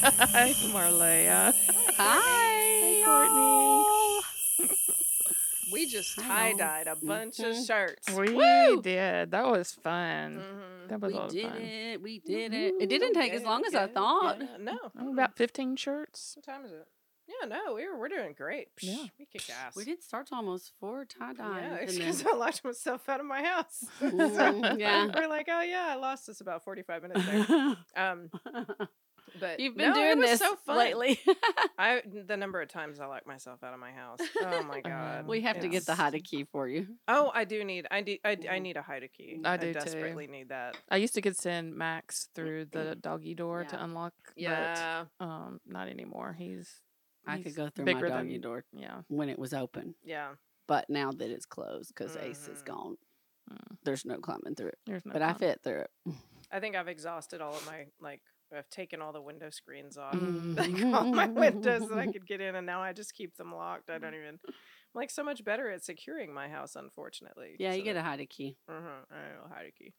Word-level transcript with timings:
Hi, 0.00 0.54
Marleah. 0.70 1.52
Hi, 1.96 3.02
Courtney. 3.04 4.76
we 5.72 5.86
just 5.86 6.16
tie 6.16 6.52
dyed 6.52 6.86
a 6.86 6.94
bunch 6.94 7.38
mm-hmm. 7.38 7.50
of 7.50 7.66
shirts. 7.66 8.08
We 8.12 8.32
Woo! 8.32 8.80
did. 8.80 9.32
That 9.32 9.46
was 9.46 9.72
fun. 9.72 10.36
Mm-hmm. 10.36 10.88
That 10.88 11.00
was 11.00 11.12
we 11.12 11.18
a 11.18 11.20
lot 11.20 11.30
did 11.30 11.50
fun. 11.50 11.56
it. 11.62 12.02
We 12.02 12.20
did 12.20 12.54
it. 12.54 12.74
It 12.80 12.88
didn't 12.88 13.14
take 13.14 13.32
as 13.32 13.42
long 13.42 13.64
as 13.66 13.74
I 13.74 13.88
thought. 13.88 14.38
Yeah, 14.40 14.46
no, 14.60 14.78
oh, 15.00 15.12
about 15.12 15.36
fifteen 15.36 15.74
shirts. 15.74 16.34
What 16.36 16.46
time 16.46 16.64
is 16.64 16.70
it? 16.70 16.86
Yeah, 17.26 17.48
no, 17.48 17.74
we're 17.74 17.98
we're 17.98 18.08
doing 18.08 18.34
great. 18.38 18.68
Psh, 18.76 18.84
yeah, 18.84 19.06
we 19.18 19.26
kick 19.26 19.50
ass. 19.50 19.74
We 19.74 19.84
did 19.84 20.02
start 20.04 20.28
almost 20.32 20.72
four 20.78 21.06
tie 21.06 21.32
dye. 21.32 21.78
Yeah, 21.80 21.86
because 21.92 22.24
I 22.24 22.36
locked 22.36 22.64
myself 22.64 23.08
out 23.08 23.18
of 23.18 23.26
my 23.26 23.42
house. 23.42 23.84
Mm, 24.00 24.78
yeah, 24.78 25.06
we're 25.12 25.28
like, 25.28 25.48
oh 25.50 25.62
yeah, 25.62 25.88
I 25.90 25.96
lost 25.96 26.28
us 26.28 26.40
about 26.40 26.62
forty 26.62 26.82
five 26.82 27.02
minutes 27.02 27.26
there. 27.26 27.76
um, 27.96 28.30
but 29.40 29.60
you've 29.60 29.76
been 29.76 29.90
no, 29.90 29.94
doing 29.94 30.20
this 30.20 30.40
so 30.40 30.56
fun. 30.66 30.76
lately. 30.78 31.20
I 31.78 32.02
the 32.26 32.36
number 32.36 32.60
of 32.60 32.68
times 32.68 33.00
I 33.00 33.06
locked 33.06 33.26
myself 33.26 33.62
out 33.62 33.74
of 33.74 33.80
my 33.80 33.90
house. 33.92 34.20
Oh 34.40 34.62
my 34.62 34.80
god. 34.84 35.26
we 35.26 35.40
have 35.42 35.60
to 35.60 35.68
get 35.68 35.86
the 35.86 35.94
hide 35.94 36.22
key 36.24 36.44
for 36.50 36.68
you. 36.68 36.86
Oh, 37.06 37.30
I 37.34 37.44
do 37.44 37.64
need. 37.64 37.86
I 37.90 38.00
do. 38.02 38.16
I, 38.24 38.36
I 38.50 38.58
need 38.58 38.76
a 38.76 38.82
hide 38.82 39.08
key. 39.16 39.40
I 39.44 39.56
do 39.56 39.72
desperately 39.72 40.26
too. 40.26 40.32
need 40.32 40.48
that. 40.50 40.76
I 40.90 40.96
used 40.96 41.14
to 41.14 41.20
get 41.20 41.36
send 41.36 41.74
Max 41.74 42.28
through 42.34 42.66
the 42.66 42.96
doggy 43.00 43.34
door 43.34 43.62
Yeah. 43.62 43.68
to 43.76 43.84
unlock. 43.84 44.14
Yeah. 44.36 45.04
But, 45.18 45.24
um, 45.24 45.60
not 45.66 45.88
anymore. 45.88 46.34
He's. 46.38 46.68
I 47.26 47.36
he's 47.36 47.44
could 47.44 47.54
go 47.56 47.68
through 47.68 47.84
my 47.84 47.92
bigger 47.94 48.08
doggy 48.08 48.32
than- 48.32 48.40
door 48.40 48.64
Yeah. 48.72 49.02
when 49.08 49.28
it 49.28 49.38
was 49.38 49.52
open, 49.52 49.94
Yeah. 50.04 50.30
but 50.66 50.88
now 50.88 51.12
that 51.12 51.30
it's 51.30 51.44
closed 51.44 51.88
because 51.94 52.16
Ace 52.16 52.48
is 52.48 52.62
Mhm. 52.62 52.66
gone, 52.66 52.96
Mm, 53.50 53.76
there's 53.82 54.04
no 54.04 54.18
climbing 54.18 54.54
through 54.54 54.68
it. 54.68 54.78
There's 54.84 55.06
no. 55.06 55.12
But 55.14 55.22
I 55.22 55.32
fit 55.32 55.60
through 55.64 55.80
it. 55.80 55.90
I 56.52 56.60
think 56.60 56.76
I've 56.76 56.86
exhausted 56.88 57.40
all 57.40 57.54
of 57.54 57.64
my 57.66 57.86
like. 57.98 58.20
I've 58.56 58.68
taken 58.70 59.00
all 59.02 59.12
the 59.12 59.20
window 59.22 59.50
screens 59.50 59.96
off. 59.98 60.14
Mm. 60.18 60.56
like 60.58 60.94
all 60.94 61.04
my 61.12 61.26
windows 61.26 61.88
that 61.88 61.98
I 61.98 62.06
could 62.12 62.26
get 62.26 62.40
in, 62.40 62.54
and 62.54 62.66
now 62.66 62.80
I 62.82 62.92
just 62.92 63.14
keep 63.14 63.36
them 63.36 63.54
locked. 63.54 63.90
I 63.90 63.98
don't 63.98 64.14
even. 64.14 64.38
I'm 64.46 64.54
like 64.94 65.10
so 65.10 65.22
much 65.22 65.44
better 65.44 65.70
at 65.70 65.84
securing 65.84 66.32
my 66.32 66.48
house, 66.48 66.74
unfortunately. 66.76 67.56
Yeah, 67.58 67.72
you 67.74 67.80
so 67.80 67.84
get 67.84 67.96
a 67.96 68.02
hide 68.02 68.26
key. 68.30 68.56
Mhm, 68.70 68.74
I 69.10 69.14
know 69.14 69.54
hide 69.54 69.66
a 69.66 69.72
key. 69.72 69.92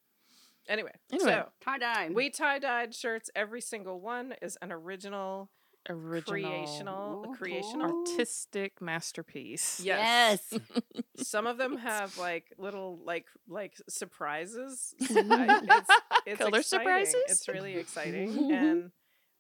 Anyway, 0.68 0.92
Anyway. 1.12 1.32
so 1.32 1.50
Tie 1.62 1.78
dye. 1.80 2.10
we 2.14 2.30
tie 2.30 2.60
dyed 2.60 2.94
shirts. 2.94 3.30
Every 3.36 3.62
single 3.62 4.00
one 4.02 4.34
is 4.42 4.58
an 4.62 4.72
original, 4.72 5.50
original 5.90 7.34
creational, 7.38 7.92
Ooh, 7.92 8.06
artistic 8.12 8.82
masterpiece. 8.82 9.82
Yes. 9.84 10.42
yes. 10.52 10.62
Some 11.28 11.48
of 11.48 11.58
them 11.58 11.78
have 11.78 12.18
like 12.18 12.46
little 12.58 13.00
like 13.04 13.26
like 13.48 13.74
surprises. 13.90 14.94
I- 15.02 15.60
it's, 15.64 15.90
it's 16.26 16.38
Color 16.40 16.60
exciting. 16.60 16.64
surprises? 16.64 17.16
It's 17.28 17.48
really 17.48 17.76
exciting, 17.76 18.52
and 18.54 18.92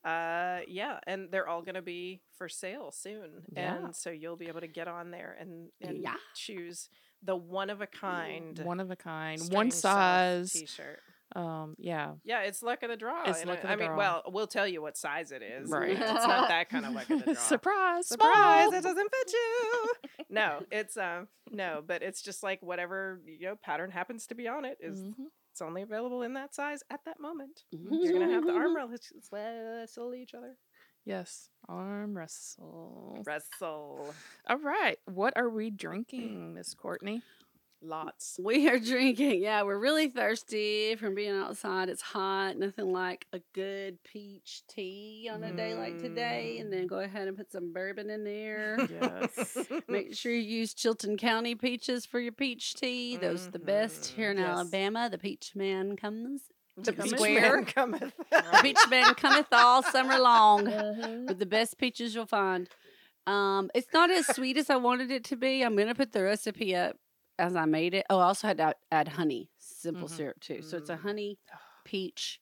uh, 0.03 0.59
yeah, 0.67 0.99
and 1.05 1.29
they're 1.31 1.47
all 1.47 1.61
gonna 1.61 1.81
be 1.81 2.21
for 2.37 2.47
sale 2.49 2.91
soon, 2.91 3.43
Yeah. 3.55 3.75
and 3.85 3.95
so 3.95 4.09
you'll 4.09 4.37
be 4.37 4.47
able 4.47 4.61
to 4.61 4.67
get 4.67 4.87
on 4.87 5.11
there 5.11 5.35
and 5.39 5.69
and 5.81 6.01
Yeah. 6.01 6.15
choose 6.35 6.89
the 7.21 7.35
one 7.35 7.69
of 7.69 7.81
a 7.81 7.87
kind, 7.87 8.57
One 8.59 8.79
of 8.79 8.91
a 8.91 8.95
kind, 8.95 9.41
one 9.51 9.71
size. 9.71 10.53
T-shirt. 10.53 11.01
Um, 11.35 11.75
yeah, 11.77 12.13
Yeah, 12.23 12.41
it's 12.41 12.63
luck 12.63 12.81
of 12.83 12.89
the 12.89 12.97
draw. 12.97 13.23
It's 13.25 13.41
and 13.41 13.49
luck 13.49 13.59
I, 13.63 13.73
of 13.73 13.79
the 13.79 13.85
I 13.85 13.87
mean, 13.87 13.97
well, 13.97 14.23
we'll 14.27 14.47
tell 14.47 14.67
you 14.67 14.81
what 14.81 14.97
size 14.97 15.31
it 15.31 15.41
is. 15.43 15.69
Right. 15.69 15.91
It's 15.91 15.99
not 15.99 16.47
that 16.49 16.69
kind 16.69 16.85
of 16.85 16.93
luck 16.93 17.09
of 17.09 17.19
the 17.19 17.25
draw. 17.33 17.41
surprise, 17.41 18.07
Surprise! 18.07 18.67
small. 18.69 18.73
It 18.79 18.83
doesn't 18.83 19.11
fit 19.11 19.31
you. 19.33 19.91
no, 20.29 20.63
it's 20.71 20.97
um 20.97 21.27
no, 21.51 21.83
but 21.85 22.01
it's 22.01 22.21
just 22.21 22.41
like 22.41 22.61
whatever 22.63 23.19
you 23.25 23.47
know 23.47 23.55
pattern 23.55 23.91
happens 23.91 24.25
to 24.27 24.35
be 24.35 24.47
on 24.47 24.65
it 24.65 24.77
is- 24.81 25.01
Mhm. 25.01 25.13
It's 25.51 25.61
only 25.63 25.81
available 25.81 26.21
in 26.21 26.33
that 26.35 26.53
size 26.55 26.83
at 26.89 27.01
that 27.05 27.19
moment. 27.19 27.63
You're 27.71 28.13
gonna 28.13 28.31
have 28.31 28.45
the 28.45 28.53
arm 28.53 28.75
wrestle 28.77 28.99
wrestle 29.31 30.15
each 30.15 30.33
other. 30.33 30.55
Yes, 31.05 31.49
arm 31.67 32.15
wrestle. 32.15 33.23
Wrestle 33.25 34.13
All 34.47 34.57
right, 34.57 34.99
what 35.05 35.33
are 35.35 35.49
we 35.49 35.69
drinking, 35.69 36.53
Miss 36.53 36.73
Courtney? 36.75 37.23
Lots. 37.81 38.39
We 38.43 38.67
are 38.69 38.79
drinking. 38.79 39.41
Yeah, 39.41 39.63
we're 39.63 39.79
really 39.79 40.07
thirsty 40.09 40.95
from 40.95 41.15
being 41.15 41.35
outside. 41.35 41.89
It's 41.89 42.01
hot. 42.01 42.57
Nothing 42.57 42.91
like 42.91 43.25
a 43.33 43.39
good 43.53 44.03
peach 44.03 44.63
tea 44.67 45.29
on 45.31 45.43
a 45.43 45.51
day 45.51 45.73
like 45.75 45.99
today. 45.99 46.57
And 46.59 46.71
then 46.71 46.87
go 46.87 46.99
ahead 46.99 47.27
and 47.27 47.37
put 47.37 47.51
some 47.51 47.71
bourbon 47.73 48.09
in 48.09 48.23
there. 48.23 48.77
Yes. 49.01 49.57
Make 49.87 50.13
sure 50.15 50.31
you 50.31 50.39
use 50.59 50.73
Chilton 50.73 51.17
County 51.17 51.55
peaches 51.55 52.05
for 52.05 52.19
your 52.19 52.31
peach 52.33 52.73
tea. 52.75 53.17
Those 53.17 53.47
are 53.47 53.51
the 53.51 53.59
best 53.59 54.07
here 54.07 54.31
in 54.31 54.37
Mhm, 54.37 54.41
yes. 54.41 54.49
Alabama. 54.49 55.09
The 55.11 55.17
peach 55.17 55.51
man 55.55 55.95
comes. 55.95 56.41
the 56.77 56.93
peach 56.93 57.11
Square. 57.15 57.55
man 57.57 57.65
cometh. 57.65 58.13
The 58.31 58.59
peach 58.61 58.79
man 58.89 59.13
cometh 59.15 59.47
all 59.51 59.83
summer 59.83 60.17
long 60.19 60.67
Uh-huh. 60.67 61.17
with 61.27 61.39
the 61.39 61.45
best 61.45 61.77
peaches 61.77 62.15
you'll 62.15 62.25
find. 62.25 62.69
Um, 63.27 63.69
it's 63.75 63.93
not 63.93 64.09
as 64.09 64.25
sweet 64.27 64.57
as 64.57 64.69
I 64.69 64.77
wanted 64.77 65.11
it 65.11 65.23
to 65.25 65.35
be. 65.35 65.61
I'm 65.61 65.75
gonna 65.75 65.93
put 65.93 66.13
the 66.13 66.23
recipe 66.23 66.75
up 66.75 66.95
as 67.39 67.55
I 67.55 67.65
made 67.65 67.93
it. 67.93 68.05
Oh, 68.09 68.19
I 68.19 68.25
also 68.25 68.47
had 68.47 68.57
to 68.57 68.63
add- 68.63 68.75
add 68.91 69.07
honey, 69.09 69.49
simple 69.57 70.07
Mhm. 70.07 70.11
syrup 70.11 70.39
too. 70.39 70.61
So 70.61 70.77
it's 70.77 70.89
a 70.89 70.95
Mm. 70.97 71.01
honey 71.01 71.39
peach 71.85 72.39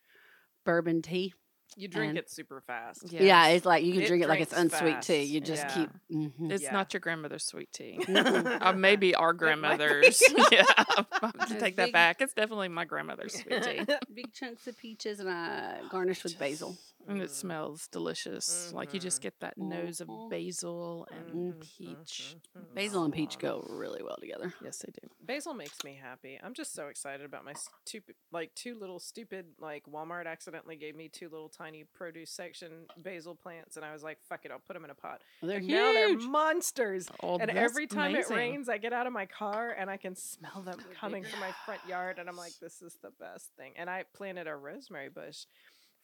bourbon 0.65 1.01
tea. 1.01 1.33
You 1.75 1.87
drink 1.87 2.09
And- 2.11 2.17
it 2.17 2.29
super 2.31 2.59
fast. 2.61 3.03
Yeah. 3.11 3.21
Yeah, 3.21 3.47
it's 3.49 3.65
like 3.65 3.83
you 3.83 3.93
can 3.93 4.01
It 4.01 4.07
drink 4.07 4.23
it 4.23 4.27
like 4.27 4.39
it's 4.39 4.51
drinks 4.53 4.73
unsweet 4.73 5.01
tea. 5.03 5.23
You 5.23 5.39
just 5.41 5.63
Yeah. 5.63 5.73
keep. 5.75 5.89
mhm. 6.11 6.51
It's 6.51 6.63
Yeah. 6.63 6.71
not 6.71 6.91
your 6.93 7.01
grandmother's 7.01 7.43
sweet 7.45 7.71
tea. 7.71 7.99
Uh, 8.07 8.73
maybe 8.73 9.13
our 9.13 9.31
grandmother's. 9.33 10.19
yeah, 10.51 10.63
I 10.77 10.95
have 10.97 11.33
to 11.33 11.45
There's 11.49 11.61
take 11.61 11.75
that 11.75 11.91
back. 11.91 12.19
It's 12.21 12.33
definitely 12.33 12.69
my 12.69 12.85
grandmother's 12.85 13.33
sweet 13.39 13.61
tea, 13.63 13.85
Big 14.13 14.33
chunks 14.33 14.65
of 14.67 14.75
peaches 14.77 15.19
and 15.19 15.29
I 15.29 15.81
garnish 15.89 16.23
with 16.23 16.39
basil. 16.39 16.75
And 17.07 17.21
it 17.21 17.29
Mm. 17.29 17.33
smells 17.33 17.87
delicious. 17.87 18.71
Like 18.73 18.93
you 18.93 18.99
just 18.99 19.19
Mhm. 19.19 19.23
get 19.23 19.39
that 19.39 19.57
nose 19.57 20.01
of 20.01 20.09
basil 20.29 21.07
and 21.11 21.53
Mhm, 21.53 21.59
peach. 21.77 22.35
Basil 22.75 23.03
and 23.03 23.13
peach 23.13 23.37
go 23.39 23.61
really 23.69 24.03
well 24.03 24.17
together. 24.19 24.53
Yes, 24.61 24.79
they 24.79 24.91
do. 24.91 25.09
Basil 25.21 25.53
makes 25.53 25.83
me 25.83 25.93
happy. 25.95 26.39
I'm 26.41 26.53
just 26.53 26.73
so 26.73 26.87
excited 26.87 27.25
about 27.25 27.43
my 27.43 27.53
stupid, 27.85 28.15
like 28.31 28.53
two 28.55 28.75
little 28.75 28.99
stupid, 28.99 29.45
like 29.59 29.83
Walmart 29.85 30.25
accidentally 30.25 30.75
gave 30.75 30.95
me 30.95 31.09
two 31.09 31.29
little 31.29 31.49
tiny 31.49 31.83
produce 31.83 32.31
section 32.31 32.87
basil 32.97 33.35
plants, 33.35 33.75
and 33.77 33.85
I 33.85 33.93
was 33.93 34.03
like, 34.03 34.21
"Fuck 34.23 34.45
it, 34.45 34.51
I'll 34.51 34.59
put 34.59 34.73
them 34.73 34.85
in 34.85 34.89
a 34.89 34.95
pot." 34.95 35.21
They're 35.41 35.57
and 35.57 35.65
huge. 35.65 35.75
now 35.75 35.93
they're 35.93 36.17
monsters. 36.17 37.07
Oh, 37.21 37.37
and 37.39 37.51
every 37.51 37.87
time 37.87 38.11
amazing. 38.11 38.35
it 38.35 38.37
rains, 38.39 38.69
I 38.69 38.77
get 38.77 38.93
out 38.93 39.07
of 39.07 39.13
my 39.13 39.25
car 39.25 39.71
and 39.71 39.89
I 39.89 39.97
can 39.97 40.15
smell 40.15 40.61
them 40.61 40.79
coming 40.93 41.23
from 41.23 41.39
my 41.39 41.51
front 41.65 41.81
yard, 41.87 42.19
and 42.19 42.29
I'm 42.29 42.37
like, 42.37 42.53
"This 42.59 42.81
is 42.81 42.95
the 43.01 43.11
best 43.11 43.51
thing." 43.57 43.73
And 43.77 43.89
I 43.89 44.03
planted 44.13 44.47
a 44.47 44.55
rosemary 44.55 45.09
bush 45.09 45.45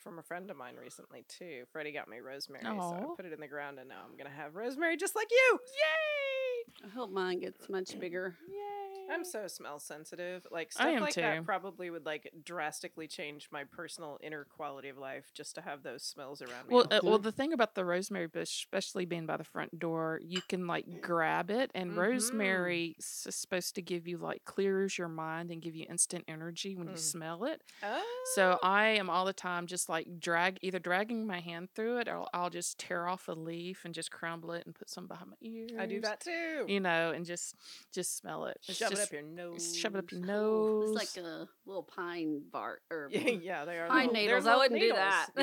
from 0.04 0.20
a 0.20 0.24
friend 0.24 0.52
of 0.52 0.58
mine 0.58 0.76
recently 0.82 1.24
too. 1.28 1.64
Freddie 1.72 1.92
got 1.94 2.08
me 2.10 2.20
rosemary, 2.20 2.64
so 2.64 2.70
I 2.70 3.16
put 3.16 3.26
it 3.26 3.34
in 3.34 3.40
the 3.40 3.48
ground, 3.48 3.80
and 3.80 3.88
now 3.88 4.02
I'm 4.08 4.18
gonna 4.18 4.30
have 4.36 4.56
rosemary 4.56 4.98
just 4.98 5.16
like 5.16 5.28
you. 5.32 5.60
Yay! 5.66 6.86
I 6.86 6.90
hope 6.94 7.10
mine 7.12 7.40
gets 7.40 7.70
much 7.70 7.98
bigger. 8.00 8.36
Yay! 8.48 8.83
I'm 9.12 9.24
so 9.26 9.48
smell 9.48 9.80
sensitive. 9.80 10.46
Like 10.52 10.68
I 10.78 10.82
stuff 10.82 10.88
am 10.88 11.02
like 11.02 11.14
too. 11.16 11.22
that 11.22 11.46
probably 11.46 11.90
would 11.90 12.06
like 12.06 12.32
drastically 12.44 13.08
change 13.08 13.50
my 13.52 13.64
personal 13.64 14.18
inner 14.24 14.46
quality 14.46 14.90
of 14.90 14.98
life 14.98 15.32
just 15.34 15.56
to 15.56 15.62
have 15.62 15.84
those 15.84 16.04
smells 16.04 16.42
around 16.42 16.68
me. 16.68 16.74
Well, 16.76 16.86
uh, 16.90 17.00
the 17.02 17.06
well, 17.10 17.20
the 17.20 17.32
thing 17.32 17.54
about 17.54 17.76
the 17.76 17.86
rosemary 17.86 18.28
bush, 18.28 18.50
especially 18.66 19.06
being 19.06 19.26
by 19.26 19.38
the 19.38 19.44
front 19.44 19.78
door, 19.80 20.20
you 20.24 20.42
can 20.48 20.68
like 20.68 21.02
grab 21.02 21.50
it, 21.52 21.72
and 21.76 21.92
Mhm. 21.92 21.98
rosemary 21.98 22.96
is 22.98 23.06
supposed 23.36 23.76
to 23.76 23.82
give 23.82 24.08
you 24.08 24.18
like 24.18 24.46
clears 24.46 24.98
your 24.98 25.10
mind 25.10 25.52
and 25.52 25.62
give 25.62 25.76
you 25.76 25.86
instant 25.90 26.24
energy 26.28 26.76
when 26.76 26.88
you 26.88 26.96
Mm. 26.96 27.00
smell 27.00 27.44
it. 27.46 27.62
Oh. 27.84 28.02
So 28.36 28.58
I 28.64 28.86
am 28.88 29.10
all 29.10 29.26
the 29.26 29.34
time 29.34 29.68
just 29.68 29.90
like 29.90 30.20
drag 30.20 30.58
either 30.62 30.80
dragging 30.80 31.28
my 31.28 31.40
hand 31.42 31.70
through 31.76 31.98
it, 32.00 32.08
or 32.08 32.20
I'll, 32.20 32.30
I'll 32.34 32.50
just 32.50 32.80
tear 32.80 33.08
off 33.08 33.28
a 33.28 33.34
leaf 33.34 33.84
and 33.86 33.94
just 33.94 34.12
crumble 34.12 34.54
it 34.54 34.66
and 34.66 34.74
put 34.74 34.90
some 34.90 35.08
behind 35.08 35.32
my 35.32 35.38
ears. 35.42 35.72
I 35.78 35.86
do 35.86 36.00
that 36.02 36.22
too. 36.22 36.66
you 36.68 36.80
know, 36.80 37.12
and 37.12 37.26
just 37.26 37.56
just 37.92 38.16
smell 38.18 38.46
it. 38.46 38.58
It's 38.68 38.78
Shove 38.78 38.93
it 38.94 39.02
just- 39.02 39.08
up 39.10 39.14
your 39.14 39.22
nose. 39.24 39.76
shove 39.78 39.96
it 39.96 40.00
up 40.00 40.12
your 40.12 40.22
Ooh, 40.22 40.26
nose. 40.26 41.02
It's 41.02 41.16
like 41.18 41.26
a 41.26 41.48
little 41.66 41.84
pine 41.84 42.42
bark 42.52 42.82
or 42.92 43.08
Yeah, 43.12 43.30
yeah, 43.30 43.66
they 43.66 43.78
are. 43.80 43.88
Pine 43.88 44.08
little- 44.08 44.14
needles. 44.22 44.48
I 44.48 44.56
wouldn't 44.58 44.80
do 44.80 44.94
that. 44.94 45.28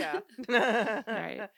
Yeah. 0.48 1.02
Right. 1.06 1.48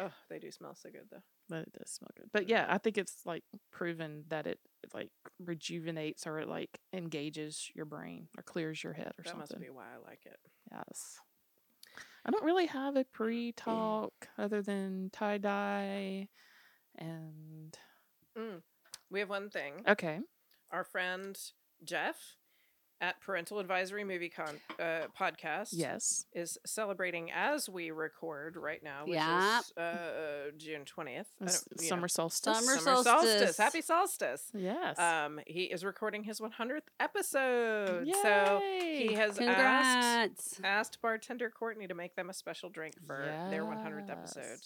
Oh, 0.00 0.10
they 0.30 0.38
do 0.38 0.50
smell 0.50 0.74
so 0.74 0.88
good 0.90 1.06
though. 1.10 1.22
but 1.50 1.58
it 1.62 1.72
does 1.78 1.90
smell 1.90 2.08
good. 2.16 2.30
But 2.32 2.48
yeah, 2.48 2.64
I 2.68 2.78
think 2.78 2.96
it's 2.96 3.26
like 3.26 3.44
proven 3.70 4.24
that 4.28 4.46
it 4.46 4.58
like 4.94 5.10
rejuvenates 5.38 6.26
or 6.26 6.38
it 6.40 6.48
like 6.48 6.80
engages 6.94 7.70
your 7.74 7.84
brain 7.84 8.28
or 8.38 8.42
clears 8.42 8.82
your 8.82 8.94
head 8.94 9.12
or 9.18 9.24
something. 9.24 9.40
That 9.50 9.58
must 9.58 9.60
be 9.60 9.68
why 9.70 9.84
I 9.94 10.08
like 10.08 10.20
it. 10.24 10.38
Yes. 10.72 11.18
I 12.24 12.30
don't 12.30 12.44
really 12.44 12.66
have 12.66 12.96
a 12.96 13.04
pre 13.04 13.52
talk 13.52 14.12
other 14.38 14.62
than 14.62 15.10
tie 15.12 15.38
dye 15.38 16.28
and 16.96 17.76
Mm. 18.38 18.62
We 19.10 19.20
have 19.20 19.28
one 19.28 19.50
thing. 19.50 19.74
okay. 19.86 20.20
Our 20.72 20.84
friend 20.84 21.38
Jeff 21.84 22.16
at 23.00 23.20
Parental 23.20 23.58
Advisory 23.58 24.04
Movie 24.04 24.28
Con 24.28 24.60
uh, 24.78 25.02
Podcast 25.18 25.70
Yes. 25.72 26.24
is 26.32 26.56
celebrating 26.64 27.30
as 27.32 27.68
we 27.68 27.90
record 27.90 28.56
right 28.56 28.80
now, 28.82 29.02
which 29.04 29.16
Yep. 29.16 29.60
is 29.60 29.72
uh, 29.76 30.50
June 30.56 30.84
twentieth. 30.84 31.26
S- 31.44 31.66
Summer 31.78 32.06
solstice. 32.06 32.56
Summer 32.58 32.78
Summer 32.78 33.02
solstice. 33.02 33.30
solstice. 33.32 33.56
Happy 33.58 33.82
solstice. 33.82 34.50
Yes. 34.54 34.98
Um, 35.00 35.40
he 35.48 35.64
is 35.64 35.84
recording 35.84 36.22
his 36.22 36.40
100th 36.40 36.82
episode, 37.00 38.06
so 38.22 38.60
he 38.62 39.14
has 39.14 39.30
asked 39.32 39.38
Congrats. 39.38 40.60
asked 40.62 41.02
bartender 41.02 41.50
Courtney 41.50 41.88
to 41.88 41.94
make 41.94 42.14
them 42.14 42.30
a 42.30 42.34
special 42.34 42.70
drink 42.70 42.94
for 43.04 43.26
their 43.50 43.64
100th 43.64 44.10
episode. 44.10 44.60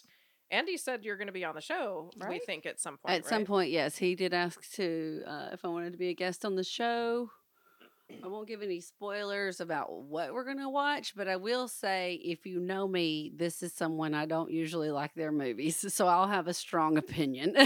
Yes. 0.51 0.59
Andy 0.59 0.77
said 0.77 1.05
you're 1.05 1.17
going 1.17 1.27
to 1.27 1.33
be 1.33 1.45
on 1.45 1.55
the 1.55 1.61
show. 1.61 2.11
Right? 2.19 2.31
We 2.31 2.39
think 2.41 2.67
at 2.67 2.81
some 2.81 2.99
point. 2.99 3.15
At 3.15 3.27
some 3.27 3.45
point, 3.45 3.71
yes, 3.71 3.97
he 3.97 4.15
did 4.15 4.33
ask 4.35 4.71
to 4.73 5.23
uh, 5.27 5.49
if 5.53 5.65
I 5.65 5.69
wanted 5.69 5.93
to 5.93 5.99
be 5.99 6.09
a 6.09 6.15
guest 6.15 6.45
on 6.45 6.57
the 6.57 6.65
show. 6.65 7.31
I 8.25 8.29
won't 8.29 8.47
give 8.47 8.63
any 8.63 8.81
spoilers 8.81 9.61
about 9.61 9.93
what 9.93 10.33
we're 10.33 10.45
gonna 10.45 10.71
watch, 10.71 11.15
but 11.17 11.27
I 11.27 11.37
will 11.37 11.67
say, 11.67 12.21
if 12.25 12.47
you 12.47 12.61
know 12.61 12.87
me, 12.87 13.33
this 13.35 13.63
is 13.63 13.73
someone 13.73 14.15
I 14.15 14.27
don't 14.27 14.51
usually 14.51 14.91
like 14.91 15.15
their 15.15 15.33
movies, 15.33 15.85
so 15.93 16.07
I'll 16.07 16.29
have 16.29 16.47
a 16.47 16.55
strong 16.55 16.99
opinion. 16.99 17.57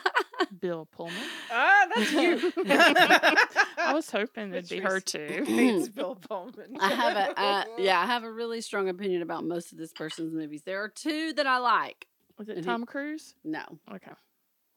Bill 0.60 0.86
Pullman. 0.86 1.14
Ah, 1.50 1.86
that's 1.94 2.12
you. 2.12 2.52
I 2.66 3.92
was 3.92 4.10
hoping 4.10 4.54
it'd 4.54 4.68
be 4.68 4.80
her 4.80 4.98
too. 4.98 5.44
hates 5.46 5.88
Bill 5.88 6.16
Pullman. 6.16 6.76
I 6.80 6.94
have 6.94 7.16
a 7.16 7.40
uh, 7.40 7.64
yeah, 7.78 8.00
I 8.00 8.06
have 8.06 8.24
a 8.24 8.32
really 8.32 8.60
strong 8.60 8.88
opinion 8.88 9.22
about 9.22 9.44
most 9.44 9.72
of 9.72 9.78
this 9.78 9.92
person's 9.92 10.32
movies. 10.32 10.62
There 10.64 10.82
are 10.82 10.88
two 10.88 11.32
that 11.34 11.46
I 11.46 11.58
like. 11.58 12.06
Was 12.38 12.48
And 12.48 12.58
it 12.58 12.60
he- 12.62 12.66
Tom 12.66 12.84
Cruise? 12.86 13.34
No, 13.44 13.62
Okay. 13.94 14.10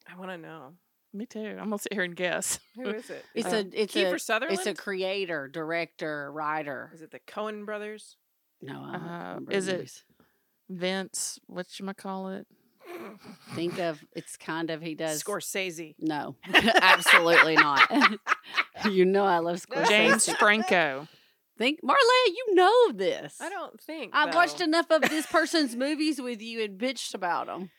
I 0.08 0.16
want 0.18 0.32
to 0.32 0.38
know 0.38 0.74
Me 1.14 1.26
too. 1.26 1.40
I'm 1.60 1.70
gonna 1.70 1.78
sit 1.80 1.94
here 1.94 2.04
and 2.04 2.16
guess. 2.16 2.60
who 2.76 2.90
is 2.90 3.10
it. 3.10 3.26
it's 3.34 3.48
Uh, 3.48 3.58
a 3.58 3.60
it's 3.82 3.94
Kiefer 3.94 4.16
a 4.16 4.20
Sutherland. 4.20 4.60
it's 4.60 4.68
a 4.68 4.74
creator, 4.74 5.48
director, 5.48 6.32
writer. 6.32 6.92
Is 6.94 7.02
it 7.02 7.12
the 7.12 7.20
Coen 7.22 7.66
brothers? 7.66 8.18
No, 8.62 8.84
Uh, 8.84 9.40
is 9.50 9.68
it- 9.68 9.74
movies. 9.78 10.04
Vince, 10.70 11.40
what 11.48 11.80
you 11.80 11.94
call 11.94 12.30
it? 12.30 12.48
Think 13.56 13.80
of 13.80 14.04
it's 14.16 14.38
kind 14.38 14.70
of 14.70 14.82
he 14.82 14.94
does. 14.96 15.24
Scorsese. 15.24 15.96
No, 16.00 16.36
absolutely 16.54 17.56
not. 17.56 17.90
you 18.92 19.06
know 19.06 19.26
I 19.26 19.40
love 19.40 19.58
Scorsese. 19.66 19.88
James 19.90 20.30
Franco. 20.34 21.08
Think 21.58 21.80
Marley, 21.82 22.00
you 22.28 22.56
know 22.56 22.92
this. 22.92 23.38
I 23.40 23.50
don't 23.50 23.80
think 23.80 24.12
I've 24.14 24.36
watched 24.36 24.60
enough 24.60 24.88
of 24.92 25.04
this 25.04 25.26
person's 25.32 25.76
movies 25.76 26.22
with 26.22 26.42
you 26.42 26.64
and 26.64 26.78
bitched 26.80 27.14
about 27.14 27.48
them. 27.48 27.70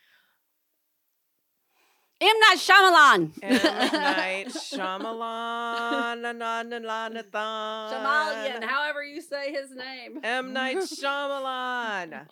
M 2.19 2.35
Night 2.49 2.57
Shyamalan. 2.57 3.33
M 3.43 3.53
Night 3.93 4.47
Shyamalan. 4.49 6.21
na, 6.23 6.33
na, 6.33 6.63
na, 6.63 6.79
na, 6.79 7.09
na, 7.09 7.23
tha. 7.23 7.91
Shyamalan, 7.93 8.65
however 8.65 9.05
you 9.05 9.21
say 9.21 9.53
his 9.53 9.71
name. 9.73 10.21
M 10.25 10.53
Night 10.55 10.77
Shyamalan. 11.01 12.27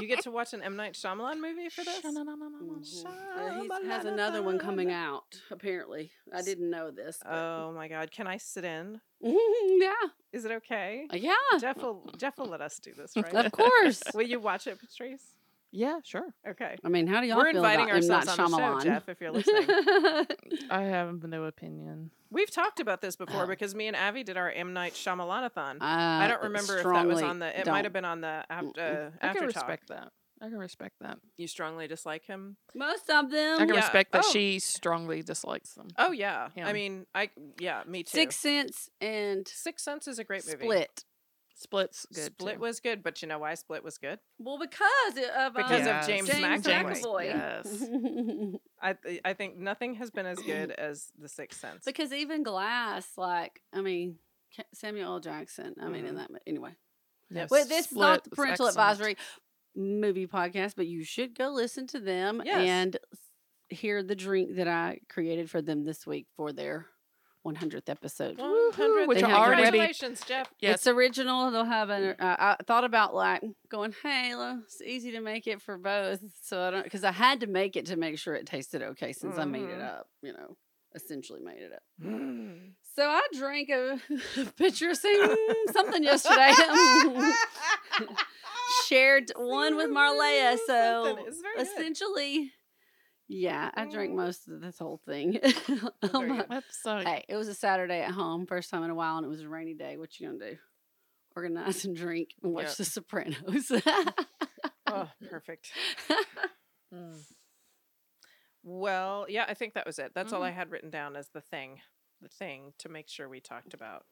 You 0.00 0.06
get 0.06 0.22
to 0.22 0.30
watch 0.30 0.54
an 0.54 0.62
M 0.62 0.74
Night 0.76 0.94
Shyamalan 0.94 1.38
movie 1.40 1.68
for 1.68 1.84
this? 1.84 2.00
Mhm. 2.00 3.06
Uh, 3.36 3.60
he 3.82 3.88
has 3.88 4.06
another 4.06 4.42
one 4.42 4.58
coming 4.58 4.90
out. 4.90 5.38
Apparently, 5.50 6.12
I 6.32 6.40
didn't 6.40 6.70
know 6.70 6.90
this. 6.90 7.18
but- 7.22 7.32
Oh 7.34 7.72
my 7.76 7.88
god! 7.88 8.10
Can 8.10 8.26
I 8.26 8.38
sit 8.38 8.64
in? 8.64 9.00
yeah, 9.20 9.92
Is 10.32 10.44
it 10.46 10.50
okay? 10.52 11.06
yeah, 11.12 11.34
Jeff 11.60 11.76
will 11.82 12.10
Jeff 12.16 12.38
will 12.38 12.46
let 12.46 12.60
us 12.62 12.78
do 12.78 12.92
this, 12.94 13.12
right? 13.16 13.34
of 13.34 13.52
course. 13.52 14.02
Will 14.14 14.22
you 14.26 14.40
watch 14.40 14.66
it, 14.66 14.78
Patrice? 14.80 15.35
Yeah, 15.78 15.98
sure. 16.04 16.32
Okay. 16.48 16.76
I 16.82 16.88
mean, 16.88 17.06
how 17.06 17.20
do 17.20 17.26
y'all 17.26 17.36
We're 17.36 17.52
feel 17.52 17.56
inviting 17.58 17.84
about 17.90 17.96
M. 18.02 18.08
Night 18.08 18.16
ourselves 18.28 18.38
on 18.40 18.50
the 18.50 18.78
show, 18.80 18.84
Jeff, 18.84 19.08
if 19.10 19.20
you're 19.20 19.30
listening. 19.30 19.68
I 20.70 20.82
have 20.84 21.22
no 21.22 21.44
opinion. 21.44 22.10
We've 22.30 22.50
talked 22.50 22.80
about 22.80 23.02
this 23.02 23.14
before 23.16 23.42
Oh. 23.44 23.46
because 23.46 23.74
me 23.74 23.86
and 23.86 23.94
Avi 23.94 24.22
did 24.24 24.38
our 24.38 24.50
M 24.50 24.72
Night 24.72 24.94
Shyamalanathon. 24.94 25.74
Uh, 25.76 25.84
I 25.84 26.28
don't 26.28 26.42
remember 26.44 26.78
if 26.78 26.84
that 26.84 27.06
was 27.06 27.20
on 27.20 27.40
the. 27.40 27.60
It 27.60 27.66
might 27.66 27.84
have 27.84 27.92
been 27.92 28.06
on 28.06 28.22
the 28.22 28.44
after, 28.48 29.12
uh, 29.22 29.24
I 29.24 29.28
after 29.28 29.40
can 29.40 29.48
talk. 29.52 29.56
respect 29.68 29.88
that. 29.88 30.12
I 30.40 30.48
can 30.48 30.58
respect 30.58 30.94
that. 31.00 31.18
You 31.36 31.46
strongly 31.46 31.86
dislike 31.88 32.24
him. 32.26 32.56
Most 32.74 33.08
of 33.10 33.30
them. 33.30 33.56
I 33.56 33.64
can 33.66 33.68
Yeah. 33.74 33.80
respect 33.80 34.12
that 34.12 34.24
Oh. 34.26 34.30
she 34.32 34.58
strongly 34.58 35.22
dislikes 35.22 35.74
them. 35.74 35.88
Oh 35.98 36.12
yeah. 36.12 36.48
I 36.62 36.72
mean, 36.72 37.06
I 37.14 37.30
yeah, 37.58 37.82
me 37.86 38.02
too. 38.02 38.16
Six 38.16 38.36
Sense 38.36 38.88
and 39.00 39.46
Six 39.46 39.82
Sense 39.82 40.08
is 40.08 40.18
a 40.18 40.24
great 40.24 40.46
movie. 40.46 40.58
Split. 40.64 41.04
Split's 41.58 42.04
good. 42.14 42.24
Split 42.24 42.54
too. 42.56 42.60
was 42.60 42.80
good, 42.80 43.02
but 43.02 43.22
you 43.22 43.28
know 43.28 43.38
why 43.38 43.54
Split 43.54 43.82
was 43.82 43.96
good? 43.96 44.18
Well, 44.38 44.58
because 44.58 45.16
of 45.38 45.54
Because 45.54 45.86
um, 45.86 45.96
of 45.96 46.06
James 46.06 46.28
James 46.28 46.66
McAvoy. 46.66 47.02
McAvoy. 47.02 47.24
Yes. 47.24 48.60
I 48.82 48.92
th- 48.92 49.20
I 49.24 49.32
think 49.32 49.56
nothing 49.56 49.94
has 49.94 50.10
been 50.10 50.26
as 50.26 50.38
good 50.38 50.70
as 50.78 51.06
The 51.18 51.28
Sixth 51.30 51.58
Sense. 51.60 51.84
because 51.86 52.12
even 52.12 52.42
Glass, 52.42 53.08
like 53.16 53.62
I 53.72 53.80
mean, 53.80 54.16
Samuel 54.74 55.14
L. 55.14 55.20
Jackson. 55.20 55.74
I 55.80 55.88
mean, 55.88 56.04
Mhm. 56.04 56.08
in 56.10 56.14
that 56.16 56.30
mo- 56.30 56.38
anyway. 56.46 56.76
yes. 57.30 57.50
Well, 57.50 57.64
this 57.66 57.86
is 57.86 57.92
not 57.96 58.24
the 58.24 58.30
parental 58.30 58.66
advisory 58.66 59.16
movie 59.74 60.26
podcast, 60.26 60.74
but 60.76 60.86
you 60.86 61.04
should 61.04 61.34
go 61.36 61.48
listen 61.48 61.86
to 61.88 62.00
them 62.00 62.42
Yes. 62.44 62.58
and 62.68 62.98
hear 63.70 64.02
the 64.02 64.14
drink 64.14 64.56
that 64.56 64.68
I 64.68 65.00
created 65.08 65.50
for 65.50 65.60
them 65.62 65.84
this 65.84 66.06
week 66.06 66.26
for 66.36 66.52
their 66.52 66.86
100th 67.54 67.88
episode. 67.88 68.38
Woohoo, 68.38 69.06
which 69.06 69.18
are 69.18 69.20
Thank 69.22 69.28
you. 69.30 69.34
already- 69.36 69.62
Congratulations, 69.62 70.20
Jeff. 70.26 70.52
Yes. 70.60 70.74
It's 70.76 70.86
original. 70.86 71.50
They'll 71.50 71.64
have 71.64 71.90
an. 71.90 72.16
Uh, 72.18 72.36
I 72.38 72.56
thought 72.66 72.84
about 72.84 73.14
like 73.14 73.42
going, 73.68 73.94
hey, 74.02 74.34
lo- 74.34 74.60
it's 74.64 74.80
easy 74.82 75.12
to 75.12 75.20
make 75.20 75.46
it 75.46 75.62
for 75.62 75.78
both. 75.78 76.20
So 76.42 76.60
I 76.62 76.70
don't, 76.70 76.84
because 76.84 77.04
I 77.04 77.12
had 77.12 77.40
to 77.40 77.46
make 77.46 77.76
it 77.76 77.86
to 77.86 77.96
make 77.96 78.18
sure 78.18 78.34
it 78.34 78.46
tasted 78.46 78.82
okay 78.82 79.12
since 79.12 79.38
I 79.38 79.44
made 79.44 79.62
it 79.68 79.78
Mhm. 79.78 79.84
up, 79.98 80.08
you 80.22 80.32
know, 80.32 80.56
essentially 80.94 81.40
made 81.40 81.62
it 81.62 81.72
up. 81.72 81.82
Mm. 82.02 82.72
So 82.96 83.02
I 83.06 83.20
drank 83.36 83.68
a, 83.68 84.00
picture 84.56 84.88
of 84.88 84.96
something 84.96 86.02
yesterday. 86.02 86.50
Shared 88.86 89.32
one 89.36 89.76
with 89.76 89.90
Marleah. 89.90 90.56
So 90.66 91.18
essentially. 91.58 92.38
Good. 92.38 92.50
Essentially, 93.28 93.42
yeah, 93.44 93.70
I 93.74 93.84
drank 93.86 94.12
Mm. 94.12 94.16
most 94.16 94.48
of 94.48 94.60
this 94.60 94.78
whole 94.78 95.00
thing. 95.06 95.38
very 96.02 96.28
good. 96.28 96.46
That's 96.48 96.82
so. 96.82 96.98
Hey, 96.98 97.24
it 97.28 97.36
was 97.36 97.48
a 97.48 97.54
Saturday 97.54 98.00
at 98.00 98.10
home, 98.12 98.46
first 98.46 98.70
time 98.70 98.82
in 98.82 98.90
a 98.90 98.94
while, 98.94 99.16
and 99.16 99.26
it 99.26 99.28
was 99.28 99.40
a 99.42 99.48
rainy 99.48 99.74
day. 99.74 99.96
What 99.96 100.18
you 100.18 100.28
gonna 100.28 100.50
do? 100.52 100.56
Organize 101.34 101.84
and 101.84 101.94
drink 101.94 102.30
and 102.42 102.52
watch 102.52 102.64
Yep. 102.66 102.76
The 102.76 102.84
Sopranos. 102.84 103.72
Oh, 104.86 105.08
perfect. 105.28 105.72
Mm. 106.94 107.18
Well, 108.62 109.26
yeah, 109.28 109.44
I 109.48 109.54
think 109.54 109.74
that 109.74 109.86
was 109.86 109.98
it. 109.98 110.12
That's 110.14 110.32
all 110.32 110.40
Mm-hmm. 110.40 110.48
I 110.48 110.52
had 110.52 110.70
written 110.70 110.90
down 110.90 111.16
as 111.16 111.28
the 111.34 111.40
thing, 111.40 111.80
the 112.22 112.28
thing 112.28 112.72
to 112.78 112.88
make 112.88 113.08
sure 113.08 113.28
we 113.28 113.40
talked 113.40 113.74
about. 113.74 114.04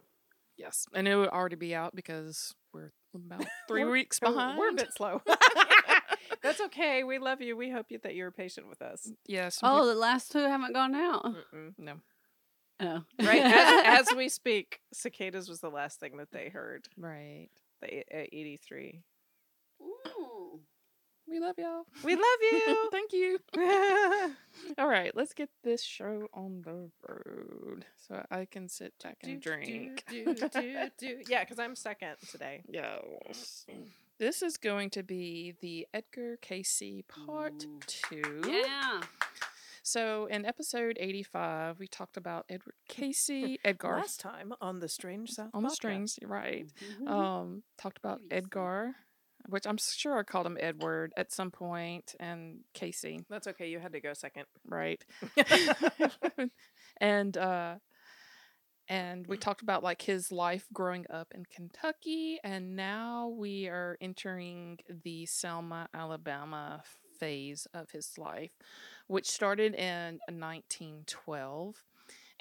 Yes, 0.57 0.87
and 0.93 1.07
it 1.09 1.15
would 1.17 1.29
already 1.29 1.57
be 1.57 1.75
out 1.75 1.95
because 1.95 2.53
we're 2.73 2.91
about 3.15 3.47
3 3.69 3.85
weeks 3.85 4.19
Oh, 4.23 4.33
behind. 4.33 4.59
We're 4.59 4.71
a 4.71 4.75
bit 4.75 4.93
slow. 4.93 5.23
That's 6.43 6.61
okay. 6.61 7.05
We 7.05 7.19
love 7.19 7.41
you. 7.41 7.57
We 7.57 7.71
hope 7.71 7.87
you, 7.91 7.99
that 8.03 8.15
you're 8.15 8.31
patient 8.31 8.69
with 8.69 8.83
us. 8.83 9.11
Yes. 9.27 9.63
we- 9.63 9.69
oh, 9.69 9.87
the 9.87 9.95
last 9.95 10.33
two 10.33 10.39
haven't 10.39 10.73
gone 10.73 10.95
out. 10.95 11.25
Mm-mm. 11.25 11.75
no. 11.79 11.95
Oh, 12.81 13.03
Right 13.23 13.41
as, 13.43 14.09
as 14.09 14.17
we 14.17 14.29
speak, 14.29 14.81
cicadas 14.93 15.49
was 15.49 15.61
the 15.61 15.71
last 15.71 16.01
thing 16.01 16.17
that 16.17 16.33
they 16.33 16.49
heard. 16.49 16.89
Right. 16.99 17.49
The 17.81 18.01
uh, 18.13 18.27
83. 18.33 19.01
Ooh. 19.81 20.61
We 21.27 21.41
love 21.41 21.55
y'all. 21.57 21.85
We 22.03 22.17
love 22.17 22.39
you. 22.43 22.89
Thank 22.93 23.13
you. 23.13 23.39
All 24.79 24.87
right, 24.89 25.11
let's 25.17 25.33
get 25.33 25.49
this 25.63 25.83
show 25.83 26.29
on 26.35 26.61
the 26.63 26.91
road 27.09 27.87
so 28.07 28.23
I 28.31 28.45
can 28.45 28.69
sit 28.69 28.93
back 29.03 29.17
and 29.23 29.41
drink. 29.41 30.05
Do, 30.09 30.35
do, 30.35 30.49
do, 30.49 30.89
do. 30.99 31.19
Yeah, 31.27 31.43
because 31.43 31.59
I'm 31.59 31.77
second 31.77 32.17
today. 32.31 32.63
Yes. 32.69 33.65
This 34.19 34.43
is 34.43 34.57
going 34.57 34.91
to 34.91 35.03
be 35.03 35.55
the 35.61 35.87
Edgar 35.93 36.39
Cayce 36.41 36.83
part 37.27 37.65
Ooh. 37.65 37.81
two. 37.87 38.43
Yeah. 38.47 39.01
So 39.83 40.27
in 40.27 40.47
episode 40.47 40.97
85, 41.01 41.79
we 41.79 41.89
talked 41.89 42.17
about 42.17 42.47
Edward 42.49 42.75
Cayce, 42.89 43.29
Edgar 43.65 43.97
Last 43.97 44.21
time 44.21 44.53
on 44.61 44.79
the 44.81 44.89
Strange 44.89 45.31
South 45.33 45.51
on 45.53 45.63
the 45.63 45.69
podcast. 45.69 45.73
strings, 45.73 46.19
you're 46.21 46.31
right. 46.31 46.67
Mhm. 47.03 47.09
Um, 47.11 47.63
talked 47.77 47.99
about. 47.99 48.21
Edgar, 48.31 48.95
which 49.49 49.67
I'm 49.67 49.77
sure 49.77 50.17
I 50.17 50.23
called 50.23 50.47
him 50.47 50.57
Edward 50.61 51.13
at 51.19 51.33
some 51.33 51.51
point, 51.51 52.15
and 52.19 52.61
Casey, 52.73 53.27
That's 53.29 53.47
okay. 53.49 53.69
You 53.69 53.79
had 53.79 53.93
to 53.93 54.01
go 54.01 54.15
second. 54.15 54.47
right? 54.65 55.05
and 56.99 57.37
uh 57.37 57.75
and 58.89 59.27
we 59.27 59.37
talked 59.37 59.63
about 59.63 59.83
like 59.83 60.03
his 60.03 60.31
life 60.31 60.67
growing 60.73 61.07
up 61.11 61.33
in 61.35 61.45
Kentucky 61.47 62.39
and 62.45 62.77
now 62.77 63.29
we 63.29 63.69
are 63.69 63.97
entering 64.01 64.79
the 65.05 65.27
Selma, 65.27 65.89
Alabama 65.95 66.83
phase 67.19 67.67
of 67.73 67.91
his 67.91 68.19
life 68.19 68.53
which 69.07 69.27
started 69.27 69.75
in 69.75 70.19
1912 70.29 71.83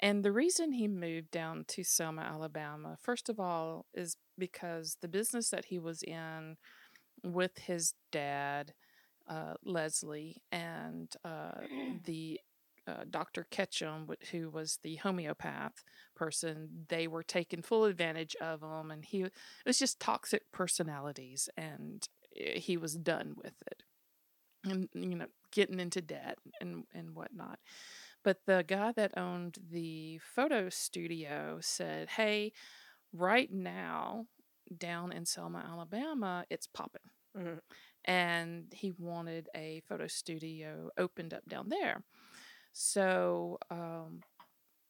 and 0.00 0.24
the 0.24 0.32
reason 0.32 0.72
he 0.72 0.88
moved 0.88 1.30
down 1.30 1.64
to 1.68 1.84
Selma, 1.84 2.22
Alabama, 2.22 2.98
first 3.00 3.28
of 3.28 3.38
all, 3.38 3.86
is 3.94 4.16
because 4.36 4.98
the 5.00 5.08
business 5.08 5.50
that 5.50 5.66
he 5.66 5.78
was 5.78 6.02
in 6.02 6.56
with 7.22 7.56
his 7.58 7.94
dad, 8.10 8.74
uh, 9.28 9.54
Leslie, 9.64 10.42
and 10.50 11.14
uh, 11.24 11.52
the 12.04 12.40
uh, 12.86 13.04
Dr. 13.10 13.46
Ketchum, 13.50 14.08
who 14.30 14.50
was 14.50 14.78
the 14.82 14.96
homeopath 14.96 15.84
person. 16.14 16.86
They 16.88 17.06
were 17.06 17.22
taking 17.22 17.62
full 17.62 17.84
advantage 17.84 18.36
of 18.40 18.62
him, 18.62 18.90
and 18.90 19.04
he 19.04 19.22
it 19.22 19.32
was 19.66 19.78
just 19.78 20.00
toxic 20.00 20.42
personalities, 20.52 21.48
and 21.56 22.06
eh, 22.38 22.58
he 22.58 22.76
was 22.76 22.94
done 22.94 23.34
with 23.36 23.54
it, 23.70 23.82
and 24.64 24.88
you 24.94 25.16
know, 25.16 25.26
getting 25.52 25.80
into 25.80 26.00
debt 26.02 26.38
and 26.60 26.84
and 26.94 27.14
whatnot. 27.14 27.58
But 28.24 28.38
the 28.46 28.64
guy 28.66 28.92
that 28.92 29.16
owned 29.18 29.58
the 29.70 30.18
photo 30.18 30.68
studio 30.70 31.58
said, 31.60 32.10
"Hey, 32.10 32.52
right 33.12 33.52
now." 33.52 34.26
Down 34.78 35.12
in 35.12 35.26
Selma, 35.26 35.58
Alabama, 35.58 36.46
it's 36.50 36.66
popping 36.66 37.02
Mhm. 37.36 37.60
and 38.04 38.72
he 38.74 38.92
wanted 38.92 39.48
a 39.54 39.80
photo 39.88 40.06
studio 40.06 40.90
opened 40.98 41.34
up 41.34 41.44
down 41.48 41.68
there. 41.68 42.02
So 42.74 43.58
um, 43.70 44.22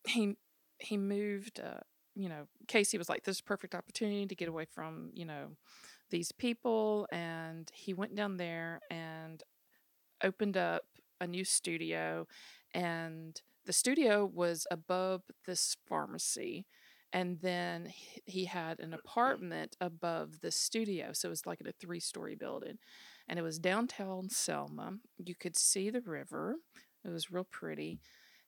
he 0.06 0.36
he 0.80 0.98
moved. 0.98 1.60
Uh, 1.60 1.80
you 2.16 2.28
know, 2.28 2.46
Cayce 2.68 2.94
was 2.94 3.08
like, 3.08 3.24
"This 3.24 3.36
is 3.36 3.40
a 3.40 3.44
perfect 3.44 3.74
opportunity 3.74 4.26
to 4.26 4.34
get 4.36 4.48
away 4.48 4.66
from 4.66 5.10
you 5.14 5.24
know 5.26 5.56
these 6.10 6.32
people," 6.32 7.08
and 7.12 7.70
he 7.74 7.94
went 7.94 8.16
down 8.16 8.36
there 8.38 8.80
and 8.90 9.42
opened 10.22 10.56
up 10.56 10.82
a 11.20 11.26
new 11.26 11.44
studio, 11.44 12.26
and 12.74 13.40
the 13.66 13.72
studio 13.72 14.24
was 14.26 14.66
above 14.70 15.22
this 15.46 15.76
pharmacy. 15.86 16.66
And 17.12 17.40
then 17.40 17.92
he- 18.26 18.44
had 18.46 18.80
an 18.80 18.92
apartment 18.92 19.76
above 19.80 20.40
the 20.40 20.50
studio. 20.50 21.12
So 21.12 21.28
it 21.28 21.30
was 21.30 21.46
like 21.46 21.60
in 21.60 21.68
a 21.68 21.72
three 21.72 22.00
story 22.00 22.34
building 22.34 22.78
and 23.28 23.38
it 23.38 23.42
was 23.42 23.58
downtown 23.58 24.28
Selma. 24.30 24.98
You 25.18 25.34
could 25.36 25.56
see 25.56 25.90
the 25.90 26.00
river. 26.00 26.56
It 27.04 27.10
was 27.10 27.30
real 27.30 27.44
pretty. 27.44 28.00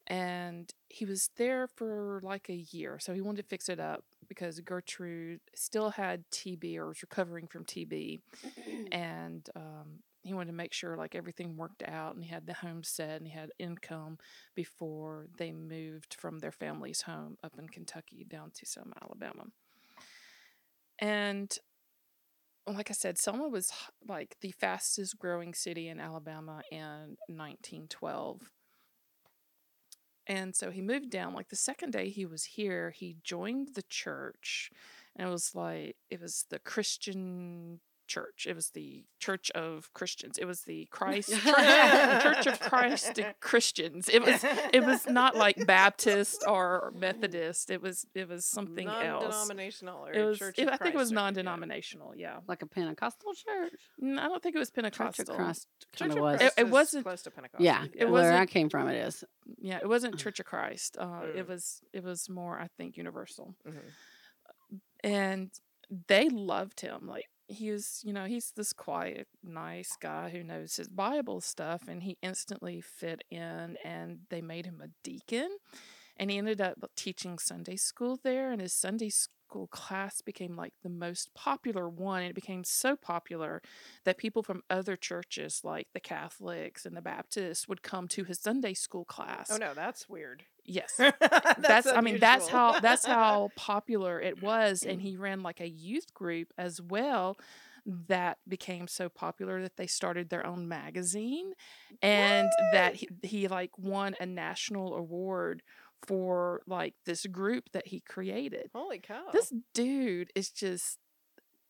And 0.06 0.72
he 0.88 1.04
was 1.04 1.30
there 1.36 1.66
for 1.66 2.20
like 2.22 2.48
a 2.48 2.64
year. 2.70 2.98
So 3.00 3.12
he 3.12 3.20
wanted 3.20 3.42
to 3.42 3.48
fix 3.48 3.68
it 3.68 3.80
up 3.80 4.04
because 4.28 4.60
Gertrude 4.60 5.40
still 5.54 5.90
had 5.90 6.24
TB 6.30 6.76
or 6.76 6.88
was 6.88 7.02
recovering 7.02 7.46
from 7.46 7.64
TB. 7.64 8.20
And 8.92 9.48
um, 9.56 10.00
he 10.22 10.34
wanted 10.34 10.50
to 10.50 10.56
make 10.56 10.72
sure 10.72 10.96
like 10.96 11.14
everything 11.14 11.56
worked 11.56 11.82
out 11.86 12.14
and 12.14 12.24
he 12.24 12.30
had 12.30 12.46
the 12.46 12.54
homestead 12.54 13.20
and 13.20 13.28
he 13.28 13.36
had 13.36 13.50
income 13.58 14.18
before 14.54 15.26
they 15.38 15.52
moved 15.52 16.14
from 16.14 16.38
their 16.38 16.52
family's 16.52 17.02
home 17.02 17.36
up 17.44 17.52
in 17.58 17.68
Kentucky 17.68 18.26
down 18.28 18.50
to 18.54 18.66
Selma 18.66 18.94
Alabama. 19.02 19.44
And 20.98 21.56
like 22.74 22.90
I 22.90 22.94
said, 22.94 23.18
Selma 23.18 23.48
was 23.48 23.70
like 24.08 24.36
the 24.40 24.50
fastest 24.52 25.18
growing 25.18 25.54
city 25.54 25.88
in 25.88 26.00
Alabama 26.00 26.62
in 26.70 27.16
1912. 27.28 28.50
And 30.26 30.56
so 30.56 30.70
he 30.70 30.82
moved 30.82 31.10
down. 31.10 31.34
Like 31.34 31.48
the 31.48 31.56
second 31.56 31.92
day 31.92 32.08
he 32.08 32.26
was 32.26 32.44
here, 32.44 32.90
he 32.90 33.16
joined 33.22 33.74
the 33.74 33.84
church. 33.88 34.70
And 35.14 35.28
it 35.28 35.30
was 35.30 35.54
like, 35.54 35.96
it 36.10 36.20
was 36.20 36.46
the 36.50 36.58
Christian 36.58 37.80
church. 38.06 38.46
It 38.48 38.54
was 38.54 38.70
the 38.70 39.04
Church 39.18 39.50
of 39.52 39.92
Christians. 39.94 40.38
It 40.38 40.44
was 40.44 40.62
the 40.62 40.86
Christ 40.90 41.30
Church 41.30 42.46
of 42.46 42.60
Christ 42.60 43.18
Christians. 43.40 44.08
It 44.08 44.22
was 44.24 44.44
it 44.72 44.84
was 44.84 45.06
not 45.06 45.36
like 45.44 45.66
Baptist 45.66 46.44
or 46.46 46.92
Methodist. 46.96 47.70
It 47.70 47.80
was 47.82 48.06
it 48.14 48.28
was 48.28 48.44
something 48.44 48.86
else. 48.88 49.22
non-denominational 49.22 50.06
or 50.06 50.12
It 50.12 50.24
was. 50.24 50.38
Church 50.38 50.58
it- 50.58 50.68
of 50.68 50.74
I 50.74 50.76
think 50.76 50.94
it 50.94 50.98
was 50.98 51.08
Christ 51.08 51.12
or- 51.12 51.14
yeah. 51.14 51.20
non-denominational. 51.22 52.12
Yeah. 52.16 52.36
like 52.48 52.62
a 52.62 52.66
Pentecostal 52.66 53.32
church. 53.34 53.72
Mm, 54.02 54.18
I 54.18 54.28
don't 54.28 54.42
think 54.42 54.54
it 54.54 54.58
was 54.58 54.70
Pentecostal. 54.70 55.24
Church 55.24 55.28
of 55.34 55.36
Christ 55.36 55.68
Church 55.94 55.98
kind 55.98 56.12
of 56.12 56.16
of 56.18 56.22
was. 56.22 56.34
It- 56.34 56.38
Christ 56.40 56.58
it 56.58 56.66
is 56.66 56.72
wasn't- 56.72 57.04
close 57.04 57.22
to 57.22 57.30
Pentecost. 57.30 57.62
yeah, 57.62 57.84
It 57.94 58.08
where 58.10 58.36
I 58.38 58.46
came 58.46 58.68
from, 58.68 58.88
it 58.88 58.96
is. 59.06 59.24
Yeah, 59.58 59.78
it 59.82 59.88
wasn't 59.88 60.18
Church 60.18 60.40
of 60.40 60.46
Christ. 60.46 60.96
Uh, 60.98 61.04
Mm. 61.06 61.36
It 61.36 61.48
was. 61.48 61.80
It 61.92 62.02
was 62.04 62.28
more, 62.28 62.58
I 62.58 62.68
think, 62.76 62.96
universal. 62.96 63.54
Mhm. 63.66 63.80
And 65.02 65.50
they 66.08 66.28
loved 66.28 66.80
him. 66.80 67.06
Like 67.06 67.26
he 67.48 67.70
was, 67.70 68.02
you 68.04 68.12
know, 68.12 68.24
he's 68.24 68.52
this 68.56 68.72
quiet, 68.72 69.28
nice 69.42 69.96
guy 70.00 70.30
who 70.30 70.42
knows 70.42 70.76
his 70.76 70.88
Bible 70.88 71.40
stuff, 71.40 71.82
and 71.88 72.02
he 72.02 72.18
instantly 72.22 72.80
fit 72.80 73.22
in. 73.30 73.76
And 73.84 74.20
they 74.30 74.40
made 74.40 74.66
him 74.66 74.82
a 74.82 74.88
deacon, 75.02 75.56
and 76.16 76.30
he 76.30 76.38
ended 76.38 76.60
up 76.60 76.78
teaching 76.96 77.38
Sunday 77.38 77.76
school 77.76 78.18
there. 78.22 78.50
And 78.50 78.60
his 78.60 78.72
Sunday 78.72 79.10
school 79.48 79.68
class 79.68 80.20
became 80.20 80.56
like 80.56 80.72
the 80.82 80.88
most 80.90 81.32
popular 81.34 81.88
one. 81.88 82.22
And 82.22 82.30
it 82.30 82.34
became 82.34 82.64
so 82.64 82.96
popular 82.96 83.62
that 84.04 84.18
people 84.18 84.42
from 84.42 84.62
other 84.68 84.96
churches, 84.96 85.60
like 85.62 85.88
the 85.94 86.00
Catholics 86.00 86.84
and 86.84 86.96
the 86.96 87.00
Baptists, 87.00 87.68
would 87.68 87.82
come 87.82 88.08
to 88.08 88.24
his 88.24 88.40
Sunday 88.40 88.74
school 88.74 89.06
oh, 89.08 89.12
class. 89.12 89.50
Oh 89.50 89.56
no, 89.56 89.72
that's 89.74 90.08
weird. 90.08 90.44
Yes. 90.64 90.94
that's, 90.98 91.60
that's 91.60 91.86
I 91.86 92.00
mean 92.00 92.18
that's 92.18 92.48
how 92.48 92.80
that's 92.80 93.06
how 93.06 93.50
popular 93.56 94.20
it 94.20 94.42
was 94.42 94.82
and 94.82 95.00
he 95.06 95.16
ran 95.16 95.42
like 95.42 95.60
a 95.60 95.68
youth 95.68 96.12
group 96.12 96.52
as 96.58 96.82
well 96.82 97.38
that 98.08 98.38
became 98.48 98.88
so 98.88 99.08
popular 99.08 99.62
that 99.62 99.76
they 99.76 99.86
started 99.86 100.28
their 100.28 100.44
own 100.44 100.66
magazine 100.66 101.52
and 102.02 102.50
that 102.72 102.96
he, 102.96 103.08
he 103.22 103.46
like 103.46 103.70
won 103.78 104.16
a 104.18 104.26
national 104.26 104.96
award 104.96 105.62
for 106.06 106.62
like 106.66 106.94
this 107.04 107.26
group 107.26 107.64
that 107.72 107.88
he 107.88 108.00
created. 108.00 108.70
Holy 108.74 108.98
cow. 108.98 109.26
This 109.32 109.52
dude 109.74 110.30
is 110.34 110.50
just 110.50 110.98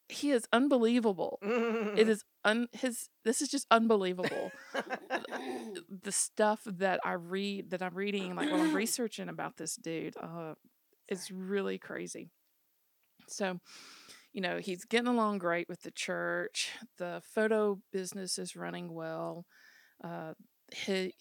he 0.08 0.30
is 0.30 0.46
unbelievable. 0.52 1.38
It 1.42 2.08
is 2.08 2.24
un 2.44 2.68
his 2.72 3.08
this 3.24 3.42
is 3.42 3.48
just 3.48 3.66
unbelievable 3.70 4.52
the 6.02 6.12
stuff 6.12 6.60
that 6.64 7.00
I 7.04 7.12
read 7.12 7.70
that 7.70 7.82
I'm 7.82 7.94
reading, 7.94 8.34
like 8.36 8.50
when 8.50 8.60
I'm 8.60 8.74
researching 8.74 9.28
about 9.28 9.56
this 9.56 9.76
dude, 9.76 10.16
uh, 10.16 10.54
it's 11.08 11.30
really 11.30 11.78
crazy. 11.78 12.30
So, 13.28 13.58
you 14.32 14.40
know, 14.40 14.58
he's 14.58 14.84
getting 14.84 15.08
along 15.08 15.38
great 15.38 15.68
with 15.68 15.82
the 15.82 15.90
church. 15.90 16.70
The 16.98 17.20
photo 17.24 17.80
business 17.92 18.38
is 18.38 18.54
running 18.54 18.92
well. 18.92 19.46
Uh, 20.02 20.34
he- 20.72 21.14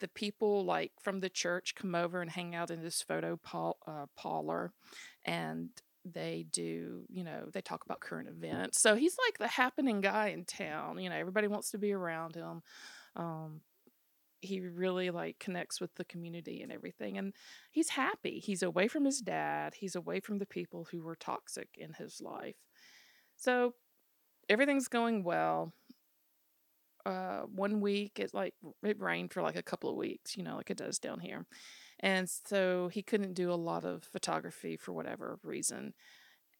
the 0.00 0.08
people 0.08 0.64
like 0.64 0.92
from 1.00 1.20
the 1.20 1.28
church 1.28 1.74
come 1.74 1.94
over 1.94 2.20
and 2.20 2.30
hang 2.30 2.54
out 2.54 2.70
in 2.70 2.82
this 2.82 3.02
photo 3.02 3.36
pal- 3.36 3.78
uh, 3.86 4.06
parlor, 4.16 4.72
and 5.24 5.70
they 6.04 6.46
do, 6.52 7.04
you 7.08 7.24
know, 7.24 7.48
they 7.52 7.60
talk 7.60 7.84
about 7.84 8.00
current 8.00 8.28
events. 8.28 8.80
So 8.80 8.94
he's 8.94 9.16
like 9.26 9.38
the 9.38 9.48
happening 9.48 10.00
guy 10.00 10.28
in 10.28 10.44
town. 10.44 10.98
You 11.00 11.10
know, 11.10 11.16
everybody 11.16 11.48
wants 11.48 11.70
to 11.72 11.78
be 11.78 11.92
around 11.92 12.36
him. 12.36 12.62
Um, 13.16 13.60
he 14.40 14.60
really 14.60 15.10
like 15.10 15.38
connects 15.38 15.80
with 15.80 15.94
the 15.94 16.04
community 16.04 16.62
and 16.62 16.70
everything 16.70 17.16
and 17.18 17.32
he's 17.70 17.90
happy 17.90 18.38
he's 18.38 18.62
away 18.62 18.86
from 18.86 19.04
his 19.04 19.20
dad 19.20 19.74
he's 19.74 19.96
away 19.96 20.20
from 20.20 20.38
the 20.38 20.46
people 20.46 20.86
who 20.90 21.02
were 21.02 21.16
toxic 21.16 21.68
in 21.76 21.94
his 21.94 22.20
life 22.20 22.56
so 23.36 23.74
everything's 24.48 24.88
going 24.88 25.24
well 25.24 25.72
uh 27.06 27.42
one 27.42 27.80
week 27.80 28.18
it 28.18 28.34
like 28.34 28.54
it 28.82 29.00
rained 29.00 29.32
for 29.32 29.42
like 29.42 29.56
a 29.56 29.62
couple 29.62 29.88
of 29.88 29.96
weeks 29.96 30.36
you 30.36 30.42
know 30.42 30.56
like 30.56 30.70
it 30.70 30.76
does 30.76 30.98
down 30.98 31.20
here 31.20 31.46
and 32.00 32.28
so 32.28 32.88
he 32.92 33.02
couldn't 33.02 33.34
do 33.34 33.50
a 33.50 33.54
lot 33.54 33.84
of 33.84 34.04
photography 34.04 34.76
for 34.76 34.92
whatever 34.92 35.38
reason 35.42 35.94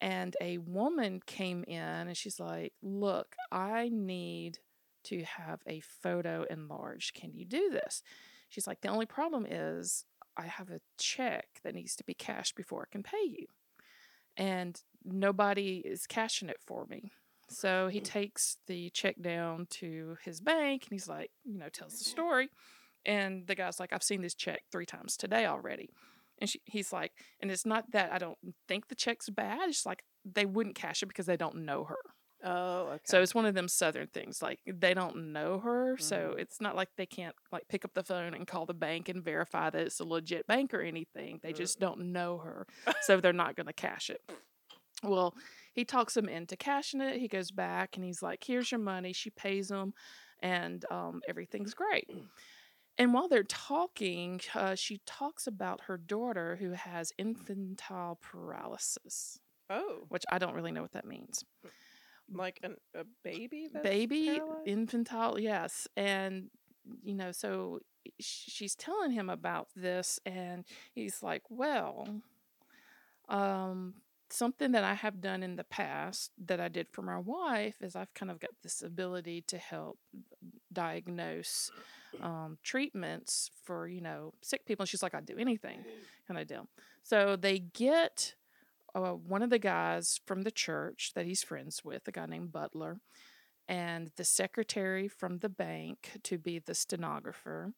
and 0.01 0.37
a 0.41 0.59
woman 0.59 1.21
came 1.27 1.65
in 1.65 1.79
and 1.79 2.17
she's 2.17 2.41
like 2.41 2.73
look 2.83 3.35
i 3.51 3.91
need 3.93 4.59
to 5.07 5.23
have 5.23 5.61
a 5.67 5.81
photo 5.81 6.45
enlarged. 6.51 7.15
Can 7.15 7.33
you 7.33 7.45
do 7.45 7.71
this? 7.71 8.03
She's 8.49 8.67
like, 8.67 8.81
the 8.81 8.89
only 8.89 9.07
problem 9.07 9.47
is 9.49 10.05
I 10.37 10.47
have 10.47 10.71
a 10.71 10.81
check 10.99 11.47
that 11.65 11.75
needs 11.75 11.97
to 11.97 12.05
be 12.05 12.15
cashed 12.15 12.57
before 12.57 12.83
I 12.83 12.93
can 12.93 13.03
pay 13.03 13.25
you. 13.25 13.47
And 14.37 14.81
nobody 15.05 15.83
is 15.85 16.07
cashing 16.07 16.49
it 16.49 16.59
for 16.67 16.87
me. 16.87 17.13
So 17.49 17.89
he 17.89 18.01
takes 18.01 18.57
the 18.67 18.91
check 18.91 19.21
down 19.21 19.67
to 19.71 20.17
his 20.25 20.41
bank 20.41 20.85
and 20.85 20.93
he's 20.93 21.09
like, 21.09 21.31
you 21.45 21.59
know, 21.59 21.69
tells 21.69 21.99
the 21.99 22.05
story. 22.05 22.49
And 23.05 23.47
the 23.47 23.55
guy's 23.55 23.79
like, 23.79 23.93
I've 23.93 24.03
seen 24.03 24.21
this 24.23 24.35
check 24.35 24.63
three 24.73 24.87
times 24.87 25.17
today 25.17 25.47
already. 25.47 25.91
And 26.39 26.51
she, 26.51 26.61
he's 26.65 26.93
like, 26.93 27.13
and 27.41 27.51
it's 27.51 27.65
not 27.65 27.91
that 27.93 28.13
I 28.13 28.19
don't 28.19 28.37
think 28.69 28.89
the 28.89 28.95
check's 28.95 29.29
bad. 29.31 29.69
It's 29.69 29.87
like 29.87 30.03
they 30.25 30.45
wouldn't 30.45 30.75
cash 30.75 31.03
it 31.03 31.07
because 31.07 31.27
they 31.27 31.37
don't 31.37 31.65
know 31.65 31.85
her. 31.85 31.97
Oh, 32.45 32.89
okay. 32.89 33.01
So 33.05 33.23
it's 33.23 33.35
one 33.35 33.47
of 33.47 33.55
them 33.55 33.69
southern 33.69 34.09
things. 34.09 34.43
Like 34.43 34.59
they 34.67 34.93
don't 34.93 35.33
know 35.33 35.59
her, 35.61 35.97
so 35.99 36.35
Mhm. 36.37 36.41
it's 36.41 36.61
not 36.61 36.77
like 36.77 36.91
they 36.97 37.07
can't 37.07 37.35
like 37.51 37.67
pick 37.69 37.85
up 37.85 37.95
the 37.95 38.03
phone 38.05 38.35
and 38.35 38.47
call 38.47 38.67
the 38.67 38.75
bank 38.75 39.09
and 39.09 39.25
verify 39.25 39.71
that 39.71 39.81
it's 39.81 40.01
a 40.01 40.05
legit 40.05 40.47
bank 40.47 40.75
or 40.75 40.83
anything. 40.83 41.41
They 41.43 41.53
Mm. 41.53 41.57
just 41.57 41.81
don't 41.81 42.13
know 42.13 42.39
her, 42.39 42.67
so 43.03 43.21
they're 43.21 43.33
not 43.33 43.57
going 43.57 43.67
to 43.69 43.73
cash 43.73 44.11
it. 44.11 44.21
Well, 45.03 45.35
he 45.73 45.85
talks 45.85 46.17
him 46.17 46.29
into 46.29 46.57
cashing 46.57 47.01
it. 47.01 47.19
He 47.19 47.29
goes 47.29 47.51
back 47.51 47.97
and 47.97 48.05
he's 48.05 48.23
like, 48.23 48.43
"Here's 48.45 48.71
your 48.71 48.81
money." 48.81 49.13
She 49.13 49.31
pays 49.31 49.71
him, 49.71 49.93
and 50.41 50.85
um, 50.91 51.21
everything's 51.29 51.75
great. 51.75 52.09
And 52.99 53.13
while 53.13 53.29
they're 53.29 53.45
talking, 53.45 54.41
uh, 54.55 54.75
she 54.75 55.01
talks 55.05 55.47
about 55.47 55.83
her 55.83 55.99
daughter 55.99 56.57
who 56.57 56.71
has 56.73 57.13
infantile 57.19 58.19
paralysis 58.23 59.39
oh. 59.71 60.05
which 60.09 60.25
I 60.31 60.39
don't 60.39 60.55
really 60.55 60.73
know 60.73 60.83
what 60.83 60.93
that 60.93 61.07
means. 61.07 61.45
Like 62.33 62.59
an, 62.63 62.77
a 62.95 63.05
baby? 63.23 63.69
Baby 63.83 64.27
paralyzed? 64.37 64.69
infantile 64.69 65.41
yes 65.41 65.87
and 65.97 66.51
you 67.03 67.15
know 67.15 67.33
so 67.33 67.81
she's 68.21 68.75
telling 68.75 69.11
him 69.11 69.29
about 69.29 69.69
this 69.75 70.21
and 70.25 70.65
he's 70.93 71.23
like 71.23 71.43
well 71.51 72.09
um 73.29 73.95
something 74.33 74.73
that 74.73 74.85
i 74.85 74.95
have 74.95 75.21
done 75.21 75.43
in 75.43 75.57
the 75.57 75.65
past 75.65 76.31
that 76.39 76.61
i 76.61 76.69
did 76.69 76.87
for 76.93 77.03
my 77.03 77.19
wife 77.19 77.77
is 77.81 77.97
i've 77.97 78.13
kind 78.15 78.31
of 78.31 78.41
got 78.41 78.51
this 78.63 78.83
ability 78.83 79.43
to 79.47 79.59
help 79.59 79.99
diagnose 80.73 81.71
um, 82.23 82.59
treatments 82.63 83.51
for 83.65 83.87
you 83.89 84.01
know 84.01 84.33
sick 84.43 84.65
people 84.65 84.83
and 84.83 84.89
she's 84.89 85.03
like 85.03 85.15
i'd 85.15 85.27
do 85.27 85.37
anything 85.39 85.79
kind 86.27 86.41
of 86.41 86.47
deal 86.47 86.67
so 87.03 87.37
they 87.37 87.59
get 87.59 88.35
uh, 88.95 89.13
one 89.13 89.43
of 89.43 89.51
the 89.51 89.59
guys 89.59 90.21
from 90.27 90.43
the 90.43 90.51
church 90.51 91.13
that 91.15 91.27
he's 91.27 91.43
friends 91.43 91.85
with 91.85 92.07
a 92.09 92.13
guy 92.13 92.27
named 92.27 92.53
butler 92.53 92.99
and 93.69 94.11
the 94.17 94.25
secretary 94.25 95.09
from 95.09 95.39
the 95.39 95.49
bank 95.49 96.13
to 96.23 96.39
be 96.39 96.59
the 96.59 96.75
stenographer 96.75 97.73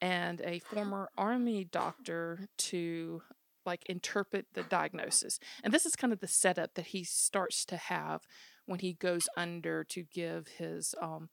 and 0.00 0.40
a 0.42 0.58
former 0.58 1.08
army 1.16 1.64
doctor 1.64 2.48
to 2.58 3.22
like 3.66 3.84
interpret 3.86 4.46
the 4.54 4.62
diagnosis 4.62 5.38
and 5.62 5.72
this 5.74 5.84
is 5.84 5.96
kind 5.96 6.12
of 6.12 6.20
the 6.20 6.28
setup 6.28 6.74
that 6.74 6.86
he 6.88 7.04
starts 7.04 7.64
to 7.64 7.76
have 7.76 8.22
when 8.66 8.78
he 8.80 8.92
goes 8.94 9.28
under 9.36 9.84
to 9.84 10.04
give 10.12 10.46
his 10.58 10.94
um 11.00 11.28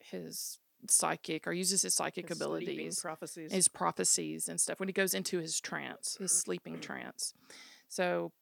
his 0.00 0.58
psychic 0.88 1.46
or 1.46 1.52
uses 1.52 1.82
his 1.82 1.94
psychic 1.94 2.28
His 2.28 2.38
abilities 2.40 3.00
prophecies. 3.00 3.52
his 3.52 3.68
prophecies 3.68 4.48
and 4.48 4.60
stuff 4.60 4.78
when 4.80 4.88
he 4.88 4.92
goes 4.92 5.12
into 5.14 5.38
his 5.38 5.60
trance, 5.60 6.16
his 6.20 6.32
sleeping 6.32 6.80
trance. 6.80 7.34
So 7.88 8.32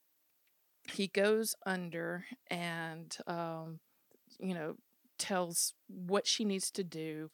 he 0.93 1.09
goes 1.09 1.55
under 1.65 2.25
and, 2.51 3.17
um, 3.27 3.81
you 4.39 4.55
know, 4.55 4.75
tells 5.19 5.73
what 5.89 6.27
she 6.27 6.45
needs 6.45 6.71
to 6.73 6.85
do 6.85 7.31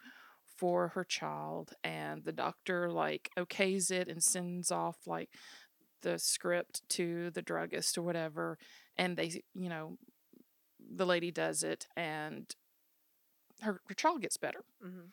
for 0.57 0.89
her 0.89 1.05
child. 1.05 1.73
And 1.83 2.25
the 2.25 2.33
doctor, 2.33 2.91
like, 2.91 3.31
okays 3.37 3.91
it 3.91 4.09
and 4.09 4.23
sends 4.23 4.71
off, 4.71 4.99
like, 5.07 5.31
the 6.03 6.19
script 6.19 6.83
to 6.91 7.31
the 7.31 7.43
druggist 7.43 7.99
or 7.99 8.03
whatever. 8.03 8.59
And 8.97 9.17
they, 9.17 9.43
you 9.55 9.69
know, 9.69 9.99
the 10.79 11.07
lady 11.07 11.31
does 11.31 11.63
it 11.63 11.87
and 11.97 12.55
her, 13.63 13.81
her 13.89 13.95
child 13.95 14.23
gets 14.23 14.37
better 14.37 14.65
Mhm. 14.85 15.13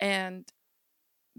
and 0.00 0.52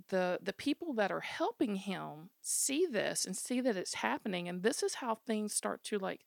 the 0.09 0.39
the 0.41 0.53
people 0.53 0.93
that 0.93 1.11
are 1.11 1.21
helping 1.21 1.75
him 1.75 2.29
see 2.41 2.85
this 2.85 3.25
and 3.25 3.35
see 3.35 3.61
that 3.61 3.77
it's 3.77 3.95
happening 3.95 4.47
and 4.49 4.61
this 4.63 4.83
is 4.83 4.95
how 4.95 5.15
things 5.15 5.53
start 5.53 5.83
to 5.83 5.97
like 5.99 6.21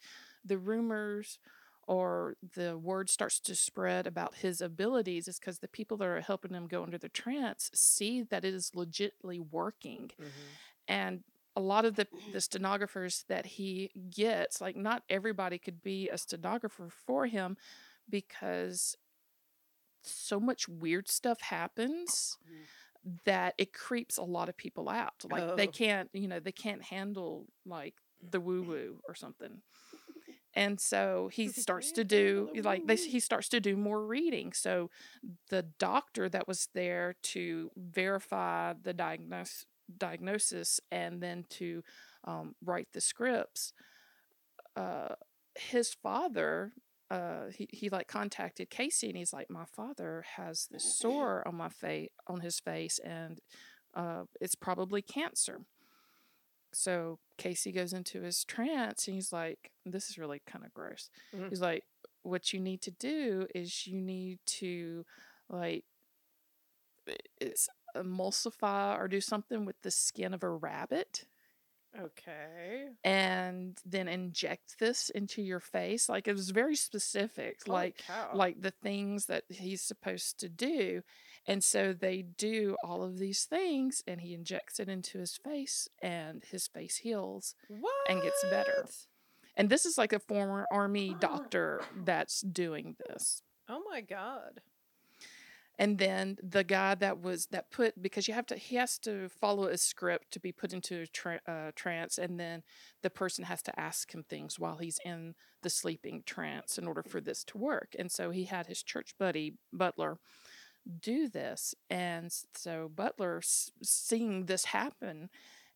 the 0.44 0.58
rumors 0.58 1.38
or 1.86 2.36
the 2.54 2.78
word 2.78 3.10
starts 3.10 3.40
to 3.40 3.54
spread 3.54 4.06
about 4.06 4.36
his 4.36 4.60
abilities 4.60 5.28
is 5.28 5.38
because 5.38 5.58
the 5.58 5.68
people 5.68 5.96
that 5.98 6.08
are 6.08 6.20
helping 6.20 6.52
him 6.54 6.66
go 6.66 6.84
into 6.84 6.98
the 6.98 7.08
trance 7.08 7.70
see 7.74 8.22
that 8.22 8.44
it 8.44 8.54
is 8.54 8.70
legitly 8.72 9.38
working 9.40 10.10
Mhm. 10.18 10.58
and 10.88 11.24
a 11.58 11.60
lot 11.60 11.84
of 11.84 11.96
the 11.96 12.06
the 12.32 12.40
stenographers 12.40 13.24
that 13.28 13.46
he 13.46 13.90
gets 14.10 14.60
like 14.60 14.76
not 14.76 15.02
everybody 15.10 15.58
could 15.58 15.82
be 15.82 16.08
a 16.10 16.18
stenographer 16.18 16.88
for 17.06 17.26
him 17.26 17.56
because 18.08 18.96
so 20.02 20.40
much 20.40 20.68
weird 20.68 21.08
stuff 21.08 21.40
happens 21.40 22.38
that 23.26 23.54
it 23.58 23.72
creeps 23.72 24.18
a 24.18 24.22
lot 24.22 24.48
of 24.48 24.56
people 24.56 24.88
out 24.88 25.24
like 25.30 25.56
they 25.56 25.68
Oh. 25.68 25.72
can't 25.72 26.10
you 26.12 26.28
know 26.28 26.40
they 26.40 26.52
can't 26.52 26.82
handle 26.82 27.46
like 27.66 27.94
the 28.22 28.40
woo 28.40 28.62
woo 28.62 29.00
or 29.08 29.14
something. 29.14 29.62
And 30.54 30.80
so 30.80 31.30
he 31.32 31.48
starts 31.48 31.92
to 31.92 32.04
do 32.04 32.50
like 32.62 32.86
they, 32.86 32.96
he 32.96 33.20
starts 33.20 33.48
to 33.50 33.60
do 33.60 33.76
more 33.76 34.04
reading. 34.04 34.52
So 34.52 34.90
the 35.50 35.62
doctor 35.78 36.28
that 36.28 36.48
was 36.48 36.68
there 36.74 37.16
to 37.34 37.70
verify 37.76 38.74
the 38.82 38.94
diagnose, 38.94 39.66
diagnosis 39.96 40.80
and 40.90 41.22
then 41.22 41.44
to 41.48 41.82
um, 42.24 42.54
write 42.64 42.88
the 42.92 43.00
scripts 43.00 43.72
uh, 44.76 45.14
his 45.54 45.94
father 45.94 46.72
uh, 47.10 47.46
he, 47.54 47.66
he 47.72 47.88
like 47.88 48.06
contacted 48.06 48.68
cayce 48.68 49.02
and 49.02 49.16
he's 49.16 49.32
like 49.32 49.48
my 49.48 49.64
father 49.64 50.24
has 50.36 50.68
this 50.70 50.84
sore 50.84 51.42
on 51.48 51.54
my 51.54 51.70
face 51.70 52.10
on 52.26 52.40
his 52.40 52.60
face 52.60 52.98
and 52.98 53.40
uh, 53.94 54.24
it's 54.40 54.54
probably 54.54 55.00
cancer. 55.00 55.62
So 56.72 57.18
cayce 57.38 57.66
goes 57.74 57.94
into 57.94 58.20
his 58.20 58.44
trance 58.44 59.08
and 59.08 59.14
he's 59.14 59.32
like 59.32 59.70
this 59.86 60.10
is 60.10 60.18
really 60.18 60.42
kind 60.46 60.66
of 60.66 60.74
gross. 60.74 61.08
Mhm. 61.34 61.48
he's 61.48 61.62
like 61.62 61.84
what 62.22 62.52
you 62.52 62.60
need 62.60 62.82
to 62.82 62.90
do 62.90 63.46
is 63.54 63.86
you 63.86 64.02
need 64.02 64.38
to 64.44 65.06
like 65.48 65.84
it's 67.40 67.70
emulsify 67.96 68.98
or 68.98 69.08
do 69.08 69.20
something 69.20 69.64
with 69.64 69.80
the 69.82 69.90
skin 69.90 70.34
of 70.34 70.42
a 70.42 70.48
rabbit 70.50 71.24
Okay. 71.98 72.88
and 73.02 73.78
then 73.84 74.08
inject 74.08 74.78
this 74.78 75.08
into 75.10 75.40
your 75.40 75.58
face 75.58 76.08
like 76.08 76.28
it 76.28 76.34
was 76.36 76.50
very 76.50 76.76
specific 76.76 77.60
Holy 77.66 77.74
like 77.74 78.02
cow. 78.06 78.30
like 78.34 78.60
the 78.60 78.70
things 78.70 79.24
that 79.26 79.44
he's 79.48 79.80
supposed 79.80 80.38
to 80.40 80.48
do 80.50 81.02
and 81.46 81.64
so 81.64 81.94
they 81.94 82.20
do 82.22 82.76
all 82.84 83.02
of 83.02 83.18
these 83.18 83.44
things 83.44 84.02
and 84.06 84.20
he 84.20 84.34
injects 84.34 84.78
it 84.78 84.88
into 84.90 85.18
his 85.18 85.38
face 85.38 85.88
and 86.02 86.44
his 86.50 86.66
face 86.68 86.98
heals 86.98 87.54
what? 87.68 88.10
and 88.10 88.20
gets 88.22 88.44
better. 88.50 88.86
and 89.56 89.70
this 89.70 89.86
is 89.86 89.96
like 89.96 90.12
a 90.12 90.18
former 90.20 90.66
army 90.70 91.16
doctor 91.18 91.80
that's 92.04 92.42
doing 92.42 92.96
this 93.08 93.42
Oh 93.70 93.82
my 93.90 94.00
god. 94.02 94.60
And 95.78 95.98
then 95.98 96.36
the 96.42 96.64
guy 96.64 96.94
that 96.96 97.20
was 97.20 97.46
that 97.46 97.70
put 97.70 98.00
because 98.02 98.26
you 98.28 98.34
have 98.34 98.46
to 98.46 98.56
he 98.56 98.76
has 98.76 98.98
to 98.98 99.28
follow 99.28 99.66
a 99.66 99.76
script 99.78 100.32
to 100.32 100.40
be 100.40 100.52
put 100.52 100.72
into 100.72 101.02
a 101.02 101.06
tra- 101.06 101.40
uh, 101.46 101.70
trance 101.76 102.18
and 102.18 102.38
then 102.38 102.62
the 103.02 103.10
person 103.10 103.44
has 103.44 103.62
to 103.62 103.78
ask 103.80 104.12
him 104.14 104.24
things 104.24 104.58
while 104.58 104.78
he's 104.78 104.98
in 105.04 105.34
the 105.62 105.70
sleeping 105.70 106.22
trance 106.26 106.78
in 106.78 106.86
order 106.86 107.02
for 107.02 107.20
this 107.20 107.42
to 107.44 107.58
work. 107.58 107.94
And 107.98 108.10
so 108.12 108.30
he 108.30 108.44
had 108.44 108.66
his 108.66 108.82
church 108.82 109.14
buddy 109.18 109.54
butler 109.72 110.18
do 111.00 111.28
this. 111.28 111.74
And 111.90 112.32
so 112.54 112.90
butler 112.94 113.38
s- 113.38 113.70
seeing 113.82 114.46
this 114.46 114.66
happen 114.66 115.30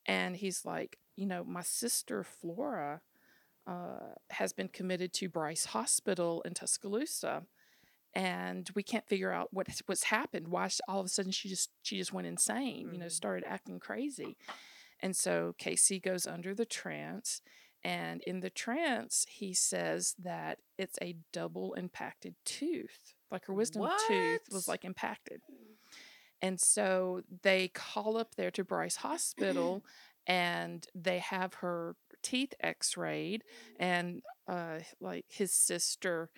and 0.07 0.37
he's 0.37 0.65
like 0.67 0.99
you 1.17 1.27
know 1.27 1.45
my 1.45 1.63
sister 1.63 2.25
flora 2.25 3.01
uh, 3.67 4.15
has 4.31 4.53
been 4.53 4.69
committed 4.69 5.13
to 5.15 5.29
bryce 5.29 5.67
hospital 5.67 6.43
in 6.43 6.55
tuscaloosa 6.55 7.45
and 8.15 8.69
we 8.75 8.83
can't 8.83 9.07
figure 9.09 9.33
out 9.33 9.53
what 9.53 9.69
what's 9.87 10.05
happened. 10.05 10.49
Why 10.49 10.69
she, 10.69 10.81
all 10.89 11.01
of 11.01 11.07
a 11.07 11.09
sudden 11.09 11.33
she 11.33 11.49
just 11.49 11.71
she 11.83 11.97
just 11.97 12.13
went 12.13 12.27
insane, 12.27 12.91
you 12.93 12.99
know, 12.99 13.07
Mhm. 13.07 13.13
started 13.13 13.45
acting 13.49 13.81
crazy. 13.81 14.37
And 15.01 15.17
so 15.17 15.55
Cayce 15.59 15.93
goes 16.03 16.27
under 16.27 16.55
the 16.55 16.65
trance, 16.67 17.43
and 17.85 18.23
in 18.23 18.41
the 18.41 18.51
trance 18.51 19.27
he 19.29 19.53
says 19.55 20.15
that 20.19 20.61
it's 20.79 20.99
a 21.03 21.17
double 21.33 21.75
impacted 21.75 22.35
tooth, 22.45 23.15
like 23.31 23.47
her 23.47 23.55
wisdom 23.55 23.83
tooth 23.97 24.43
was 24.51 24.69
like 24.69 24.85
impacted. 24.85 25.41
And 26.41 26.61
so 26.61 27.23
they 27.43 27.69
call 27.69 28.17
up 28.17 28.35
there 28.35 28.51
to 28.53 28.65
Bryce 28.65 28.97
Hospital, 28.97 29.85
and 30.27 30.87
they 30.95 31.19
have 31.19 31.55
her 31.55 31.97
teeth 32.23 32.55
X-rayed, 32.61 33.45
and 33.79 34.23
uh, 34.49 34.81
like 35.01 35.27
his 35.29 35.53
sister 35.53 36.31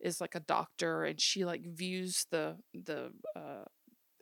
is 0.00 0.20
like 0.20 0.34
a 0.34 0.40
doctor 0.40 1.04
and 1.04 1.20
she 1.20 1.44
like 1.44 1.64
views 1.64 2.26
the 2.30 2.56
the 2.74 3.10
uh 3.34 3.64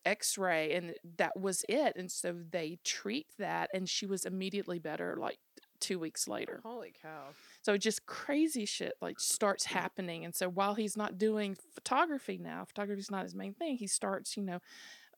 x-ray 0.05 0.75
and 0.75 0.95
that 1.17 1.39
was 1.39 1.65
it 1.69 1.95
and 1.97 2.11
so 2.11 2.35
they 2.51 2.79
treat 2.85 3.27
that 3.39 3.71
and 3.73 3.89
she 3.89 4.05
was 4.07 4.25
immediately 4.25 4.79
better 4.79 5.17
like 5.19 5.39
2 5.81 5.99
weeks 5.99 6.29
later 6.29 6.61
Holy 6.63 6.93
cow. 7.01 7.29
so 7.63 7.77
just 7.77 8.05
crazy 8.07 8.67
shit 8.67 8.93
like 9.01 9.19
starts 9.19 9.65
happening 9.65 10.25
and 10.25 10.35
so 10.35 10.49
while 10.49 10.75
he's 10.75 10.97
not 10.97 11.19
doing 11.19 11.57
photography 11.75 12.39
now 12.39 12.65
photography's 12.65 13.11
not 13.11 13.23
his 13.23 13.35
main 13.35 13.55
thing 13.55 13.77
he 13.77 13.87
starts 13.87 14.37
you 14.37 14.43
know 14.43 14.59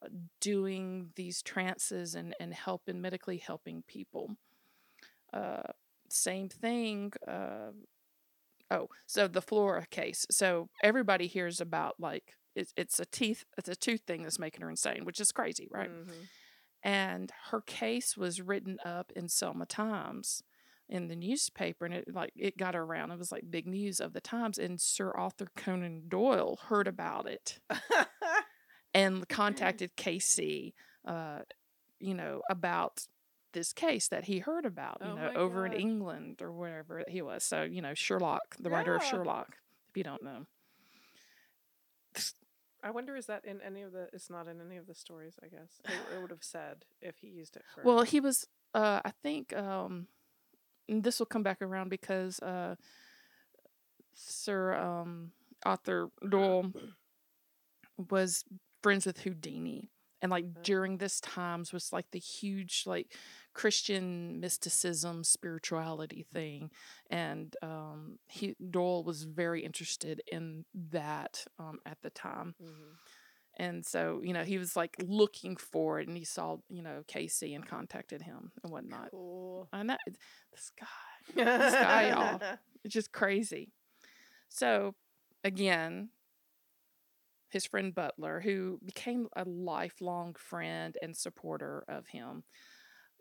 uh, 0.03 0.07
doing 0.39 1.09
these 1.15 1.41
trances 1.41 2.15
and 2.15 2.33
and 2.39 2.53
helping 2.53 3.01
medically 3.01 3.37
helping 3.37 3.83
people 3.87 4.35
uh 5.33 5.61
same 6.09 6.47
thing 6.47 7.11
uh 7.27 7.71
oh 8.71 8.87
so 9.05 9.27
the 9.27 9.41
flora 9.41 9.85
case 9.89 10.25
so 10.29 10.69
everybody 10.83 11.27
hears 11.27 11.59
about 11.61 11.95
like 11.99 12.33
it's, 12.55 12.73
it's 12.75 12.99
a 12.99 13.05
teeth 13.05 13.45
it's 13.57 13.69
a 13.69 13.75
tooth 13.75 14.01
thing 14.07 14.23
that's 14.23 14.39
making 14.39 14.61
her 14.61 14.69
insane 14.69 15.05
which 15.05 15.19
is 15.19 15.31
crazy 15.31 15.67
right 15.71 15.89
Mhm. 15.91 16.27
and 16.83 17.31
her 17.51 17.61
case 17.61 18.17
was 18.17 18.41
written 18.41 18.77
up 18.85 19.11
in 19.15 19.27
Selma 19.29 19.65
Times 19.65 20.41
in 20.89 21.07
the 21.07 21.15
newspaper 21.15 21.85
and 21.85 21.93
it 21.93 22.05
like 22.13 22.31
it 22.35 22.57
got 22.57 22.75
around 22.75 23.11
it 23.11 23.19
was 23.19 23.31
like 23.31 23.43
big 23.51 23.67
news 23.67 23.99
of 23.99 24.13
the 24.13 24.21
times 24.21 24.57
and 24.57 24.79
Sir 24.79 25.11
Arthur 25.11 25.47
Conan 25.55 26.03
Doyle 26.07 26.57
heard 26.69 26.87
about 26.87 27.27
it 27.27 27.59
and 28.93 29.27
contacted 29.27 29.95
Cayce 29.95 30.39
uh 31.05 31.39
you 31.99 32.13
know 32.13 32.41
about 32.49 33.05
this 33.53 33.73
case 33.73 34.07
that 34.07 34.25
he 34.25 34.39
heard 34.39 34.65
about 34.65 34.97
you 35.01 35.11
Oh 35.11 35.15
know 35.15 35.31
over 35.35 35.65
in 35.65 35.73
England 35.73 36.41
or 36.41 36.51
wherever 36.51 37.03
he 37.07 37.21
was 37.21 37.43
so 37.43 37.63
you 37.63 37.81
know 37.81 37.93
Sherlock 37.93 38.55
the 38.59 38.69
writer 38.69 38.95
of 38.95 39.03
Sherlock 39.03 39.57
if 39.89 39.97
you 39.97 40.03
don't 40.03 40.23
know 40.23 40.45
I 42.83 42.91
wonder 42.91 43.15
is 43.15 43.25
that 43.25 43.43
in 43.43 43.59
any 43.61 43.81
of 43.81 43.91
the? 43.91 44.07
It's 44.13 44.29
not 44.29 44.47
in 44.47 44.61
any 44.61 44.77
of 44.77 44.87
the 44.87 44.93
stories. 44.93 45.33
I 45.43 45.47
guess 45.47 45.81
it, 45.83 46.15
it 46.15 46.21
would 46.21 46.29
have 46.29 46.43
said 46.43 46.85
if 47.01 47.17
he 47.19 47.27
used 47.27 47.57
it 47.57 47.63
for. 47.73 47.83
Well, 47.83 48.03
he 48.03 48.19
was. 48.19 48.47
Uh, 48.73 49.01
I 49.03 49.11
think 49.23 49.53
um, 49.57 50.07
and 50.87 51.03
this 51.03 51.19
will 51.19 51.25
come 51.25 51.43
back 51.43 51.61
around 51.61 51.89
because 51.89 52.39
uh, 52.39 52.75
Sir 54.13 54.73
um, 54.75 55.31
Arthur 55.65 56.09
Doyle 56.27 56.71
was 58.09 58.43
friends 58.81 59.05
with 59.05 59.21
Houdini, 59.21 59.89
and 60.21 60.31
like 60.31 60.45
Oh. 60.57 60.61
during 60.63 60.97
this 60.97 61.19
times 61.21 61.71
was 61.73 61.91
like 61.93 62.09
the 62.11 62.19
huge 62.19 62.83
like 62.85 63.15
Christian 63.53 64.39
mysticism 64.39 65.23
spirituality 65.23 66.23
thing, 66.33 66.71
and 67.09 67.55
um, 67.61 68.19
he 68.27 68.55
Doyle 68.69 69.03
was 69.03 69.23
very 69.23 69.63
interested 69.63 70.21
in 70.31 70.65
that 70.91 71.45
um, 71.59 71.79
at 71.85 71.97
the 72.01 72.09
time. 72.09 72.55
Mhm. 72.61 72.97
And 73.59 73.83
so, 73.85 74.21
you 74.23 74.33
know, 74.33 74.43
he 74.43 74.59
was 74.59 74.75
like 74.75 74.95
looking 74.99 75.55
for 75.57 75.99
it 75.99 76.07
and 76.07 76.15
he 76.15 76.23
saw, 76.25 76.57
you 76.69 76.83
know, 76.83 77.03
Cayce 77.07 77.41
and 77.41 77.65
contacted 77.65 78.21
him 78.21 78.51
and 78.63 78.71
whatnot. 78.71 79.09
cool. 79.09 79.67
I 79.73 79.81
know 79.83 79.97
this 80.53 80.71
guy, 80.79 80.87
this 81.35 81.73
guy, 81.73 82.09
y'all. 82.09 82.39
It's 82.83 82.93
just 82.93 83.11
crazy. 83.11 83.71
So, 84.49 84.95
again, 85.43 86.09
his 87.49 87.65
friend 87.65 87.93
Butler, 87.95 88.41
who 88.41 88.79
became 88.85 89.27
a 89.35 89.45
lifelong 89.45 90.35
friend 90.37 90.97
and 91.01 91.15
supporter 91.15 91.83
of 91.87 92.07
him, 92.07 92.43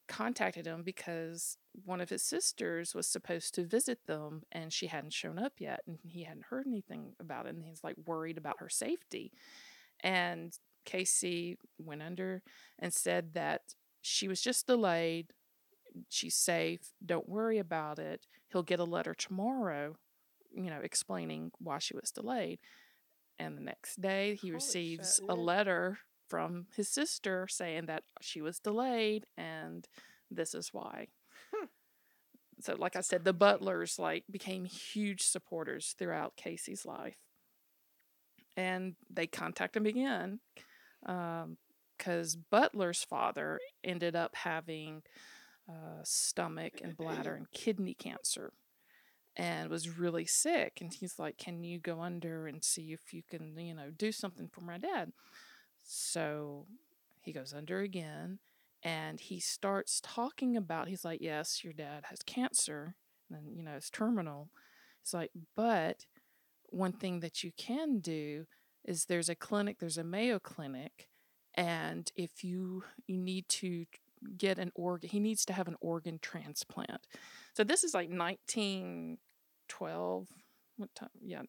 contacted 0.08 0.66
him 0.66 0.82
because 0.82 1.58
one 1.84 2.00
of 2.00 2.10
his 2.10 2.22
sisters 2.22 2.94
was 2.94 3.06
supposed 3.06 3.54
to 3.54 3.64
visit 3.64 3.98
them 4.06 4.42
and 4.52 4.72
she 4.72 4.86
hadn't 4.86 5.12
shown 5.12 5.38
up 5.38 5.54
yet 5.58 5.80
and 5.86 5.98
he 6.02 6.22
hadn't 6.22 6.46
heard 6.46 6.66
anything 6.66 7.12
about 7.20 7.46
it 7.46 7.54
and 7.54 7.64
he's 7.64 7.82
like 7.82 7.96
worried 8.06 8.38
about 8.38 8.60
her 8.60 8.68
safety. 8.68 9.32
And 10.00 10.56
Cayce 10.84 11.56
went 11.78 12.02
under 12.02 12.42
and 12.78 12.92
said 12.92 13.34
that 13.34 13.62
she 14.00 14.28
was 14.28 14.40
just 14.40 14.66
delayed. 14.66 15.32
She's 16.08 16.36
safe. 16.36 16.92
Don't 17.04 17.28
worry 17.28 17.58
about 17.58 17.98
it. 17.98 18.26
He'll 18.48 18.62
get 18.62 18.80
a 18.80 18.84
letter 18.84 19.14
tomorrow, 19.14 19.96
you 20.54 20.70
know, 20.70 20.80
explaining 20.82 21.50
why 21.58 21.78
she 21.78 21.96
was 21.96 22.12
delayed. 22.12 22.60
And 23.38 23.56
the 23.56 23.62
next 23.62 24.00
day, 24.00 24.36
he 24.40 24.48
Holy 24.48 24.54
receives 24.54 25.16
shit. 25.16 25.26
a 25.28 25.34
letter 25.34 25.98
from 26.28 26.66
his 26.74 26.88
sister 26.88 27.46
saying 27.48 27.86
that 27.86 28.02
she 28.20 28.40
was 28.40 28.58
delayed 28.58 29.26
and 29.36 29.86
this 30.30 30.54
is 30.54 30.70
why. 30.72 31.08
Hmm. 31.54 31.66
so, 32.60 32.74
like 32.74 32.96
I 32.96 33.00
said, 33.00 33.24
the 33.24 33.32
Butlers 33.32 33.98
like 33.98 34.24
became 34.30 34.64
huge 34.64 35.22
supporters 35.22 35.94
throughout 35.98 36.36
Cayce's 36.36 36.84
life, 36.84 37.16
and 38.56 38.96
they 39.08 39.26
contact 39.26 39.76
him 39.76 39.86
again 39.86 40.40
because 41.00 42.36
Butler's 42.50 43.04
father 43.04 43.60
ended 43.84 44.16
up 44.16 44.34
having 44.34 45.02
uh, 45.68 46.02
stomach 46.02 46.74
and 46.82 46.96
bladder 46.96 47.34
and 47.34 47.50
kidney 47.52 47.94
cancer 47.94 48.52
and 49.36 49.68
was 49.68 49.98
really 49.98 50.24
sick. 50.24 50.78
And 50.80 50.92
he's 50.92 51.18
like, 51.18 51.36
Can 51.38 51.62
you 51.62 51.78
go 51.78 52.00
under 52.00 52.46
and 52.46 52.64
see 52.64 52.92
if 52.92 53.12
you 53.12 53.22
can, 53.28 53.56
you 53.58 53.74
know, 53.74 53.90
do 53.96 54.12
something 54.12 54.48
for 54.48 54.62
my 54.62 54.78
dad? 54.78 55.12
So 55.82 56.66
he 57.20 57.32
goes 57.32 57.52
under 57.52 57.80
again 57.80 58.38
and 58.82 59.20
he 59.20 59.38
starts 59.40 60.00
talking 60.02 60.56
about, 60.56 60.88
he's 60.88 61.04
like, 61.04 61.20
Yes, 61.20 61.62
your 61.62 61.72
dad 61.72 62.04
has 62.06 62.22
cancer 62.22 62.94
and, 63.30 63.56
you 63.56 63.62
know, 63.62 63.74
it's 63.76 63.90
terminal. 63.90 64.48
It's 65.02 65.12
like, 65.12 65.30
But 65.54 66.06
one 66.70 66.92
thing 66.92 67.20
that 67.20 67.44
you 67.44 67.52
can 67.56 68.00
do 68.00 68.46
is 68.84 69.04
there's 69.04 69.28
a 69.28 69.34
clinic, 69.34 69.78
there's 69.78 69.98
a 69.98 70.04
Mayo 70.04 70.38
clinic, 70.38 71.08
and 71.54 72.10
if 72.14 72.44
you 72.44 72.84
you 73.06 73.16
need 73.16 73.48
to 73.48 73.86
get 74.36 74.58
an 74.58 74.72
organ, 74.74 75.10
he 75.10 75.20
needs 75.20 75.44
to 75.46 75.52
have 75.52 75.68
an 75.68 75.76
organ 75.80 76.18
transplant. 76.20 77.06
So 77.56 77.64
this 77.64 77.82
is 77.84 77.94
like 77.94 78.10
1912. 78.10 80.28
What 80.76 80.94
time? 80.94 81.08
Yeah, 81.22 81.42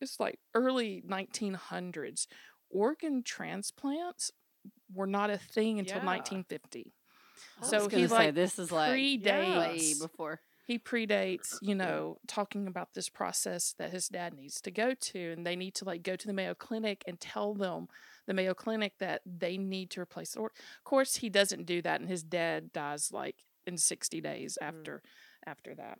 it's 0.00 0.20
like 0.20 0.38
early 0.54 1.02
1900s. 1.08 2.26
Organ 2.68 3.22
transplants 3.22 4.30
were 4.92 5.06
not 5.06 5.30
a 5.30 5.38
thing 5.38 5.78
until 5.78 6.00
Yeah. 6.00 6.04
1950. 6.04 6.92
I 7.62 7.64
So 7.64 7.84
was 7.84 7.94
he 7.94 8.06
say 8.08 8.14
like 8.14 8.34
this 8.34 8.58
is 8.58 8.70
like 8.70 8.92
predates 8.92 9.58
way 9.58 9.94
before. 9.98 10.42
he 10.66 10.78
predates, 10.78 11.56
you 11.62 11.74
know, 11.74 12.18
talking 12.26 12.66
about 12.66 12.92
this 12.92 13.08
process 13.08 13.72
that 13.78 13.92
his 13.92 14.08
dad 14.08 14.34
needs 14.34 14.60
to 14.62 14.70
go 14.70 14.92
to, 14.94 15.32
and 15.32 15.46
they 15.46 15.56
need 15.56 15.74
to 15.76 15.86
like 15.86 16.02
go 16.02 16.16
to 16.16 16.26
the 16.26 16.34
Mayo 16.34 16.52
Clinic 16.54 17.02
and 17.06 17.18
tell 17.18 17.54
them 17.54 17.88
the 18.26 18.34
Mayo 18.34 18.52
Clinic 18.52 18.98
that 18.98 19.22
they 19.24 19.56
need 19.56 19.88
to 19.92 20.00
replace 20.02 20.32
the 20.32 20.40
organ. 20.40 20.56
Of 20.78 20.84
course, 20.84 21.16
he 21.16 21.30
doesn't 21.30 21.64
do 21.64 21.80
that, 21.82 22.00
and 22.00 22.10
his 22.10 22.22
dad 22.22 22.70
dies 22.74 23.10
like 23.12 23.36
in 23.66 23.76
sixty 23.78 24.20
days 24.20 24.58
Mm. 24.60 24.66
after 24.66 25.02
after 25.46 25.74
that. 25.74 25.98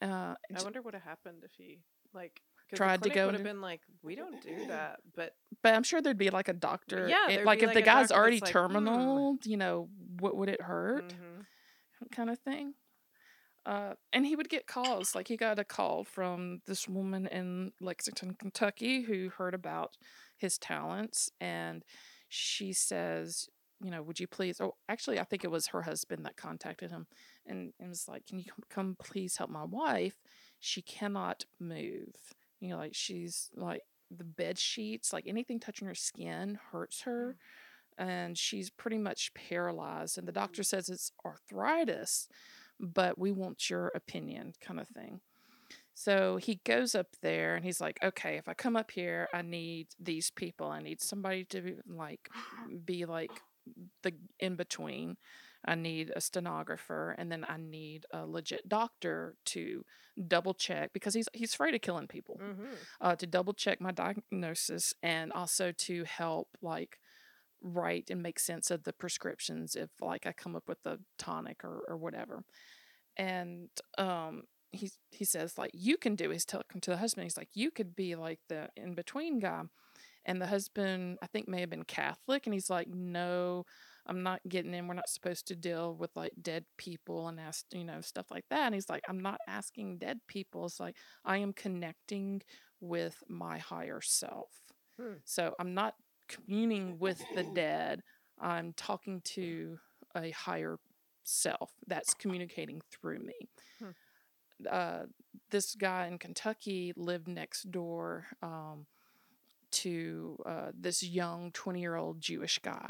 Uh, 0.00 0.34
I 0.56 0.62
wonder 0.62 0.80
what 0.80 0.86
would 0.86 0.94
have 0.94 1.02
happened 1.02 1.42
if 1.44 1.52
he 1.56 1.80
like 2.14 2.40
Tried 2.74 3.02
to 3.02 3.08
go 3.08 3.24
Would 3.26 3.34
have 3.34 3.42
been 3.42 3.62
like, 3.62 3.80
we 4.02 4.14
don't 4.14 4.42
do 4.42 4.66
that, 4.66 5.00
but 5.16 5.34
but 5.62 5.74
I'm 5.74 5.82
sure 5.82 6.02
there'd 6.02 6.18
be 6.18 6.28
like 6.28 6.48
a 6.48 6.52
doctor. 6.52 7.08
Yeah, 7.08 7.30
it- 7.30 7.44
like 7.46 7.60
if 7.60 7.68
like, 7.68 7.74
the 7.74 7.80
guy's 7.82 8.10
already 8.12 8.40
like, 8.40 8.50
"Hmm." 8.50 8.52
terminal, 8.52 9.38
you 9.44 9.56
know, 9.56 9.88
what 10.20 10.36
would 10.36 10.50
it 10.50 10.60
hurt? 10.60 11.08
Mhm. 11.14 11.46
kind 12.12 12.30
of 12.30 12.38
thing. 12.40 12.74
Uh, 13.66 13.94
and 14.12 14.24
he 14.24 14.36
would 14.36 14.48
get 14.50 14.66
calls. 14.66 15.14
Like 15.14 15.28
he 15.28 15.36
got 15.36 15.58
a 15.58 15.64
call 15.64 16.04
from 16.04 16.60
this 16.66 16.86
woman 16.86 17.26
in 17.26 17.72
Lexington, 17.80 18.34
Kentucky, 18.34 19.02
who 19.02 19.30
heard 19.30 19.52
about 19.54 19.96
his 20.36 20.58
talents, 20.58 21.30
and 21.40 21.84
she 22.28 22.72
says, 22.72 23.48
"You 23.82 23.90
know, 23.90 24.02
would 24.02 24.20
you 24.20 24.26
please?" 24.26 24.60
Oh, 24.60 24.76
actually, 24.88 25.18
I 25.20 25.24
think 25.24 25.44
it 25.44 25.50
was 25.50 25.68
her 25.68 25.82
husband 25.82 26.24
that 26.24 26.36
contacted 26.36 26.90
him, 26.90 27.06
and, 27.46 27.72
and 27.80 27.88
was 27.88 28.08
like, 28.08 28.26
"Can 28.26 28.38
you 28.38 28.44
come, 28.44 28.64
come 28.68 28.96
please 29.02 29.36
help 29.36 29.50
my 29.50 29.64
wife? 29.64 30.16
She 30.60 30.82
cannot 30.82 31.44
move. 31.60 32.14
You 32.60 32.70
know, 32.70 32.76
like 32.76 32.94
she's 32.94 33.50
like 33.54 33.82
the 34.10 34.24
bed 34.24 34.58
sheets, 34.58 35.12
like 35.12 35.26
anything 35.26 35.60
touching 35.60 35.88
her 35.88 35.94
skin 35.94 36.58
hurts 36.72 37.02
her." 37.02 37.36
Mm. 37.98 38.06
and 38.06 38.38
she's 38.38 38.70
pretty 38.70 38.98
much 38.98 39.32
paralyzed. 39.34 40.18
And 40.18 40.28
the 40.28 40.32
doctor 40.32 40.62
mm. 40.62 40.66
says 40.66 40.88
it's 40.88 41.12
arthritis, 41.24 42.28
but 42.78 43.18
we 43.18 43.32
want 43.32 43.68
your 43.70 43.88
opinion, 43.94 44.54
kind 44.60 44.80
of 44.80 44.88
thing. 44.88 45.20
So 45.94 46.36
he 46.36 46.60
goes 46.64 46.94
up 46.94 47.08
there 47.22 47.56
and 47.56 47.64
he's 47.64 47.80
like, 47.80 47.98
okay, 48.04 48.36
if 48.36 48.48
I 48.48 48.54
come 48.54 48.76
up 48.76 48.92
here, 48.92 49.28
I 49.34 49.42
need 49.42 49.88
these 49.98 50.30
people. 50.30 50.68
I 50.68 50.80
need 50.80 51.00
somebody 51.00 51.44
to 51.46 51.60
be 51.60 51.74
like 51.88 52.30
be 52.84 53.04
like 53.04 53.32
the 54.02 54.12
in 54.38 54.56
between. 54.56 55.16
I 55.64 55.74
need 55.74 56.12
a 56.14 56.20
stenographer 56.20 57.16
and 57.18 57.32
then 57.32 57.44
I 57.48 57.56
need 57.56 58.06
a 58.12 58.24
legit 58.24 58.68
doctor 58.68 59.34
to 59.46 59.84
double 60.28 60.54
check 60.54 60.92
because 60.92 61.14
he's 61.14 61.28
he's 61.34 61.52
afraid 61.54 61.74
of 61.74 61.80
killing 61.80 62.06
people 62.06 62.38
Mhm. 62.40 62.76
uh, 63.00 63.16
to 63.16 63.26
double 63.26 63.52
check 63.54 63.80
my 63.80 63.90
diagnosis 63.90 64.94
and 65.02 65.32
also 65.32 65.72
to 65.72 66.04
help 66.04 66.48
like 66.62 67.00
write 67.60 68.08
and 68.08 68.22
make 68.22 68.38
sense 68.38 68.70
of 68.70 68.84
the 68.84 68.92
prescriptions 68.92 69.74
if 69.74 69.90
like 70.00 70.26
I 70.26 70.32
come 70.32 70.54
up 70.54 70.68
with 70.68 70.86
a 70.86 71.00
tonic 71.18 71.64
or, 71.64 71.82
or 71.88 71.96
whatever. 71.96 72.44
And 73.16 73.68
um 73.98 74.44
he 74.70 74.90
he 75.10 75.24
says 75.24 75.58
like 75.58 75.70
you 75.74 75.96
can 75.96 76.14
do 76.14 76.30
he's 76.30 76.44
talking 76.44 76.80
to 76.82 76.90
the 76.90 76.98
husband, 76.98 77.24
he's 77.24 77.36
like, 77.36 77.50
you 77.54 77.70
could 77.72 77.96
be 77.96 78.14
like 78.14 78.40
the 78.48 78.68
in 78.76 78.94
between 78.94 79.40
guy. 79.40 79.62
And 80.28 80.42
the 80.42 80.46
husband 80.46 81.18
I 81.22 81.26
think 81.26 81.48
may 81.48 81.60
have 81.60 81.70
been 81.70 81.84
Catholic 81.84 82.46
and 82.46 82.52
he's 82.52 82.68
like, 82.68 82.86
No, 82.88 83.64
I'm 84.06 84.22
not 84.22 84.40
getting 84.46 84.74
in. 84.74 84.86
We're 84.86 84.94
not 84.94 85.08
supposed 85.08 85.48
to 85.48 85.56
deal 85.56 85.94
with 85.94 86.10
like 86.14 86.32
dead 86.40 86.66
people 86.76 87.28
and 87.28 87.40
ask, 87.40 87.64
you 87.72 87.84
know, 87.84 88.02
stuff 88.02 88.26
like 88.30 88.44
that. 88.50 88.66
And 88.66 88.74
he's 88.74 88.90
like, 88.90 89.02
I'm 89.08 89.20
not 89.20 89.40
asking 89.48 89.98
dead 89.98 90.20
people. 90.28 90.66
It's 90.66 90.80
like 90.80 90.96
I 91.24 91.38
am 91.38 91.54
connecting 91.54 92.42
with 92.80 93.22
my 93.26 93.56
higher 93.56 94.02
self. 94.02 94.50
Hmm. 95.00 95.14
So 95.24 95.54
I'm 95.58 95.72
not 95.72 95.94
communing 96.28 96.98
with 96.98 97.22
the 97.34 97.42
dead. 97.42 98.02
I'm 98.38 98.74
talking 98.74 99.22
to 99.24 99.78
a 100.14 100.30
higher 100.30 100.78
self 101.24 101.70
that's 101.86 102.12
communicating 102.12 102.82
through 102.90 103.20
me. 103.20 103.48
Hmm. 103.78 103.90
Uh, 104.70 105.02
this 105.50 105.74
guy 105.74 106.06
in 106.06 106.18
Kentucky 106.18 106.92
lived 106.96 107.28
next 107.28 107.70
door 107.70 108.26
um, 108.42 108.86
to 109.70 110.38
uh, 110.46 110.70
this 110.78 111.02
young 111.02 111.50
20 111.52 111.80
year 111.80 111.96
old 111.96 112.20
Jewish 112.20 112.58
guy. 112.58 112.88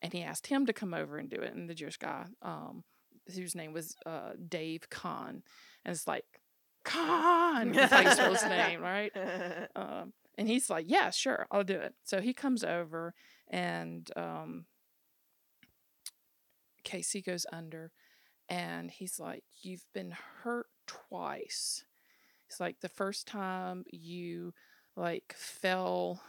And 0.00 0.12
he 0.12 0.22
asked 0.22 0.48
him 0.48 0.66
to 0.66 0.72
come 0.72 0.94
over 0.94 1.16
and 1.16 1.30
do 1.30 1.36
it. 1.36 1.54
And 1.54 1.68
the 1.70 1.74
Jewish 1.74 1.96
guy, 1.96 2.26
um, 2.42 2.82
whose 3.34 3.54
name 3.54 3.72
was 3.72 3.94
uh, 4.04 4.32
Dave 4.48 4.90
Kahn, 4.90 5.42
and 5.84 5.94
it's 5.94 6.08
like, 6.08 6.24
Kahn! 6.84 7.72
That's 7.72 7.92
how 7.92 8.00
you 8.00 8.10
spell 8.10 8.32
his 8.32 8.44
name, 8.44 8.80
right? 8.80 9.12
Um, 9.76 10.12
and 10.38 10.48
he's 10.48 10.70
like, 10.70 10.86
yeah, 10.88 11.10
sure, 11.10 11.46
I'll 11.50 11.64
do 11.64 11.78
it. 11.78 11.94
So 12.04 12.20
he 12.20 12.32
comes 12.32 12.64
over 12.64 13.14
and 13.48 14.10
um, 14.16 14.64
Cayce 16.84 17.16
goes 17.24 17.46
under 17.52 17.92
and 18.48 18.90
he's 18.90 19.20
like, 19.20 19.44
you've 19.60 19.86
been 19.92 20.14
hurt 20.42 20.66
twice. 20.86 21.84
It's 22.48 22.60
like 22.60 22.80
the 22.80 22.88
first 22.88 23.26
time 23.26 23.84
you 23.90 24.52
like 24.96 25.34
fell 25.36 26.22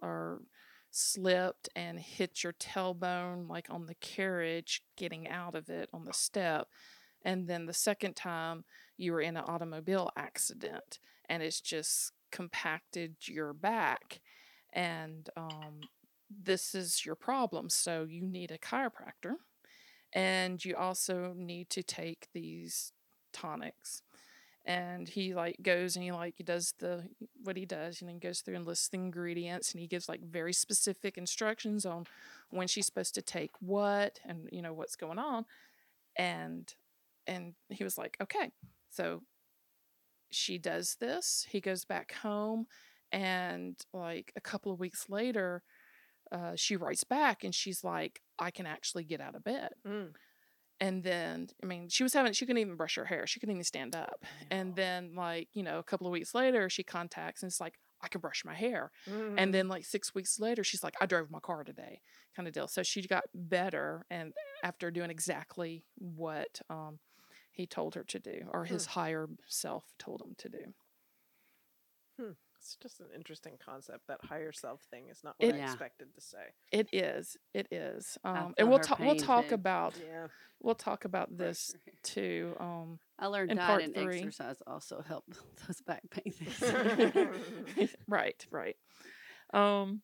or 0.00 0.42
slipped 0.90 1.68
and 1.74 1.98
hit 1.98 2.42
your 2.42 2.52
tailbone 2.54 3.48
like 3.48 3.68
on 3.70 3.86
the 3.86 3.94
carriage 3.94 4.82
getting 4.96 5.26
out 5.28 5.54
of 5.54 5.70
it 5.70 5.88
on 5.94 6.04
the 6.04 6.12
step 6.12 6.68
and 7.24 7.48
then 7.48 7.64
the 7.64 7.72
second 7.72 8.14
time 8.14 8.64
you 8.98 9.12
were 9.12 9.20
in 9.20 9.36
an 9.36 9.44
automobile 9.46 10.10
accident 10.16 10.98
and 11.30 11.42
it's 11.42 11.62
just 11.62 12.12
compacted 12.30 13.14
your 13.22 13.54
back 13.54 14.20
and 14.74 15.30
um, 15.36 15.80
this 16.44 16.74
is 16.74 17.06
your 17.06 17.14
problem 17.14 17.70
so 17.70 18.06
you 18.08 18.26
need 18.26 18.50
a 18.50 18.58
chiropractor 18.58 19.36
and 20.12 20.62
you 20.62 20.76
also 20.76 21.32
need 21.34 21.70
to 21.70 21.82
take 21.82 22.28
these 22.34 22.92
tonics 23.32 24.02
and 24.64 25.08
he 25.08 25.34
like 25.34 25.56
goes 25.62 25.96
and 25.96 26.04
he 26.04 26.12
like 26.12 26.34
he 26.36 26.44
does 26.44 26.74
the 26.78 27.02
what 27.42 27.56
he 27.56 27.66
does 27.66 28.00
and 28.00 28.08
then 28.08 28.18
goes 28.18 28.40
through 28.40 28.54
and 28.54 28.66
lists 28.66 28.88
the 28.88 28.96
ingredients 28.96 29.72
and 29.72 29.80
he 29.80 29.86
gives 29.86 30.08
like 30.08 30.20
very 30.22 30.52
specific 30.52 31.18
instructions 31.18 31.84
on 31.84 32.06
when 32.50 32.68
she's 32.68 32.86
supposed 32.86 33.14
to 33.14 33.22
take 33.22 33.50
what 33.60 34.20
and 34.24 34.48
you 34.52 34.62
know 34.62 34.72
what's 34.72 34.96
going 34.96 35.18
on 35.18 35.44
and 36.16 36.74
and 37.26 37.54
he 37.70 37.82
was 37.82 37.98
like 37.98 38.16
okay 38.22 38.52
so 38.90 39.22
she 40.30 40.58
does 40.58 40.96
this 41.00 41.46
he 41.50 41.60
goes 41.60 41.84
back 41.84 42.12
home 42.22 42.66
and 43.10 43.76
like 43.92 44.32
a 44.36 44.40
couple 44.40 44.72
of 44.72 44.78
weeks 44.80 45.06
later 45.08 45.62
uh, 46.30 46.52
she 46.54 46.76
writes 46.76 47.04
back 47.04 47.44
and 47.44 47.54
she's 47.54 47.82
like 47.84 48.20
i 48.38 48.50
can 48.50 48.64
actually 48.66 49.04
get 49.04 49.20
out 49.20 49.34
of 49.34 49.44
bed 49.44 49.70
Mm. 49.86 50.12
And 50.80 51.02
then 51.02 51.48
i 51.62 51.66
mean 51.66 51.88
she 51.88 52.02
was 52.02 52.12
having 52.12 52.32
she 52.32 52.44
couldn't 52.46 52.60
even 52.60 52.76
brush 52.76 52.96
her 52.96 53.04
hair 53.04 53.26
she 53.26 53.38
couldn't 53.40 53.54
even 53.54 53.64
stand 53.64 53.94
up 53.94 54.24
and 54.50 54.74
then 54.74 55.14
like 55.14 55.48
you 55.52 55.62
know 55.62 55.78
a 55.78 55.82
couple 55.82 56.06
of 56.06 56.12
weeks 56.12 56.34
later 56.34 56.68
she 56.68 56.82
contacts 56.82 57.42
and 57.42 57.50
it's 57.50 57.60
like 57.60 57.74
i 58.02 58.08
can 58.08 58.20
brush 58.20 58.44
my 58.44 58.54
hair 58.54 58.90
Mm. 59.08 59.34
and 59.38 59.54
then 59.54 59.68
like 59.68 59.84
six 59.84 60.14
weeks 60.14 60.38
later 60.40 60.64
she's 60.64 60.82
like 60.82 60.94
i 61.00 61.06
drove 61.06 61.30
my 61.30 61.40
car 61.40 61.62
today 61.64 62.00
kind 62.36 62.48
of 62.48 62.54
deal 62.54 62.66
so 62.68 62.82
she 62.82 63.06
got 63.06 63.24
better 63.34 64.06
and 64.10 64.32
after 64.64 64.90
doing 64.90 65.10
exactly 65.10 65.84
what 65.98 66.60
um, 66.70 66.98
he 67.52 67.66
told 67.66 67.94
her 67.94 68.04
to 68.04 68.18
do 68.18 68.42
or 68.52 68.64
his 68.64 68.86
higher 68.86 69.28
self 69.46 69.84
told 69.98 70.22
him 70.22 70.34
to 70.38 70.48
do 70.48 70.74
it's 72.62 72.76
just 72.80 73.00
an 73.00 73.06
interesting 73.12 73.54
concept. 73.64 74.06
That 74.06 74.20
higher 74.24 74.52
self 74.52 74.82
thing 74.82 75.08
is 75.10 75.24
not 75.24 75.34
what 75.38 75.48
It- 75.48 75.54
I 75.56 75.58
Yeah. 75.58 75.64
expected 75.64 76.14
to 76.14 76.20
say. 76.20 76.54
it 76.70 76.88
is 76.92 77.36
it 77.52 77.66
is 77.72 78.16
um, 78.22 78.54
and 78.56 78.68
we'll 78.70 78.78
talk 78.78 79.00
we'll 79.00 79.16
talk 79.16 79.48
too. 79.48 79.54
about 79.54 79.94
Yeah. 79.98 80.28
we'll 80.60 80.76
talk 80.76 81.04
about 81.04 81.36
this 81.36 81.74
too 82.04 82.54
um 82.60 83.00
I 83.18 83.26
learned 83.26 83.50
in 83.50 83.56
diet 83.56 83.68
part 83.68 83.82
and 83.82 83.94
three. 83.94 84.18
exercise 84.18 84.62
also 84.66 85.02
help 85.02 85.24
those 85.66 85.80
back 85.80 86.02
pain 86.10 86.32
things. 86.32 87.90
right 88.08 88.46
right 88.52 88.76
um 89.52 90.02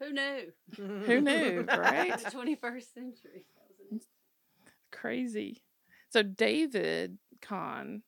Who 0.00 0.12
knew? 0.12 0.52
Who 0.76 1.20
knew, 1.28 1.62
right? 1.68 2.18
The 2.18 2.30
21st 2.30 2.92
century. 2.94 3.44
That 3.54 3.68
was 3.68 3.90
an- 3.90 4.00
crazy. 4.92 5.62
So 6.10 6.22
David 6.22 7.18
Kahn, 7.40 7.96
h- 7.96 8.02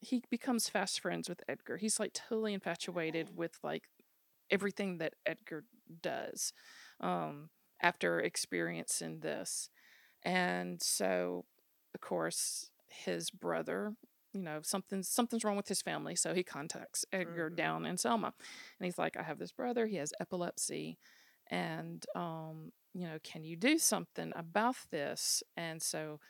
he 0.00 0.22
becomes 0.30 0.68
fast 0.68 1.00
friends 1.00 1.28
with 1.28 1.42
Edgar. 1.48 1.76
He's 1.78 2.00
like 2.00 2.12
totally 2.14 2.54
infatuated 2.54 3.36
with 3.36 3.58
like 3.62 3.88
everything 4.50 4.98
that 4.98 5.14
Edgar 5.26 5.64
does 6.02 6.52
um, 7.00 7.50
after 7.82 8.20
experiencing 8.20 9.20
this. 9.20 9.70
And 10.22 10.82
so, 10.82 11.44
of 11.94 12.00
course, 12.00 12.70
his 12.88 13.30
brother, 13.30 13.94
you 14.32 14.42
know, 14.42 14.60
something's 14.62 15.08
something's 15.08 15.44
wrong 15.44 15.56
with 15.56 15.68
his 15.68 15.82
family. 15.82 16.16
So 16.16 16.34
he 16.34 16.42
contacts 16.42 17.04
Edgar 17.12 17.50
Mhm. 17.50 17.56
down 17.56 17.86
in 17.86 17.96
Selma, 17.98 18.34
and 18.80 18.84
he's 18.86 18.98
like, 18.98 19.16
"I 19.16 19.22
have 19.22 19.38
this 19.38 19.52
brother. 19.52 19.86
He 19.86 19.96
has 19.96 20.12
epilepsy, 20.20 20.98
and 21.50 22.04
um, 22.14 22.72
you 22.94 23.06
know, 23.06 23.18
can 23.24 23.44
you 23.44 23.56
do 23.56 23.78
something 23.78 24.32
about 24.36 24.76
this?" 24.90 25.42
And 25.56 25.82
so, 25.82 26.20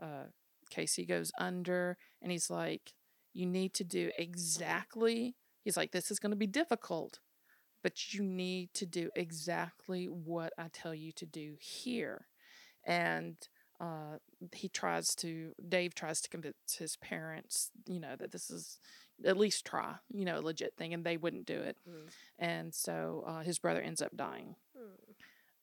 uh, 0.00 0.24
Cayce 0.70 1.00
goes 1.08 1.32
under, 1.38 1.96
and 2.22 2.32
he's 2.32 2.50
like, 2.50 2.94
"You 3.32 3.46
need 3.46 3.74
to 3.74 3.84
do 3.84 4.10
exactly." 4.18 5.36
He's 5.64 5.76
like, 5.76 5.92
"This 5.92 6.10
is 6.10 6.18
going 6.18 6.30
to 6.30 6.36
be 6.36 6.46
difficult." 6.46 7.20
But 7.82 8.12
you 8.12 8.22
need 8.22 8.74
to 8.74 8.86
do 8.86 9.10
exactly 9.14 10.06
what 10.06 10.52
I 10.58 10.68
tell 10.72 10.94
you 10.94 11.12
to 11.12 11.26
do 11.26 11.54
here. 11.60 12.26
And 12.84 13.36
uh, 13.80 14.18
he 14.52 14.68
tries 14.68 15.14
to 15.16 15.52
Dave 15.68 15.94
tries 15.94 16.20
to 16.22 16.28
convince 16.28 16.76
his 16.78 16.96
parents, 16.96 17.70
you 17.86 18.00
know, 18.00 18.16
that 18.16 18.32
this 18.32 18.50
is 18.50 18.78
at 19.24 19.36
least 19.36 19.64
try, 19.64 19.94
you 20.12 20.24
know, 20.24 20.38
a 20.38 20.42
legit 20.42 20.74
thing, 20.76 20.92
and 20.94 21.04
they 21.04 21.16
wouldn't 21.16 21.46
do 21.46 21.60
it. 21.60 21.76
Mm. 21.88 22.08
And 22.38 22.74
so 22.74 23.24
uh, 23.26 23.42
his 23.42 23.58
brother 23.58 23.80
ends 23.80 24.02
up 24.02 24.16
dying. 24.16 24.56
Mm. 24.76 25.14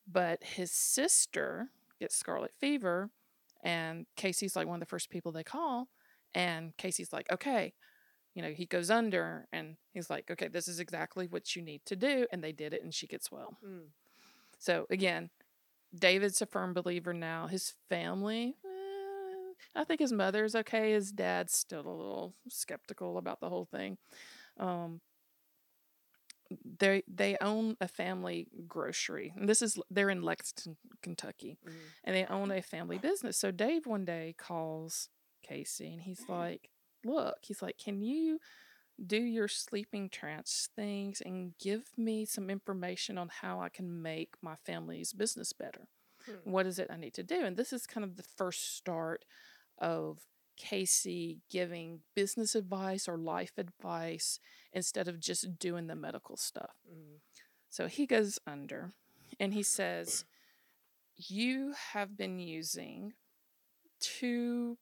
But 0.07 0.43
his 0.43 0.71
sister 0.71 1.69
gets 1.99 2.15
scarlet 2.15 2.53
fever, 2.53 3.09
and 3.65 4.05
Cayce's 4.15 4.55
like 4.55 4.67
one 4.67 4.75
of 4.75 4.79
the 4.79 4.85
first 4.85 5.09
people 5.09 5.31
they 5.31 5.43
call. 5.43 5.89
And 6.33 6.77
Cayce's 6.77 7.11
like, 7.11 7.31
okay, 7.31 7.73
you 8.35 8.41
know, 8.41 8.51
he 8.51 8.65
goes 8.65 8.91
under, 8.91 9.47
and 9.51 9.77
he's 9.93 10.09
like, 10.09 10.29
okay, 10.29 10.47
this 10.47 10.67
is 10.67 10.79
exactly 10.79 11.27
what 11.27 11.55
you 11.55 11.61
need 11.61 11.81
to 11.85 11.95
do. 11.95 12.27
And 12.31 12.43
they 12.43 12.51
did 12.51 12.73
it, 12.73 12.83
and 12.83 12.93
she 12.93 13.07
gets 13.07 13.31
well. 13.31 13.57
Mm. 13.65 13.87
So 14.59 14.85
again, 14.89 15.29
David's 15.97 16.41
a 16.41 16.45
firm 16.45 16.73
believer 16.73 17.13
now. 17.13 17.47
His 17.47 17.73
family, 17.89 18.55
eh, 18.65 19.53
I 19.75 19.83
think 19.83 19.99
his 19.99 20.11
mother's 20.11 20.55
okay. 20.55 20.91
His 20.91 21.11
dad's 21.11 21.53
still 21.55 21.87
a 21.87 21.89
little 21.89 22.35
skeptical 22.49 23.17
about 23.17 23.39
the 23.39 23.49
whole 23.49 23.65
thing. 23.65 23.97
Um, 24.59 25.01
they 26.79 27.03
they 27.07 27.37
own 27.41 27.75
a 27.81 27.87
family 27.87 28.47
grocery, 28.67 29.33
and 29.35 29.47
this 29.49 29.61
is 29.61 29.79
they're 29.89 30.09
in 30.09 30.21
Lexington, 30.21 30.77
Kentucky, 31.01 31.57
Mm. 31.65 31.71
and 32.03 32.15
they 32.15 32.25
own 32.25 32.51
a 32.51 32.61
family 32.61 32.97
business. 32.97 33.37
So 33.37 33.51
Dave 33.51 33.85
one 33.85 34.05
day 34.05 34.35
calls 34.37 35.09
Cayce, 35.43 35.79
and 35.79 36.01
he's 36.01 36.27
like, 36.29 36.69
"Look, 37.03 37.37
he's 37.41 37.61
like, 37.61 37.77
can 37.77 38.01
you?" 38.01 38.39
do 39.05 39.17
your 39.17 39.49
sleeping 39.49 40.07
trance 40.07 40.69
things 40.73 41.19
and 41.19 41.53
give 41.59 41.91
me 41.97 42.23
some 42.23 42.49
information 42.49 43.17
on 43.17 43.27
how 43.27 43.59
I 43.59 43.67
can 43.67 44.01
make 44.01 44.35
my 44.41 44.55
family's 44.55 45.11
business 45.11 45.51
better. 45.51 45.89
Hmm. 46.25 46.49
What 46.49 46.65
is 46.65 46.79
it 46.79 46.89
I 46.89 46.95
need 46.95 47.13
to 47.15 47.23
do? 47.23 47.43
And 47.43 47.57
this 47.57 47.73
is 47.73 47.85
kind 47.85 48.05
of 48.05 48.15
the 48.15 48.23
first 48.23 48.77
start 48.77 49.25
of 49.77 50.19
Cayce 50.57 51.07
giving 51.49 52.01
business 52.15 52.55
advice 52.55 53.07
or 53.07 53.17
life 53.17 53.53
advice 53.57 54.39
instead 54.73 55.07
of 55.07 55.19
just 55.19 55.57
doing 55.59 55.87
the 55.87 55.95
medical 55.95 56.37
stuff. 56.37 56.75
Mm. 56.89 57.19
So 57.69 57.87
he 57.87 58.05
goes 58.05 58.39
under 58.47 58.93
and 59.39 59.53
he 59.53 59.63
says, 59.63 60.25
You 61.17 61.73
have 61.93 62.17
been 62.17 62.39
using 62.39 63.13
two, 63.99 64.77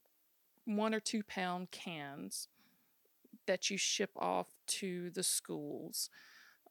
one 0.64 0.94
or 0.94 1.00
two 1.00 1.22
pound 1.22 1.70
cans 1.70 2.48
that 3.46 3.70
you 3.70 3.76
ship 3.76 4.10
off 4.16 4.48
to 4.66 5.10
the 5.10 5.22
schools 5.22 6.08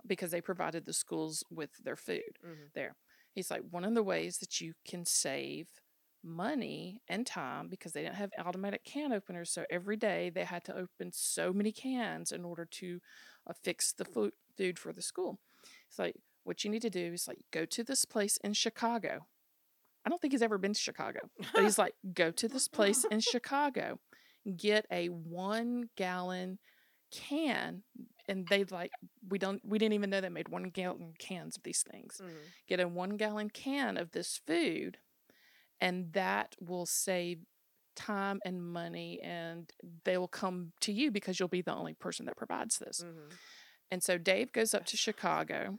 because 0.05 0.31
they 0.31 0.41
provided 0.41 0.85
the 0.85 0.93
schools 0.93 1.43
with 1.49 1.69
their 1.83 1.95
food 1.95 2.39
Mhm. 2.43 2.73
there. 2.73 2.95
He's 3.31 3.49
like, 3.49 3.61
one 3.69 3.83
of 3.83 3.93
the 3.95 4.03
ways 4.03 4.39
that 4.39 4.59
you 4.61 4.73
can 4.85 5.05
save 5.05 5.81
money 6.23 7.01
and 7.07 7.25
time 7.25 7.67
because 7.67 7.91
they 7.93 8.03
didn't 8.03 8.15
have 8.15 8.31
automatic 8.39 8.83
can 8.83 9.11
openers. 9.11 9.51
So 9.51 9.65
every 9.69 9.97
day 9.97 10.29
they 10.29 10.43
had 10.43 10.63
to 10.65 10.75
open 10.75 11.11
so 11.11 11.51
many 11.51 11.71
cans 11.71 12.31
in 12.31 12.45
order 12.45 12.65
to 12.65 12.99
uh, 13.47 13.53
fix 13.63 13.91
the 13.91 14.05
food, 14.05 14.33
food 14.57 14.79
for 14.79 14.93
the 14.93 15.01
school. 15.01 15.39
It's 15.89 15.99
like, 15.99 16.15
what 16.43 16.63
you 16.63 16.69
need 16.69 16.81
to 16.81 16.89
do 16.89 17.13
is 17.13 17.27
like 17.27 17.39
go 17.51 17.65
to 17.65 17.83
this 17.83 18.05
place 18.05 18.37
in 18.43 18.53
Chicago. 18.53 19.25
I 20.05 20.09
don't 20.09 20.21
think 20.21 20.33
he's 20.33 20.41
ever 20.41 20.57
been 20.57 20.73
to 20.73 20.79
Chicago, 20.79 21.19
but 21.53 21.63
he's 21.63 21.77
like, 21.77 21.95
go 22.13 22.31
to 22.31 22.47
this 22.47 22.67
place 22.67 23.05
in 23.09 23.19
Chicago, 23.21 23.99
get 24.57 24.85
a 24.91 25.07
one 25.07 25.89
gallon 25.95 26.59
can, 27.11 27.83
and 28.27 28.47
they 28.47 28.65
like 28.65 28.91
we 29.29 29.37
don't 29.37 29.61
we 29.65 29.77
didn't 29.77 29.93
even 29.93 30.09
know 30.09 30.19
they 30.19 30.29
made 30.29 30.49
one 30.49 30.63
gallon 30.63 31.13
cans 31.19 31.55
of 31.55 31.63
these 31.63 31.83
things. 31.89 32.19
Mm. 32.21 32.31
Get 32.67 32.79
a 32.81 32.87
one 32.87 33.11
gallon 33.11 33.49
can 33.49 33.97
of 33.97 34.11
this 34.11 34.41
food, 34.45 34.97
and 35.81 36.13
that 36.13 36.55
will 36.59 36.85
save 36.85 37.39
time 37.95 38.39
and 38.45 38.63
money, 38.63 39.19
and 39.21 39.71
they 40.03 40.17
will 40.17 40.27
come 40.27 40.71
to 40.81 40.91
you 40.91 41.11
because 41.11 41.39
you'll 41.39 41.47
be 41.49 41.61
the 41.61 41.73
only 41.73 41.93
person 41.93 42.25
that 42.25 42.35
provides 42.37 42.79
this. 42.79 43.03
Mhm. 43.03 43.31
And 43.91 44.01
so 44.03 44.17
Dave 44.17 44.51
goes 44.51 44.73
up 44.73 44.85
to 44.87 44.97
Chicago. 44.97 45.77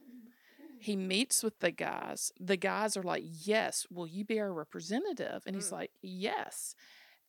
He 0.78 0.94
meets 0.96 1.42
with 1.42 1.58
the 1.60 1.70
guys. 1.72 2.30
The 2.38 2.56
guys 2.56 2.96
are 2.96 3.02
like, 3.02 3.24
Yes, 3.26 3.86
will 3.90 4.06
you 4.06 4.24
be 4.24 4.38
our 4.38 4.52
representative? 4.52 5.42
And 5.46 5.56
he's 5.56 5.68
Mm. 5.70 5.72
like, 5.72 5.90
Yes. 6.02 6.74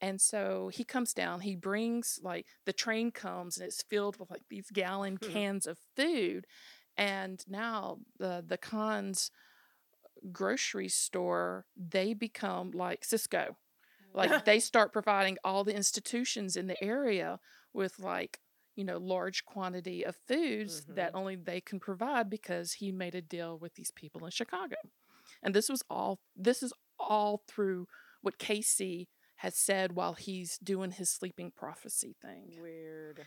And 0.02 0.20
so 0.22 0.68
he 0.68 0.84
comes 0.84 1.14
down, 1.14 1.40
he 1.42 1.56
brings 1.56 2.20
like 2.22 2.46
the 2.66 2.74
train 2.74 3.12
comes 3.12 3.58
and 3.58 3.66
it's 3.66 3.82
filled 3.84 4.18
with 4.20 4.30
like 4.30 4.44
these 4.50 4.70
gallon 4.72 5.18
cans 5.50 5.66
of 5.66 5.80
food. 5.96 6.46
And 6.98 7.44
now 7.48 8.00
the 8.20 8.44
the 8.46 8.58
Kahns 8.58 9.32
grocery 10.32 10.90
store, 10.90 11.66
they 11.78 12.14
become 12.14 12.72
like 12.72 13.02
Sysco. 13.06 13.56
Like 14.14 14.30
they 14.46 14.60
start 14.60 14.94
providing 14.94 15.38
all 15.44 15.64
the 15.64 15.76
institutions 15.76 16.56
in 16.56 16.68
the 16.68 16.82
area 16.84 17.40
with 17.74 18.00
like 18.00 18.40
you 18.76 18.84
know, 18.84 18.98
large 18.98 19.46
quantity 19.46 20.04
of 20.06 20.16
foods 20.28 20.84
that 20.90 21.14
Mhm. 21.14 21.18
only 21.18 21.36
they 21.38 21.62
can 21.62 21.80
provide 21.80 22.30
because 22.30 22.74
he 22.74 22.92
made 22.92 23.16
a 23.16 23.22
deal 23.22 23.58
with 23.58 23.74
these 23.76 23.92
people 23.92 24.26
in 24.26 24.32
Chicago. 24.32 24.76
And 25.42 25.54
this 25.56 25.70
was 25.70 25.82
all 25.90 26.20
this 26.36 26.62
is 26.62 26.74
all 27.00 27.44
through 27.48 27.88
what 28.22 28.38
Cayce 28.38 29.08
has 29.38 29.56
said 29.56 29.94
while 29.94 30.14
he's 30.14 30.58
doing 30.58 30.92
his 30.92 31.10
sleeping 31.10 31.52
prophecy 31.56 32.16
thing. 32.22 32.58
Weird. 32.62 33.26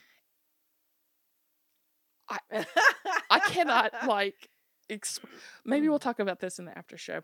I- 2.29 2.39
I 3.31 3.39
cannot 3.41 3.93
like 4.07 4.49
ex- 4.91 5.21
maybe 5.65 5.89
we'll 5.89 5.99
talk 5.99 6.19
about 6.19 6.41
this 6.41 6.59
in 6.59 6.65
the 6.65 6.77
after 6.77 6.97
show, 6.97 7.21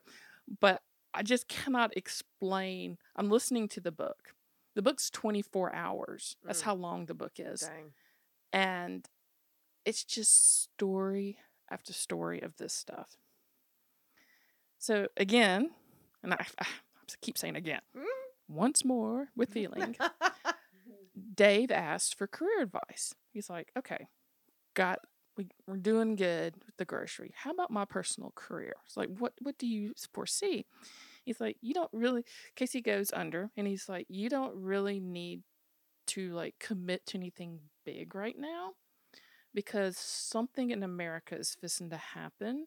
but 0.61 0.83
I 1.12 1.22
just 1.22 1.48
cannot 1.48 1.96
explain. 1.96 2.98
I'm 3.16 3.31
listening 3.31 3.68
to 3.68 3.81
the 3.81 3.92
book. 3.92 4.35
The 4.74 4.83
book's 4.83 5.09
24 5.11 5.72
hours. 5.74 6.37
That's 6.42 6.61
Mm. 6.62 6.64
how 6.64 6.74
long 6.74 7.07
the 7.07 7.14
book 7.14 7.35
is. 7.38 7.61
Dang. 7.61 7.92
And 8.53 9.09
it's 9.85 10.05
just 10.05 10.62
story 10.64 11.38
after 11.70 11.92
story 11.92 12.40
of 12.42 12.57
this 12.57 12.72
stuff. 12.74 13.16
So 14.79 15.09
again, 15.16 15.70
and 16.22 16.35
I, 16.35 16.44
I 16.61 16.66
keep 17.20 17.38
saying 17.38 17.57
again, 17.57 17.81
Mm. 17.96 18.05
once 18.48 18.85
more 18.85 19.29
with 19.37 19.50
feeling, 19.53 19.96
Dave 21.35 21.70
asked 21.70 22.16
for 22.16 22.27
career 22.27 22.61
advice. 22.62 23.14
He's 23.33 23.48
like, 23.48 23.70
okay, 23.79 24.09
got 24.74 24.98
we, 25.37 25.49
we're 25.66 25.77
doing 25.77 26.16
good 26.16 26.55
with 26.66 26.77
the 26.77 26.85
grocery. 26.85 27.33
How 27.37 27.51
about 27.51 27.70
my 27.70 27.85
personal 27.85 28.33
career? 28.35 28.75
It's 28.87 28.97
like, 28.97 29.11
what 29.18 29.33
what 29.40 29.59
do 29.59 29.66
you 29.66 29.92
foresee? 30.12 30.66
He's 31.25 31.40
like, 31.40 31.57
you 31.61 31.75
don't 31.75 31.90
really. 31.92 32.25
Cayce 32.57 32.77
goes 32.83 33.11
under, 33.12 33.51
and 33.57 33.66
he's 33.66 33.88
like, 33.88 34.07
you 34.09 34.29
don't 34.29 34.55
really 34.57 35.01
need 35.01 35.42
to 36.09 36.33
like 36.33 36.55
commit 36.59 37.07
to 37.07 37.18
anything 37.18 37.61
big 37.85 38.14
right 38.14 38.38
now, 38.38 38.73
because 39.55 39.97
something 39.97 40.70
in 40.70 40.83
America 40.83 41.37
is 41.37 41.57
fixing 41.61 41.90
to 41.90 41.97
happen, 41.97 42.66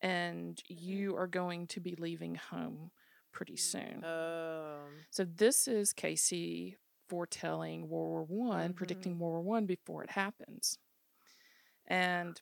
and 0.00 0.60
you 0.68 1.16
are 1.16 1.28
going 1.28 1.66
to 1.68 1.80
be 1.80 1.94
leaving 1.98 2.34
home 2.34 2.90
pretty 3.32 3.56
soon. 3.56 4.04
Um. 4.04 5.06
So 5.10 5.24
this 5.24 5.68
is 5.68 5.92
Cayce 5.92 6.74
foretelling 7.08 7.88
World 7.88 8.28
War 8.28 8.48
One, 8.48 8.72
Mhm. 8.72 8.76
predicting 8.76 9.18
World 9.18 9.44
War 9.44 9.54
One 9.56 9.66
before 9.66 10.02
it 10.02 10.10
happens. 10.10 10.78
And 11.86 12.40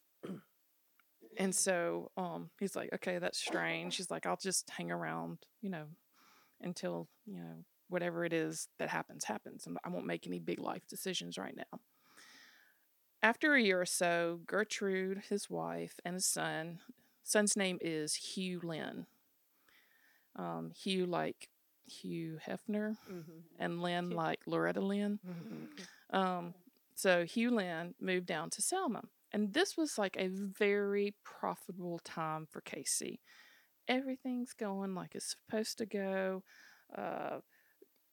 and 1.36 1.54
so 1.54 2.10
um 2.16 2.50
he's 2.58 2.76
like, 2.76 2.90
okay, 2.94 3.18
that's 3.18 3.38
strange. 3.38 3.96
He's 3.96 4.10
like, 4.10 4.26
I'll 4.26 4.36
just 4.36 4.70
hang 4.70 4.90
around, 4.90 5.38
you 5.60 5.70
know, 5.70 5.86
until, 6.60 7.08
you 7.26 7.38
know, 7.38 7.64
whatever 7.88 8.24
it 8.24 8.32
is 8.32 8.68
that 8.78 8.88
happens, 8.88 9.24
happens. 9.24 9.66
And 9.66 9.76
I 9.84 9.88
won't 9.88 10.06
make 10.06 10.26
any 10.26 10.38
big 10.38 10.60
life 10.60 10.86
decisions 10.88 11.38
right 11.38 11.56
now. 11.56 11.80
After 13.22 13.54
a 13.54 13.60
year 13.60 13.80
or 13.80 13.86
so, 13.86 14.40
Gertrude, 14.46 15.22
his 15.28 15.50
wife, 15.50 15.94
and 16.04 16.14
his 16.14 16.24
son, 16.24 16.78
son's 17.22 17.56
name 17.56 17.78
is 17.82 18.14
Hugh 18.14 18.60
Lynn. 18.62 19.06
Um, 20.36 20.70
Hugh 20.74 21.04
like 21.04 21.48
Hugh 21.86 22.38
Hefner 22.46 22.96
mhm. 23.10 23.42
and 23.58 23.82
Lynn 23.82 24.10
Hugh. 24.10 24.16
like 24.16 24.40
Loretta 24.46 24.80
Lynn. 24.80 25.18
Um, 26.12 26.54
so 26.94 27.24
Hugh 27.24 27.50
Lynn 27.50 27.94
moved 28.00 28.26
down 28.26 28.50
to 28.50 28.62
Selma. 28.62 29.02
And 29.32 29.52
this 29.52 29.76
was 29.76 29.98
like 29.98 30.16
a 30.18 30.28
very 30.28 31.14
profitable 31.24 32.00
time 32.04 32.46
for 32.50 32.60
Cayce. 32.60 33.18
Everything's 33.88 34.52
going 34.52 34.94
like 34.94 35.14
it's 35.14 35.36
supposed 35.48 35.78
to 35.78 35.86
go. 35.86 36.42
Uh, 36.96 37.38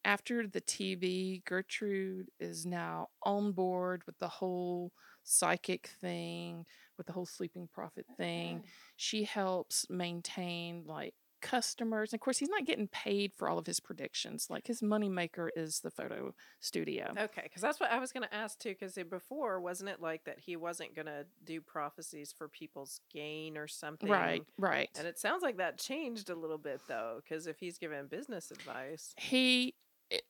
after 0.06 0.47
the 0.47 0.62
TV, 0.62 1.43
Gertrude 1.43 2.30
is 2.39 2.65
now 2.65 3.10
on 3.23 3.51
board 3.51 4.03
with 4.06 4.17
the 4.19 4.27
whole 4.27 4.91
psychic 5.23 5.88
thing, 5.99 6.65
with 6.97 7.08
the 7.08 7.13
whole 7.13 7.25
sleeping 7.25 7.67
prophet 7.73 8.06
thing. 8.15 8.63
She 8.95 9.23
helps 9.25 9.86
maintain 9.89 10.84
like 10.86 11.13
customers. 11.49 12.12
And 12.12 12.17
of 12.17 12.21
course, 12.21 12.38
he's 12.38 12.49
not 12.49 12.65
getting 12.65 12.88
paid 12.88 13.31
for 13.38 13.47
all 13.47 13.57
of 13.57 13.65
his 13.65 13.79
predictions. 13.79 14.47
Like 14.49 14.67
his 14.67 14.81
moneymaker 14.81 15.49
is 15.55 15.79
the 15.79 15.91
photo 15.91 16.33
studio. 16.60 17.13
Okay, 17.17 17.41
because 17.43 17.62
that's 17.62 17.79
what 17.79 17.91
I 17.91 17.99
was 17.99 18.12
going 18.12 18.27
to 18.27 18.33
ask 18.36 18.60
too. 18.60 18.69
Because 18.69 18.97
before, 19.10 19.60
wasn't 19.62 19.89
it 19.89 20.01
like 20.01 20.23
that 20.25 20.39
he 20.39 20.55
wasn't 20.55 20.95
going 20.95 21.05
to 21.05 21.25
do 21.43 21.62
prophecies 21.62 22.33
for 22.38 22.47
people's 22.47 22.99
gain 23.13 23.57
or 23.57 23.67
something? 23.67 24.10
Right, 24.10 24.43
right. 24.57 24.89
And 24.97 25.07
it 25.07 25.17
sounds 25.19 25.43
like 25.43 25.57
that 25.57 25.77
changed 25.79 26.29
a 26.29 26.36
little 26.36 26.57
bit 26.57 26.81
though, 26.88 27.21
because 27.23 27.47
if 27.47 27.60
he's 27.60 27.77
giving 27.77 28.07
business 28.07 28.51
advice, 28.51 29.13
he 29.17 29.75
it- 30.10 30.23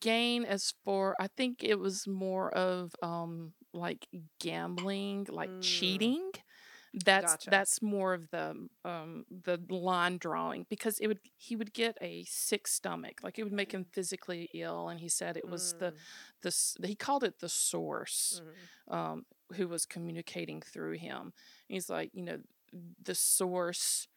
gain 0.00 0.44
as 0.44 0.74
for 0.84 1.14
I 1.20 1.28
think 1.28 1.62
it 1.62 1.78
was 1.78 2.08
more 2.08 2.50
of 2.52 2.92
um 3.02 3.52
like 3.72 4.08
gambling, 4.40 5.26
like 5.30 5.50
Mm. 5.50 5.62
cheating. 5.62 6.30
That's 7.04 7.36
Gotcha. 7.38 7.50
that's 7.50 7.82
more 7.82 8.14
of 8.14 8.30
the 8.30 8.68
um 8.84 9.24
the 9.44 9.60
line 9.68 10.18
drawing 10.18 10.66
because 10.68 10.98
it 10.98 11.06
would 11.08 11.20
he 11.36 11.56
would 11.56 11.72
get 11.72 11.96
a 12.00 12.24
sick 12.24 12.66
stomach 12.66 13.20
like 13.22 13.38
it 13.38 13.44
would 13.44 13.52
make 13.52 13.72
him 13.72 13.84
physically 13.92 14.48
ill 14.54 14.88
and 14.88 15.00
he 15.00 15.08
said 15.08 15.36
it 15.36 15.48
was 15.48 15.74
the 15.78 15.92
Mm, 15.92 16.00
the 16.42 16.48
s- 16.48 16.76
he 16.84 16.94
called 16.94 17.22
it 17.24 17.38
the 17.40 17.48
source 17.48 18.40
mhm. 18.40 18.68
um, 18.88 19.24
who 19.56 19.68
was 19.68 19.86
communicating 19.86 20.60
through 20.62 20.92
him. 20.98 21.32
He's 21.68 21.88
like, 21.88 22.10
you 22.14 22.22
know, 22.22 22.38
the 23.02 23.14
source 23.14 24.08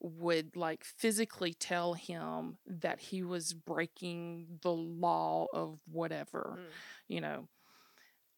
would 0.00 0.56
like 0.56 0.84
physically 0.84 1.54
tell 1.54 1.94
him 1.94 2.58
that 2.66 3.00
he 3.00 3.22
was 3.22 3.52
breaking 3.54 4.46
the 4.62 4.72
law 4.72 5.46
of 5.52 5.78
whatever, 5.90 6.58
Mm. 6.58 6.80
you 7.08 7.20
know. 7.20 7.48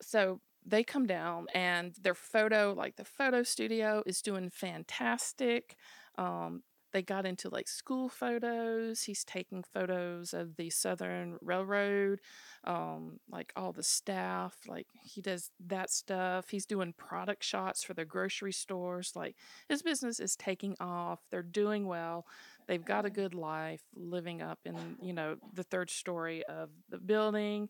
So 0.02 0.40
they 0.68 0.84
come 0.84 1.06
down 1.06 1.46
and 1.54 1.94
their 2.00 2.14
photo, 2.14 2.74
like 2.76 2.96
the 2.96 3.04
photo 3.04 3.42
studio, 3.42 4.02
is 4.06 4.20
doing 4.20 4.50
fantastic. 4.50 5.76
Um, 6.16 6.62
they 6.92 7.02
got 7.02 7.26
into 7.26 7.48
like 7.50 7.68
school 7.68 8.08
photos. 8.08 9.02
He's 9.02 9.24
taking 9.24 9.62
photos 9.62 10.32
of 10.32 10.56
the 10.56 10.70
Southern 10.70 11.36
Railroad, 11.42 12.20
um, 12.64 13.20
like 13.30 13.52
all 13.56 13.72
the 13.72 13.82
staff. 13.82 14.56
Like 14.66 14.86
he 15.02 15.20
does 15.20 15.50
that 15.66 15.90
stuff. 15.90 16.48
He's 16.48 16.66
doing 16.66 16.94
product 16.96 17.44
shots 17.44 17.84
for 17.84 17.94
the 17.94 18.04
grocery 18.04 18.52
stores. 18.52 19.12
Like 19.14 19.36
his 19.68 19.82
business 19.82 20.18
is 20.18 20.34
taking 20.34 20.76
off. 20.80 21.20
They're 21.30 21.42
doing 21.42 21.86
well. 21.86 22.26
They've 22.66 22.84
got 22.84 23.06
a 23.06 23.10
good 23.10 23.34
life 23.34 23.82
living 23.94 24.40
up 24.42 24.60
in, 24.64 24.96
you 25.02 25.12
know, 25.12 25.36
the 25.52 25.62
third 25.62 25.90
story 25.90 26.42
of 26.44 26.70
the 26.88 26.98
building. 26.98 27.68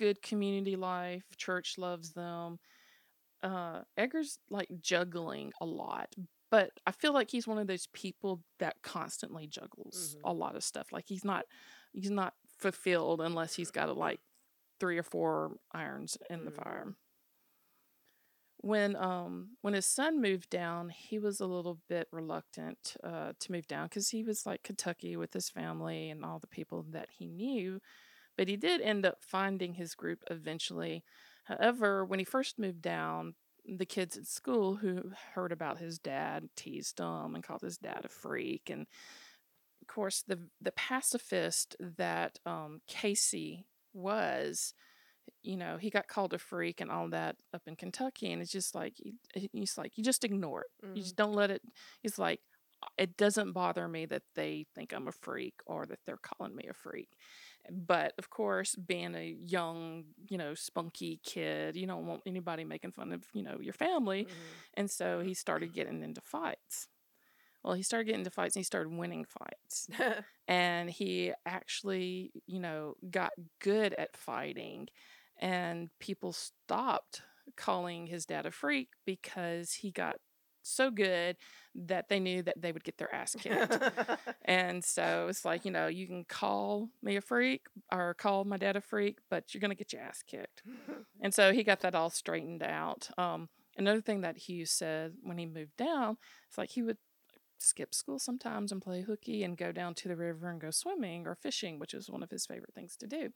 Good 0.00 0.22
community 0.22 0.76
life. 0.76 1.24
Church 1.38 1.78
loves 1.78 2.14
them. 2.14 2.58
Uh, 3.42 3.82
Edgar's 3.96 4.38
like 4.50 4.68
juggling 4.80 5.52
a 5.60 5.66
lot, 5.66 6.14
but 6.50 6.72
I 6.86 6.92
feel 6.92 7.14
like 7.14 7.30
he's 7.30 7.46
one 7.46 7.58
of 7.58 7.68
those 7.68 7.86
people 7.88 8.42
that 8.60 8.82
constantly 8.82 9.46
juggles 9.46 10.16
Mhm. 10.16 10.24
a 10.24 10.32
lot 10.34 10.56
of 10.56 10.64
stuff. 10.64 10.92
Like 10.92 11.06
he's 11.08 11.24
not 11.24 11.46
he's 11.92 12.10
not 12.10 12.34
fulfilled 12.58 13.20
unless 13.22 13.54
he's 13.56 13.70
got 13.70 13.90
a, 13.90 13.94
like 13.94 14.20
three 14.80 14.98
or 14.98 15.04
four 15.04 15.58
irons 15.72 16.18
in 16.30 16.44
the 16.44 16.50
Mhm. 16.50 16.52
fire. 16.52 16.96
When 18.62 18.94
um 18.96 19.56
when 19.62 19.74
his 19.74 19.86
son 19.86 20.20
moved 20.20 20.50
down, 20.50 20.90
he 20.90 21.18
was 21.18 21.40
a 21.40 21.46
little 21.46 21.80
bit 21.88 22.08
reluctant 22.12 22.96
uh, 23.02 23.32
to 23.40 23.52
move 23.52 23.66
down 23.68 23.86
because 23.86 24.10
he 24.10 24.22
was 24.24 24.46
like 24.46 24.62
Kentucky 24.62 25.16
with 25.16 25.32
his 25.32 25.48
family 25.50 26.10
and 26.10 26.24
all 26.24 26.38
the 26.38 26.46
people 26.46 26.82
that 26.90 27.10
he 27.10 27.26
knew, 27.26 27.80
but 28.40 28.48
he 28.48 28.56
did 28.56 28.80
end 28.80 29.04
up 29.04 29.18
finding 29.20 29.74
his 29.74 29.94
group 29.94 30.24
eventually. 30.30 31.04
However, 31.44 32.06
when 32.06 32.18
he 32.18 32.24
first 32.24 32.58
moved 32.58 32.80
down, 32.80 33.34
the 33.66 33.84
kids 33.84 34.16
at 34.16 34.26
school 34.26 34.76
who 34.76 35.12
heard 35.34 35.52
about 35.52 35.76
his 35.76 35.98
dad 35.98 36.48
teased 36.56 36.98
him 37.00 37.34
and 37.34 37.44
called 37.44 37.60
his 37.60 37.76
dad 37.76 38.06
a 38.06 38.08
freak 38.08 38.70
and 38.70 38.86
of 39.82 39.88
course 39.88 40.24
the 40.26 40.38
the 40.58 40.72
pacifist 40.72 41.76
that 41.98 42.38
um, 42.46 42.80
Cayce 42.88 43.34
was 43.92 44.72
you 45.42 45.58
know 45.58 45.76
he 45.76 45.90
got 45.90 46.08
called 46.08 46.32
a 46.32 46.38
freak 46.38 46.80
and 46.80 46.90
all 46.90 47.10
that 47.10 47.36
up 47.52 47.62
in 47.66 47.76
Kentucky 47.76 48.32
and 48.32 48.40
it's 48.40 48.50
just 48.50 48.74
like 48.74 48.94
he- 49.34 49.50
he's 49.52 49.76
like 49.76 49.98
you 49.98 50.02
just 50.02 50.24
ignore 50.24 50.62
it 50.62 50.70
you 50.94 51.02
Mhm. 51.02 51.04
just 51.04 51.16
don't 51.16 51.34
let 51.34 51.50
it 51.50 51.60
he's 52.00 52.18
like 52.18 52.40
it 52.96 53.18
doesn't 53.18 53.52
bother 53.52 53.86
me 53.86 54.06
that 54.06 54.22
they 54.34 54.64
think 54.74 54.94
I'm 54.94 55.08
a 55.08 55.12
freak 55.12 55.54
or 55.66 55.84
that 55.84 55.98
they're 56.06 56.16
calling 56.16 56.56
me 56.56 56.66
a 56.70 56.72
freak 56.74 57.10
but 57.70 58.12
of 58.18 58.30
course 58.30 58.74
being 58.76 59.14
a 59.14 59.36
young 59.44 60.04
you 60.28 60.36
know 60.38 60.54
spunky 60.54 61.20
kid 61.24 61.76
you 61.76 61.86
don't 61.86 62.06
want 62.06 62.22
anybody 62.26 62.64
making 62.64 62.92
fun 62.92 63.12
of 63.12 63.24
you 63.32 63.42
know 63.42 63.58
your 63.60 63.72
family 63.74 64.26
Mhm. 64.26 64.64
and 64.74 64.90
so 64.90 65.20
he 65.20 65.34
started 65.34 65.72
getting 65.72 66.02
into 66.02 66.20
fights. 66.20 66.88
Well 67.62 67.74
he 67.74 67.82
started 67.82 68.04
getting 68.06 68.20
into 68.20 68.30
fights 68.30 68.56
and 68.56 68.60
he 68.60 68.64
started 68.64 68.92
winning 68.92 69.24
fights. 69.24 69.88
And 70.48 70.90
he 70.90 71.32
actually 71.46 72.32
you 72.46 72.60
know 72.60 72.94
got 73.10 73.32
good 73.60 73.94
at 73.94 74.16
fighting 74.16 74.88
and 75.40 75.90
people 76.00 76.32
stopped 76.32 77.22
calling 77.56 78.06
his 78.06 78.26
dad 78.26 78.46
a 78.46 78.50
freak 78.50 78.88
because 79.06 79.72
he 79.72 79.90
got 79.90 80.16
so 80.62 80.90
good 80.90 81.36
that 81.74 82.08
they 82.08 82.20
knew 82.20 82.42
that 82.42 82.60
they 82.60 82.72
would 82.72 82.84
get 82.84 82.98
their 82.98 83.14
ass 83.14 83.36
kicked. 83.38 83.78
and 84.44 84.84
so 84.84 85.26
it's 85.28 85.44
like, 85.44 85.64
you 85.64 85.70
know, 85.70 85.86
you 85.86 86.06
can 86.06 86.24
call 86.24 86.88
me 87.02 87.16
a 87.16 87.20
freak 87.20 87.66
or 87.92 88.14
call 88.14 88.44
my 88.44 88.56
dad 88.56 88.76
a 88.76 88.80
freak, 88.80 89.18
but 89.28 89.54
you're 89.54 89.60
going 89.60 89.70
to 89.70 89.76
get 89.76 89.92
your 89.92 90.02
ass 90.02 90.22
kicked. 90.22 90.62
And 91.22 91.34
so 91.34 91.52
he 91.52 91.64
got 91.64 91.80
that 91.80 91.94
all 91.94 92.08
straightened 92.08 92.62
out. 92.62 93.10
Um, 93.18 93.50
another 93.76 94.00
thing 94.00 94.22
that 94.22 94.38
Hugh 94.38 94.64
said 94.64 95.12
when 95.22 95.36
he 95.36 95.44
moved 95.44 95.76
down, 95.76 96.16
it's 96.48 96.56
like 96.56 96.70
he 96.70 96.80
would 96.80 96.96
skip 97.58 97.94
school 97.94 98.18
sometimes 98.18 98.72
and 98.72 98.80
play 98.80 99.02
hooky 99.02 99.44
and 99.44 99.58
go 99.58 99.70
down 99.70 99.94
to 99.96 100.08
the 100.08 100.16
river 100.16 100.48
and 100.48 100.60
go 100.60 100.70
swimming 100.70 101.26
or 101.26 101.34
fishing, 101.34 101.78
which 101.78 101.92
was 101.92 102.08
one 102.08 102.22
of 102.22 102.30
his 102.30 102.46
favorite 102.46 102.72
things 102.74 102.96
to 102.96 103.06
do. 103.06 103.28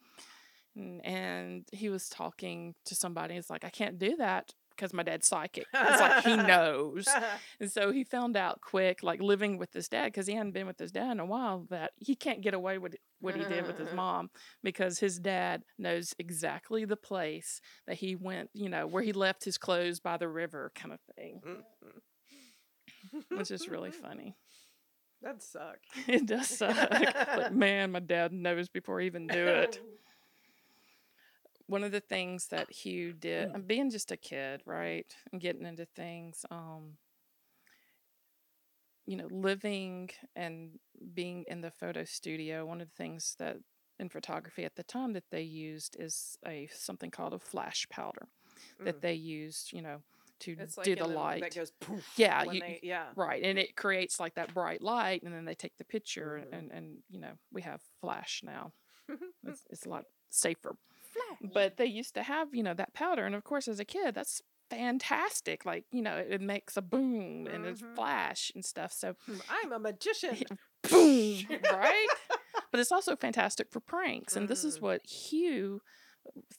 And, 0.75 1.05
and 1.05 1.69
he 1.73 1.91
was 1.91 2.09
talking 2.09 2.75
to 2.87 2.95
somebody. 2.95 3.35
It's 3.35 3.51
like, 3.51 3.65
I 3.65 3.71
can't 3.71 3.99
do 3.99 4.17
that 4.17 4.55
because 4.77 4.93
my 4.93 5.03
dad's 5.03 5.29
psychic. 5.29 5.67
It's 5.73 6.01
like 6.01 6.25
he 6.25 6.37
knows. 6.49 7.09
And 7.61 7.71
so 7.71 7.93
he 7.93 8.05
found 8.05 8.37
out 8.37 8.61
quick, 8.61 9.03
like 9.03 9.21
living 9.21 9.59
with 9.59 9.73
his 9.73 9.89
dad, 9.89 10.07
because 10.07 10.27
he 10.27 10.35
hadn't 10.35 10.53
been 10.53 10.67
with 10.67 10.79
his 10.79 10.93
dad 10.93 11.13
in 11.13 11.21
a 11.21 11.25
while, 11.25 11.67
that 11.71 11.93
he 11.97 12.15
can't 12.15 12.41
get 12.41 12.55
away 12.55 12.79
with 12.79 12.97
what 13.21 13.37
he 13.37 13.45
did 13.45 13.67
with 13.67 13.79
his 13.79 13.89
mm-hmm. 13.89 13.97
mom 13.97 14.31
because 14.63 14.99
his 14.99 15.19
dad 15.19 15.63
knows 15.79 16.15
exactly 16.19 16.85
the 16.85 16.97
place 16.97 17.61
that 17.87 17.97
he 17.97 18.17
went, 18.17 18.51
you 18.53 18.69
know, 18.69 18.87
where 18.87 19.03
he 19.03 19.13
left 19.13 19.45
his 19.45 19.57
clothes 19.57 20.01
by 20.01 20.17
the 20.17 20.29
river, 20.29 20.73
kind 20.75 20.93
of 20.93 21.01
thing, 21.17 21.41
which 23.31 23.51
is 23.51 23.69
really 23.69 23.91
mm-hmm. 23.91 24.03
funny. 24.03 24.37
That'd 25.23 25.43
suck. 25.43 25.79
It 26.07 26.27
does 26.27 26.49
suck. 26.49 26.77
but 26.91 27.55
man, 27.55 27.93
my 27.93 28.01
dad 28.01 28.33
knows 28.33 28.69
before 28.69 29.01
he 29.01 29.07
even 29.07 29.27
do 29.27 29.47
it. 29.47 29.81
One 31.67 31.83
of 31.83 31.93
the 31.93 32.01
things 32.01 32.49
that 32.49 32.71
Hugh 32.71 33.13
did, 33.15 33.67
being 33.67 33.91
just 33.91 34.13
a 34.13 34.17
kid, 34.17 34.61
right, 34.67 35.07
and 35.33 35.41
getting 35.41 35.65
into 35.65 35.87
things, 35.87 36.45
um, 36.51 36.99
you 39.07 39.17
know, 39.17 39.29
living 39.31 40.11
and 40.37 40.79
being 41.15 41.45
in 41.49 41.63
the 41.63 41.71
photo 41.71 42.05
studio. 42.05 42.67
One 42.67 42.81
of 42.83 42.89
the 42.89 42.95
things 42.97 43.35
that 43.39 43.57
in 43.99 44.09
photography 44.09 44.65
at 44.65 44.75
the 44.77 44.83
time 44.83 45.13
that 45.15 45.25
they 45.31 45.43
used 45.43 45.97
is 45.99 46.37
a 46.47 46.67
something 46.73 47.11
called 47.11 47.33
a 47.33 47.39
flash 47.39 47.87
powder 47.89 48.29
that 48.81 48.97
Mm. 48.99 49.01
they 49.01 49.15
used, 49.15 49.73
you 49.73 49.83
know, 49.83 50.03
to 50.41 50.57
It's 50.59 50.75
do 50.77 50.93
in 50.93 50.99
the 50.99 51.07
light. 51.07 51.43
that 51.43 51.55
goes 51.55 51.71
poof. 51.71 52.19
Yeah, 52.19 52.43
you- 52.45 52.61
they, 52.61 52.81
yeah. 52.83 53.13
Right, 53.17 53.43
and 53.43 53.59
it 53.59 53.77
creates 53.77 54.19
like 54.21 54.35
that 54.35 54.53
bright 54.53 54.83
light, 54.83 55.23
and 55.23 55.33
then 55.33 55.45
they 55.45 55.55
take 55.55 55.77
the 55.77 55.85
picture, 55.85 56.39
Mhm. 56.45 56.53
and 56.53 56.73
and 56.73 57.03
you 57.09 57.21
know 57.21 57.39
we 57.53 57.63
have 57.63 57.81
flash 58.01 58.43
now. 58.43 58.73
It's, 59.47 59.65
it's 59.71 59.87
a 59.87 59.89
lot 59.89 60.07
safer. 60.31 60.77
But 61.53 61.77
they 61.77 61.87
used 61.87 62.15
to 62.15 62.23
have 62.23 62.55
you 62.55 62.63
know 62.63 62.75
that 62.75 62.95
powder, 62.95 63.25
and 63.27 63.35
of 63.35 63.45
course 63.45 63.69
as 63.69 63.81
a 63.81 63.85
kid 63.85 64.15
that's 64.15 64.41
fantastic. 64.71 65.65
Like 65.65 65.85
you 65.93 66.03
know 66.03 66.17
it, 66.17 66.29
it 66.31 66.41
makes 66.41 66.77
a 66.77 66.83
boom 66.83 67.47
and 67.47 67.65
it's 67.67 67.83
Mhm. 67.83 67.95
flash 67.95 68.51
and 68.55 68.65
stuff. 68.65 68.93
So 68.93 69.15
I'm 69.49 69.73
a 69.73 69.79
magician. 69.79 70.43
boom, 70.91 71.39
right? 71.73 72.07
But 72.71 72.81
it's 72.81 72.93
also 72.93 73.17
fantastic 73.17 73.69
for 73.71 73.81
pranks, 73.81 74.37
and 74.37 74.49
this 74.49 74.65
is 74.65 74.79
Mm. 74.79 74.83
what 74.83 75.07
Hugh 75.07 75.81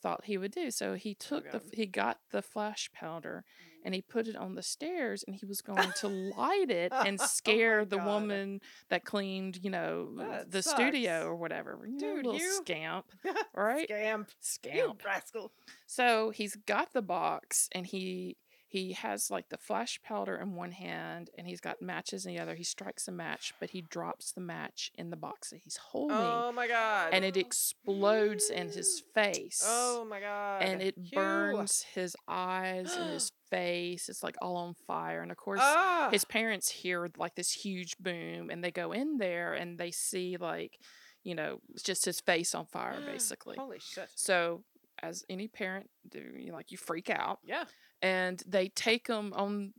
thought 0.01 0.25
he 0.25 0.37
would 0.37 0.51
do. 0.51 0.71
So 0.71 0.93
he 0.95 1.15
took 1.15 1.43
the 1.51 1.61
he 1.73 1.85
got 1.85 2.17
the 2.31 2.41
flash 2.41 2.89
powder 2.93 3.43
and 3.85 3.93
he 3.95 4.01
put 4.01 4.27
it 4.27 4.35
on 4.35 4.55
the 4.55 4.61
stairs 4.63 5.23
and 5.25 5.35
he 5.35 5.45
was 5.45 5.61
going 5.61 5.91
to 6.01 6.07
light 6.37 6.69
it 6.69 6.91
and 6.91 7.17
Oh 7.21 7.25
scare 7.25 7.85
the 7.85 7.97
God. 7.97 8.05
woman 8.05 8.59
that 8.89 9.05
cleaned, 9.05 9.59
you 9.63 9.69
know, 9.69 10.09
uh, 10.19 10.23
That 10.23 10.51
the 10.51 10.61
studio 10.63 11.25
or 11.27 11.35
whatever. 11.35 11.79
You 11.85 11.93
know, 11.93 11.99
Dude, 12.15 12.25
little 12.25 12.39
you- 12.41 12.53
scamp, 12.55 13.05
right? 13.55 13.85
Scamp. 13.85 14.29
scamp, 14.41 14.75
You 14.75 14.93
rascal. 15.05 15.51
So 15.85 16.31
he's 16.31 16.55
got 16.65 16.91
the 16.91 17.01
box 17.01 17.69
and 17.71 17.85
he 17.87 18.35
he 18.67 18.93
has 18.93 19.29
like 19.31 19.49
the 19.49 19.57
flash 19.57 19.99
powder 20.03 20.35
in 20.35 20.55
one 20.55 20.71
hand 20.71 21.29
and 21.37 21.47
he's 21.47 21.61
got 21.61 21.81
matches 21.81 22.25
in 22.25 22.33
the 22.33 22.39
other. 22.41 22.55
He 22.55 22.63
strikes 22.63 23.07
a 23.07 23.11
match, 23.11 23.53
but 23.59 23.69
he 23.69 23.81
drops 23.81 24.31
the 24.31 24.41
match 24.41 24.91
in 24.97 25.11
the 25.11 25.15
box 25.15 25.51
that 25.51 25.61
he's 25.63 25.77
holding 25.77 26.17
Oh 26.17 26.51
my 26.51 26.67
god. 26.67 27.09
and 27.13 27.23
it 27.23 27.37
explodes 27.37 28.49
in 28.49 28.69
his 28.69 29.03
face. 29.13 29.63
Oh 29.65 30.05
my 30.09 30.19
god. 30.19 30.61
and 30.63 30.81
it 30.81 30.95
burns 31.13 31.85
his 31.93 32.15
eyes 32.27 32.93
and 32.95 33.11
his 33.11 33.31
face. 33.49 34.09
It's 34.09 34.23
like 34.23 34.35
all 34.41 34.57
on 34.57 34.73
fire. 34.87 35.21
And 35.21 35.31
of 35.31 35.37
course, 35.37 35.59
Ah. 35.61 36.09
his 36.11 36.25
parents 36.25 36.69
hear 36.69 37.07
like 37.17 37.35
this 37.35 37.51
huge 37.51 37.95
boom 37.99 38.49
and 38.49 38.63
they 38.63 38.71
go 38.71 38.91
in 38.91 39.17
there 39.19 39.53
and 39.53 39.77
they 39.77 39.91
see 39.91 40.37
like, 40.37 40.79
you 41.23 41.35
know, 41.35 41.59
just 41.83 42.05
his 42.05 42.19
face 42.19 42.55
on 42.55 42.65
fire 42.65 42.99
basically. 43.05 43.55
Holy 43.57 43.79
shit. 43.79 44.09
So 44.15 44.63
as 45.01 45.23
any 45.29 45.47
parent 45.47 45.89
do, 46.09 46.23
you 46.37 46.51
like 46.51 46.71
you 46.71 46.77
freak 46.77 47.09
out 47.09 47.39
Yeah. 47.45 47.65
And 48.05 48.43
they 48.45 48.67
take 48.69 49.07
him 49.07 49.33
on 49.33 49.71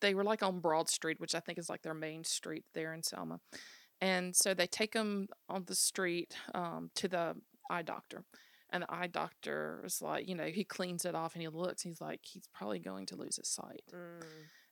they 0.00 0.14
were 0.14 0.24
like 0.24 0.42
on 0.42 0.60
broad 0.60 0.88
street 0.88 1.20
which 1.20 1.34
i 1.34 1.40
think 1.40 1.58
is 1.58 1.68
like 1.68 1.82
their 1.82 1.94
main 1.94 2.24
street 2.24 2.64
there 2.74 2.92
in 2.94 3.02
selma 3.02 3.38
and 4.00 4.34
so 4.34 4.54
they 4.54 4.66
take 4.66 4.94
him 4.94 5.28
on 5.48 5.64
the 5.66 5.74
street 5.74 6.34
um, 6.54 6.90
to 6.94 7.08
the 7.08 7.34
eye 7.70 7.82
doctor 7.82 8.24
and 8.70 8.82
the 8.82 8.92
eye 8.92 9.06
doctor 9.06 9.82
is 9.84 10.00
like 10.02 10.28
you 10.28 10.34
know 10.34 10.46
he 10.58 10.64
cleans 10.64 11.04
it 11.04 11.14
off 11.14 11.34
and 11.34 11.42
he 11.42 11.48
looks 11.48 11.82
he's 11.82 12.00
like 12.00 12.20
he's 12.22 12.48
probably 12.54 12.78
going 12.78 13.06
to 13.06 13.16
lose 13.16 13.36
his 13.36 13.48
sight 13.48 13.82
Mm. 13.92 14.22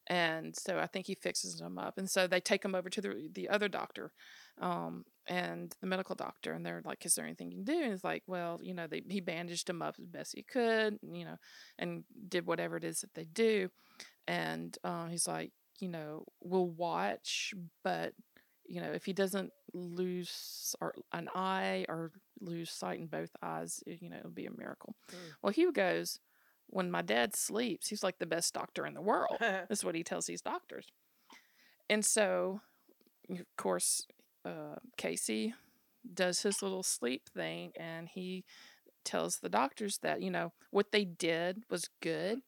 And 0.06 0.54
so 0.56 0.78
I 0.78 0.86
think 0.86 1.06
he 1.06 1.14
fixes 1.14 1.60
him 1.60 1.78
up. 1.78 1.98
And 1.98 2.10
so 2.10 2.26
they 2.26 2.40
take 2.40 2.64
him 2.64 2.74
over 2.74 2.90
to 2.90 3.00
the 3.00 3.28
the 3.32 3.48
other 3.48 3.68
doctor, 3.68 4.12
um, 4.60 5.04
and 5.26 5.74
the 5.80 5.86
medical 5.86 6.14
doctor, 6.14 6.52
and 6.52 6.64
they're 6.64 6.82
like, 6.84 7.04
"Is 7.06 7.14
there 7.14 7.24
anything 7.24 7.50
you 7.50 7.58
can 7.58 7.64
do?" 7.64 7.82
And 7.82 7.92
he's 7.92 8.04
like, 8.04 8.22
"Well, 8.26 8.60
you 8.62 8.74
know, 8.74 8.86
they 8.86 9.02
he 9.08 9.20
bandaged 9.20 9.68
him 9.68 9.82
up 9.82 9.96
as 9.98 10.06
best 10.06 10.34
he 10.34 10.42
could, 10.42 10.98
you 11.02 11.24
know, 11.24 11.36
and 11.78 12.04
did 12.28 12.46
whatever 12.46 12.76
it 12.76 12.84
is 12.84 13.00
that 13.00 13.14
they 13.14 13.24
do." 13.24 13.70
And 14.26 14.76
uh, 14.84 15.06
he's 15.06 15.26
like, 15.26 15.52
"You 15.80 15.88
know, 15.88 16.24
we'll 16.42 16.68
watch, 16.68 17.54
but." 17.82 18.12
You 18.66 18.80
know, 18.80 18.92
if 18.92 19.04
he 19.04 19.12
doesn't 19.12 19.52
lose 19.74 20.74
or 20.80 20.94
an 21.12 21.28
eye 21.34 21.84
or 21.86 22.12
lose 22.40 22.70
sight 22.70 22.98
in 22.98 23.08
both 23.08 23.28
eyes, 23.42 23.82
you 23.86 24.08
know, 24.08 24.16
it'll 24.16 24.30
be 24.30 24.46
a 24.46 24.56
miracle. 24.56 24.96
Mm. 25.12 25.16
Well, 25.42 25.52
Hugh 25.52 25.70
goes, 25.70 26.18
when 26.68 26.90
my 26.90 27.02
dad 27.02 27.36
sleeps, 27.36 27.88
he's 27.88 28.02
like 28.02 28.18
the 28.18 28.26
best 28.26 28.54
doctor 28.54 28.86
in 28.86 28.94
the 28.94 29.02
world. 29.02 29.36
That's 29.40 29.84
what 29.84 29.94
he 29.94 30.02
tells 30.02 30.26
these 30.26 30.42
doctors. 30.42 30.86
And 31.88 32.04
so, 32.04 32.60
of 33.30 33.44
course, 33.56 34.06
uh, 34.44 34.76
Cayce 34.96 35.52
does 36.12 36.42
his 36.42 36.62
little 36.62 36.82
sleep 36.82 37.28
thing 37.34 37.72
and 37.76 38.08
he 38.08 38.44
tells 39.04 39.38
the 39.38 39.48
doctors 39.48 39.98
that, 40.02 40.22
you 40.22 40.30
know, 40.30 40.52
what 40.70 40.92
they 40.92 41.04
did 41.04 41.62
was 41.70 41.88
good, 42.00 42.40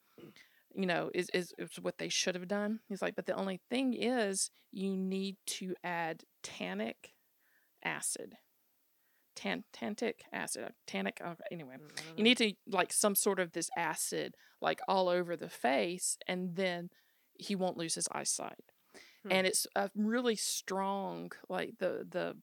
you 0.75 0.85
know, 0.85 1.09
is, 1.13 1.29
is, 1.33 1.53
is 1.57 1.79
what 1.81 1.97
they 1.97 2.09
should 2.09 2.35
have 2.35 2.47
done. 2.47 2.79
He's 2.89 3.01
like, 3.01 3.15
but 3.15 3.25
the 3.25 3.35
only 3.35 3.61
thing 3.69 3.93
is 3.93 4.49
you 4.71 4.95
need 4.95 5.37
to 5.47 5.75
add 5.83 6.23
tannic 6.43 7.13
acid. 7.83 8.35
Tan- 9.37 9.63
tannic 9.71 10.23
acid. 10.33 10.63
uh, 10.65 10.69
Tannic, 10.87 11.21
uh, 11.23 11.35
anyway 11.51 11.75
Mm, 11.79 12.17
you 12.17 12.23
need 12.23 12.37
to 12.39 12.53
like 12.67 12.91
some 12.91 13.15
sort 13.15 13.39
of 13.39 13.51
this 13.53 13.69
acid 13.77 14.33
like 14.61 14.79
all 14.87 15.07
over 15.07 15.37
the 15.37 15.49
face 15.49 16.17
and 16.27 16.55
then 16.55 16.89
he 17.39 17.55
won't 17.55 17.77
lose 17.77 17.95
his 17.95 18.07
eyesight 18.11 18.65
Hmm. 19.23 19.31
and 19.31 19.47
it's 19.47 19.65
a 19.75 19.89
really 19.95 20.35
strong 20.35 21.31
like 21.49 21.73
the 21.79 22.05
the 22.09 22.35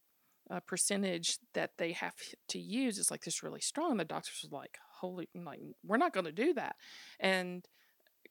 uh, 0.50 0.60
percentage 0.60 1.38
that 1.54 1.70
they 1.78 1.92
have 1.92 2.14
to 2.48 2.58
use 2.60 2.98
is 2.98 3.10
like 3.10 3.24
this 3.24 3.42
really 3.42 3.60
strong 3.60 3.96
the 3.96 4.04
doctors 4.04 4.40
was 4.42 4.52
like 4.52 4.76
holy 5.00 5.28
like 5.34 5.60
we're 5.84 5.96
not 5.96 6.12
going 6.12 6.26
to 6.26 6.32
do 6.32 6.52
that 6.54 6.76
and 7.18 7.64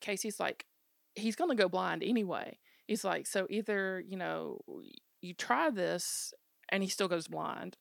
cayce's 0.00 0.38
like 0.40 0.64
he's 1.14 1.36
going 1.36 1.50
to 1.50 1.60
go 1.62 1.68
blind 1.68 2.02
anyway 2.02 2.56
he's 2.86 3.04
like 3.04 3.26
so 3.26 3.46
either 3.50 4.02
you 4.06 4.16
know 4.16 4.58
you 5.20 5.34
try 5.34 5.70
this 5.70 6.32
and 6.70 6.82
he 6.82 6.88
still 6.88 7.08
goes 7.08 7.28
blind 7.28 7.76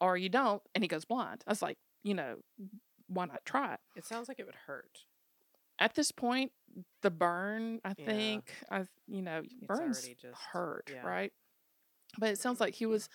or 0.00 0.16
you 0.16 0.28
don't 0.28 0.62
and 0.74 0.82
he 0.84 0.88
goes 0.88 1.04
blind 1.04 1.42
i 1.46 1.50
was 1.50 1.62
like 1.62 1.78
you 2.02 2.14
know 2.14 2.36
why 3.08 3.24
not 3.24 3.44
try 3.44 3.74
it 3.74 3.80
It 3.96 4.04
sounds 4.04 4.28
like 4.28 4.38
it 4.38 4.46
would 4.46 4.54
hurt. 4.66 4.98
at 5.78 5.94
this 5.94 6.12
point 6.12 6.52
the 7.02 7.10
burn 7.10 7.80
i 7.84 7.94
Yeah. 7.96 8.06
think 8.06 8.52
i 8.70 8.84
you 9.06 9.22
know 9.22 9.42
burns 9.66 10.06
just- 10.20 10.34
hurt 10.52 10.90
yeah. 10.92 11.06
right 11.06 11.32
but 12.18 12.30
it 12.30 12.38
sounds 12.38 12.60
like 12.60 12.74
he 12.74 12.86
was 12.86 13.08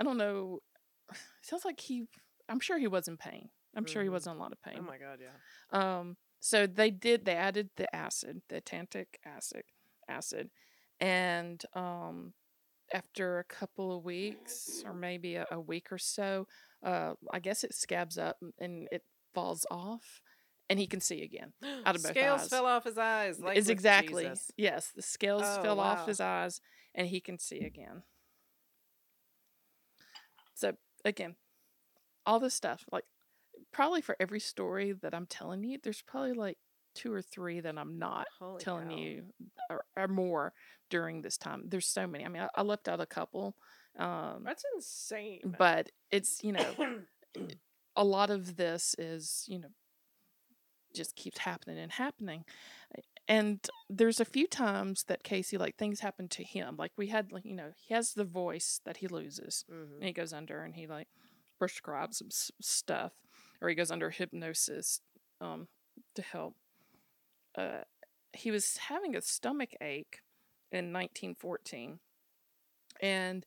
i 0.00 0.04
don't 0.04 0.16
know 0.18 0.60
it 1.10 1.16
sounds 1.42 1.64
like 1.64 1.80
he 1.80 2.06
i'm 2.48 2.60
sure 2.60 2.78
he 2.78 2.86
was 2.88 3.08
in 3.08 3.16
pain 3.16 3.48
i'm 3.76 3.84
sure 3.86 4.02
he 4.02 4.08
was 4.08 4.26
in 4.26 4.32
a 4.32 4.38
lot 4.38 4.52
of 4.52 4.60
pain 4.62 4.78
Oh 4.78 4.82
my 4.82 4.98
god, 4.98 5.18
yeah. 5.20 5.98
um, 5.98 6.16
so 6.40 6.66
they 6.68 6.90
did. 6.92 7.24
They 7.24 7.34
added 7.34 7.70
the 7.76 7.92
acid, 7.94 8.42
the 8.48 8.60
tannic 8.60 9.18
acid, 9.26 9.64
acid, 10.08 10.50
and 11.00 11.60
um, 11.74 12.32
after 12.92 13.38
a 13.38 13.44
couple 13.44 13.96
of 13.96 14.04
weeks, 14.04 14.82
or 14.86 14.94
maybe 14.94 15.34
a, 15.36 15.46
a 15.50 15.60
week 15.60 15.92
or 15.92 15.98
so, 15.98 16.46
uh, 16.84 17.14
I 17.32 17.38
guess 17.40 17.64
it 17.64 17.74
scabs 17.74 18.18
up 18.18 18.36
and 18.58 18.88
it 18.92 19.02
falls 19.34 19.66
off, 19.70 20.20
and 20.70 20.78
he 20.78 20.86
can 20.86 21.00
see 21.00 21.22
again. 21.22 21.52
Out 21.86 21.96
of 21.96 22.02
both 22.02 22.12
Scales 22.12 22.40
eyes. 22.42 22.48
fell 22.48 22.66
off 22.66 22.84
his 22.84 22.98
eyes. 22.98 23.40
Like 23.40 23.56
is 23.56 23.68
exactly 23.68 24.24
Jesus. 24.24 24.50
yes. 24.56 24.90
The 24.94 25.02
scales 25.02 25.42
Oh, 25.44 25.62
fell 25.62 25.76
wow. 25.76 25.84
off 25.84 26.06
his 26.06 26.20
eyes, 26.20 26.60
and 26.94 27.06
he 27.06 27.20
can 27.20 27.38
see 27.38 27.60
again. 27.60 28.02
So 30.54 30.72
again, 31.04 31.36
all 32.26 32.40
this 32.40 32.54
stuff, 32.54 32.84
like 32.90 33.04
probably 33.72 34.00
for 34.00 34.16
every 34.18 34.40
story 34.40 34.92
that 35.02 35.14
I'm 35.14 35.26
telling 35.26 35.62
you, 35.62 35.78
there's 35.82 36.02
probably 36.02 36.32
like 36.32 36.58
two 36.94 37.12
or 37.12 37.22
three 37.22 37.60
that 37.60 37.78
I'm 37.78 37.98
not 37.98 38.26
Holy 38.38 38.62
telling 38.62 38.90
you 38.90 39.24
or, 39.70 39.84
or 39.96 40.08
more 40.08 40.52
during 40.90 41.22
this 41.22 41.36
time. 41.36 41.64
There's 41.66 41.86
so 41.86 42.06
many. 42.06 42.24
I 42.24 42.28
mean, 42.28 42.42
I, 42.42 42.48
I 42.56 42.62
left 42.62 42.88
out 42.88 43.00
a 43.00 43.06
couple. 43.06 43.56
Um, 43.98 44.42
That's 44.44 44.64
insane. 44.74 45.54
but 45.58 45.90
it's, 46.10 46.42
you 46.42 46.52
know, 46.52 46.74
a 47.96 48.04
lot 48.04 48.30
of 48.30 48.56
this 48.56 48.94
is, 48.98 49.44
you 49.48 49.58
know, 49.58 49.68
just 50.94 51.14
keeps 51.16 51.38
happening 51.38 51.78
and 51.78 51.92
happening. 51.92 52.44
And 53.28 53.60
there's 53.90 54.20
a 54.20 54.24
few 54.24 54.46
times 54.46 55.04
that 55.08 55.22
Cayce, 55.22 55.52
like 55.52 55.76
things 55.76 56.00
happen 56.00 56.28
to 56.28 56.42
him. 56.42 56.76
Like 56.78 56.92
we 56.96 57.08
had, 57.08 57.30
like, 57.30 57.44
you 57.44 57.54
know, 57.54 57.72
he 57.76 57.92
has 57.94 58.14
the 58.14 58.24
voice 58.24 58.80
that 58.86 58.98
he 58.98 59.06
loses 59.06 59.64
Mhm. 59.70 59.96
and 59.96 60.04
he 60.04 60.12
goes 60.12 60.32
under 60.32 60.62
and 60.62 60.74
he 60.74 60.86
like 60.86 61.08
prescribes 61.58 62.18
some 62.18 62.30
stuff 62.30 63.12
or 63.60 63.68
he 63.68 63.74
goes 63.74 63.90
under 63.90 64.10
hypnosis 64.10 65.00
um, 65.40 65.68
to 66.14 66.22
help. 66.22 66.56
Uh, 67.58 67.82
he 68.32 68.50
was 68.50 68.76
having 68.76 69.16
a 69.16 69.20
stomach 69.20 69.70
ache 69.80 70.20
in 70.70 70.92
1914 70.92 71.98
and 73.00 73.46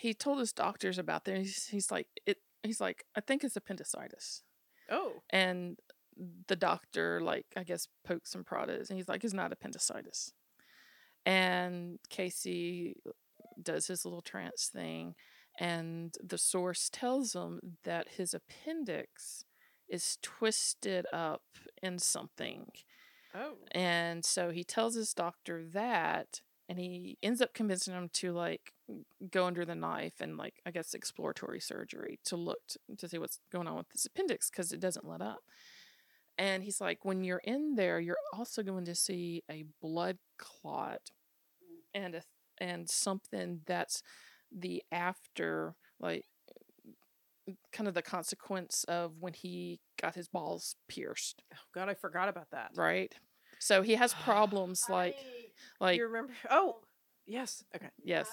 he 0.00 0.14
told 0.14 0.38
his 0.38 0.52
doctors 0.52 0.98
about 0.98 1.24
this. 1.24 1.38
He's, 1.38 1.66
he's 1.66 1.90
like, 1.90 2.08
it. 2.24 2.38
He's 2.62 2.80
like, 2.80 3.04
I 3.14 3.20
think 3.20 3.44
it's 3.44 3.56
appendicitis. 3.56 4.42
Oh, 4.90 5.12
And 5.30 5.76
the 6.48 6.56
doctor, 6.56 7.20
like, 7.20 7.46
I 7.56 7.62
guess, 7.62 7.88
pokes 8.04 8.34
and 8.34 8.46
prodded, 8.46 8.88
and 8.88 8.96
he's 8.98 9.08
like, 9.08 9.22
it's 9.22 9.34
not 9.34 9.52
appendicitis. 9.52 10.32
And 11.24 11.98
Cayce 12.08 12.94
does 13.60 13.86
his 13.88 14.04
little 14.04 14.22
trance 14.22 14.70
thing, 14.72 15.14
and 15.58 16.14
the 16.22 16.38
source 16.38 16.88
tells 16.90 17.34
him 17.34 17.60
that 17.84 18.08
his 18.16 18.34
appendix 18.34 19.44
is 19.88 20.18
twisted 20.22 21.06
up 21.12 21.42
in 21.82 21.98
something. 21.98 22.66
Oh, 23.34 23.54
And 23.72 24.24
so 24.24 24.50
he 24.50 24.64
tells 24.64 24.94
his 24.94 25.12
doctor 25.14 25.64
that, 25.72 26.40
and 26.68 26.78
he 26.78 27.18
ends 27.22 27.40
up 27.40 27.54
convincing 27.54 27.94
him 27.94 28.08
to 28.14 28.32
like 28.32 28.72
go 29.30 29.46
under 29.46 29.64
the 29.64 29.74
knife 29.74 30.14
and 30.20 30.36
like 30.36 30.54
I 30.66 30.70
guess 30.70 30.94
exploratory 30.94 31.60
surgery 31.60 32.18
to 32.24 32.36
look 32.36 32.58
t- 32.68 32.96
to 32.96 33.08
see 33.08 33.18
what's 33.18 33.38
going 33.52 33.68
on 33.68 33.76
with 33.76 33.88
this 33.90 34.06
appendix 34.06 34.50
because 34.50 34.72
it 34.72 34.80
doesn't 34.80 35.06
let 35.06 35.22
up. 35.22 35.40
And 36.38 36.62
he's 36.62 36.80
like, 36.80 37.04
when 37.04 37.24
you're 37.24 37.40
in 37.44 37.76
there, 37.76 37.98
you're 37.98 38.16
also 38.32 38.62
going 38.62 38.84
to 38.86 38.94
see 38.94 39.42
a 39.50 39.64
blood 39.80 40.18
clot 40.38 41.00
and 41.94 42.16
a 42.16 42.22
and 42.58 42.88
something 42.88 43.60
that's 43.66 44.02
the 44.56 44.82
after 44.92 45.74
like 46.00 46.24
kind 47.72 47.88
of 47.88 47.94
the 47.94 48.02
consequence 48.02 48.84
of 48.84 49.12
when 49.20 49.32
he 49.32 49.80
got 50.00 50.14
his 50.14 50.28
balls 50.28 50.76
pierced, 50.88 51.42
oh 51.54 51.58
God, 51.74 51.88
I 51.88 51.94
forgot 51.94 52.28
about 52.28 52.50
that. 52.52 52.70
right? 52.76 53.14
So 53.58 53.82
he 53.82 53.94
has 53.94 54.14
problems 54.24 54.84
like 54.88 55.16
like 55.80 55.98
you 55.98 56.06
remember? 56.06 56.32
Oh, 56.50 56.76
yes. 57.26 57.64
Okay. 57.74 57.88
yes. 58.04 58.28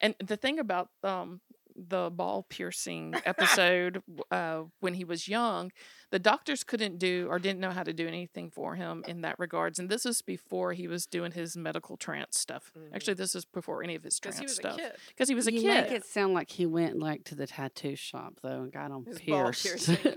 And 0.00 0.14
the 0.24 0.36
thing 0.36 0.58
about 0.58 0.88
um 1.02 1.40
the 1.76 2.10
ball 2.12 2.46
piercing 2.50 3.14
episode 3.24 4.02
uh 4.30 4.62
when 4.80 4.94
he 4.94 5.04
was 5.04 5.28
young, 5.28 5.70
the 6.10 6.18
doctors 6.18 6.64
couldn't 6.64 6.98
do 6.98 7.26
or 7.30 7.38
didn't 7.38 7.60
know 7.60 7.70
how 7.70 7.82
to 7.82 7.92
do 7.92 8.06
anything 8.06 8.50
for 8.50 8.74
him 8.74 9.04
in 9.06 9.20
that 9.22 9.38
regards. 9.38 9.78
And 9.78 9.88
this 9.88 10.04
is 10.04 10.22
before 10.22 10.72
he 10.72 10.88
was 10.88 11.06
doing 11.06 11.32
his 11.32 11.56
medical 11.56 11.96
trance 11.96 12.38
stuff. 12.38 12.72
Mhm. 12.76 12.94
Actually, 12.94 13.14
this 13.14 13.34
is 13.34 13.44
before 13.44 13.82
any 13.82 13.94
of 13.94 14.02
his 14.02 14.18
Because 14.18 14.36
trance 14.36 14.38
he 14.40 14.44
was 14.46 14.56
stuff. 14.56 14.74
a 14.74 14.90
kid. 14.90 14.92
Because 15.08 15.28
he 15.28 15.34
was 15.34 15.46
a 15.46 15.52
you 15.52 15.60
kid. 15.62 15.68
make 15.84 15.90
it 15.92 16.04
sound 16.04 16.34
like 16.34 16.50
he 16.50 16.66
went 16.66 16.98
like 16.98 17.24
to 17.24 17.34
the 17.34 17.46
tattoo 17.46 17.94
shop 17.96 18.34
though 18.42 18.62
and 18.62 18.72
got 18.72 18.90
them 18.90 19.04
His 19.06 19.18
pierced. 19.20 19.64
piercing. 19.64 19.96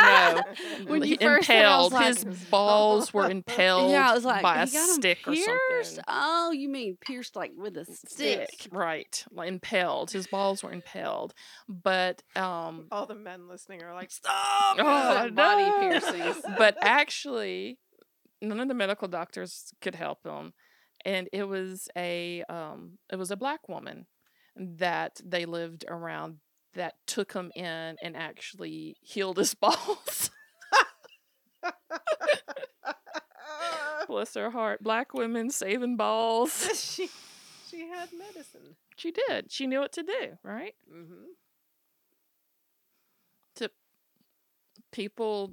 Oh, 0.00 0.42
When 0.86 1.02
He 1.02 1.10
you 1.12 1.16
first 1.18 1.46
said, 1.46 1.62
was 1.66 1.86
impaled. 1.86 1.92
like- 1.92 2.06
his 2.06 2.24
balls 2.50 3.14
were 3.14 3.30
impaled 3.30 3.90
yeah, 3.90 4.10
I 4.10 4.14
was 4.14 4.24
like, 4.24 4.42
by 4.42 4.62
a 4.62 4.66
he 4.66 4.72
got 4.72 4.88
'em 4.88 4.94
stick 4.96 5.18
or 5.26 5.32
pierced? 5.34 5.94
something. 5.96 6.04
Oh, 6.08 6.50
you 6.52 6.68
mean 6.68 6.96
pierced 7.00 7.36
like 7.36 7.52
with 7.56 7.76
a 7.76 7.84
stick? 7.84 8.50
Stick, 8.52 8.68
right? 8.72 9.24
Like 9.30 9.48
impaled. 9.48 10.10
His 10.10 10.26
balls 10.26 10.62
were 10.62 10.72
impaled, 10.72 11.34
but 11.68 12.22
um, 12.36 12.86
All 12.90 13.06
the 13.06 13.14
men 13.14 13.48
listening 13.48 13.82
are 13.82 13.94
like, 13.94 14.10
stop! 14.10 14.76
Oh, 14.78 15.27
Body 15.34 15.64
no. 15.64 15.78
piercings. 15.80 16.42
but 16.56 16.76
actually, 16.80 17.78
none 18.40 18.60
of 18.60 18.68
the 18.68 18.74
medical 18.74 19.08
doctors 19.08 19.72
could 19.80 19.94
help 19.94 20.24
him, 20.24 20.52
and 21.04 21.28
it 21.32 21.44
was 21.44 21.88
a 21.96 22.42
um, 22.48 22.98
it 23.12 23.16
was 23.16 23.30
a 23.30 23.36
black 23.36 23.68
woman 23.68 24.06
that 24.56 25.20
they 25.24 25.44
lived 25.44 25.84
around 25.88 26.38
that 26.74 26.94
took 27.06 27.32
him 27.32 27.50
in 27.54 27.96
and 28.02 28.16
actually 28.16 28.96
healed 29.00 29.38
his 29.38 29.54
balls. 29.60 30.30
Bless 34.06 34.34
her 34.34 34.50
heart, 34.50 34.82
black 34.82 35.12
women 35.12 35.50
saving 35.50 35.96
balls. 35.96 36.66
she, 36.80 37.10
she 37.70 37.88
had 37.88 38.08
medicine. 38.12 38.76
She 38.96 39.12
did. 39.12 39.52
She 39.52 39.66
knew 39.66 39.80
what 39.80 39.92
to 39.92 40.02
do, 40.02 40.38
right? 40.42 40.74
Mm-hmm. 40.90 41.24
People. 44.92 45.52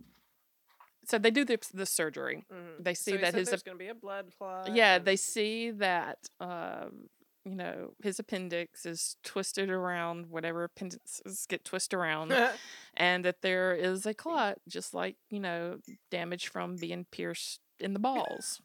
So 1.07 1.17
they 1.19 1.29
do 1.31 1.45
the, 1.45 1.59
the 1.73 1.85
surgery. 1.85 2.45
Mm-hmm. 2.51 2.81
They 2.83 2.93
see 2.95 3.11
so 3.11 3.17
that 3.17 3.33
his 3.35 3.49
there's 3.49 3.61
going 3.63 3.77
to 3.77 3.83
be 3.83 3.89
a 3.89 3.93
blood 3.93 4.27
clot. 4.37 4.73
yeah 4.75 4.95
and- 4.95 5.05
they 5.05 5.15
see 5.15 5.69
that 5.71 6.17
um 6.39 7.09
you 7.43 7.53
know 7.55 7.93
his 8.01 8.17
appendix 8.17 8.87
is 8.87 9.17
twisted 9.23 9.69
around 9.69 10.25
whatever 10.31 10.63
appendices 10.63 11.45
get 11.47 11.63
twisted 11.63 11.93
around 11.99 12.33
and 12.97 13.23
that 13.23 13.43
there 13.43 13.75
is 13.75 14.07
a 14.07 14.15
clot 14.15 14.57
just 14.67 14.95
like 14.95 15.15
you 15.29 15.39
know 15.39 15.77
damage 16.09 16.47
from 16.47 16.75
being 16.75 17.05
pierced 17.11 17.59
in 17.79 17.93
the 17.93 17.99
balls 17.99 18.61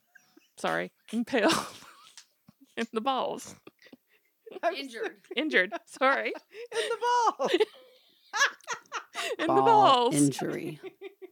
sorry 0.56 0.90
impaled 1.12 1.52
in 2.78 2.86
the 2.94 3.02
balls 3.02 3.54
Injured. 4.74 5.16
injured 5.36 5.72
sorry 5.84 6.28
in 6.72 6.88
the 6.88 6.96
ball. 7.38 7.48
in 9.38 9.46
the 9.46 9.62
balls 9.62 10.14
injury. 10.14 10.80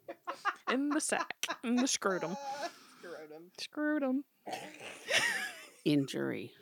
in 0.73 0.89
the 0.91 1.01
sack 1.01 1.47
in 1.65 1.77
the 1.77 1.87
scrotum 1.89 2.37
Scrotum. 3.01 3.45
scrotum 3.59 4.25
Injury. 5.85 6.53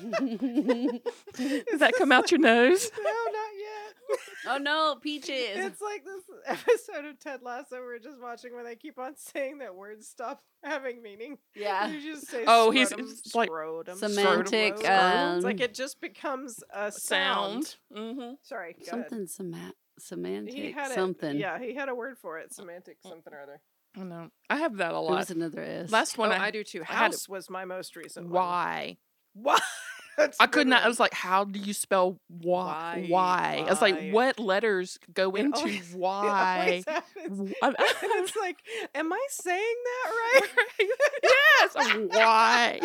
Does 0.00 1.80
that 1.80 1.92
come 1.98 2.12
out 2.12 2.30
your 2.30 2.40
nose 2.40 2.90
No, 2.98 3.10
not 3.10 3.52
yet. 3.58 4.18
oh 4.48 4.58
no, 4.58 4.96
peaches. 5.00 5.28
It's 5.30 5.80
like 5.80 6.04
this 6.04 6.22
episode 6.46 7.04
of 7.04 7.18
Ted 7.18 7.40
Lasso 7.42 7.76
we're 7.80 7.98
just 7.98 8.20
watching 8.20 8.54
where 8.54 8.64
they 8.64 8.76
keep 8.76 8.98
on 8.98 9.14
saying 9.16 9.58
that 9.58 9.74
words 9.74 10.08
stop 10.08 10.42
having 10.62 11.02
meaning. 11.02 11.38
yeah. 11.54 11.88
You 11.88 12.00
just 12.14 12.28
say 12.28 12.44
Oh, 12.46 12.70
he's- 12.70 12.88
scrotum, 12.90 13.06
it's 13.10 13.34
like 13.34 13.48
scrotum, 13.48 13.98
semantic, 13.98 14.78
scrotum. 14.78 15.36
it's 15.36 15.44
like 15.44 15.56
um, 15.56 15.62
it 15.62 15.74
just 15.74 16.00
becomes 16.00 16.62
a 16.72 16.90
sound. 16.92 17.66
sound 17.66 17.76
mm-hmm. 17.96 18.30
Sorry, 18.42 18.72
go 18.74 18.78
ahead. 18.78 18.86
Something 19.10 19.26
sema- 19.26 19.74
semantic. 19.98 20.54
He 20.54 20.72
had 20.72 20.92
something. 20.92 21.36
It, 21.36 21.40
yeah, 21.40 21.58
he 21.58 21.74
had 21.74 21.88
a 21.88 21.94
word 21.94 22.16
for 22.18 22.38
it. 22.38 22.52
Semantic 22.54 22.98
something 23.02 23.32
or 23.32 23.40
other. 23.42 23.60
I 23.98 24.04
know. 24.04 24.28
I 24.48 24.56
have 24.58 24.76
that 24.76 24.90
a 24.90 24.92
There 24.92 25.00
lot. 25.00 25.10
was 25.18 25.30
another 25.30 25.60
S. 25.62 25.90
Last 25.90 26.18
one 26.18 26.30
oh, 26.30 26.34
I, 26.34 26.46
I 26.46 26.50
do 26.50 26.62
too. 26.62 26.82
I 26.82 26.84
had- 26.92 26.96
House 27.12 27.28
was 27.28 27.50
my 27.50 27.64
most 27.64 27.96
recent 27.96 28.26
one. 28.26 28.34
why? 28.34 28.96
Why? 29.34 29.58
That's 30.16 30.38
a 30.40 30.42
I 30.42 30.46
could 30.46 30.52
good 30.62 30.66
not. 30.68 30.82
I 30.82 30.88
was 30.88 30.98
like, 30.98 31.14
how 31.14 31.44
do 31.44 31.60
you 31.60 31.72
spell 31.72 32.18
why? 32.28 33.06
Why? 33.08 33.58
Why? 33.60 33.64
I 33.66 33.70
was 33.70 33.80
like, 33.80 34.10
what 34.10 34.38
letters 34.40 34.98
go 35.12 35.30
It 35.36 35.40
into 35.42 35.58
always- 35.58 35.94
why? 35.96 36.60
always 36.60 36.84
happens. 36.86 37.52
And 37.62 37.76
it's 37.78 38.36
like, 38.36 38.56
am 38.94 39.12
I 39.12 39.26
saying 39.30 39.76
that 39.84 40.10
right? 40.10 40.88
yes. 41.22 41.74
Why? 42.08 42.80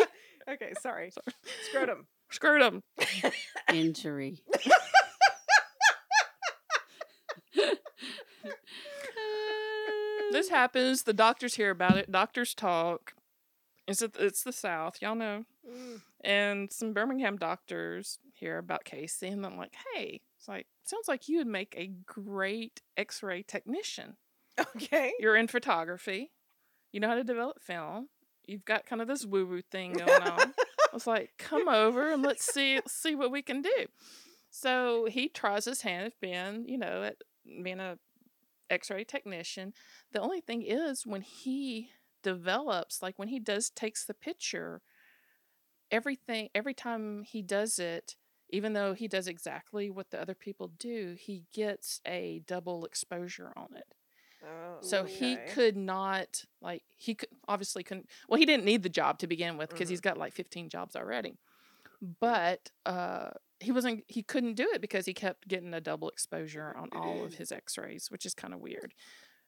okay, 0.50 0.72
sorry. 0.80 1.10
Scrotum. 1.70 2.06
Scrotum. 2.30 2.82
Injury. 3.72 4.38
This 10.34 10.48
happens. 10.48 11.04
The 11.04 11.12
doctors 11.12 11.54
hear 11.54 11.70
about 11.70 11.96
it. 11.96 12.10
Doctors 12.10 12.54
talk. 12.54 13.14
It's 13.86 14.02
it, 14.02 14.16
it's 14.18 14.42
the 14.42 14.52
South, 14.52 15.00
y'all 15.00 15.14
know. 15.14 15.44
Mm. 15.64 16.00
And 16.24 16.72
some 16.72 16.92
Birmingham 16.92 17.36
doctors 17.36 18.18
hear 18.32 18.58
about 18.58 18.84
Cayce, 18.84 19.22
and 19.22 19.46
I'm 19.46 19.56
like, 19.56 19.74
hey, 19.94 20.22
it's 20.36 20.48
like 20.48 20.66
sounds 20.82 21.06
like 21.06 21.28
you 21.28 21.38
would 21.38 21.46
make 21.46 21.76
a 21.78 21.92
great 22.04 22.82
X-ray 22.96 23.44
technician. 23.44 24.16
Okay. 24.76 25.12
You're 25.20 25.36
in 25.36 25.46
photography. 25.46 26.32
You 26.90 26.98
know 26.98 27.08
how 27.08 27.14
to 27.14 27.22
develop 27.22 27.62
film. 27.62 28.08
You've 28.44 28.64
got 28.64 28.86
kind 28.86 29.00
of 29.00 29.06
this 29.06 29.24
woo 29.24 29.46
woo 29.46 29.62
thing 29.62 29.92
going 29.98 30.22
on. 30.22 30.52
I 30.52 30.92
was 30.92 31.06
like, 31.06 31.30
come 31.38 31.68
over 31.68 32.12
and 32.12 32.24
let's 32.24 32.44
see 32.44 32.80
see 32.88 33.14
what 33.14 33.30
we 33.30 33.40
can 33.40 33.62
do. 33.62 33.86
So 34.50 35.06
he 35.08 35.28
tries 35.28 35.64
his 35.64 35.82
hand 35.82 36.06
at 36.06 36.20
being, 36.20 36.68
you 36.68 36.78
know, 36.78 37.04
at 37.04 37.18
being 37.62 37.78
a 37.78 37.98
X-ray 38.70 39.04
technician. 39.04 39.72
The 40.12 40.20
only 40.20 40.40
thing 40.40 40.62
is 40.62 41.06
when 41.06 41.22
he 41.22 41.90
develops, 42.22 43.02
like 43.02 43.18
when 43.18 43.28
he 43.28 43.38
does 43.40 43.70
takes 43.70 44.04
the 44.04 44.14
picture, 44.14 44.82
everything 45.90 46.48
every 46.54 46.74
time 46.74 47.22
he 47.22 47.42
does 47.42 47.78
it, 47.78 48.16
even 48.50 48.72
though 48.72 48.92
he 48.94 49.08
does 49.08 49.26
exactly 49.26 49.90
what 49.90 50.10
the 50.10 50.20
other 50.20 50.34
people 50.34 50.68
do, 50.78 51.16
he 51.18 51.44
gets 51.52 52.00
a 52.06 52.42
double 52.46 52.84
exposure 52.84 53.52
on 53.56 53.68
it. 53.76 53.94
Oh, 54.42 54.80
So 54.80 55.04
he 55.04 55.38
could 55.38 55.76
not 55.76 56.44
like 56.60 56.84
he 56.96 57.14
could 57.14 57.30
obviously 57.48 57.82
couldn't 57.84 58.08
well 58.28 58.38
he 58.38 58.46
didn't 58.46 58.64
need 58.64 58.82
the 58.82 58.88
job 58.88 59.18
to 59.20 59.26
begin 59.26 59.56
with 59.56 59.70
because 59.70 59.88
Mhm. 59.88 59.90
he's 59.90 60.00
got 60.00 60.18
like 60.18 60.34
15 60.34 60.68
jobs 60.68 60.96
already. 60.96 61.36
But 62.20 62.70
uh 62.86 63.30
he 63.64 63.72
wasn't 63.72 64.04
he 64.08 64.22
couldn't 64.22 64.54
do 64.54 64.68
it 64.74 64.80
because 64.80 65.06
he 65.06 65.14
kept 65.14 65.48
getting 65.48 65.74
a 65.74 65.80
double 65.80 66.08
exposure 66.08 66.74
on 66.76 66.88
all 66.92 67.24
of 67.24 67.32
mm. 67.32 67.36
his 67.36 67.52
x-rays, 67.52 68.08
which 68.10 68.26
is 68.26 68.34
kind 68.34 68.54
of 68.54 68.60
weird. 68.60 68.94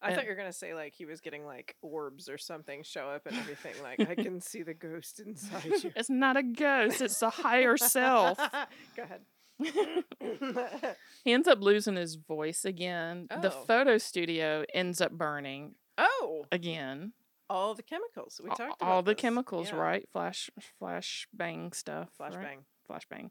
I 0.03 0.15
thought 0.15 0.25
you 0.25 0.31
were 0.31 0.37
gonna 0.37 0.53
say 0.53 0.75
like 0.75 0.95
he 0.95 1.07
was 1.07 1.21
getting 1.21 1.45
like 1.45 1.77
orbs 1.83 2.29
or 2.29 2.39
something 2.39 2.83
show 2.83 3.09
up 3.09 3.27
and 3.27 3.37
everything. 3.37 3.75
Like 3.83 4.01
I 4.09 4.15
can 4.23 4.41
see 4.41 4.63
the 4.63 4.75
ghost 4.75 5.21
inside 5.21 5.65
you. 5.65 5.93
It's 5.97 6.11
not 6.11 6.37
a 6.37 6.43
ghost, 6.43 7.01
it's 7.01 7.23
a 7.23 7.31
higher 7.31 7.77
self. 7.77 8.39
Go 8.97 9.03
ahead. 9.03 9.23
he 11.25 11.33
ends 11.33 11.49
up 11.49 11.63
losing 11.63 11.97
his 11.97 12.17
voice 12.17 12.65
again. 12.65 13.27
The 13.41 13.53
Oh. 13.53 13.65
photo 13.65 13.97
studio 13.97 14.65
ends 14.75 15.01
up 15.01 15.13
burning 15.13 15.77
oh, 15.97 16.45
again. 16.53 17.15
all 17.49 17.75
the 17.75 17.83
chemicals 17.83 18.39
we 18.43 18.51
talked 18.51 18.83
about. 18.83 18.83
all 18.83 19.03
the 19.03 19.15
this. 19.15 19.21
chemicals, 19.21 19.71
Yeah. 19.71 19.77
right? 19.77 20.09
Flash 20.11 20.51
flash 20.79 21.27
bang 21.33 21.73
stuff. 21.73 22.11
Flash 22.17 22.35
right? 22.35 22.59
Flashbang. 22.89 23.31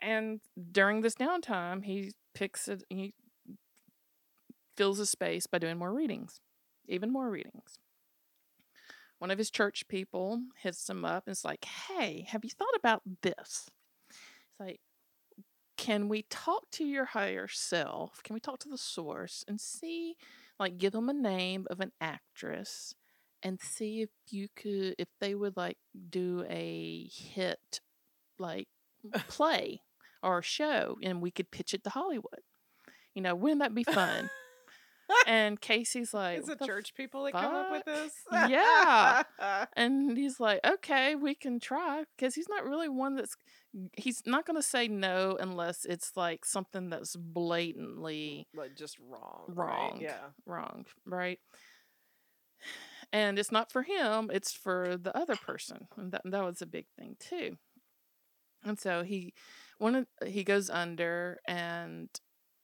And 0.00 0.40
during 0.72 1.00
this 1.00 1.14
downtime, 1.14 1.84
he 1.84 2.12
picks 2.34 2.68
it. 2.68 2.84
He 2.88 3.14
fills 4.76 4.98
his 4.98 5.10
space 5.10 5.46
by 5.46 5.58
doing 5.58 5.76
more 5.78 5.92
readings, 5.92 6.40
even 6.86 7.12
more 7.12 7.30
readings. 7.30 7.78
One 9.18 9.32
of 9.32 9.38
his 9.38 9.50
church 9.50 9.88
people 9.88 10.42
hits 10.62 10.88
him 10.88 11.04
up 11.04 11.24
and 11.26 11.32
is 11.32 11.44
like, 11.44 11.64
"Hey, 11.64 12.22
have 12.28 12.44
you 12.44 12.50
thought 12.50 12.76
about 12.76 13.02
this?" 13.22 13.68
It's 14.50 14.60
like, 14.60 14.80
"Can 15.76 16.08
we 16.08 16.22
talk 16.24 16.70
to 16.72 16.84
your 16.84 17.06
higher 17.06 17.48
self? 17.48 18.22
Can 18.22 18.34
we 18.34 18.40
talk 18.40 18.60
to 18.60 18.68
the 18.68 18.78
source 18.78 19.44
and 19.48 19.60
see, 19.60 20.16
like, 20.58 20.78
give 20.78 20.92
them 20.92 21.08
a 21.08 21.14
name 21.14 21.66
of 21.70 21.80
an 21.80 21.92
actress?" 22.00 22.94
And 23.42 23.60
see 23.60 24.02
if 24.02 24.10
you 24.30 24.48
could, 24.56 24.94
if 24.98 25.08
they 25.20 25.34
would 25.34 25.56
like 25.56 25.78
do 26.10 26.44
a 26.48 27.08
hit 27.08 27.80
like 28.38 28.68
play 29.28 29.82
or 30.22 30.42
show 30.42 30.96
and 31.02 31.20
we 31.22 31.30
could 31.30 31.50
pitch 31.50 31.74
it 31.74 31.84
to 31.84 31.90
Hollywood. 31.90 32.42
You 33.14 33.22
know, 33.22 33.34
wouldn't 33.34 33.60
that 33.60 33.74
be 33.74 33.84
fun? 33.84 34.30
and 35.26 35.60
Cayce's 35.60 36.12
like, 36.12 36.40
"Is 36.40 36.48
it 36.48 36.60
church 36.64 36.94
people 36.94 37.24
that 37.24 37.32
come 37.32 37.54
up 37.54 37.70
with 37.70 37.84
this. 37.84 38.12
Yeah. 38.30 39.22
and 39.76 40.16
he's 40.16 40.38
like, 40.38 40.60
okay, 40.66 41.14
we 41.14 41.34
can 41.34 41.60
try 41.60 42.04
because 42.16 42.34
he's 42.34 42.48
not 42.48 42.64
really 42.64 42.88
one 42.88 43.16
that's 43.16 43.36
he's 43.96 44.22
not 44.26 44.46
going 44.46 44.56
to 44.56 44.62
say 44.62 44.88
no 44.88 45.36
unless 45.38 45.84
it's 45.84 46.12
like 46.16 46.44
something 46.44 46.90
that's 46.90 47.16
blatantly 47.16 48.46
like 48.54 48.74
just 48.76 48.98
wrong. 48.98 49.44
Wrong. 49.48 49.92
Right? 49.92 50.02
Yeah. 50.02 50.26
wrong, 50.46 50.84
right? 51.04 51.38
And 53.12 53.38
it's 53.38 53.52
not 53.52 53.72
for 53.72 53.82
him, 53.82 54.30
it's 54.32 54.52
for 54.52 54.96
the 54.96 55.16
other 55.16 55.36
person. 55.36 55.88
And 55.96 56.12
that, 56.12 56.22
that 56.24 56.44
was 56.44 56.60
a 56.60 56.66
big 56.66 56.86
thing 56.98 57.16
too. 57.18 57.56
And 58.64 58.78
so 58.78 59.02
he 59.02 59.32
one 59.78 59.94
of 59.94 60.06
uh, 60.22 60.26
he 60.26 60.44
goes 60.44 60.70
under 60.70 61.38
and 61.46 62.08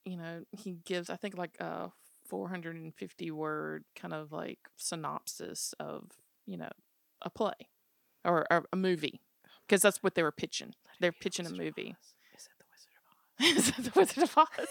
you 0.05 0.17
know, 0.17 0.45
he 0.53 0.79
gives 0.85 1.09
I 1.11 1.17
think 1.17 1.37
like 1.37 1.57
a 1.61 1.91
450 2.27 3.31
word 3.31 3.85
kind 3.97 4.13
of 4.15 4.33
like 4.33 4.59
synopsis 4.77 5.75
of, 5.81 6.11
you 6.47 6.57
know, 6.57 6.71
a 7.23 7.31
play 7.31 7.69
or, 8.25 8.47
or 8.51 8.67
a 8.73 8.77
movie 8.77 9.21
because 9.67 9.83
that's 9.83 10.03
what 10.03 10.15
they 10.15 10.23
were 10.23 10.33
pitching. 10.33 10.75
They're 11.01 11.13
pitching 11.13 11.47
a 11.47 11.51
movie. 11.51 11.97
Is 12.35 12.47
it 12.47 12.53
the 12.59 12.65
Wizard 12.71 12.93
of 12.99 13.07
Oz? 13.41 13.57
Is 13.57 13.71
that 13.71 13.85
the 13.85 13.99
Wizard 13.99 14.23
of 14.25 14.39
Oz? 14.39 14.69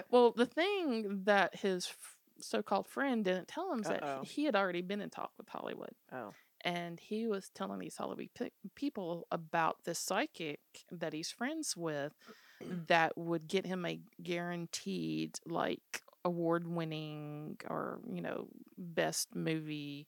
Well, 0.10 0.32
the 0.32 0.46
thing 0.46 1.24
that 1.24 1.56
his 1.56 1.86
f- 1.86 2.16
so-called 2.40 2.86
friend 2.88 3.22
didn't 3.24 3.48
tell 3.48 3.70
him 3.72 3.80
is 3.80 3.88
that 3.88 4.02
Uh-oh. 4.02 4.22
he 4.24 4.44
had 4.44 4.56
already 4.56 4.80
been 4.80 5.02
in 5.02 5.10
talk 5.10 5.32
with 5.36 5.48
Hollywood, 5.48 5.90
oh. 6.12 6.32
And 6.62 6.98
he 7.00 7.26
was 7.26 7.50
telling 7.54 7.78
these 7.80 7.96
Hollywood 7.96 8.28
pe- 8.34 8.50
people 8.74 9.26
about 9.30 9.84
this 9.84 9.98
psychic 9.98 10.60
that 10.90 11.12
he's 11.12 11.30
friends 11.30 11.76
with 11.76 12.12
that 12.88 13.16
would 13.16 13.46
get 13.48 13.66
him 13.66 13.84
a 13.86 14.00
guaranteed 14.22 15.38
like 15.46 16.02
award-winning 16.24 17.56
or 17.68 18.00
you 18.12 18.20
know 18.20 18.48
best 18.76 19.34
movie 19.34 20.06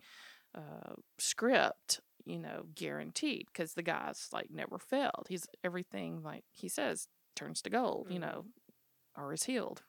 uh, 0.54 0.94
script 1.18 2.00
you 2.26 2.38
know 2.38 2.64
guaranteed 2.74 3.46
because 3.52 3.74
the 3.74 3.82
guy's 3.82 4.28
like 4.32 4.50
never 4.50 4.78
failed 4.78 5.26
he's 5.28 5.46
everything 5.64 6.22
like 6.22 6.44
he 6.50 6.68
says 6.68 7.08
turns 7.36 7.62
to 7.62 7.70
gold 7.70 8.08
you 8.10 8.18
Mhm. 8.18 8.22
know 8.22 8.44
or 9.16 9.32
is 9.32 9.44
healed 9.44 9.82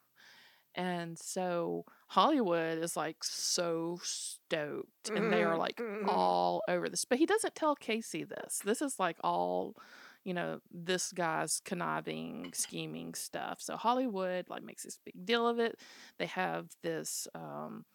and 0.75 1.17
so 1.19 1.85
hollywood 2.07 2.77
is 2.79 2.95
like 2.95 3.23
so 3.23 3.99
stoked 4.03 5.11
and 5.15 5.31
they 5.31 5.43
are 5.43 5.55
Mhm, 5.55 5.57
like 5.57 5.77
mhm. 5.79 6.05
all 6.05 6.63
over 6.67 6.89
this 6.89 7.05
but 7.05 7.17
he 7.19 7.25
doesn't 7.25 7.55
tell 7.55 7.75
cayce 7.75 8.11
this. 8.11 8.61
This 8.63 8.81
is 8.81 8.99
like 8.99 9.17
all 9.23 9.75
you 10.23 10.33
know 10.33 10.59
this 10.71 11.11
guy's 11.11 11.61
conniving 11.65 12.51
scheming 12.53 13.13
stuff. 13.13 13.61
So 13.61 13.75
hollywood 13.77 14.49
like 14.49 14.63
makes 14.63 14.83
this 14.83 14.99
big 15.05 15.25
deal 15.25 15.47
of 15.47 15.59
it. 15.59 15.79
They 16.17 16.25
have 16.27 16.67
this 16.83 17.27
um 17.35 17.85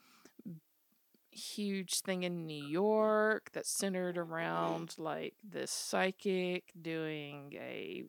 huge 1.30 2.00
thing 2.00 2.22
in 2.22 2.46
New 2.46 2.54
York 2.62 3.50
that's 3.52 3.70
centered 3.70 4.16
around 4.16 4.94
like 4.98 5.34
this 5.42 5.70
psychic 5.70 6.64
doing 6.80 7.52
a 7.56 8.04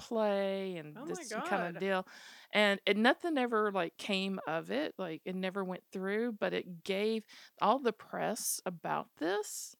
play 0.00 0.76
and 0.76 0.96
Oh 0.96 1.06
this 1.06 1.34
kind 1.44 1.62
of 1.62 1.78
deal. 1.78 2.06
And 2.52 2.80
it, 2.86 2.96
nothing 2.96 3.38
ever 3.38 3.70
like 3.72 3.96
came 3.98 4.40
of 4.46 4.70
it. 4.70 4.94
Like 4.98 5.22
it 5.24 5.34
never 5.36 5.64
went 5.64 5.82
through, 5.92 6.32
but 6.40 6.52
it 6.54 6.84
gave 6.84 7.24
all 7.60 7.78
the 7.78 7.92
press 7.92 8.60
about 8.66 9.08
this, 9.18 9.76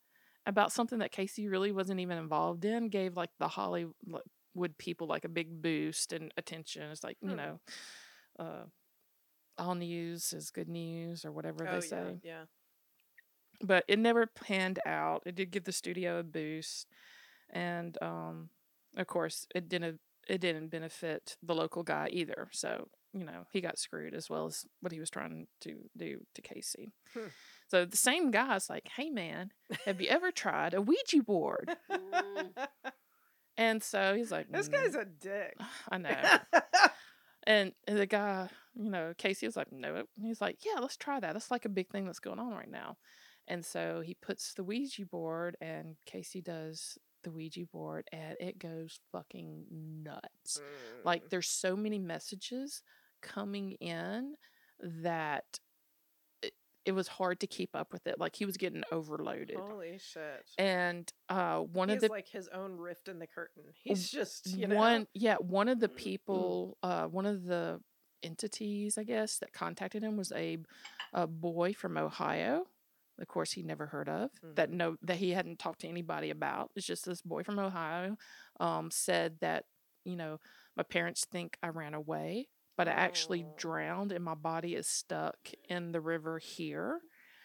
about 0.47 0.73
something 0.73 0.99
that 1.01 1.13
Cayce 1.13 1.39
really 1.39 1.73
wasn't 1.73 2.01
even 2.01 2.19
involved 2.19 2.65
in, 2.65 2.89
gave 2.89 3.17
like 3.17 3.31
the 3.39 3.49
Hollywood 3.49 3.93
people 4.79 5.07
like 5.07 5.25
a 5.25 5.29
big 5.29 5.63
boost 5.63 6.13
and 6.13 6.33
attention. 6.37 6.91
It's 6.91 7.05
like, 7.05 7.19
you 7.23 7.35
Hmm. 7.35 7.37
know, 7.37 7.61
uh, 8.39 8.65
all 9.59 9.75
news 9.75 10.33
is 10.33 10.51
good 10.51 10.69
news 10.69 11.25
or 11.25 11.33
whatever 11.33 11.67
Oh, 11.67 11.81
they 11.81 11.81
say 11.81 12.21
yeah. 12.23 12.45
but 13.63 13.85
it 13.89 13.99
never 13.99 14.27
panned 14.27 14.79
out. 14.87 15.23
It 15.27 15.35
did 15.35 15.51
give 15.51 15.65
the 15.65 15.73
studio 15.73 16.19
a 16.21 16.23
boost, 16.23 16.87
and 17.51 17.97
um, 18.03 18.51
of 18.97 19.07
course, 19.07 19.47
it 19.55 19.69
didn't. 19.69 20.01
It 20.31 20.41
didn't 20.41 20.69
benefit 20.69 21.37
the 21.43 21.55
local 21.55 21.83
guy 21.83 22.09
either. 22.13 22.49
So 22.53 22.89
you 23.13 23.25
know 23.25 23.45
he 23.53 23.61
got 23.61 23.79
screwed 23.79 24.15
as 24.15 24.31
well 24.31 24.47
as 24.47 24.65
what 24.81 24.93
he 24.93 25.01
was 25.01 25.11
trying 25.11 25.47
to 25.63 25.91
do 25.97 26.21
to 26.35 26.43
Cayce. 26.43 26.77
Hmm. 27.13 27.29
So 27.69 27.85
the 27.85 27.97
same 27.97 28.31
guy's 28.31 28.71
like, 28.71 28.89
"Hey 28.97 29.11
man, 29.11 29.51
have 29.85 30.01
you 30.01 30.09
ever 30.09 30.31
tried 30.31 30.75
a 30.75 30.81
Ouija 30.81 31.23
board?" 31.23 31.77
And 33.57 33.83
so 33.83 34.15
he's 34.15 34.31
like, 34.33 34.51
this 34.51 34.69
"Mm, 34.69 34.73
guy's 34.73 34.95
a 34.95 35.05
dick. 35.05 35.55
I 35.91 35.99
know." 35.99 36.39
And 37.45 37.73
the 37.87 38.07
guy, 38.07 38.49
you 38.75 38.91
know, 38.91 39.15
Cayce 39.17 39.43
was 39.43 39.57
like, 39.57 39.73
no. 39.73 40.05
He's 40.21 40.43
like, 40.43 40.59
yeah, 40.65 40.79
let's 40.81 40.97
try 40.99 41.19
that. 41.21 41.33
That's 41.33 41.51
like 41.51 41.65
a 41.65 41.71
big 41.71 41.89
thing 41.89 42.05
that's 42.05 42.21
going 42.21 42.39
on 42.39 42.53
right 42.53 42.71
now. 42.71 42.99
And 43.49 43.65
so 43.65 44.03
he 44.05 44.15
puts 44.15 44.53
the 44.55 44.63
Ouija 44.63 45.07
board, 45.07 45.57
and 45.61 45.97
Cayce 46.07 46.37
does 46.45 46.99
the 47.23 47.31
Ouija 47.31 47.67
board, 47.73 48.07
and 48.13 48.37
it 48.41 48.59
goes 48.59 48.99
fucking 49.13 49.65
nuts. 49.71 50.59
Mm. 50.59 51.05
Like, 51.05 51.31
there's 51.31 51.49
so 51.49 51.77
many 51.77 51.99
messages 51.99 52.83
coming 53.23 53.73
in 53.73 54.35
that 54.81 55.45
it, 56.43 56.53
it 56.85 56.93
was 56.93 57.09
hard 57.09 57.41
to 57.41 57.47
keep 57.47 57.75
up 57.75 57.93
with 57.93 58.07
it. 58.07 58.19
Like, 58.19 58.37
he 58.37 58.47
was 58.47 58.57
getting 58.57 58.83
overloaded. 58.91 59.57
Holy 59.59 59.99
shit. 59.99 60.45
And 60.59 61.11
uh, 61.29 61.59
one 61.59 61.89
He's 61.89 61.97
of 61.97 62.03
the 62.03 62.09
like 62.09 62.29
his 62.29 62.49
own 62.49 62.77
rift 62.77 63.09
in 63.09 63.19
the 63.19 63.27
curtain. 63.27 63.65
He's 63.75 64.11
just 64.11 64.47
you 64.47 64.67
know 64.67 64.77
one 64.77 65.07
yeah 65.15 65.37
one 65.37 65.69
of 65.69 65.81
the 65.81 65.89
Mm, 65.89 65.97
people 65.97 66.79
uh 66.83 67.07
one 67.07 67.27
of 67.27 67.45
the 67.45 67.81
entities 68.23 68.99
i 68.99 69.03
guess 69.03 69.39
that 69.39 69.53
contacted 69.53 70.03
him 70.03 70.17
was 70.17 70.31
a, 70.33 70.59
a 71.15 71.27
boy 71.27 71.73
from 71.73 71.97
ohio 71.97 72.67
of 73.21 73.29
course 73.29 73.53
he 73.53 73.63
never 73.63 73.87
heard 73.87 74.09
of 74.09 74.31
that 74.57 74.71
Mhm. 74.71 74.75
no 74.77 74.97
that 75.03 75.17
he 75.19 75.31
hadn't 75.31 75.59
talked 75.59 75.81
to 75.81 75.89
anybody 75.89 76.31
about 76.31 76.71
it's 76.77 76.87
just 76.87 77.05
this 77.05 77.23
boy 77.23 77.43
from 77.43 77.59
ohio 77.59 78.17
um 78.61 78.91
said 78.91 79.39
that 79.41 79.65
you 80.05 80.17
know 80.17 80.39
my 80.77 80.83
parents 80.83 81.25
think 81.31 81.57
i 81.63 81.69
ran 81.69 81.95
away 81.95 82.49
but 82.77 82.89
i 82.89 82.93
actually 82.93 83.45
Oh. 83.45 83.55
drowned 83.57 84.13
and 84.13 84.25
my 84.25 84.35
body 84.35 84.75
is 84.75 84.87
stuck 84.89 85.37
in 85.69 85.93
the 85.93 86.01
river 86.01 86.39
here 86.39 87.01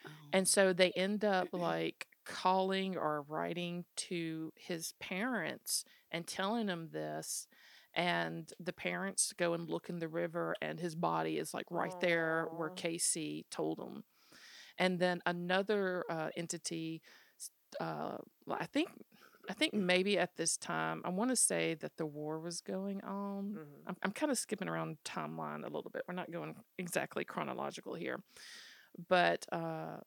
Oh. 0.05 0.11
and 0.34 0.47
so 0.47 0.73
they 0.73 0.91
end 0.91 1.23
up 1.26 1.49
like 1.53 2.07
calling 2.26 2.97
or 2.97 3.23
writing 3.23 3.86
to 3.95 4.51
his 4.55 4.93
parents 4.99 5.86
and 6.11 6.26
telling 6.28 6.67
them 6.67 6.89
this. 6.91 7.47
And 7.93 8.51
the 8.59 8.73
parents 8.73 9.34
go 9.38 9.53
and 9.53 9.69
look 9.69 9.89
in 9.89 9.99
the 9.99 10.07
river, 10.07 10.55
and 10.61 10.80
his 10.80 10.95
body 10.95 11.38
is 11.38 11.53
like 11.53 11.65
right 11.71 11.95
there 11.99 12.47
where 12.51 12.69
Cayce 12.69 13.43
told 13.51 13.80
him. 13.80 14.03
And 14.78 14.99
then 14.99 15.21
another 15.26 16.03
uh, 16.09 16.30
entity, 16.36 17.01
uh, 17.80 18.17
well, 18.45 18.57
I 18.59 18.65
think 18.65 18.89
I 19.49 19.53
think 19.53 19.73
maybe 19.73 20.17
at 20.17 20.36
this 20.38 20.57
time, 20.57 21.01
I 21.05 21.09
want 21.09 21.30
to 21.30 21.36
say 21.36 21.76
that 21.76 21.97
the 21.97 22.05
war 22.05 22.39
was 22.39 22.61
going 22.61 23.03
on. 23.03 23.53
Mhm. 23.53 23.84
I'm, 23.88 23.95
I'm 24.01 24.11
kind 24.11 24.32
of 24.32 24.39
skipping 24.39 24.67
around 24.67 24.97
timeline 25.05 25.61
a 25.63 25.69
little 25.69 25.91
bit. 25.91 26.03
We're 26.07 26.15
not 26.15 26.32
going 26.32 26.55
exactly 26.80 27.26
chronological 27.26 27.93
here, 27.93 28.23
but 29.07 29.45
uh, 29.51 29.97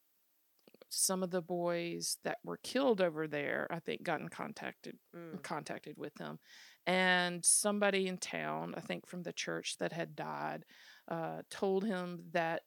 some 0.91 1.23
of 1.23 1.31
the 1.31 1.43
boys 1.43 2.16
that 2.25 2.39
were 2.45 2.59
killed 2.62 3.01
over 3.01 3.29
there, 3.29 3.66
I 3.71 3.79
think, 3.81 4.03
got 4.03 4.21
in 4.21 4.29
contacted 4.29 4.99
Mm. 5.14 5.43
contacted 5.43 5.97
with 5.99 6.16
him, 6.19 6.39
and 6.87 7.45
somebody 7.45 8.07
in 8.09 8.19
town, 8.19 8.75
I 8.77 8.81
think 8.81 9.07
from 9.07 9.23
the 9.23 9.33
church 9.33 9.77
that 9.79 9.93
had 9.93 10.16
died, 10.16 10.64
uh, 11.09 11.43
told 11.51 11.85
him 11.85 12.31
that 12.33 12.62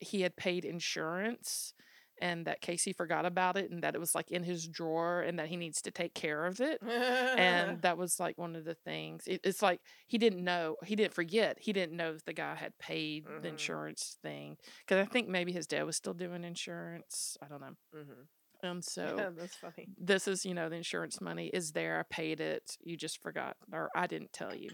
he 0.00 0.22
had 0.22 0.36
paid 0.36 0.64
insurance 0.64 1.74
and 2.20 2.46
that 2.46 2.60
Cayce 2.62 2.88
forgot 2.96 3.26
about 3.26 3.56
it 3.56 3.70
and 3.70 3.82
that 3.82 3.94
it 3.94 3.98
was 4.00 4.14
like 4.14 4.30
in 4.30 4.42
his 4.42 4.66
drawer 4.66 5.20
and 5.22 5.38
that 5.38 5.48
he 5.48 5.56
needs 5.56 5.82
to 5.82 5.90
take 5.90 6.14
care 6.14 6.46
of 6.46 6.60
it 6.60 6.80
and 7.36 7.80
that 7.82 7.98
was 7.98 8.18
like 8.18 8.38
one 8.38 8.56
of 8.56 8.64
the 8.64 8.74
things 8.74 9.24
it, 9.26 9.40
it's 9.44 9.62
like 9.62 9.80
he 10.06 10.18
didn't 10.18 10.42
know 10.44 10.76
he 10.84 10.96
didn't 10.96 11.14
forget 11.14 11.58
he 11.60 11.72
didn't 11.72 11.96
know 11.96 12.12
if 12.12 12.24
the 12.24 12.32
guy 12.32 12.54
had 12.54 12.72
paid 12.78 13.24
the 13.42 13.48
Mhm. 13.48 13.52
insurance 13.52 14.16
thing 14.22 14.56
because 14.86 15.00
i 15.00 15.08
think 15.08 15.28
maybe 15.28 15.52
his 15.52 15.66
dad 15.66 15.82
was 15.84 15.96
still 15.96 16.14
doing 16.14 16.44
insurance 16.44 17.36
i 17.42 17.46
don't 17.46 17.60
know 17.60 17.74
Mhm. 17.94 18.26
and 18.62 18.84
so 18.84 19.16
yeah, 19.18 19.30
that's 19.36 19.56
funny. 19.56 19.88
this 19.98 20.26
is 20.28 20.44
you 20.44 20.54
know 20.54 20.68
the 20.68 20.76
insurance 20.76 21.20
money 21.20 21.48
is 21.52 21.72
there 21.72 21.98
i 22.00 22.02
paid 22.14 22.40
it 22.40 22.76
you 22.82 22.96
just 22.96 23.20
forgot 23.22 23.56
or 23.72 23.90
i 23.94 24.06
didn't 24.06 24.32
tell 24.32 24.54
you 24.54 24.70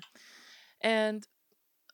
and 0.83 1.27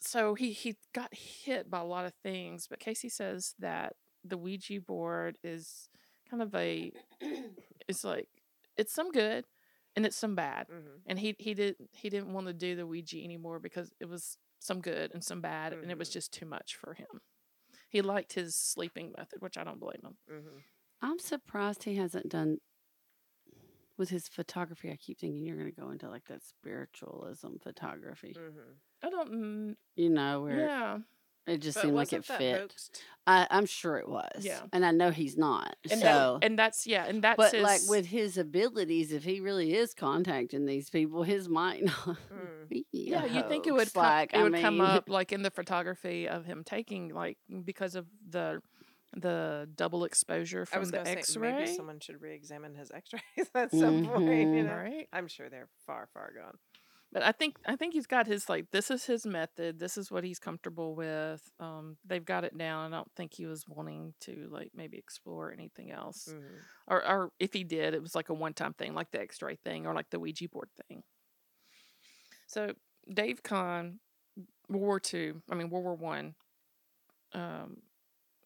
so 0.00 0.34
he 0.34 0.52
he 0.52 0.76
got 0.94 1.12
hit 1.14 1.70
by 1.70 1.80
a 1.80 1.84
lot 1.84 2.04
of 2.04 2.14
things 2.22 2.66
but 2.68 2.78
cayce 2.78 3.04
says 3.14 3.54
that 3.58 3.94
the 4.24 4.36
ouija 4.38 4.80
board 4.80 5.38
is 5.42 5.88
kind 6.30 6.42
of 6.42 6.54
a 6.54 6.92
it's 7.88 8.04
like 8.04 8.28
it's 8.76 8.92
some 8.92 9.10
good 9.10 9.44
and 9.96 10.04
it's 10.06 10.16
some 10.16 10.34
bad 10.34 10.66
hmm 10.68 10.96
and 11.06 11.18
he 11.18 11.34
he 11.38 11.54
did 11.54 11.76
he 11.92 12.08
didn't 12.10 12.32
want 12.32 12.46
to 12.46 12.52
do 12.52 12.76
the 12.76 12.86
ouija 12.86 13.18
anymore 13.22 13.58
because 13.58 13.92
it 14.00 14.08
was 14.08 14.36
some 14.60 14.80
good 14.80 15.12
and 15.14 15.22
some 15.24 15.40
bad 15.40 15.72
and 15.72 15.90
it 15.90 15.98
was 15.98 16.08
Mhm. 16.08 16.12
just 16.12 16.32
too 16.32 16.44
much 16.46 16.76
for 16.76 16.94
him. 16.94 17.06
He 17.88 18.02
liked 18.02 18.32
his 18.34 18.54
sleeping 18.54 19.12
method 19.16 19.40
which 19.40 19.56
i 19.56 19.64
don't 19.64 19.80
blame 19.80 20.00
him. 20.04 20.16
Hmm 20.28 20.58
I'm 21.00 21.18
surprised 21.18 21.84
he 21.84 21.94
hasn't 21.96 22.28
done 22.28 22.58
with 23.96 24.10
his 24.10 24.28
photography. 24.28 24.90
I 24.90 24.96
keep 24.96 25.18
thinking 25.18 25.44
you're 25.44 25.56
going 25.56 25.72
to 25.72 25.80
go 25.80 25.90
into 25.90 26.08
like 26.08 26.24
that 26.28 26.42
spiritualism 26.44 27.56
photography, 27.62 28.34
hmm 28.36 28.72
i 29.02 29.10
don't 29.10 29.76
you 29.96 30.08
know, 30.10 30.42
where 30.42 30.58
yeah 30.58 30.98
it 31.46 31.62
just 31.62 31.76
But 31.76 31.82
seemed 31.84 31.94
like 31.94 32.12
it 32.12 32.26
fit. 32.26 32.58
hoaxed? 32.60 33.02
I, 33.26 33.46
I'm 33.50 33.64
sure 33.66 33.96
it 33.96 34.06
was. 34.08 34.40
Yeah. 34.40 34.60
and 34.72 34.84
I 34.84 34.90
know 34.90 35.10
he's 35.10 35.36
not. 35.38 35.76
and 35.90 35.98
so, 36.00 36.38
that, 36.40 36.44
and 36.46 36.58
that's 36.58 36.86
yeah 36.86 37.06
and 37.06 37.22
that's 37.24 37.36
but 37.38 37.52
his, 37.52 37.62
like 37.62 37.80
with 37.88 38.04
his 38.06 38.36
abilities, 38.36 39.12
if 39.12 39.24
he 39.24 39.40
really 39.40 39.74
is 39.74 39.94
contacting 39.94 40.66
these 40.66 40.90
people, 40.90 41.22
his 41.22 41.48
might 41.48 41.84
not. 41.92 42.04
Mm. 42.06 42.68
be 42.68 42.86
yeah 42.92 43.24
a 43.24 43.28
you 43.28 43.42
think 43.48 43.66
it 43.66 43.72
would 43.72 43.88
hoax. 43.88 43.92
come, 43.92 44.02
like 44.02 44.34
it 44.34 44.38
I 44.38 44.42
would 44.42 44.60
come 44.60 44.80
up 44.82 45.08
like 45.08 45.32
in 45.32 45.40
the 45.42 45.50
photography 45.50 46.28
of 46.28 46.44
him 46.44 46.64
taking 46.64 47.14
like 47.14 47.38
because 47.64 47.94
of 47.94 48.06
the 48.28 48.60
the 49.16 49.68
double 49.74 50.04
exposure 50.04 50.62
I 50.62 50.64
from 50.66 50.80
was 50.80 50.90
the 50.90 50.98
going 50.98 51.06
to 51.06 51.12
say 51.12 51.18
x-ray 51.18 51.52
maybe 51.52 51.66
someone 51.74 51.98
should 52.00 52.20
re-examine 52.20 52.74
his 52.74 52.90
X-rays 52.90 53.48
at 53.54 53.70
some 53.70 54.04
point. 54.06 54.24
You 54.54 54.64
Mhm. 54.64 54.66
know? 54.66 54.74
right 54.74 55.08
I'm 55.14 55.28
sure 55.28 55.48
they're 55.48 55.68
far, 55.86 56.08
far 56.12 56.30
gone. 56.38 56.58
But 57.12 57.22
i 57.22 57.32
think 57.32 57.56
i 57.66 57.76
think 57.76 57.92
he's 57.94 58.06
got 58.06 58.26
his 58.26 58.48
like 58.48 58.70
this 58.70 58.90
is 58.90 59.04
his 59.04 59.24
method 59.26 59.78
this 59.78 59.96
is 59.96 60.10
what 60.10 60.24
he's 60.24 60.38
comfortable 60.38 60.94
with 60.94 61.42
um 61.60 61.96
they've 62.04 62.24
got 62.24 62.44
it 62.44 62.56
down 62.56 62.92
i 62.92 62.96
don't 62.96 63.10
think 63.16 63.34
he 63.34 63.46
was 63.46 63.64
wanting 63.68 64.14
to 64.20 64.48
like 64.50 64.70
maybe 64.74 64.98
explore 64.98 65.52
anything 65.52 65.90
else 65.90 66.26
hmm 66.28 66.56
or 66.86 67.06
or 67.06 67.32
if 67.38 67.52
he 67.52 67.64
did 67.64 67.94
it 67.94 68.02
was 68.02 68.14
like 68.14 68.30
a 68.30 68.34
one-time 68.34 68.72
thing 68.72 68.94
like 68.94 69.10
the 69.10 69.20
x-ray 69.20 69.56
thing 69.56 69.86
or 69.86 69.94
like 69.94 70.08
the 70.10 70.18
ouija 70.18 70.48
board 70.48 70.68
thing. 70.88 71.02
So 72.46 72.72
dave 73.12 73.42
kahn 73.42 74.00
world 74.68 74.82
war 74.82 75.00
two 75.00 75.42
i 75.50 75.54
mean 75.54 75.68
world 75.70 75.84
war 75.84 75.94
one 75.94 76.34
um 77.34 77.78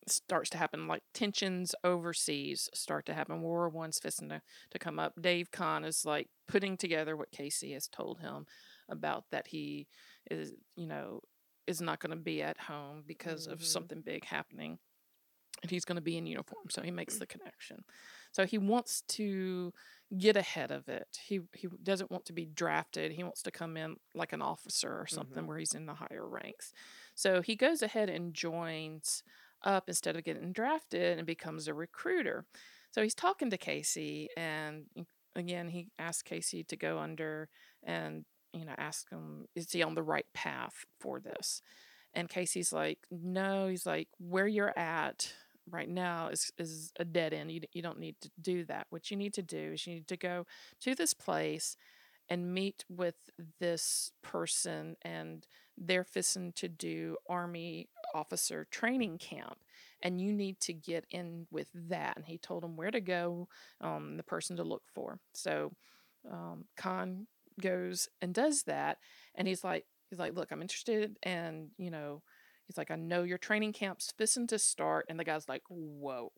starts 0.09 0.51
to 0.51 0.59
happen 0.59 0.87
like 0.89 1.03
tensions 1.15 1.75
overseas 1.85 2.69
start 2.75 3.07
to 3.07 3.15
happen. 3.15 3.43
World 3.43 3.73
war 3.73 3.83
one's 3.83 4.01
fisting 4.01 4.29
to, 4.31 4.43
to 4.71 4.79
come 4.79 4.99
up. 4.99 5.15
Dave 5.21 5.51
kahn 5.51 5.85
is 5.85 6.05
like 6.05 6.29
putting 6.49 6.77
together 6.77 7.17
what 7.17 7.31
cayce 7.31 7.63
has 7.63 7.89
told 7.89 8.21
him 8.21 8.47
about 8.89 9.25
that 9.31 9.47
he 9.49 9.87
is 10.31 10.53
you 10.77 10.87
know 10.87 11.21
is 11.67 11.81
not 11.81 12.01
going 12.01 12.11
to 12.11 12.17
be 12.23 12.43
at 12.43 12.59
home 12.59 13.05
because 13.07 13.47
of 13.47 13.61
Mhm. 13.61 13.65
something 13.65 14.01
big 14.03 14.25
happening 14.25 14.79
and 15.63 15.71
he's 15.71 15.85
going 15.85 15.97
to 15.97 16.03
be 16.03 16.17
in 16.17 16.27
uniform 16.27 16.65
so 16.71 16.83
he 16.83 16.91
makes 16.91 17.19
the 17.19 17.27
connection. 17.27 17.85
So 18.33 18.47
he 18.47 18.59
wants 18.59 19.03
to 19.09 19.73
get 20.19 20.37
ahead 20.37 20.71
of 20.71 20.89
it. 20.89 21.07
He 21.25 21.41
he 21.55 21.69
doesn't 21.83 22.11
want 22.11 22.25
to 22.27 22.33
be 22.33 22.47
drafted. 22.47 23.13
He 23.13 23.23
wants 23.23 23.43
to 23.43 23.51
come 23.51 23.77
in 23.77 23.97
like 24.15 24.33
an 24.33 24.43
officer 24.43 24.91
or 24.91 25.07
something 25.07 25.47
where 25.47 25.59
he's 25.59 25.75
in 25.75 25.87
the 25.87 25.95
higher 25.95 26.27
ranks. 26.27 26.73
So 27.15 27.43
he 27.43 27.55
goes 27.57 27.83
ahead 27.83 28.09
and 28.11 28.35
joins 28.35 29.23
up 29.65 29.85
instead 29.89 30.17
of 30.17 30.25
getting 30.25 30.53
drafted 30.53 31.19
and 31.19 31.27
becomes 31.27 31.69
a 31.69 31.75
recruiter 31.75 32.45
so 32.91 33.03
he's 33.03 33.15
talking 33.15 33.51
to 33.51 33.59
cayce 33.59 33.97
and 34.37 34.85
again 35.35 35.69
he 35.69 35.89
asks 35.99 36.23
cayce 36.23 36.55
to 36.67 36.77
go 36.77 36.99
under 36.99 37.49
and 37.83 38.25
you 38.53 38.65
know 38.65 38.75
ask 38.79 39.11
him 39.11 39.47
is 39.55 39.71
he 39.71 39.83
on 39.83 39.95
the 39.95 40.03
right 40.03 40.27
path 40.35 40.85
for 41.01 41.21
this 41.21 41.63
and 42.15 42.29
Cayce's 42.29 42.73
like, 42.73 42.99
no, 43.11 43.69
he's 43.69 43.87
like, 43.87 44.09
where 44.19 44.47
you're 44.47 44.77
at 44.79 45.33
right 45.71 45.89
now 45.89 46.29
is 46.29 46.51
is 46.59 46.93
a 46.99 47.05
dead 47.05 47.33
end. 47.33 47.51
You 47.51 47.61
you 47.73 47.83
don't 47.83 47.99
need 47.99 48.17
to 48.21 48.31
do 48.41 48.65
that. 48.67 48.87
What 48.91 49.11
you 49.11 49.17
need 49.17 49.35
to 49.35 49.43
do 49.43 49.73
is 49.73 49.87
you 49.87 49.95
need 49.95 50.09
to 50.09 50.17
go 50.17 50.47
to 50.81 50.95
this 50.95 51.15
place 51.15 51.77
and 52.29 52.55
meet 52.55 52.85
with 52.89 53.15
this 53.61 54.13
person 54.23 54.97
and 55.03 55.47
they're 55.77 56.05
fixing 56.05 56.53
to 56.53 56.69
do 56.69 57.17
army 57.29 57.89
officer 58.15 58.67
training 58.71 59.19
camp 59.19 59.59
and 60.03 60.21
you 60.21 60.33
need 60.33 60.59
to 60.61 60.73
get 60.73 61.05
in 61.11 61.47
with 61.51 61.69
that 61.75 62.17
and 62.17 62.25
he 62.27 62.39
told 62.39 62.65
him 62.65 62.77
where 62.77 62.91
to 62.91 63.01
go 63.01 63.49
um, 63.81 64.17
the 64.17 64.23
person 64.23 64.57
to 64.57 64.65
look 64.65 64.83
for 64.95 65.19
so 65.33 65.73
um, 66.31 66.65
kahn 66.77 67.27
goes 67.61 68.09
and 68.21 68.35
does 68.35 68.63
that 68.65 68.99
and 69.35 69.47
he's 69.47 69.63
like 69.65 69.85
he's 70.11 70.19
like 70.19 70.35
look 70.35 70.51
i'm 70.51 70.63
interested 70.63 71.17
and 71.23 71.69
you 71.77 71.91
know 71.91 72.23
he's 72.67 72.79
like 72.79 72.91
i 72.91 72.97
know 72.97 73.23
your 73.23 73.39
training 73.39 73.73
camp's 73.73 74.13
fixing 74.17 74.47
to 74.47 74.59
start 74.59 75.05
and 75.09 75.19
the 75.19 75.25
guy's 75.25 75.49
like 75.49 75.63
whoa 75.69 76.33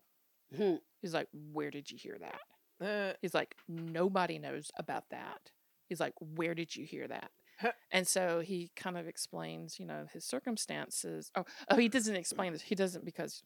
Hmm. 0.57 0.77
he's 1.01 1.15
like 1.15 1.29
where 1.53 1.71
did 1.71 1.91
you 1.91 1.99
hear 1.99 2.19
that 2.21 2.41
Uh, 2.85 3.13
He's 3.23 3.35
like, 3.35 3.55
nobody 3.69 4.39
knows 4.39 4.71
about 4.77 5.05
that. 5.11 5.53
He's 5.89 6.01
like, 6.01 6.15
where 6.19 6.55
did 6.55 6.75
you 6.75 6.85
hear 6.85 7.07
that? 7.09 7.31
Huh. 7.61 7.73
And 7.93 8.07
so 8.09 8.41
he 8.41 8.71
kind 8.77 8.97
of 8.99 9.07
explains, 9.07 9.79
you 9.79 9.87
know, 9.87 10.07
his 10.13 10.25
circumstances. 10.25 11.31
Oh, 11.37 11.45
oh, 11.71 11.77
he 11.77 11.89
doesn't 11.89 12.17
explain 12.17 12.53
this. 12.53 12.63
He 12.63 12.75
doesn't 12.75 13.05
because 13.05 13.43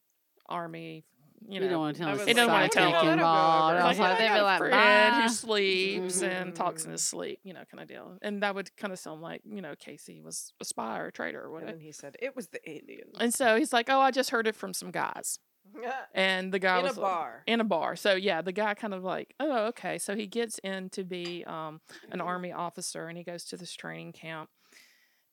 army, 0.48 1.04
you 1.46 1.54
You, 1.54 1.60
know, 1.60 1.68
don't 1.68 1.78
want 1.80 1.96
to 1.96 2.02
tell 2.02 2.08
I 2.08 2.12
us 2.14 2.24
He 2.24 2.32
don't 2.34 2.48
wanna 2.50 2.68
tell 2.68 2.84
"Oh, 2.84 2.86
him." 2.88 2.92
that'll 2.92 3.06
go 3.06 3.12
involved. 3.12 3.74
over. 3.76 3.84
I 3.84 3.88
was 3.88 3.98
like, 3.98 4.10
like, 4.12 4.20
"Yeah, 4.20 4.24
I 4.24 4.28
they'd 4.28 4.34
be 4.34 4.40
a 4.40 4.44
like, 4.44 4.58
friend 4.58 4.72
bye. 4.72 5.22
who 5.22 5.28
sleeps 5.28 6.22
and 6.22 6.54
talks 6.54 6.84
in 6.84 6.88
Mhm. 6.88 6.92
his 6.92 7.04
sleep, 7.04 7.40
you 7.44 7.52
know, 7.52 7.64
kind 7.70 7.82
of 7.82 7.88
deal. 7.88 8.18
And 8.22 8.42
that 8.42 8.54
would 8.54 8.74
kind 8.76 8.92
of 8.92 8.98
sound 8.98 9.20
like, 9.20 9.42
you 9.44 9.60
know, 9.60 9.74
Cayce 9.76 10.08
was 10.24 10.52
a 10.60 10.64
spy 10.64 10.98
or 10.98 11.06
a 11.08 11.12
traitor 11.12 11.40
or 11.42 11.44
and 11.44 11.52
whatever. 11.52 11.72
then 11.72 11.80
he 11.80 11.92
said 11.92 12.16
it 12.20 12.34
was 12.34 12.48
the 12.48 12.60
aliens 12.68 13.16
And 13.20 13.32
so 13.34 13.56
he's 13.56 13.72
like, 13.72 13.88
oh, 13.90 14.00
I 14.00 14.10
just 14.10 14.30
heard 14.30 14.46
it 14.46 14.56
from 14.56 14.72
some 14.74 14.90
guys. 14.90 15.38
And 16.14 16.52
the 16.52 16.58
guy 16.58 16.78
in 16.78 16.84
a 16.84 16.88
was 16.88 16.96
like- 16.96 17.10
bar. 17.12 17.42
in 17.46 17.60
a 17.60 17.64
bar. 17.64 17.96
So 17.96 18.14
yeah, 18.14 18.42
the 18.42 18.52
guy 18.52 18.74
kind 18.74 18.94
of 18.94 19.04
like, 19.04 19.34
oh, 19.40 19.66
okay. 19.66 19.98
So 19.98 20.16
he 20.16 20.26
gets 20.26 20.58
in 20.60 20.90
to 20.90 21.04
be 21.04 21.44
um, 21.46 21.80
an 22.10 22.20
army 22.20 22.52
officer, 22.52 23.06
and 23.08 23.16
he 23.16 23.24
goes 23.24 23.44
to 23.44 23.56
this 23.56 23.74
training 23.74 24.12
camp. 24.12 24.50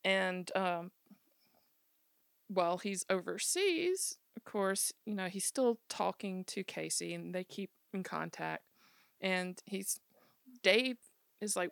And 0.04 0.52
um, 0.56 0.92
while 2.48 2.78
he's 2.78 3.06
overseas, 3.10 4.18
of 4.38 4.44
course, 4.44 4.94
you 5.06 5.16
know 5.16 5.28
he's 5.28 5.46
still 5.46 5.80
talking 5.90 6.44
to 6.46 6.64
Cayce, 6.64 7.02
and 7.02 7.34
they 7.34 7.44
keep 7.44 7.72
in 7.94 8.04
contact. 8.04 8.64
And 9.22 9.60
he's 9.66 10.00
Dave 10.62 10.98
is 11.42 11.56
like 11.56 11.72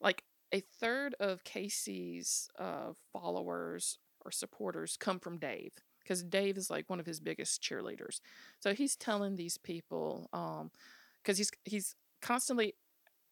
like 0.00 0.24
a 0.52 0.60
third 0.80 1.14
of 1.20 1.44
Cayce's 1.44 2.48
uh, 2.58 2.92
followers 3.12 3.98
or 4.24 4.30
supporters 4.30 4.96
come 4.98 5.18
from 5.20 5.38
Dave 5.38 5.72
because 6.10 6.24
Dave 6.24 6.58
is 6.58 6.70
like 6.70 6.90
one 6.90 7.00
of 7.00 7.06
his 7.06 7.20
biggest 7.20 7.62
cheerleaders. 7.62 8.20
So 8.60 8.74
he's 8.74 8.96
telling 8.96 9.36
these 9.36 9.58
people, 9.58 10.28
um, 10.32 10.72
because 11.22 11.38
he's 11.38 11.52
he's 11.64 11.94
constantly 12.22 12.74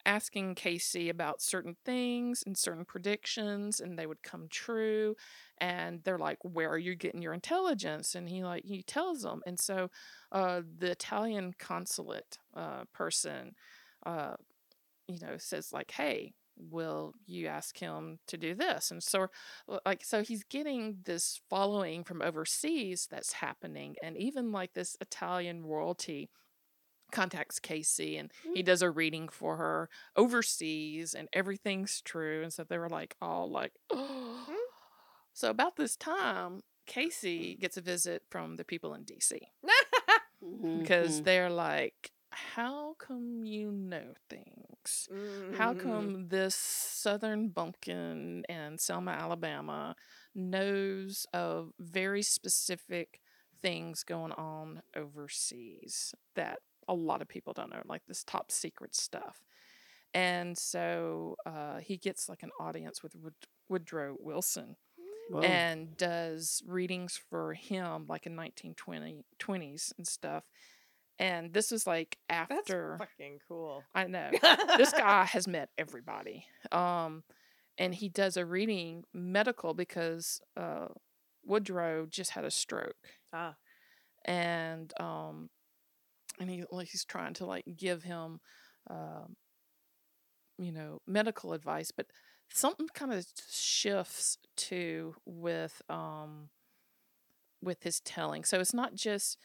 asking 0.07 0.55
Cayce 0.55 0.97
about 1.11 1.43
certain 1.43 1.77
things 1.85 2.43
and 2.47 2.57
certain 2.57 2.85
predictions, 2.85 3.81
and 3.81 3.99
they 3.99 4.07
would 4.07 4.23
come 4.23 4.49
true. 4.51 5.17
And 5.59 6.03
they're 6.05 6.19
like, 6.19 6.39
"Where 6.45 6.71
are 6.71 6.79
you 6.79 6.95
getting 6.97 7.23
your 7.23 7.35
intelligence?" 7.35 8.15
And 8.15 8.29
he 8.29 8.45
like 8.45 8.65
he 8.65 8.83
tells 8.83 9.23
them. 9.23 9.43
And 9.47 9.59
so, 9.61 9.91
uh, 10.33 10.63
the 10.79 10.93
Italian 10.93 11.55
consulate 11.59 12.39
uh, 12.55 12.85
person, 12.95 13.55
uh, 14.07 14.37
you 15.09 15.21
know, 15.21 15.37
says 15.39 15.73
like, 15.73 15.93
"Hey." 15.93 16.35
Will 16.59 17.15
you 17.27 17.47
ask 17.47 17.79
him 17.79 18.19
to 18.27 18.37
do 18.37 18.55
this? 18.55 18.91
And 18.91 19.03
so 19.03 19.29
uh, 19.69 19.79
like 19.87 20.05
so 20.05 20.23
he's 20.23 20.45
getting 20.45 20.99
this 21.05 21.41
following 21.49 22.05
from 22.05 22.23
overseas 22.23 23.07
that's 23.11 23.33
happening 23.35 23.97
and 24.03 24.17
even 24.17 24.53
like 24.53 24.75
this 24.75 24.97
italian 25.01 25.65
royalty 25.65 26.31
contacts 27.11 27.59
Cayce 27.59 27.99
and 28.01 28.31
he 28.55 28.63
mm. 28.63 28.67
does 28.67 28.83
a 28.83 28.91
reading 28.91 29.29
for 29.29 29.57
her 29.57 29.89
overseas 30.17 31.15
and 31.15 31.29
everything's 31.33 32.01
true. 32.01 32.43
And 32.43 32.53
so 32.53 32.65
they 32.65 32.79
were 32.79 32.89
like 32.89 33.17
all 33.21 33.51
like, 33.51 33.73
oh. 33.91 34.47
So 35.35 35.51
about 35.51 35.77
this 35.77 35.97
time, 35.97 36.63
Cayce 36.87 37.23
mm. 37.23 37.61
gets 37.61 37.77
a 37.77 37.81
visit 37.81 38.25
from 38.29 38.57
the 38.57 38.65
people 38.65 38.93
in 38.95 39.05
DC 39.05 39.39
because 40.81 41.21
Mhm. 41.21 41.25
they're 41.25 41.51
like, 41.51 42.11
how 42.55 42.95
come 42.99 43.45
you 43.45 43.71
know 43.73 44.15
things? 44.29 45.09
How 45.53 45.75
Mhm. 45.75 45.79
come 45.81 46.29
this 46.29 46.55
Southern 46.55 47.49
bumpkin 47.49 48.45
in 48.49 48.79
Selma, 48.79 49.13
Alabama 49.13 49.97
knows 50.35 51.27
of 51.33 51.73
very 51.79 52.23
specific 52.23 53.21
things 53.61 54.05
going 54.05 54.33
on 54.33 54.83
overseas 54.97 56.15
that 56.35 56.61
a 56.89 56.95
lot 56.95 57.23
of 57.23 57.29
people 57.29 57.53
don't 57.53 57.71
know, 57.71 57.83
like 57.87 58.07
this 58.07 58.25
top 58.25 58.51
secret 58.51 58.95
stuff? 58.95 59.43
And 60.15 60.57
so 60.57 61.37
uh, 61.47 61.79
he 61.79 61.97
gets 61.99 62.29
like 62.29 62.43
an 62.43 62.51
audience 62.61 63.03
with 63.03 63.15
Wood- 63.17 63.35
Woodrow 63.69 64.17
Wilson 64.21 64.77
Whoa. 65.31 65.43
and 65.45 65.97
does 65.97 66.63
readings 66.67 67.17
for 67.31 67.55
him 67.55 68.07
like 68.09 68.27
in 68.27 68.35
1920 68.35 69.25
20s 69.39 69.93
and 69.99 70.07
stuff. 70.07 70.45
And 71.19 71.53
this 71.53 71.71
was 71.71 71.87
like 71.87 72.17
after 72.31 72.97
That's 72.99 73.11
fucking 73.11 73.41
cool. 73.49 73.83
I 73.95 74.05
know 74.05 74.31
this 74.77 74.93
guy 74.97 75.25
has 75.25 75.49
met 75.49 75.71
everybody. 75.77 76.47
Um, 76.71 77.25
and 77.77 77.95
he 77.95 78.09
does 78.09 78.37
a 78.37 78.47
reading 78.47 79.05
medical 79.13 79.75
because 79.75 80.41
uh, 80.57 80.89
Woodrow 81.45 82.07
just 82.07 82.33
had 82.33 82.45
a 82.45 82.51
stroke, 82.51 82.97
Ah, 83.33 83.55
and 84.25 84.93
um, 85.01 85.49
and 86.41 86.51
he 86.51 86.65
like 86.71 86.89
he's 86.89 87.05
trying 87.05 87.35
to 87.35 87.47
like 87.47 87.65
give 87.77 88.03
him, 88.03 88.41
um, 88.91 89.37
you 90.59 90.73
know, 90.73 91.01
medical 91.07 91.53
advice, 91.53 91.91
but 91.91 92.07
something 92.51 92.89
kind 92.95 93.13
of 93.13 93.27
shifts 93.51 94.39
too 94.57 95.15
with 95.25 95.83
um 95.89 96.49
with 97.63 97.83
his 97.83 98.01
telling. 98.01 98.45
So 98.45 98.61
it's 98.61 98.75
not 98.75 98.95
just 98.95 99.39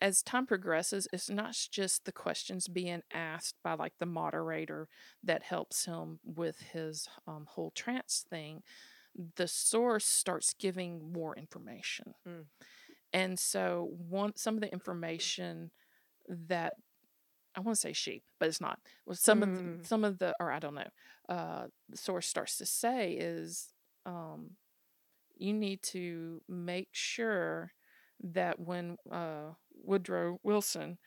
as 0.00 0.22
time 0.22 0.46
progresses, 0.46 1.06
it's 1.12 1.28
not 1.28 1.54
just 1.70 2.04
the 2.04 2.12
questions 2.12 2.68
being 2.68 3.02
asked 3.12 3.56
by 3.62 3.74
like 3.74 3.92
the 3.98 4.06
moderator 4.06 4.88
that 5.22 5.42
helps 5.42 5.84
him 5.84 6.18
with 6.24 6.60
his 6.72 7.08
um, 7.26 7.46
whole 7.48 7.70
trance 7.72 8.24
thing. 8.28 8.62
The 9.36 9.48
source 9.48 10.04
starts 10.06 10.54
giving 10.54 11.12
more 11.12 11.36
information, 11.36 12.14
Mm. 12.26 12.44
and 13.12 13.38
so 13.38 13.90
one 14.08 14.36
some 14.36 14.54
of 14.56 14.60
the 14.60 14.72
information 14.72 15.70
that 16.28 16.74
I 17.54 17.60
want 17.60 17.76
to 17.76 17.80
say 17.80 17.92
she, 17.94 18.22
but 18.38 18.48
it's 18.48 18.60
not. 18.60 18.78
Well, 19.06 19.16
some 19.16 19.42
of 19.42 19.48
Mm. 19.48 19.78
the, 19.80 19.84
some 19.86 20.04
of 20.04 20.18
the, 20.18 20.34
or 20.38 20.52
I 20.52 20.58
don't 20.58 20.74
know. 20.74 20.90
Uh, 21.28 21.68
the 21.88 21.96
source 21.96 22.28
starts 22.28 22.58
to 22.58 22.66
say 22.66 23.12
is, 23.12 23.72
um, 24.04 24.56
you 25.38 25.54
need 25.54 25.82
to 25.84 26.42
make 26.48 26.88
sure 26.92 27.72
that 28.22 28.58
when 28.58 28.96
uh, 29.10 29.52
Woodrow 29.82 30.40
Wilson 30.42 30.98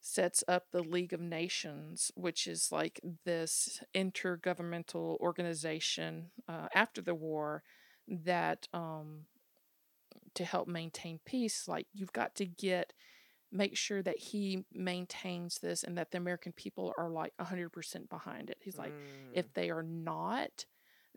sets 0.00 0.44
up 0.46 0.66
the 0.70 0.82
League 0.82 1.12
of 1.12 1.20
Nations, 1.20 2.12
which 2.14 2.46
is 2.46 2.70
like 2.70 3.00
this 3.24 3.82
intergovernmental 3.94 5.18
organization 5.18 6.30
uh, 6.48 6.68
after 6.74 7.02
the 7.02 7.14
war 7.14 7.62
that 8.06 8.68
um, 8.72 9.26
to 10.34 10.44
help 10.44 10.68
maintain 10.68 11.18
peace, 11.24 11.66
like 11.66 11.86
you've 11.92 12.12
got 12.12 12.34
to 12.36 12.46
get 12.46 12.92
make 13.52 13.76
sure 13.76 14.02
that 14.02 14.18
he 14.18 14.64
maintains 14.72 15.58
this 15.58 15.82
and 15.82 15.96
that 15.96 16.10
the 16.10 16.18
American 16.18 16.52
people 16.52 16.92
are 16.98 17.08
like 17.08 17.32
100% 17.40 18.08
behind 18.08 18.50
it. 18.50 18.58
He's 18.60 18.76
like, 18.76 18.92
mm, 18.92 19.30
if 19.32 19.52
they 19.54 19.70
are 19.70 19.82
not, 19.84 20.66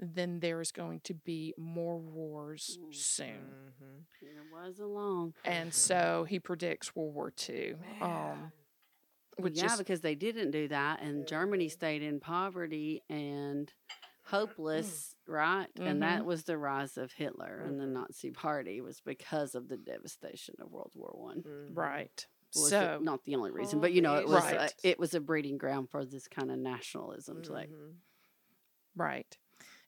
then 0.01 0.39
there's 0.39 0.71
going 0.71 1.01
to 1.01 1.13
be 1.13 1.53
more 1.57 1.97
wars 1.99 2.77
Mm. 2.81 2.95
soon. 2.95 3.73
mhm. 3.81 4.03
It 4.21 4.51
wasn't 4.51 4.89
long. 4.89 5.33
And 5.45 5.73
so 5.73 6.25
he 6.29 6.39
predicts 6.39 6.95
World 6.95 7.13
War 7.13 7.33
II, 7.49 7.75
um, 8.01 8.51
which 9.37 9.57
yeah, 9.57 9.73
is 9.73 9.77
because 9.77 10.01
they 10.01 10.15
didn't 10.15 10.51
do 10.51 10.67
that, 10.69 11.01
and 11.01 11.27
Germany 11.27 11.67
stayed 11.69 12.01
in 12.01 12.19
poverty 12.19 13.01
and 13.09 13.71
hopeless, 14.25 15.15
right? 15.27 15.67
And 15.77 16.01
that 16.03 16.23
was 16.25 16.43
the 16.43 16.57
rise 16.57 16.97
of 16.97 17.11
Hitler 17.13 17.63
and 17.65 17.79
the 17.79 17.85
Nazi 17.87 18.31
Party 18.31 18.79
was 18.81 19.01
because 19.01 19.55
of 19.55 19.67
the 19.69 19.77
devastation 19.77 20.55
of 20.59 20.71
World 20.71 20.91
War 20.95 21.11
One. 21.13 21.43
Right. 21.73 22.25
Was 22.55 22.69
so 22.69 22.99
not 23.01 23.23
the 23.25 23.35
only 23.35 23.51
reason, 23.51 23.79
but 23.79 23.91
you 23.93 24.01
know, 24.01 24.15
it 24.15 24.27
was 24.27 24.43
Right. 24.43 24.57
uh, 24.57 24.69
it 24.83 24.97
was 24.99 25.13
a 25.13 25.19
breeding 25.19 25.57
ground 25.57 25.89
for 25.89 26.03
this 26.05 26.27
kind 26.27 26.49
of 26.51 26.57
nationalism. 26.59 27.41
Like, 27.43 27.69
right, 28.95 29.37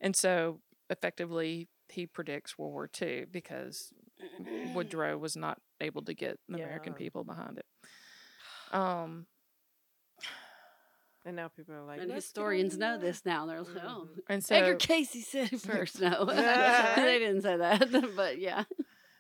and 0.02 0.16
so 0.16 0.60
effectively 0.90 1.68
he 1.90 2.06
predicts 2.08 2.58
World 2.58 2.74
War 2.74 2.90
II 3.02 3.26
because 3.32 3.94
Woodrow 4.76 5.18
was 5.18 5.36
not 5.38 5.60
able 5.80 6.02
to 6.04 6.14
get 6.14 6.40
the 6.50 6.56
American 6.56 6.94
people 6.94 7.24
behind 7.24 7.58
it. 7.58 7.66
Um, 8.76 9.26
And 11.26 11.36
now 11.36 11.50
people 11.50 11.76
are 11.76 11.84
like, 11.84 12.02
and 12.02 12.12
historians 12.12 12.78
know 12.78 12.98
this 12.98 13.22
now. 13.26 13.46
They're 13.46 13.62
like, 13.62 13.84
oh, 13.86 14.08
and 14.28 14.44
so 14.44 14.56
Edgar 14.56 14.76
Cayce 14.76 15.28
said 15.28 15.54
it 15.54 15.62
first. 15.62 16.02
No, 16.02 16.26
they 16.26 17.20
didn't 17.20 17.42
say 17.44 17.58
that, 17.58 17.92
but 18.16 18.40
yeah. 18.40 18.64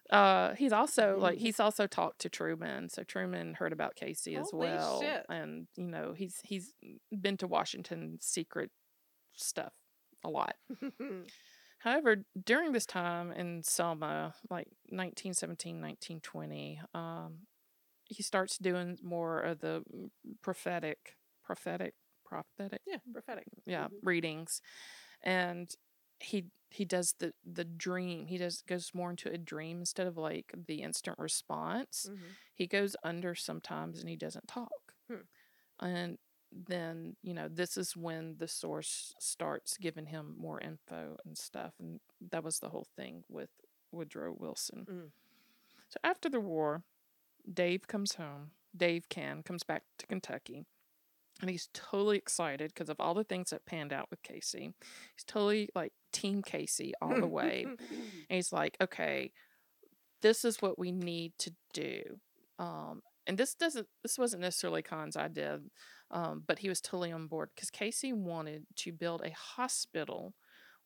Uh, 0.09 0.55
he's 0.55 0.73
also 0.73 1.17
like 1.19 1.35
Mm-hmm. 1.35 1.43
he's 1.45 1.59
also 1.59 1.87
talked 1.87 2.19
to 2.21 2.29
Truman, 2.29 2.89
so 2.89 3.03
Truman 3.03 3.53
heard 3.53 3.71
about 3.71 3.95
Cayce 3.95 4.27
as 4.27 4.49
well, 4.51 4.99
shit. 5.01 5.25
and 5.29 5.67
you 5.77 5.85
know 5.87 6.13
he's 6.13 6.39
he's 6.43 6.73
been 7.17 7.37
to 7.37 7.47
Washington 7.47 8.17
secret 8.19 8.71
stuff 9.35 9.71
a 10.23 10.29
lot. 10.29 10.55
However, 11.79 12.17
during 12.43 12.71
this 12.73 12.85
time 12.85 13.31
in 13.31 13.63
Selma, 13.63 14.35
like 14.49 14.67
1917, 14.89 15.81
1920, 15.81 16.81
um, 16.93 17.47
he 18.05 18.23
starts 18.23 18.57
doing 18.57 18.97
more 19.03 19.39
of 19.41 19.59
the 19.59 19.83
mm, 19.93 20.09
prophetic, 20.41 21.17
prophetic, 21.43 21.95
prophetic, 22.25 22.81
yeah, 22.85 22.97
prophetic. 23.11 23.47
yeah, 23.65 23.89
Mhm. 23.89 24.01
readings, 24.03 24.61
and 25.23 25.75
he 26.19 26.47
he 26.71 26.85
does 26.85 27.15
the 27.19 27.33
the 27.45 27.65
dream. 27.65 28.27
He 28.27 28.37
does 28.37 28.63
goes 28.63 28.91
more 28.93 29.11
into 29.11 29.31
a 29.31 29.37
dream 29.37 29.79
instead 29.79 30.07
of 30.07 30.17
like 30.17 30.53
the 30.67 30.81
instant 30.83 31.19
response. 31.19 32.09
Mhm. 32.09 32.37
He 32.55 32.67
goes 32.67 32.95
under 33.03 33.35
sometimes 33.35 33.99
and 33.99 34.09
he 34.09 34.17
doesn't 34.17 34.47
talk, 34.47 34.93
Hmm. 35.07 35.21
and 35.79 36.17
then 36.51 37.15
you 37.23 37.33
know 37.33 37.47
this 37.47 37.77
is 37.77 37.95
when 37.95 38.35
the 38.37 38.47
source 38.47 39.13
starts 39.19 39.77
giving 39.77 40.07
him 40.07 40.35
more 40.37 40.59
info 40.59 41.17
and 41.25 41.37
stuff, 41.37 41.73
and 41.79 41.99
that 42.31 42.43
was 42.43 42.59
the 42.59 42.69
whole 42.69 42.87
thing 42.95 43.23
with 43.29 43.49
Woodrow 43.91 44.35
Wilson. 44.37 44.85
Mm. 44.89 45.11
So 45.89 45.97
after 46.03 46.29
the 46.29 46.39
war, 46.39 46.83
Dave 47.51 47.87
comes 47.87 48.15
home. 48.15 48.51
Dave 48.75 49.09
Kahn 49.09 49.43
comes 49.43 49.63
back 49.63 49.83
to 49.97 50.07
Kentucky. 50.07 50.65
And 51.41 51.49
he's 51.49 51.69
totally 51.73 52.17
excited 52.17 52.71
because 52.73 52.89
of 52.89 52.99
all 52.99 53.13
the 53.13 53.23
things 53.23 53.49
that 53.49 53.65
panned 53.65 53.91
out 53.91 54.09
with 54.09 54.21
Cayce. 54.21 54.53
He's 54.53 55.23
totally 55.25 55.69
like 55.73 55.91
Team 56.13 56.41
Cayce 56.43 56.93
all 57.01 57.19
the 57.19 57.27
way. 57.27 57.65
and 57.67 57.79
he's 58.29 58.53
like, 58.53 58.77
okay, 58.79 59.31
this 60.21 60.45
is 60.45 60.61
what 60.61 60.77
we 60.77 60.91
need 60.91 61.33
to 61.39 61.51
do. 61.73 62.19
Um, 62.59 63.01
and 63.25 63.37
this 63.37 63.55
doesn't, 63.55 63.87
this 64.03 64.19
wasn't 64.19 64.43
necessarily 64.43 64.83
Kahn's 64.83 65.17
idea, 65.17 65.59
um, 66.11 66.43
but 66.45 66.59
he 66.59 66.69
was 66.69 66.81
totally 66.81 67.11
on 67.11 67.27
board 67.27 67.49
because 67.55 67.69
Cayce 67.69 68.03
wanted 68.13 68.65
to 68.77 68.91
build 68.91 69.21
a 69.23 69.31
hospital 69.31 70.33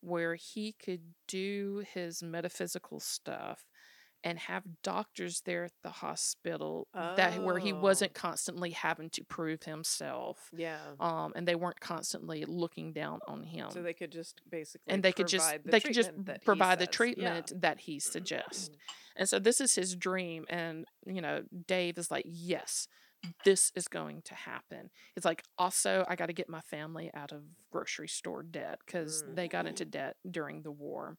where 0.00 0.34
he 0.36 0.72
could 0.72 1.00
do 1.26 1.82
his 1.92 2.22
metaphysical 2.22 3.00
stuff 3.00 3.66
and 4.24 4.38
have 4.38 4.62
doctors 4.82 5.42
there 5.44 5.64
at 5.64 5.72
the 5.82 5.90
hospital 5.90 6.88
that 6.94 7.40
where 7.42 7.58
he 7.58 7.72
Oh. 7.72 7.80
wasn't 7.80 8.12
constantly 8.14 8.70
having 8.70 9.08
to 9.10 9.24
prove 9.24 9.62
himself 9.64 10.50
Yeah. 10.56 10.80
um 11.00 11.32
and 11.36 11.46
they 11.46 11.54
weren't 11.54 11.80
constantly 11.80 12.44
looking 12.44 12.92
down 12.92 13.20
on 13.28 13.44
him 13.44 13.70
So 13.70 13.82
they 13.82 13.94
could 13.94 14.10
just 14.12 14.40
basically 14.50 14.92
and 14.92 15.02
they 15.02 15.12
could 15.12 15.28
just 15.28 15.62
the 15.64 15.70
they 15.70 15.80
could 15.80 15.94
just 15.94 16.10
treatment 16.10 16.44
provide 16.44 16.78
the 16.78 16.84
says. 16.86 16.88
Yeah. 16.88 16.96
treatment 16.96 17.52
that 17.60 17.80
he 17.80 18.00
suggests 18.00 18.70
and 19.16 19.28
so 19.28 19.38
this 19.38 19.60
is 19.60 19.74
his 19.74 19.94
dream 19.94 20.44
and 20.48 20.86
you 21.06 21.20
know 21.20 21.42
dave 21.66 21.96
is 21.98 22.10
like 22.10 22.24
yes 22.26 22.88
this 23.44 23.72
is 23.74 23.88
going 23.88 24.22
to 24.22 24.34
happen 24.34 24.90
it's 25.16 25.24
like 25.24 25.42
also 25.58 26.04
i 26.08 26.14
got 26.14 26.26
to 26.26 26.32
get 26.32 26.48
my 26.48 26.60
family 26.60 27.10
out 27.14 27.32
of 27.32 27.42
grocery 27.70 28.08
store 28.08 28.42
debt 28.42 28.78
because 28.86 29.24
they 29.34 29.48
got 29.48 29.66
into 29.66 29.84
debt 29.84 30.16
during 30.30 30.62
the 30.62 30.70
war 30.70 31.16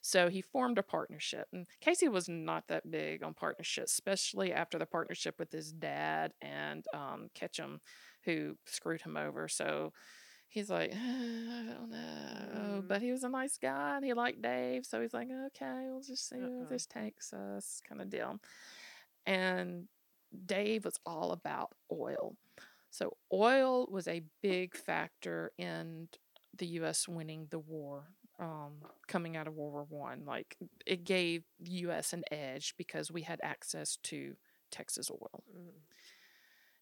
so 0.00 0.28
he 0.28 0.40
formed 0.40 0.78
a 0.78 0.82
partnership 0.82 1.46
and 1.52 1.66
cayce 1.80 2.02
was 2.10 2.28
not 2.28 2.64
that 2.68 2.90
big 2.90 3.22
on 3.22 3.34
partnerships 3.34 3.92
especially 3.92 4.52
after 4.52 4.78
the 4.78 4.86
partnership 4.86 5.34
with 5.38 5.50
his 5.50 5.72
dad 5.72 6.32
and 6.40 6.84
um, 6.94 7.28
ketchum 7.34 7.80
who 8.24 8.56
screwed 8.66 9.02
him 9.02 9.16
over 9.16 9.48
so 9.48 9.92
he's 10.48 10.70
like, 10.70 10.92
I 10.94 11.64
don't 11.66 11.90
know. 11.90 12.80
Mm. 12.80 12.88
But 12.88 13.02
he 13.02 13.12
was 13.12 13.22
a 13.22 13.28
nice 13.28 13.58
guy 13.58 13.96
and 13.96 14.04
he 14.04 14.14
liked 14.14 14.42
Dave. 14.42 14.84
So 14.86 15.00
he's 15.00 15.14
like, 15.14 15.28
okay, 15.46 15.86
we'll 15.88 16.00
just 16.00 16.28
see 16.28 16.36
Uh-uh. 16.36 16.48
where 16.48 16.66
this 16.66 16.86
takes 16.86 17.32
us, 17.32 17.80
kind 17.86 18.00
of 18.00 18.10
deal. 18.10 18.38
And 19.26 19.88
Dave 20.46 20.84
was 20.84 20.98
all 21.06 21.32
about 21.32 21.74
oil. 21.90 22.36
So 22.90 23.16
oil 23.32 23.86
was 23.90 24.08
a 24.08 24.22
big 24.42 24.76
factor 24.76 25.52
in 25.58 26.08
the 26.56 26.66
U.S. 26.66 27.06
winning 27.06 27.46
the 27.50 27.58
war, 27.58 28.04
um, 28.40 28.82
coming 29.06 29.36
out 29.36 29.46
of 29.46 29.54
World 29.54 29.88
War 29.90 30.00
One. 30.02 30.24
Like 30.26 30.56
it 30.86 31.04
gave 31.04 31.44
the 31.60 31.70
U.S. 31.70 32.12
an 32.12 32.24
edge 32.30 32.74
because 32.76 33.10
we 33.10 33.22
had 33.22 33.40
access 33.42 33.96
to 34.04 34.36
Texas 34.70 35.10
oil. 35.10 35.44
Mm. 35.56 35.72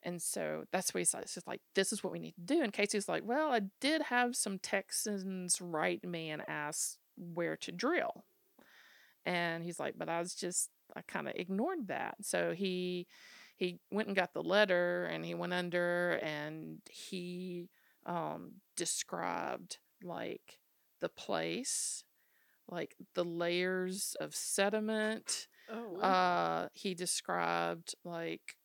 And 0.03 0.22
so 0.22 0.64
that's 0.70 0.94
what 0.94 1.01
he 1.01 1.05
said. 1.05 1.22
It's 1.22 1.34
just 1.34 1.49
like, 1.49 1.61
this 1.74 1.92
is 1.92 2.05
what 2.05 2.12
we 2.12 2.20
need 2.20 2.34
to 2.36 2.55
do. 2.55 2.62
And 2.62 2.72
Cayce's 2.72 3.09
like, 3.09 3.24
well, 3.24 3.53
I 3.53 3.62
did 3.80 4.03
have 4.03 4.36
some 4.36 4.61
Texans 4.61 5.61
write 5.61 6.05
me 6.05 6.30
and 6.30 6.42
ask 6.47 6.99
where 7.16 7.57
to 7.57 7.72
drill. 7.72 8.24
And 9.24 9.64
he's 9.64 9.80
like, 9.80 9.94
but 9.99 10.09
I 10.09 10.20
was 10.20 10.34
just, 10.34 10.70
I 10.95 11.03
kind 11.03 11.28
of 11.28 11.34
ignored 11.37 11.89
that. 11.89 12.16
So 12.22 12.53
he, 12.53 13.07
he 13.57 13.78
went 13.91 14.09
and 14.09 14.16
got 14.16 14.32
the 14.32 14.43
letter 14.43 15.07
and 15.07 15.24
he 15.24 15.34
went 15.34 15.53
under 15.53 16.12
and 16.22 16.78
he 16.91 17.68
um, 18.05 18.53
described 18.76 19.78
like 20.03 20.59
the 21.01 21.09
place, 21.09 22.05
like 22.68 22.95
the 23.14 23.24
layers 23.24 24.16
of 24.20 24.34
sediment. 24.34 25.49
Oh, 25.70 25.97
Uh, 26.01 26.68
he 26.72 26.95
described 26.95 27.95
like 28.05 28.57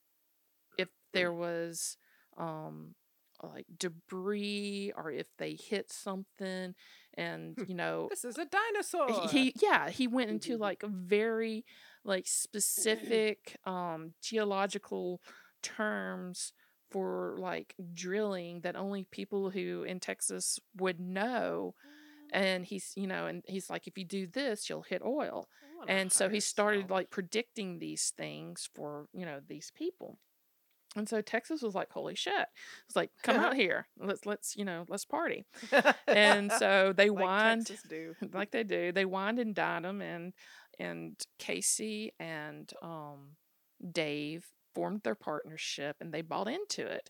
if 0.78 0.90
there 1.14 1.34
was 1.34 1.98
um 2.38 2.96
like 3.44 3.66
debris 3.78 4.94
or 4.96 5.12
if 5.12 5.26
they 5.38 5.56
hit 5.60 5.92
something 5.92 6.76
and 7.16 7.58
you 7.68 7.74
know 7.74 8.08
this 8.10 8.24
is 8.24 8.38
a 8.38 8.46
dinosaur. 8.46 9.28
he, 9.30 9.46
he 9.46 9.54
yeah 9.62 9.90
he 9.90 10.08
went 10.08 10.30
into 10.30 10.58
like 10.60 10.84
a 10.84 10.88
very 10.88 11.66
like 12.04 12.28
specific 12.28 13.58
um 13.66 14.14
geological 14.22 15.22
terms 15.62 16.54
for 16.90 17.38
like 17.40 17.74
drilling 17.94 18.62
that 18.62 18.76
only 18.76 19.08
people 19.12 19.50
who 19.50 19.84
in 19.84 20.00
Texas 20.00 20.60
would 20.78 21.00
know 21.00 21.74
and 22.34 22.66
he's 22.66 22.94
you 22.96 23.08
know 23.08 23.26
and 23.26 23.44
he's 23.48 23.70
like 23.70 23.88
if 23.88 23.98
you 23.98 24.06
do 24.06 24.28
this 24.28 24.70
you'll 24.70 24.84
hit 24.84 25.02
oil. 25.04 25.48
And 25.88 26.12
so 26.12 26.30
he 26.30 26.40
started 26.40 26.92
like 26.92 27.10
predicting 27.10 27.80
these 27.80 28.14
things 28.16 28.70
for 28.76 29.08
you 29.14 29.26
know 29.26 29.40
these 29.48 29.72
people. 29.76 30.20
And 30.96 31.08
so 31.08 31.22
texas 31.22 31.62
was 31.62 31.74
like 31.74 31.90
holy 31.92 32.16
shit. 32.16 32.48
It's 32.88 32.96
like 32.96 33.12
come 33.24 33.38
out 33.38 33.56
here. 33.64 33.88
Let's 33.98 34.26
let's 34.26 34.56
you 34.56 34.66
know 34.66 34.86
let's 34.90 35.06
party. 35.06 35.46
And 36.08 36.52
so 36.52 36.94
they 36.96 37.10
like 37.10 37.24
whined 37.24 37.68
Texas 37.68 37.90
do. 37.90 38.16
like 38.34 38.52
they 38.52 38.64
do. 38.64 38.92
They 38.92 39.06
wined 39.06 39.40
and 39.40 39.56
dined 39.56 39.86
them 39.86 40.02
and 40.02 40.34
and 40.82 41.16
cayce 41.40 41.80
and 42.20 42.72
um 42.82 43.36
dave 43.92 44.46
formed 44.76 45.02
their 45.04 45.16
partnership 45.16 45.96
and 46.02 46.14
they 46.14 46.22
bought 46.22 46.48
into 46.48 46.86
it 46.86 47.10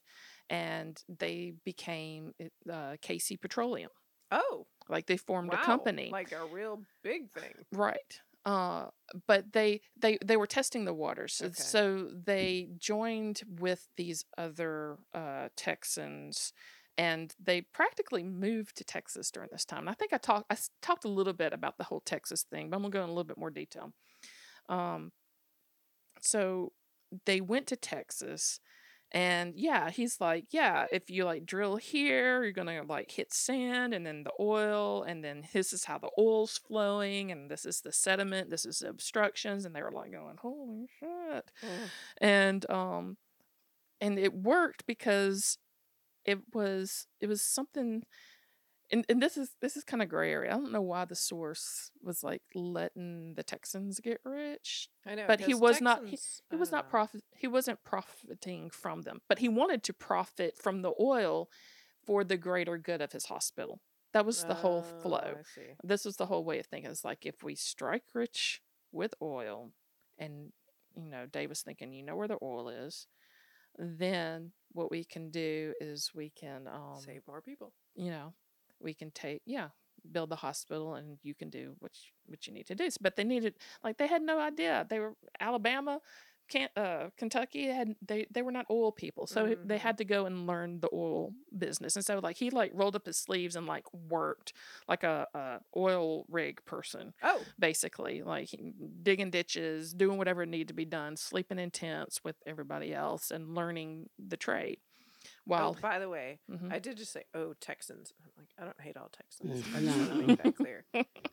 and 0.49 1.03
they 1.19 1.53
became 1.65 2.33
uh, 2.71 2.95
cayce 3.01 3.31
petroleum 3.41 3.89
Oh, 4.31 4.65
like 4.87 5.07
they 5.07 5.17
formed 5.17 5.51
wow, 5.51 5.59
a 5.61 5.65
company 5.65 6.09
like 6.11 6.31
a 6.31 6.45
real 6.45 6.81
big 7.03 7.29
thing. 7.31 7.53
Right. 7.73 8.21
Uh, 8.45 8.85
but 9.27 9.51
they 9.51 9.81
they 9.99 10.17
they 10.25 10.37
were 10.37 10.47
testing 10.47 10.85
the 10.85 10.93
waters, 10.93 11.33
so- 11.33 11.45
Okay. 11.47 11.61
so 11.61 12.09
they 12.25 12.69
joined 12.77 13.41
with 13.59 13.87
these 13.97 14.23
other 14.37 14.97
uh, 15.13 15.49
Texans, 15.57 16.53
and 17.01 17.33
they 17.43 17.61
practically 17.61 18.21
moved 18.21 18.77
to 18.77 18.83
Texas 18.83 19.31
during 19.31 19.49
this 19.51 19.65
time. 19.65 19.79
And 19.79 19.89
I 19.89 19.93
think 19.93 20.13
I 20.13 20.17
talked 20.17 20.45
I 20.51 20.57
talked 20.83 21.03
a 21.03 21.09
little 21.09 21.33
bit 21.33 21.51
about 21.51 21.79
the 21.79 21.85
whole 21.85 22.01
Texas 22.01 22.43
thing, 22.43 22.69
but 22.69 22.75
I'm 22.75 22.83
gonna 22.83 22.91
go 22.91 23.03
in 23.03 23.09
a 23.09 23.13
little 23.13 23.23
bit 23.23 23.39
more 23.39 23.49
detail. 23.49 23.91
Um, 24.69 25.11
so 26.21 26.73
they 27.25 27.41
went 27.41 27.65
to 27.67 27.75
Texas. 27.75 28.59
And 29.13 29.55
yeah, 29.57 29.89
he's 29.89 30.21
like, 30.21 30.45
yeah, 30.51 30.85
if 30.91 31.09
you 31.09 31.25
like 31.25 31.43
drill 31.45 31.75
here, 31.77 32.43
you're 32.43 32.53
gonna 32.53 32.83
like 32.87 33.09
hit 33.11 33.33
sand 33.33 33.93
and 33.95 34.05
then 34.05 34.23
the 34.23 34.31
oil, 34.39 35.01
and 35.03 35.23
then 35.23 35.43
this 35.53 35.73
is 35.73 35.85
how 35.85 35.97
the 35.97 36.11
oil's 36.19 36.59
flowing, 36.67 37.31
and 37.31 37.49
this 37.49 37.65
is 37.65 37.81
the 37.81 37.91
sediment, 37.91 38.49
this 38.51 38.65
is 38.65 38.77
the 38.79 38.89
obstructions, 38.89 39.65
and 39.65 39.75
they 39.75 39.81
were 39.81 39.91
like 39.91 40.11
going, 40.11 40.37
holy 40.37 40.87
shit, 40.99 41.51
Mm. 41.63 41.89
and 42.19 42.69
um, 42.69 43.17
and 43.99 44.17
it 44.19 44.33
worked 44.33 44.85
because 44.85 45.57
it 46.25 46.39
was 46.53 47.07
it 47.19 47.27
was 47.27 47.41
something, 47.41 48.03
and 48.91 49.05
and 49.09 49.21
this 49.21 49.37
is 49.37 49.51
this 49.61 49.75
is 49.77 49.83
kind 49.83 50.01
of 50.03 50.09
gray 50.09 50.31
area. 50.31 50.51
I 50.51 50.55
don't 50.55 50.71
know 50.71 50.81
why 50.81 51.05
the 51.05 51.15
source 51.15 51.91
was 52.03 52.23
like 52.23 52.43
letting 52.53 53.33
the 53.35 53.43
Texans 53.43 53.99
get 53.99 54.19
rich, 54.23 54.89
I 55.05 55.15
know, 55.15 55.25
but 55.27 55.39
he 55.41 55.53
was 55.53 55.81
not- 55.81 56.01
Texans- 56.01 56.41
he 56.49 56.55
was 56.57 56.69
don't 56.69 56.77
know. 56.77 56.87
Uh 56.87 56.89
profit 56.89 57.23
he 57.35 57.47
wasn't 57.47 57.83
profiting 57.83 58.69
from 58.69 59.01
them 59.01 59.21
but 59.27 59.39
he 59.39 59.49
wanted 59.49 59.83
to 59.83 59.93
profit 59.93 60.57
from 60.57 60.81
the 60.81 60.93
oil 60.99 61.49
for 62.05 62.23
the 62.23 62.37
greater 62.37 62.77
good 62.77 63.01
of 63.01 63.11
his 63.11 63.25
hospital 63.25 63.79
that 64.13 64.25
was 64.25 64.43
the 64.43 64.55
whole 64.55 64.83
Oh, 64.85 65.01
flow 65.01 65.33
this 65.83 66.03
was 66.05 66.17
the 66.17 66.25
whole 66.25 66.43
way 66.43 66.59
of 66.59 66.65
thinking 66.67 66.91
it's 66.91 67.05
like 67.05 67.25
if 67.25 67.43
we 67.43 67.55
strike 67.55 68.03
rich 68.13 68.61
with 68.91 69.13
oil 69.21 69.71
and 70.19 70.51
you 70.95 71.09
know 71.09 71.25
dave 71.25 71.49
was 71.49 71.61
thinking 71.61 71.93
you 71.93 72.03
know 72.03 72.15
where 72.15 72.27
the 72.27 72.37
oil 72.43 72.67
is 72.69 73.07
then 73.77 74.51
what 74.73 74.91
we 74.91 75.03
can 75.03 75.29
do 75.31 75.73
is 75.79 76.11
we 76.15 76.29
can 76.31 76.67
um 76.67 76.99
Save 77.03 77.21
more 77.27 77.41
people. 77.41 77.73
you 77.95 78.11
know, 78.11 78.33
we 78.79 78.93
can 78.93 79.11
take 79.11 79.41
yeah, 79.45 79.69
build 80.11 80.29
the 80.29 80.35
hospital 80.35 80.95
and 80.95 81.17
you 81.23 81.33
can 81.35 81.49
do 81.49 81.75
what 81.79 81.91
you, 81.95 82.11
what 82.27 82.47
you 82.47 82.53
need 82.53 82.67
to 82.67 82.75
do. 82.75 82.89
But 83.01 83.15
they 83.15 83.23
needed 83.23 83.55
like 83.83 83.97
they 83.97 84.07
had 84.07 84.21
no 84.21 84.39
idea. 84.39 84.85
They 84.89 84.99
were 84.99 85.13
Alabama, 85.39 85.99
uh 86.75 87.09
Kentucky 87.17 87.67
had 87.67 87.95
they 88.01 88.25
they 88.31 88.41
were 88.41 88.51
not 88.51 88.65
oil 88.69 88.91
people. 88.91 89.27
So 89.27 89.45
he- 89.45 89.55
they 89.63 89.77
had 89.77 89.97
to 89.99 90.05
go 90.05 90.25
and 90.25 90.47
learn 90.47 90.79
the 90.79 90.89
oil 90.93 91.33
business. 91.57 91.95
And 91.95 92.03
so 92.05 92.19
like 92.19 92.37
he 92.37 92.49
like 92.49 92.71
rolled 92.73 92.95
up 92.95 93.05
his 93.05 93.17
sleeves 93.17 93.55
and 93.55 93.65
like 93.67 93.85
worked 93.93 94.53
like 94.87 95.03
a, 95.03 95.27
a 95.33 95.59
oil 95.75 96.25
rig 96.29 96.63
person 96.65 97.13
Oh, 97.23 97.41
basically 97.59 98.21
like 98.23 98.49
digging 99.03 99.29
ditches, 99.31 99.93
doing 99.93 100.17
whatever 100.17 100.45
needed 100.45 100.67
to 100.69 100.73
be 100.73 100.85
done, 100.85 101.17
sleeping 101.17 101.59
in 101.59 101.71
tents 101.71 102.23
with 102.23 102.35
everybody 102.45 102.93
else 102.93 103.31
and 103.31 103.55
learning 103.55 104.09
the 104.19 104.37
trade. 104.37 104.79
While 105.45 105.75
oh, 105.77 105.81
by 105.81 105.97
the 105.97 106.07
way, 106.07 106.39
Mhm. 106.49 106.71
I 106.71 106.77
did 106.79 106.97
just 106.97 107.11
say, 107.11 107.23
"Oh, 107.33 107.53
Texans." 107.59 108.13
I'm 108.23 108.31
like, 108.37 108.49
I 108.59 108.63
don't 108.63 108.79
hate 108.79 108.95
all 108.95 109.09
Texans. 109.09 109.63
I 109.75 109.79
just 109.79 109.97
want 109.97 110.09
to 110.21 110.27
make 110.27 110.43
that 110.43 110.55
clear. 110.55 110.85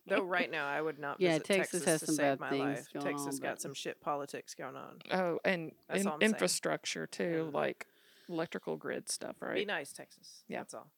Though 0.07 0.23
right 0.25 0.51
now, 0.51 0.67
I 0.67 0.81
would 0.81 0.99
not. 0.99 1.21
Yeah, 1.21 1.33
visit 1.33 1.45
Texas 1.45 1.71
Texas 1.83 1.85
has 1.85 2.01
to 2.01 2.07
some 2.07 2.15
save 2.15 2.25
bad 2.39 2.41
my 2.41 2.51
things 2.51 2.63
life. 2.79 2.87
going 2.95 3.05
Texas 3.07 3.35
on, 3.35 3.41
got 3.41 3.51
but- 3.57 3.61
some 3.63 3.75
shit 3.75 4.01
politics 4.01 4.55
going 4.55 4.77
on. 4.77 4.99
Oh, 5.11 5.39
and 5.45 5.73
in- 5.93 6.07
all 6.07 6.15
I'm 6.15 6.21
saying. 6.21 6.33
infrastructure 6.33 7.07
too, 7.07 7.43
And- 7.47 7.53
like 7.55 7.87
electrical 8.31 8.77
grid 8.77 9.11
stuff, 9.11 9.37
right? 9.41 9.55
Be 9.57 9.65
nice, 9.67 9.93
Texas. 9.93 10.43
Yeah. 10.49 10.59
that's 10.61 10.73
all. 10.75 10.91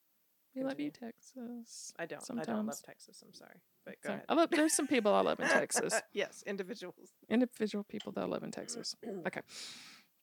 we 0.55 0.63
love 0.63 0.79
you, 0.81 0.91
Texas. 0.93 1.93
I 1.99 2.07
don't. 2.07 2.23
I 2.39 2.45
don't 2.45 2.67
love 2.67 2.83
Texas. 2.83 3.23
I'm 3.27 3.33
sorry, 3.35 3.61
but 3.85 3.95
go 4.03 4.09
Sorry. 4.09 4.15
ahead. 4.17 4.27
I 4.29 4.35
love. 4.35 4.51
There's 4.51 4.75
some 4.75 4.87
people 4.87 5.13
I 5.13 5.21
love 5.23 5.41
in 5.41 5.49
Texas. 5.49 6.01
yes, 6.13 6.43
individuals. 6.47 7.11
Individual 7.29 7.83
people 7.85 8.13
that 8.13 8.23
I 8.23 8.27
love 8.27 8.45
in 8.45 8.53
Texas. 8.53 8.95
Okay, 9.27 9.41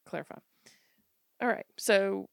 clarify. 0.06 0.38
All 1.42 1.48
right, 1.48 1.66
so 1.78 2.30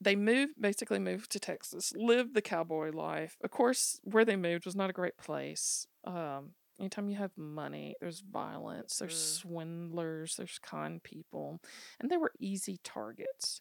they 0.00 0.16
moved, 0.16 0.54
basically 0.60 0.98
moved 0.98 1.30
to 1.32 1.40
Texas, 1.40 1.92
lived 1.96 2.34
the 2.34 2.42
cowboy 2.42 2.90
life. 2.92 3.36
Of 3.42 3.50
course, 3.50 3.98
where 4.04 4.24
they 4.24 4.36
moved 4.36 4.66
was 4.66 4.76
not 4.76 4.90
a 4.90 4.94
great 4.94 5.16
place. 5.16 5.86
Um, 6.04 6.54
anytime 6.78 7.08
you 7.08 7.16
have 7.16 7.36
money, 7.36 7.94
there's 8.00 8.20
violence, 8.20 8.98
there's 8.98 9.14
Mm. 9.14 9.40
swindlers, 9.40 10.36
there's 10.36 10.58
con 10.58 11.00
people, 11.00 11.60
and 12.00 12.10
they 12.10 12.16
were 12.16 12.32
easy 12.38 12.78
targets. 12.84 13.60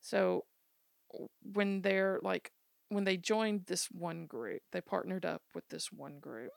So 0.00 0.46
when 1.42 1.82
they're 1.82 2.18
like 2.22 2.52
when 2.88 3.04
they 3.04 3.16
joined 3.16 3.66
this 3.66 3.86
one 3.90 4.26
group, 4.26 4.62
they 4.72 4.80
partnered 4.80 5.24
up 5.24 5.42
with 5.54 5.66
this 5.68 5.90
one 5.92 6.18
group. 6.20 6.52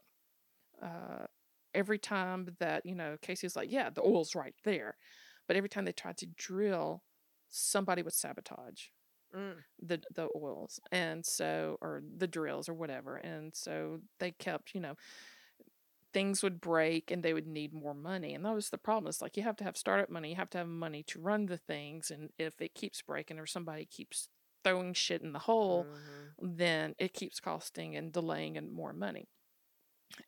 Uh, 0.82 1.26
every 1.74 2.00
time 2.00 2.56
that 2.60 2.86
you 2.86 2.96
know 2.96 3.18
Cayce's 3.22 3.56
like, 3.56 3.72
yeah, 3.72 3.90
the 3.90 4.02
oil's 4.02 4.36
right 4.36 4.56
there, 4.64 4.98
but 5.48 5.56
every 5.58 5.70
time 5.70 5.86
they 5.86 5.92
tried 5.94 6.18
to 6.18 6.28
drill, 6.38 7.04
somebody 7.56 8.02
would 8.04 8.14
sabotage 8.14 8.88
Mm. 9.34 9.64
the 9.80 10.02
the 10.16 10.30
oils 10.36 10.80
and 10.92 11.26
so 11.26 11.78
or 11.82 12.02
the 12.18 12.28
drills 12.28 12.70
or 12.70 12.74
whatever 12.74 13.18
and 13.18 13.56
so 13.56 14.00
they 14.20 14.32
kept 14.32 14.74
you 14.76 14.82
know 14.82 14.96
things 16.14 16.42
would 16.42 16.62
break 16.62 17.12
and 17.12 17.24
they 17.24 17.34
would 17.34 17.48
need 17.48 17.74
more 17.74 17.94
money 17.94 18.34
and 18.34 18.46
that 18.46 18.54
was 18.56 18.70
the 18.70 18.78
problem 18.78 19.10
it's 19.10 19.22
like 19.22 19.36
you 19.36 19.44
have 19.44 19.58
to 19.58 19.66
have 19.66 19.76
startup 19.76 20.10
money 20.10 20.30
you 20.30 20.36
have 20.36 20.50
to 20.50 20.58
have 20.58 20.68
money 20.68 21.04
to 21.04 21.20
run 21.20 21.46
the 21.46 21.58
things 21.58 22.10
and 22.10 22.30
if 22.38 22.62
it 22.62 22.74
keeps 22.74 23.02
breaking 23.02 23.38
or 23.38 23.46
somebody 23.46 23.86
keeps 23.86 24.30
throwing 24.64 24.94
shit 24.94 25.22
in 25.22 25.34
the 25.34 25.40
hole 25.40 25.90
Mhm. 25.96 26.36
then 26.40 26.96
it 27.00 27.14
keeps 27.14 27.40
costing 27.40 27.96
and 27.96 28.12
delaying 28.14 28.58
and 28.58 28.72
more 28.72 28.94
money. 28.94 29.28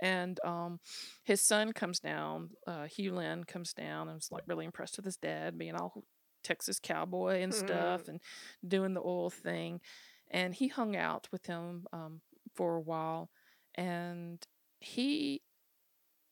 And 0.02 0.40
um, 0.46 0.80
his 1.24 1.42
son 1.42 1.74
comes 1.74 2.00
down, 2.00 2.52
uh, 2.66 2.86
Hugh 2.88 3.14
Lynn 3.14 3.44
comes 3.44 3.74
down 3.74 4.08
and 4.10 4.16
was 4.16 4.32
like 4.32 4.44
really 4.48 4.66
impressed 4.66 4.98
with 4.98 5.06
his 5.06 5.18
dad 5.18 5.58
being 5.58 5.76
all 5.76 6.04
Texas 6.44 6.80
cowboy 6.82 7.42
and 7.42 7.54
stuff 7.54 8.08
and 8.08 8.20
doing 8.68 8.94
the 8.94 9.02
oil 9.02 9.30
thing. 9.30 9.82
And 10.30 10.54
he 10.54 10.68
hung 10.68 10.96
out 10.96 11.28
with 11.32 11.46
him 11.46 11.86
um, 11.94 12.22
for 12.56 12.76
a 12.76 12.82
while 12.82 13.30
and 13.76 14.46
he 14.80 15.42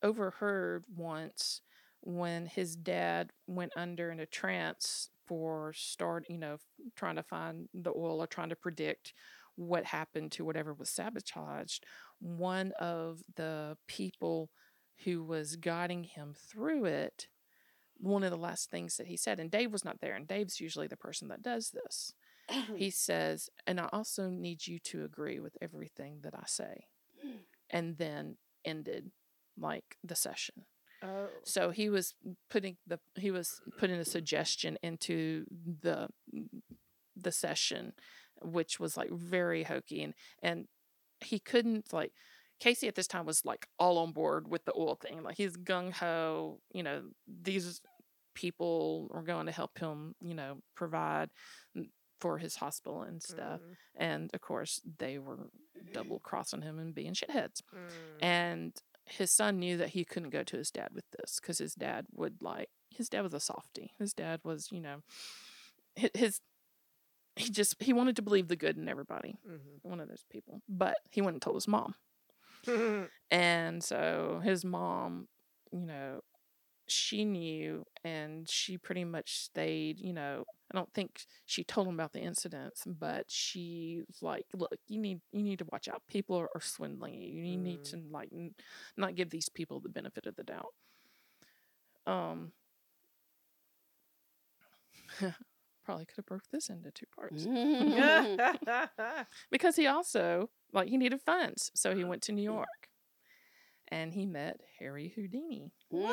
overheard 0.03 0.83
once 0.95 1.61
when 2.01 2.45
his 2.45 2.75
dad 2.75 3.31
went 3.47 3.71
under 3.75 4.11
in 4.11 4.19
a 4.19 4.25
trance 4.25 5.09
for 5.25 5.73
start, 5.73 6.25
you 6.29 6.37
know, 6.37 6.57
trying 6.95 7.15
to 7.15 7.23
find 7.23 7.67
the 7.73 7.91
oil 7.91 8.21
or 8.21 8.27
trying 8.27 8.49
to 8.49 8.55
predict 8.55 9.13
what 9.55 9.85
happened 9.85 10.31
to 10.33 10.45
whatever 10.45 10.73
was 10.73 10.89
sabotaged. 10.89 11.85
One 12.19 12.73
of 12.79 13.23
the 13.35 13.77
people 13.87 14.49
who 15.03 15.23
was 15.23 15.55
guiding 15.55 16.03
him 16.03 16.33
through 16.35 16.85
it, 16.85 17.27
one 18.05 18.23
of 18.23 18.31
the 18.31 18.37
last 18.37 18.69
things 18.69 18.97
that 18.97 19.07
he 19.07 19.17
said, 19.17 19.39
and 19.39 19.49
Dave 19.49 19.71
was 19.71 19.83
not 19.83 19.99
there, 19.99 20.15
and 20.15 20.27
Dave's 20.27 20.59
usually 20.59 20.87
the 20.87 20.97
person 20.97 21.27
that 21.29 21.43
does 21.43 21.71
this. 21.71 22.13
He 22.77 22.91
says, 22.91 23.49
and 23.65 23.79
I 23.79 23.89
also 23.91 24.29
need 24.29 24.67
you 24.67 24.77
to 24.79 25.03
agree 25.03 25.39
with 25.39 25.57
everything 25.61 26.19
that 26.21 26.35
I 26.35 26.43
say. 26.45 26.85
Mm. 27.25 27.39
And 27.71 27.97
then 27.97 28.37
ended 28.63 29.11
like 29.57 29.97
the 30.03 30.15
session. 30.15 30.65
Oh. 31.01 31.27
So 31.43 31.71
he 31.71 31.89
was 31.89 32.13
putting 32.49 32.77
the 32.85 32.99
he 33.15 33.31
was 33.31 33.61
putting 33.79 33.95
a 33.95 34.05
suggestion 34.05 34.77
into 34.83 35.45
the 35.81 36.09
the 37.15 37.31
session, 37.31 37.93
which 38.41 38.79
was 38.79 38.95
like 38.95 39.11
very 39.11 39.63
hokey 39.63 40.03
and 40.03 40.13
and 40.41 40.67
he 41.19 41.39
couldn't 41.39 41.91
like 41.91 42.11
Cayce 42.59 42.83
at 42.83 42.95
this 42.95 43.07
time 43.07 43.25
was 43.25 43.43
like 43.43 43.67
all 43.77 43.97
on 43.97 44.11
board 44.13 44.47
with 44.47 44.65
the 44.65 44.73
oil 44.77 44.95
thing. 44.95 45.23
Like 45.23 45.37
he's 45.37 45.57
gung 45.57 45.91
ho, 45.91 46.59
you 46.71 46.83
know, 46.83 47.03
these 47.27 47.81
people 48.35 49.09
are 49.13 49.23
going 49.23 49.47
to 49.47 49.51
help 49.51 49.77
him, 49.79 50.13
you 50.21 50.35
know, 50.35 50.59
provide 50.75 51.29
for 52.21 52.37
his 52.37 52.55
hospital 52.55 53.01
and 53.01 53.21
stuff. 53.23 53.59
Mm, 53.61 53.75
And 53.95 54.29
of 54.33 54.41
course, 54.41 54.79
they 54.99 55.17
were 55.17 55.49
double 55.91 56.19
crossing 56.19 56.61
him 56.61 56.77
and 56.79 56.93
being 56.95 57.13
shitheads 57.13 57.61
mm. 57.73 57.89
and 58.21 58.73
his 59.05 59.31
son 59.31 59.59
knew 59.59 59.77
that 59.77 59.89
he 59.89 60.03
couldn't 60.03 60.29
go 60.31 60.41
to 60.43 60.57
his 60.57 60.71
dad 60.71 60.89
with 60.93 61.03
this 61.17 61.39
because 61.39 61.57
his 61.59 61.75
dad 61.75 62.05
would 62.13 62.41
like 62.41 62.69
his 62.89 63.07
dad 63.09 63.21
was 63.21 63.33
a 63.35 63.39
softie 63.39 63.91
his 63.99 64.13
dad 64.13 64.39
was 64.43 64.71
you 64.71 64.79
know 64.81 65.03
hi- 65.99 66.09
his 66.15 66.39
he 67.35 67.49
just 67.51 67.75
he 67.83 67.93
wanted 67.93 68.15
to 68.15 68.21
believe 68.23 68.47
the 68.47 68.55
good 68.55 68.77
in 68.77 68.87
everybody 68.89 69.37
Mhm. 69.47 69.79
one 69.83 69.99
of 69.99 70.07
those 70.07 70.23
people 70.31 70.61
but 70.67 70.97
he 71.11 71.21
went 71.21 71.35
and 71.35 71.41
told 71.41 71.55
his 71.57 71.67
mom 71.67 71.93
and 73.31 73.83
so 73.83 74.41
his 74.43 74.65
mom 74.65 75.27
you 75.71 75.85
know 75.85 76.21
she 76.87 77.25
knew 77.25 77.83
and 78.03 78.47
she 78.49 78.77
pretty 78.77 79.03
much 79.03 79.37
stayed 79.39 79.99
you 79.99 80.13
know 80.13 80.43
i 80.71 80.77
don't 80.77 80.93
think 80.93 81.25
she 81.45 81.63
told 81.63 81.87
him 81.87 81.95
about 81.95 82.13
the 82.13 82.19
incidents 82.19 82.83
but 82.85 83.25
she 83.27 84.01
was 84.07 84.21
like 84.21 84.45
look 84.53 84.71
you 84.87 84.99
need 84.99 85.19
you 85.31 85.41
need 85.43 85.59
to 85.59 85.65
watch 85.71 85.87
out. 85.87 86.01
People 86.07 86.37
are, 86.37 86.49
are 86.55 86.61
swindling 86.61 87.13
you. 87.15 87.43
You 87.43 87.57
need 87.57 87.79
Mm. 87.81 87.89
to 87.91 88.01
like 88.11 88.29
n- 88.33 88.53
not 88.97 89.15
give 89.15 89.29
these 89.29 89.49
people 89.49 89.79
the 89.79 89.89
benefit 89.89 90.25
of 90.27 90.35
the 90.35 90.43
doubt. 90.43 90.73
Um 92.07 92.51
probably 95.85 96.05
could 96.05 96.17
have 96.17 96.25
broke 96.25 96.47
this 96.51 96.69
into 96.69 96.91
two 96.91 97.05
parts. 97.15 97.45
Because 99.51 99.75
he 99.75 99.87
also 99.87 100.49
like 100.73 100.89
he 100.89 100.97
needed 100.97 101.21
funds 101.21 101.71
so 101.73 101.95
he 101.95 102.03
went 102.03 102.21
to 102.23 102.31
new 102.33 102.41
york 102.41 102.84
and 103.89 104.13
he 104.13 104.25
met 104.25 104.59
harry 104.79 105.11
houdini 105.15 105.71
what? 105.89 106.09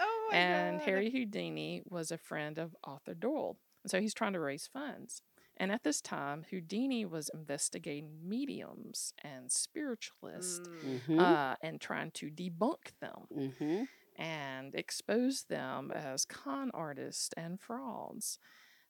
Oh 0.00 0.28
my 0.30 0.36
and 0.36 0.78
god. 0.78 0.84
Harry 0.84 1.10
Houdini 1.10 1.82
was 1.86 2.10
a 2.10 2.18
friend 2.18 2.58
of 2.58 2.76
Arthur 2.84 3.14
Doyle. 3.14 3.56
And 3.82 3.90
so 3.90 4.00
he's 4.00 4.12
trying 4.14 4.34
to 4.34 4.40
raise 4.40 4.66
funds. 4.66 5.22
And 5.56 5.72
at 5.72 5.82
this 5.82 6.00
time, 6.02 6.44
Houdini 6.50 7.04
was 7.06 7.30
investigating 7.32 8.10
mediums 8.28 9.14
and 9.24 9.50
spiritualists 9.50 10.68
Mm. 10.68 11.00
Mhm. 11.06 11.20
uh, 11.20 11.56
and 11.62 11.80
trying 11.80 12.10
to 12.12 12.30
debunk 12.30 12.92
them 13.00 13.26
Mhm. 13.34 13.88
and 14.16 14.74
expose 14.74 15.44
them 15.44 15.90
as 15.92 16.24
con 16.26 16.70
artists 16.72 17.30
and 17.36 17.58
frauds. 17.60 18.38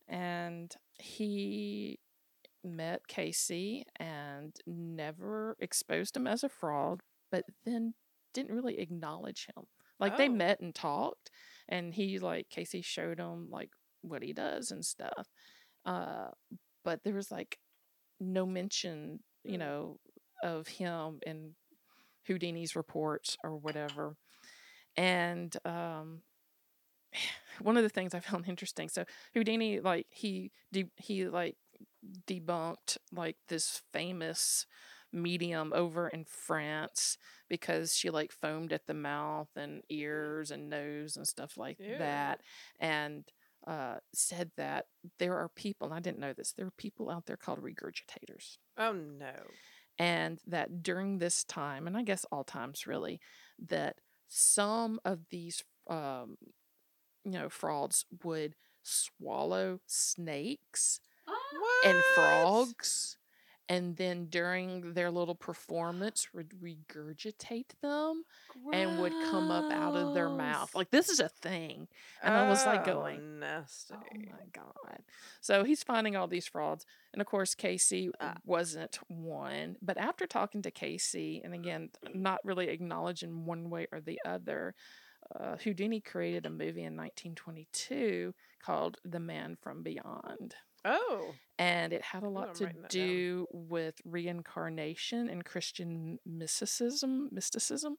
And 0.09 0.74
he 0.99 2.01
met 2.64 3.07
Cayce 3.07 3.85
and 3.97 4.57
never 4.66 5.57
exposed 5.61 6.16
him 6.16 6.26
as 6.26 6.43
a 6.43 6.49
fraud, 6.49 7.03
but 7.31 7.45
then 7.64 7.95
didn't 8.35 8.55
really 8.55 8.79
acknowledge 8.79 9.47
him. 9.47 9.64
Like 10.01 10.16
they 10.16 10.29
Oh. 10.29 10.33
met 10.33 10.61
and 10.61 10.74
talked, 10.74 11.31
and 11.68 11.95
he 11.95 12.18
like 12.18 12.49
Cayce 12.51 12.85
showed 12.85 13.18
him 13.18 13.49
like 13.51 13.70
what 14.03 14.22
he 14.22 14.33
does 14.33 14.70
and 14.70 14.85
stuff. 14.85 15.29
Uh, 15.85 16.29
but 16.85 17.03
there 17.05 17.14
was 17.14 17.31
like 17.31 17.59
no 18.20 18.47
mention, 18.47 19.20
you 19.45 19.55
Hmm. 19.55 19.59
know, 19.59 20.01
of 20.43 20.68
him 20.68 21.20
in 21.26 21.55
Houdini's 22.26 22.76
reports 22.76 23.37
or 23.43 23.57
whatever. 23.57 24.16
And 24.97 25.57
um, 25.64 26.22
one 27.61 27.76
of 27.76 27.83
the 27.83 27.89
things 27.89 28.14
I 28.14 28.20
found 28.20 28.47
interesting, 28.49 28.89
so 28.89 29.05
Houdini 29.35 29.81
like 29.81 30.07
he 30.11 30.53
de- 30.72 30.91
he 30.97 31.26
like 31.29 31.57
debunked 32.26 32.99
like 33.12 33.37
this 33.49 33.83
famous 33.93 34.66
medium 35.12 35.72
over 35.74 36.09
in 36.09 36.24
France 36.24 37.16
because 37.48 37.94
she 37.94 38.11
like 38.11 38.30
foamed 38.32 38.72
at 38.72 38.86
the 38.86 38.94
mouth 38.94 39.48
and 39.56 39.82
ears 39.88 40.50
and 40.50 40.68
nose 40.68 41.16
and 41.16 41.26
stuff 41.26 41.56
like 41.56 41.78
Ew. 41.80 41.96
that 41.98 42.40
and 42.78 43.24
uh, 43.66 43.96
said 44.14 44.50
that 44.56 44.86
there 45.18 45.36
are 45.36 45.48
people 45.48 45.86
and 45.88 45.94
I 45.94 46.00
didn't 46.00 46.20
know 46.20 46.32
this 46.32 46.52
there 46.52 46.66
are 46.66 46.72
people 46.78 47.11
out 47.11 47.26
there 47.26 47.36
called 47.36 47.61
regurgitators 47.62 48.59
Oh 48.78 48.92
no. 48.92 49.32
and 49.98 50.38
that 50.46 50.82
during 50.82 51.18
this 51.18 51.42
time 51.44 51.86
and 51.86 51.96
i 51.96 52.02
guess 52.02 52.24
all 52.30 52.44
times 52.44 52.86
really 52.86 53.20
that 53.59 53.96
some 54.28 55.00
of 55.04 55.20
these 55.30 55.64
um 55.90 56.36
you 57.24 57.32
know 57.32 57.48
frauds 57.48 58.04
would 58.22 58.54
swallow 58.82 59.80
snakes 59.86 61.00
What? 61.26 61.86
and 61.86 62.02
frogs 62.14 63.18
and 63.69 63.97
then 63.97 64.27
during 64.31 64.95
their 64.95 65.11
little 65.11 65.35
performance 65.35 66.29
would 66.33 66.51
regurgitate 66.62 67.71
them 67.83 68.25
and 68.73 68.99
would 69.01 69.12
come 69.31 69.51
up 69.51 69.71
out 69.73 69.95
of 69.95 70.14
their 70.14 70.29
mouth 70.31 70.75
like 70.75 70.91
this 70.91 71.09
is 71.09 71.21
a 71.21 71.29
thing 71.29 71.87
and 72.23 72.35
I 72.35 72.49
was, 72.49 72.64
like, 72.66 72.83
Oh, 72.89 72.95
going, 72.95 73.41
nasty. 73.41 73.95
Oh 73.95 74.01
my 74.33 74.47
god. 74.53 75.03
So 75.41 75.64
he's 75.64 75.83
finding 75.83 76.16
all 76.16 76.27
these 76.27 76.47
frauds. 76.47 76.85
And 77.12 77.21
of 77.21 77.27
course 77.27 77.55
Cayce 77.55 77.93
Ah. 78.21 78.37
wasn't 78.45 78.99
one. 79.09 79.77
But 79.83 79.99
after 79.99 80.27
talking 80.27 80.62
to 80.62 80.71
Cayce, 80.71 81.14
and 81.45 81.55
again, 81.55 81.91
not 82.14 82.41
really 82.45 82.69
acknowledging 82.69 83.45
one 83.45 83.71
way 83.71 83.87
or 83.93 84.01
the 84.01 84.21
other, 84.25 84.75
uh, 85.39 85.57
Houdini 85.59 86.01
created 86.01 86.47
a 86.47 86.51
movie 86.51 86.85
in 86.85 86.97
1922 86.97 88.35
called 88.61 88.99
The 89.05 89.21
Man 89.21 89.57
from 89.61 89.83
Beyond. 89.83 90.55
Oh. 90.85 91.35
And 91.59 91.93
it 91.93 92.03
had 92.03 92.22
a 92.22 92.29
lot 92.29 92.55
to 92.57 92.64
that 92.66 92.74
down. 92.74 92.89
do 92.89 93.47
with 93.53 94.01
reincarnation 94.05 95.29
and 95.29 95.45
Christian 95.45 96.18
mysticism. 96.24 97.29
Mysticism 97.33 97.97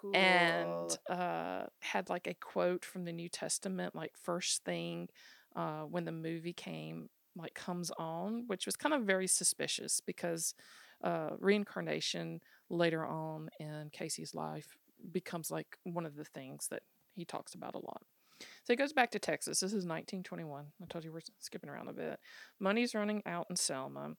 Cool. 0.00 0.16
and 0.16 0.98
uh, 1.08 1.64
had 1.80 2.10
like 2.10 2.26
a 2.26 2.34
quote 2.34 2.84
from 2.84 3.04
the 3.04 3.12
New 3.12 3.28
Testament, 3.28 3.94
like 3.94 4.12
first 4.22 4.62
thing 4.64 5.08
uh, 5.56 5.82
when 5.82 6.04
the 6.04 6.12
movie 6.12 6.52
came, 6.52 7.08
like 7.36 7.54
comes 7.54 7.90
on, 7.98 8.44
which 8.46 8.66
was 8.66 8.76
kind 8.76 8.94
of 8.94 9.02
very 9.04 9.26
suspicious 9.26 10.00
because 10.00 10.54
uh, 11.02 11.30
reincarnation 11.38 12.40
later 12.68 13.04
on 13.06 13.48
in 13.58 13.88
Cayce's 13.92 14.34
life 14.34 14.76
becomes 15.10 15.50
like 15.50 15.78
one 15.84 16.06
of 16.06 16.16
the 16.16 16.24
things 16.24 16.68
that 16.68 16.82
he 17.14 17.24
talks 17.24 17.54
about 17.54 17.74
a 17.74 17.78
lot. 17.78 18.02
So 18.40 18.72
he 18.72 18.76
goes 18.76 18.92
back 18.92 19.10
to 19.12 19.18
Texas. 19.18 19.60
This 19.60 19.70
is 19.70 19.86
1921. 19.86 20.66
I 20.82 20.86
told 20.86 21.04
you 21.04 21.12
we're 21.12 21.20
skipping 21.40 21.70
around 21.70 21.88
a 21.88 21.92
bit. 21.92 22.18
Money's 22.58 22.94
running 22.94 23.22
out 23.26 23.46
in 23.50 23.56
Selma. 23.56 24.14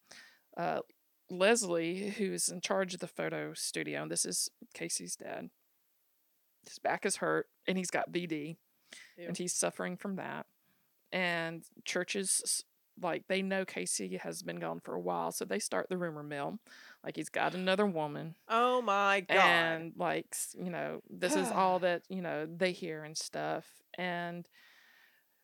Uh, 0.56 0.80
Leslie, 1.30 2.10
who's 2.18 2.50
in 2.50 2.62
charge 2.62 2.94
of 2.94 3.00
the 3.00 3.08
photo 3.08 3.54
studio, 3.54 4.04
and 4.04 4.12
this 4.12 4.26
is 4.26 4.50
Cayce's 4.74 5.16
dad, 5.16 5.50
his 6.68 6.80
back 6.80 7.06
is 7.06 7.18
hurt 7.18 7.48
and 7.68 7.78
he's 7.78 7.92
got 7.92 8.12
BD 8.12 8.58
and 9.28 9.38
he's 9.38 9.54
suffering 9.54 9.98
from 9.98 10.16
that. 10.18 10.46
And 11.12 11.64
churches, 11.86 12.64
like, 13.02 13.24
they 13.28 13.42
know 13.42 13.66
Cayce 13.66 14.02
has 14.22 14.42
been 14.42 14.60
gone 14.60 14.80
for 14.80 14.96
a 14.96 15.00
while, 15.00 15.32
so 15.32 15.46
they 15.46 15.60
start 15.60 15.88
the 15.90 15.98
rumor 15.98 16.24
mill. 16.24 16.60
Like, 17.04 17.16
he's 17.16 17.30
got 17.30 17.54
another 17.54 17.86
woman. 17.86 18.36
Oh 18.48 18.82
my 18.82 19.22
god. 19.22 19.38
And, 19.38 19.94
like, 19.98 20.36
you 20.58 20.70
know, 20.70 21.02
this 21.10 21.36
is 21.36 21.52
all 21.52 21.80
that, 21.80 22.04
you 22.10 22.22
know, 22.22 22.46
they 22.46 22.72
hear 22.72 23.04
and 23.04 23.18
stuff. 23.18 23.66
And 23.98 24.48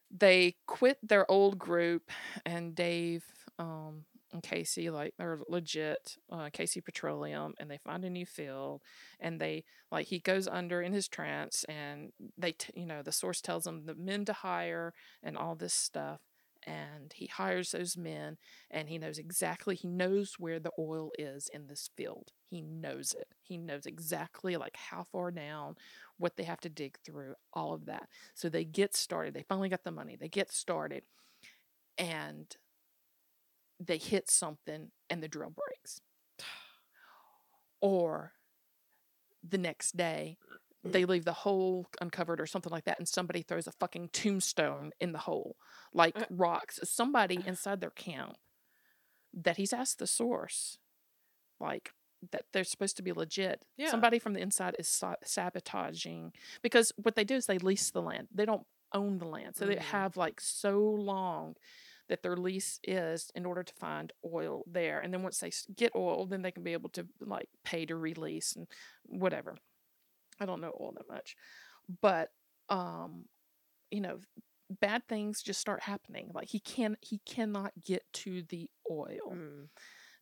they 0.10 0.56
quit 0.68 0.98
their 1.02 1.30
old 1.32 1.58
group, 1.58 2.12
and 2.46 2.76
Dave, 2.76 3.24
um, 3.60 4.06
and 4.34 4.44
Cayce, 4.44 4.78
like 4.78 5.14
they're 5.18 5.40
legit 5.48 6.18
uh, 6.32 6.50
Cayce 6.52 6.78
Petroleum, 6.84 7.54
and 7.60 7.70
they 7.70 7.78
find 7.78 8.04
a 8.04 8.10
new 8.10 8.26
field, 8.26 8.82
and 9.20 9.40
they 9.40 9.64
like 9.92 10.08
he 10.08 10.20
goes 10.20 10.48
under 10.48 10.82
in 10.82 10.94
his 10.94 11.08
trance, 11.08 11.64
and 11.66 12.12
they, 12.38 12.54
t- 12.54 12.74
you 12.76 12.86
know, 12.86 13.02
the 13.02 13.12
source 13.12 13.42
tells 13.42 13.64
them 13.64 13.86
the 13.86 13.96
men 13.96 14.26
to 14.26 14.34
hire 14.34 14.94
and 15.24 15.38
all 15.38 15.56
this 15.56 15.74
stuff, 15.74 16.22
and 16.66 17.14
he 17.14 17.28
hires 17.28 17.72
those 17.72 17.98
men 17.98 18.38
and 18.70 18.90
he 18.90 18.98
knows 18.98 19.18
exactly 19.18 19.76
he 19.76 19.88
knows 19.88 20.36
where 20.38 20.60
the 20.60 20.72
oil 20.78 21.12
is 21.18 21.50
in 21.54 21.68
this 21.68 21.90
field. 21.96 22.32
He 22.50 22.62
knows 22.62 23.14
it. 23.18 23.28
He 23.42 23.58
knows 23.58 23.86
exactly 23.86 24.58
like 24.58 24.78
how 24.78 25.06
far 25.12 25.32
down 25.32 25.76
what 26.18 26.36
they 26.36 26.44
have 26.44 26.60
to 26.62 26.70
dig 26.70 26.98
through 27.06 27.36
all 27.54 27.74
of 27.74 27.86
that. 27.86 28.08
So 28.34 28.50
they 28.50 28.66
get 28.66 28.96
started 28.96 29.34
they 29.34 29.44
finally 29.48 29.70
got 29.70 29.84
the 29.84 29.92
money 29.92 30.16
they 30.16 30.30
get 30.30 30.52
started 30.52 31.04
and 31.98 32.56
they 33.80 33.98
hit 33.98 34.30
something 34.30 34.92
and 35.10 35.24
the 35.24 35.28
drill 35.28 35.52
breaks. 35.56 36.02
Or 37.84 38.34
the 39.48 39.58
next 39.58 39.98
day 39.98 40.38
they 40.84 41.06
leave 41.06 41.26
the 41.26 41.34
hole 41.34 41.86
uncovered 42.02 42.42
or 42.42 42.48
something 42.48 42.72
like 42.72 42.86
that 42.86 42.98
and 42.98 43.08
somebody 43.08 43.42
throws 43.44 43.68
a 43.68 43.72
fucking 43.74 44.10
tombstone 44.10 44.92
in 45.00 45.12
the 45.12 45.20
hole 45.20 45.56
like 45.94 46.18
Uh. 46.18 46.26
rocks 46.32 46.80
somebody 46.84 47.40
inside 47.46 47.82
their 47.82 47.92
camp 47.92 48.36
that 49.34 49.58
he's 49.58 49.74
asked 49.74 50.00
the 50.00 50.08
source 50.08 50.80
like 51.60 51.94
that 52.32 52.46
they're 52.54 52.64
supposed 52.64 52.98
to 52.98 53.04
be 53.04 53.12
legit 53.14 53.64
Yeah. 53.78 53.90
somebody 53.92 54.18
from 54.20 54.34
the 54.34 54.42
inside 54.42 54.76
is 54.80 54.88
sabotaging 55.24 56.34
because 56.62 56.92
what 56.96 57.16
they 57.16 57.24
do 57.24 57.36
is 57.36 57.46
they 57.46 57.58
lease 57.60 57.92
the 57.92 58.02
land 58.02 58.28
they 58.34 58.46
don't 58.46 58.66
own 58.94 59.20
the 59.20 59.28
land 59.28 59.56
so 59.56 59.66
they 59.66 59.76
Mhm. 59.76 59.80
have 59.80 60.18
like 60.18 60.42
so 60.42 60.80
long 60.80 61.56
that 62.10 62.24
their 62.24 62.36
lease 62.36 62.80
is 62.84 63.32
in 63.36 63.46
order 63.46 63.64
to 63.64 63.74
find 63.76 64.12
oil 64.26 64.64
there 64.68 65.00
and 65.00 65.14
then 65.14 65.24
once 65.24 65.40
they 65.40 65.52
get 65.76 65.96
oil 65.96 66.26
then 66.26 66.42
they 66.42 66.52
can 66.52 66.64
be 66.64 66.74
able 66.74 66.90
to 66.90 67.08
like 67.22 67.50
pay 67.64 67.86
to 67.86 67.96
release 67.96 68.54
and 68.56 68.68
whatever 69.04 69.56
i 70.42 70.46
don't 70.46 70.60
know 70.60 70.74
oil 70.82 70.94
that 70.98 71.08
much 71.08 71.36
but 72.02 72.30
um 72.70 73.26
you 73.92 74.02
know 74.02 74.18
bad 74.82 75.02
things 75.08 75.42
just 75.42 75.60
start 75.62 75.82
happening 75.84 76.30
like 76.34 76.50
he 76.50 76.60
can 76.60 76.98
he 77.02 77.20
cannot 77.26 77.72
get 77.86 78.04
to 78.14 78.44
the 78.50 78.70
oil 78.90 79.32
Mm. 79.32 79.68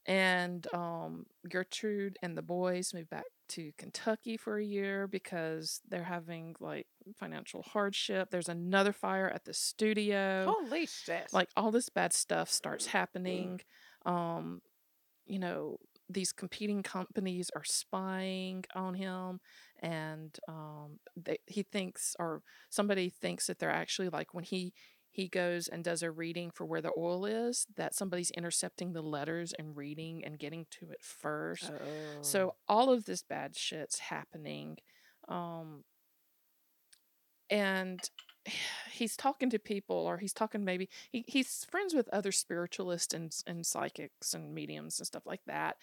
and 0.06 0.68
um, 0.74 1.26
Gertrude 1.48 2.18
and 2.24 2.36
the 2.38 2.42
boys 2.42 2.94
move 2.94 3.10
back 3.10 3.26
to 3.50 3.72
Kentucky 3.78 4.38
for 4.38 4.58
a 4.58 4.64
year 4.64 5.08
because 5.08 5.82
they're 5.88 6.04
having 6.04 6.56
like 6.60 6.88
financial 7.20 7.62
hardship. 7.64 8.30
There's 8.32 8.50
another 8.50 8.94
fire 8.94 9.30
at 9.30 9.46
the 9.46 9.54
studio. 9.54 10.52
Holy 10.58 10.86
shit! 10.88 11.28
Like 11.34 11.50
all 11.56 11.72
this 11.72 11.90
bad 11.90 12.14
stuff 12.14 12.50
starts 12.50 12.88
happening. 12.88 13.62
Um, 14.06 14.62
you 15.28 15.38
know, 15.40 15.78
these 16.10 16.32
competing 16.32 16.82
companies 16.82 17.52
are 17.56 17.64
spying 17.64 18.66
on 18.74 18.96
him, 18.96 19.40
and 19.80 20.38
um, 20.48 21.00
they, 21.16 21.40
he 21.48 21.64
thinks, 21.64 22.16
or 22.20 22.42
somebody 22.70 23.10
thinks 23.10 23.48
that 23.48 23.60
they're 23.60 23.70
actually 23.70 24.10
like 24.10 24.34
when 24.34 24.44
he 24.44 24.74
he 25.12 25.28
goes 25.28 25.68
and 25.68 25.84
does 25.84 26.04
a 26.04 26.12
reading 26.12 26.52
for 26.52 26.66
where 26.66 26.82
the 26.82 26.92
oil 26.96 27.26
is, 27.26 27.66
that 27.76 27.96
somebody's 27.96 28.32
intercepting 28.32 28.94
the 28.94 29.02
letters 29.02 29.54
and 29.58 29.76
reading 29.76 30.24
and 30.24 30.38
getting 30.38 30.68
to 30.70 30.92
it 30.92 31.02
first. 31.02 31.72
Oh. 31.74 32.22
So 32.22 32.56
all 32.68 32.92
of 32.92 33.06
this 33.06 33.24
bad 33.24 33.56
shit's 33.56 34.00
happening. 34.00 34.78
Um 35.28 35.84
and 37.50 38.00
he's 38.92 39.18
talking 39.18 39.50
to 39.50 39.60
people 39.60 39.96
or 39.96 40.18
he's 40.20 40.34
talking 40.34 40.64
maybe 40.64 40.90
he, 41.12 41.26
he's 41.28 41.66
friends 41.70 41.94
with 41.94 42.08
other 42.10 42.32
spiritualists 42.32 43.14
and 43.14 43.36
and 43.48 43.66
psychics 43.66 44.34
and 44.34 44.54
mediums 44.54 45.00
and 45.00 45.08
stuff 45.08 45.26
like 45.26 45.44
that. 45.48 45.78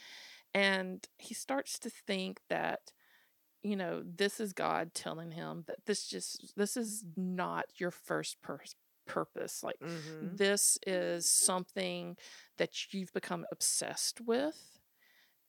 And 0.54 1.06
he 1.18 1.34
starts 1.34 1.78
to 1.80 1.90
think 1.90 2.40
that 2.48 2.92
you 3.66 3.76
know, 3.76 4.02
this 4.04 4.40
is 4.40 4.52
God 4.52 4.94
telling 4.94 5.32
him 5.32 5.64
that 5.66 5.78
this 5.86 6.06
just 6.08 6.52
this 6.56 6.76
is 6.76 7.04
not 7.16 7.66
your 7.78 7.90
first 7.90 8.40
pur- 8.42 8.60
purpose. 9.06 9.62
Like 9.62 9.80
Mhm. 9.80 10.36
this 10.36 10.78
is 10.86 11.28
something 11.28 12.16
that 12.58 12.92
you've 12.94 13.12
become 13.12 13.46
obsessed 13.50 14.20
with 14.20 14.78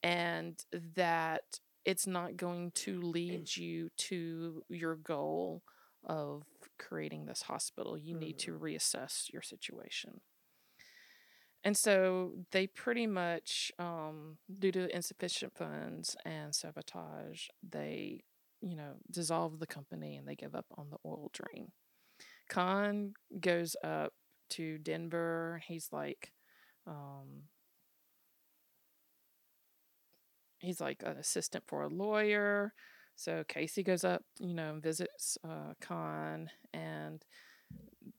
and 0.02 0.64
that 0.94 1.60
it's 1.84 2.06
not 2.06 2.36
going 2.36 2.70
to 2.72 3.00
lead 3.00 3.56
you 3.56 3.90
to 3.96 4.64
your 4.68 4.96
goal 4.96 5.62
of 6.04 6.44
creating 6.78 7.26
this 7.26 7.42
hospital 7.42 7.96
you 7.98 8.14
need 8.14 8.38
to 8.38 8.56
reassess 8.58 9.32
your 9.32 9.42
situation 9.42 10.20
and 11.68 11.76
so 11.76 12.32
they 12.52 12.66
pretty 12.66 13.06
much 13.06 13.70
um, 13.78 14.38
due 14.58 14.72
to 14.72 14.96
insufficient 14.96 15.52
funds 15.54 16.16
and 16.24 16.54
sabotage 16.54 17.48
they 17.68 18.22
you 18.62 18.74
know 18.74 18.94
dissolve 19.10 19.58
the 19.58 19.66
company 19.66 20.16
and 20.16 20.26
they 20.26 20.34
give 20.34 20.54
up 20.54 20.64
on 20.78 20.86
the 20.90 20.96
oil 21.04 21.30
dream 21.34 21.68
Kahn 22.48 23.14
goes 23.40 23.76
up 23.84 24.14
to 24.50 24.78
Denver. 24.78 25.62
He's 25.66 25.88
like, 25.92 26.32
um, 26.86 27.44
he's 30.58 30.80
like 30.80 31.02
an 31.04 31.16
assistant 31.18 31.64
for 31.66 31.82
a 31.82 31.88
lawyer. 31.88 32.72
So 33.16 33.44
Cayce 33.48 33.78
goes 33.84 34.04
up, 34.04 34.22
you 34.38 34.54
know, 34.54 34.70
and 34.70 34.82
visits 34.82 35.38
uh, 35.44 35.74
Kahn 35.80 36.50
and 36.72 37.24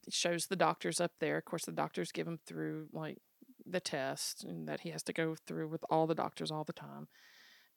shows 0.09 0.47
the 0.47 0.55
doctors 0.55 0.99
up 0.99 1.13
there. 1.19 1.37
Of 1.37 1.45
course, 1.45 1.65
the 1.65 1.71
doctors 1.71 2.11
give 2.11 2.27
him 2.27 2.39
through 2.45 2.87
like 2.93 3.17
the 3.71 3.79
test 3.79 4.43
and 4.43 4.67
that 4.67 4.81
he 4.81 4.89
has 4.89 5.03
to 5.03 5.13
go 5.13 5.35
through 5.47 5.67
with 5.69 5.83
all 5.89 6.07
the 6.07 6.15
doctors 6.15 6.51
all 6.51 6.63
the 6.63 6.73
time. 6.73 7.07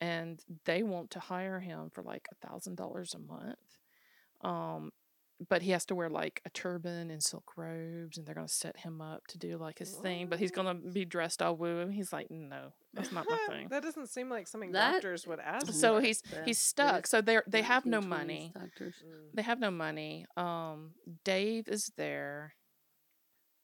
And 0.01 0.40
they 0.64 0.82
want 0.82 1.10
to 1.12 1.20
hire 1.20 1.60
him 1.60 1.90
for 1.93 2.02
like 2.02 2.27
a 2.32 2.47
thousand 2.47 2.77
dollars 2.77 3.14
a 3.14 3.19
month. 3.19 3.59
Um, 4.43 4.90
but 5.48 5.62
he 5.62 5.73
has 5.73 5.85
to 5.86 5.94
wear 5.94 6.09
like 6.09 6.40
a 6.44 6.51
turban 6.51 7.10
and 7.10 7.20
silk 7.23 7.52
robes 7.56 8.16
and 8.16 8.24
they're 8.27 8.35
going 8.35 8.47
to 8.47 8.52
set 8.52 8.77
him 8.78 9.01
up 9.01 9.27
to 9.28 9.39
do 9.39 9.56
like 9.56 9.78
his 9.81 9.90
thing 9.97 10.28
but 10.28 10.39
he's 10.39 10.52
going 10.52 10.66
to 10.69 10.89
be 10.90 11.05
dressed 11.05 11.43
all 11.43 11.56
woo 11.56 11.81
and 11.81 11.93
he's 11.93 12.12
like 12.12 12.31
no 12.31 12.73
that's 12.94 13.10
not 13.10 13.27
my 13.28 13.36
thing 13.48 13.66
that 13.69 13.82
doesn't 13.82 14.09
seem 14.09 14.28
like 14.31 14.47
something 14.47 14.70
That- 14.70 14.93
doctors 14.93 15.27
would 15.27 15.40
ask. 15.40 15.73
so 15.73 15.97
for. 15.97 16.01
he's 16.06 16.23
Yeah, 16.32 16.44
he's 16.44 16.59
stuck 16.59 17.05
is 17.06 17.10
so 17.10 17.20
they're 17.23 17.43
they 17.48 17.62
have 17.62 17.86
no 17.86 18.01
money 18.01 18.52
Doctors. 18.55 18.94
Mm. 19.05 19.35
they 19.35 19.43
have 19.43 19.59
no 19.59 19.73
money 19.73 20.27
um 20.36 20.93
dave 21.24 21.66
is 21.66 21.90
there 21.97 22.55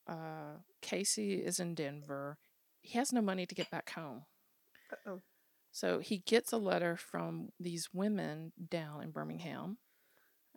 uh 0.08 0.56
cayce 0.82 1.18
is 1.18 1.60
in 1.60 1.74
denver 1.74 2.38
he 2.80 2.98
has 2.98 3.12
no 3.12 3.20
money 3.20 3.44
to 3.46 3.54
get 3.54 3.70
back 3.70 3.90
home 3.90 4.22
Uh-oh. 4.92 5.20
so 5.70 5.98
he 5.98 6.18
gets 6.18 6.52
a 6.52 6.56
letter 6.56 6.96
from 6.96 7.48
these 7.60 7.88
women 7.92 8.52
down 8.70 9.02
in 9.02 9.10
birmingham 9.10 9.78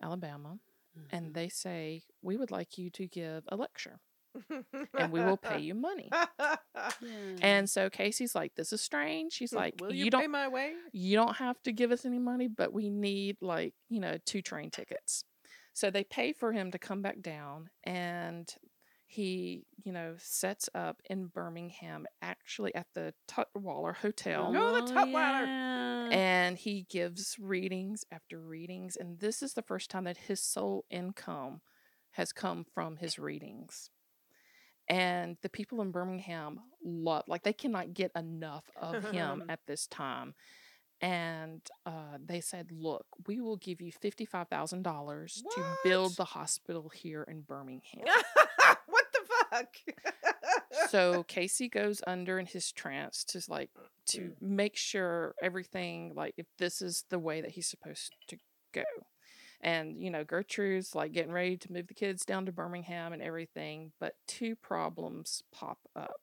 alabama 0.02 0.58
Mm-hmm. 1.00 1.16
and 1.16 1.34
they 1.34 1.48
say 1.48 2.04
we 2.22 2.36
would 2.36 2.52
like 2.52 2.78
you 2.78 2.90
to 2.90 3.08
give 3.08 3.46
a 3.48 3.56
lecture 3.56 4.02
and 5.00 5.10
we 5.10 5.22
will 5.22 5.38
pay 5.38 5.60
you 5.60 5.74
money 5.74 6.10
Yeah. 6.12 6.58
and 7.42 7.70
so 7.76 7.90
cayce's 7.90 8.36
like 8.36 8.56
this 8.56 8.74
is 8.74 8.82
strange 8.82 9.32
she's 9.32 9.54
like 9.54 9.76
Will 9.80 9.94
you, 9.94 10.04
you, 10.06 10.12
don't 10.12 10.20
pay 10.20 10.28
my 10.28 10.50
way? 10.50 10.74
you 10.92 11.16
don't 11.16 11.38
have 11.38 11.56
to 11.64 11.72
give 11.72 11.94
us 11.94 12.04
any 12.06 12.20
money, 12.20 12.50
but 12.50 12.74
we 12.74 12.90
need 12.90 13.38
like, 13.40 13.74
you 13.88 14.02
know, 14.02 14.18
two 14.26 14.42
train 14.42 14.70
tickets. 14.70 15.24
So 15.74 15.90
they 15.92 16.04
pay 16.04 16.34
for 16.34 16.52
him 16.52 16.72
to 16.72 16.78
come 16.78 17.02
back 17.02 17.22
down 17.22 17.70
and 17.86 18.54
he, 19.12 19.66
you 19.84 19.92
know, 19.92 20.16
sets 20.18 20.70
up 20.74 21.02
in 21.10 21.26
Birmingham, 21.26 22.06
actually 22.22 22.74
at 22.74 22.88
the 22.94 23.14
Tutwiler 23.28 23.94
Hotel. 23.94 24.54
Oh, 24.56 24.74
the 24.74 24.94
Tutwiler. 24.94 25.46
yeah. 25.46 26.10
And 26.12 26.58
he 26.58 26.86
gives 26.90 27.36
readings 27.38 28.06
after 28.10 28.40
readings. 28.40 28.96
And 28.96 29.20
this 29.20 29.44
is 29.44 29.54
the 29.54 29.62
first 29.62 29.90
time 29.90 30.06
that 30.06 30.16
his 30.16 30.42
sole 30.42 30.86
income 30.90 31.60
has 32.12 32.32
come 32.32 32.66
from 32.74 32.96
his 32.98 33.20
readings. 33.20 33.90
And 34.88 35.36
the 35.42 35.50
people 35.50 35.82
in 35.82 35.92
Birmingham 35.92 36.62
love, 36.82 37.24
like, 37.28 37.44
they 37.44 37.54
cannot 37.54 37.94
get 37.94 38.12
enough 38.16 38.64
of 38.82 39.12
him 39.12 39.44
at 39.50 39.60
this 39.68 39.88
time. 39.88 40.36
And 41.02 41.62
uh, 41.86 42.18
they 42.24 42.40
said, 42.40 42.72
Look, 42.72 43.08
we 43.28 43.42
will 43.42 43.58
give 43.58 43.82
you 43.82 43.92
$55,000 43.92 45.34
to 45.34 45.64
build 45.84 46.16
the 46.16 46.24
hospital 46.26 46.90
here 46.94 47.24
in 47.24 47.42
Birmingham. 47.42 48.06
fuck? 49.52 49.68
so 50.90 51.24
Cayce 51.28 51.62
goes 51.72 52.02
under 52.08 52.40
in 52.40 52.46
his 52.46 52.72
trance 52.72 53.24
to 53.26 53.42
like 53.50 53.70
to 54.08 54.34
make 54.42 54.76
sure 54.76 55.36
everything 55.42 56.14
like 56.16 56.34
if 56.38 56.48
this 56.58 56.82
is 56.82 57.06
the 57.10 57.20
way 57.20 57.42
that 57.42 57.52
he's 57.52 57.68
supposed 57.68 58.16
to 58.28 58.38
go. 58.74 58.84
And 59.62 60.02
you 60.02 60.10
know, 60.10 60.24
Gertrude's 60.24 60.96
like 60.96 61.12
getting 61.12 61.32
ready 61.32 61.58
to 61.58 61.72
move 61.72 61.88
the 61.88 61.94
kids 61.94 62.26
down 62.26 62.46
to 62.48 62.52
Birmingham 62.52 63.14
and 63.14 63.22
everything, 63.22 63.92
but 64.00 64.16
two 64.28 64.56
problems 64.56 65.44
pop 65.54 65.78
up. 65.96 66.22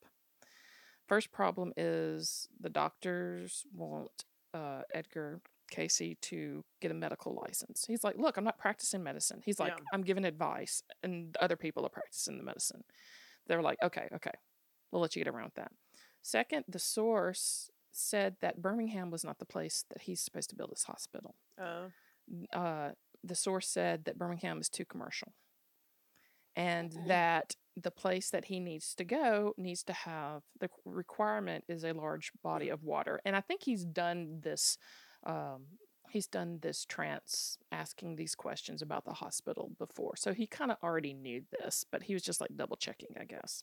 First 1.07 1.33
problem 1.33 1.73
is 1.77 2.49
the 2.61 2.69
doctors 2.69 3.65
want 3.73 4.25
uh, 4.53 4.83
Edgar 4.93 5.41
Cayce 5.71 6.17
to 6.23 6.65
get 6.81 6.91
a 6.91 6.95
medical 6.95 7.35
license. 7.35 7.85
He's 7.87 8.05
like, 8.05 8.17
"Look, 8.17 8.37
I'm 8.37 8.45
not 8.45 8.59
practicing 8.59 9.03
medicine." 9.03 9.43
He's 9.45 9.61
like, 9.61 9.75
Yeah. 9.77 9.85
"I'm 9.93 10.03
giving 10.03 10.25
advice, 10.25 10.83
and 11.03 11.37
other 11.39 11.57
people 11.57 11.85
are 11.87 11.91
practicing 11.91 12.39
the 12.39 12.45
medicine." 12.45 12.85
They're 13.47 13.63
like, 13.63 13.79
"Okay, 13.83 14.09
okay, 14.13 14.33
we'll 14.91 15.03
let 15.03 15.17
you 15.17 15.25
get 15.25 15.33
around 15.33 15.47
with 15.47 15.55
that." 15.55 15.73
Second, 16.23 16.65
the 16.69 16.79
source 16.79 17.71
said 17.91 18.37
that 18.41 18.61
Birmingham 18.63 19.11
was 19.11 19.25
not 19.25 19.39
the 19.39 19.47
place 19.47 19.85
that 19.91 20.03
he's 20.03 20.21
supposed 20.21 20.51
to 20.51 20.57
build 20.57 20.71
his 20.71 20.85
hospital. 20.85 21.35
Oh. 21.59 21.91
Uh, 22.53 22.93
the 23.25 23.35
source 23.35 23.69
said 23.69 24.05
that 24.05 24.19
Birmingham 24.19 24.61
is 24.61 24.69
too 24.69 24.85
commercial, 24.85 25.35
and 26.57 26.93
that 27.07 27.57
the 27.77 27.91
place 27.91 28.31
that 28.31 28.47
he 28.47 28.61
needs 28.61 28.95
to 28.97 29.05
go 29.05 29.55
needs 29.57 29.85
to 29.85 29.93
have 29.93 30.43
the 30.61 30.69
requirement 30.85 31.65
is 31.69 31.85
a 31.85 31.93
large 31.93 32.33
body 32.43 32.69
of 32.69 32.83
water. 32.83 33.21
And 33.25 33.37
I 33.37 33.41
think 33.41 33.63
he's 33.63 33.85
done 33.85 34.41
this 34.43 34.77
um, 35.27 35.65
he's 36.11 36.27
done 36.27 36.59
this 36.63 36.85
trance 36.85 37.59
asking 37.73 38.17
these 38.17 38.35
questions 38.35 38.81
about 38.83 39.05
the 39.05 39.13
hospital 39.13 39.71
before. 39.79 40.17
So 40.17 40.33
he 40.33 40.47
kind 40.47 40.71
of 40.71 40.79
already 40.83 41.13
knew 41.15 41.43
this, 41.61 41.85
but 41.91 42.05
he 42.05 42.15
was 42.15 42.23
just 42.23 42.41
like 42.41 42.51
double 42.57 42.77
checking, 42.77 43.17
I 43.21 43.25
guess. 43.25 43.63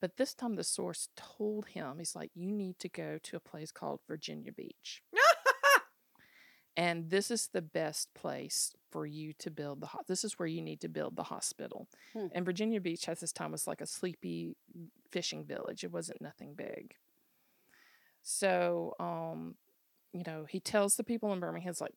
But 0.00 0.16
this 0.16 0.34
time 0.34 0.56
the 0.56 0.64
source 0.64 1.08
told 1.16 1.66
him, 1.66 1.98
he's 1.98 2.14
like, 2.16 2.30
you 2.34 2.50
need 2.52 2.78
to 2.80 2.88
go 2.88 3.18
to 3.22 3.36
a 3.36 3.40
place 3.40 3.70
called 3.72 4.00
Virginia 4.06 4.52
Beach. 4.52 5.02
and 6.76 7.08
this 7.10 7.30
is 7.30 7.48
the 7.52 7.62
best 7.62 8.12
place 8.14 8.72
for 8.90 9.06
you 9.06 9.32
to 9.38 9.50
build 9.50 9.80
the 9.80 9.86
ho- 9.86 10.00
this 10.08 10.24
is 10.24 10.38
where 10.38 10.48
you 10.48 10.60
need 10.60 10.80
to 10.80 10.88
build 10.88 11.14
the 11.16 11.22
hospital 11.24 11.88
Hmm. 12.12 12.26
and 12.34 12.44
virginia 12.44 12.80
beach 12.80 13.08
at 13.08 13.20
this 13.20 13.32
time 13.32 13.52
was 13.52 13.66
like 13.68 13.80
a 13.80 13.86
sleepy 13.86 14.56
fishing 15.10 15.44
village 15.44 15.84
it 15.84 15.92
wasn't 15.92 16.20
nothing 16.20 16.54
big 16.54 16.94
so 18.22 18.94
um 18.98 19.54
you 20.14 20.22
know 20.26 20.46
he 20.48 20.60
tells 20.60 20.96
the 20.96 21.04
people 21.04 21.32
in 21.34 21.40
birmingham 21.40 21.68
he's 21.70 21.80
like 21.80 21.94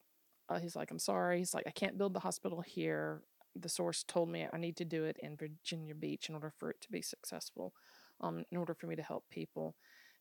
uh, 0.49 0.59
he's 0.59 0.75
like 0.75 0.91
i'm 0.91 0.99
sorry 0.99 1.37
he's 1.37 1.53
like 1.53 1.67
i 1.67 1.71
can't 1.71 1.97
build 1.97 2.13
the 2.13 2.19
hospital 2.19 2.61
here 2.61 3.21
the 3.55 3.69
source 3.69 4.03
told 4.03 4.29
me 4.29 4.45
i 4.51 4.57
need 4.57 4.75
to 4.75 4.85
do 4.85 5.05
it 5.05 5.17
in 5.21 5.37
virginia 5.37 5.95
beach 5.95 6.27
in 6.27 6.35
order 6.35 6.51
for 6.59 6.69
it 6.69 6.81
to 6.81 6.91
be 6.91 7.01
successful 7.01 7.73
um 8.21 8.43
in 8.51 8.57
order 8.57 8.73
for 8.73 8.87
me 8.87 8.95
to 8.95 9.01
help 9.01 9.23
people 9.31 9.75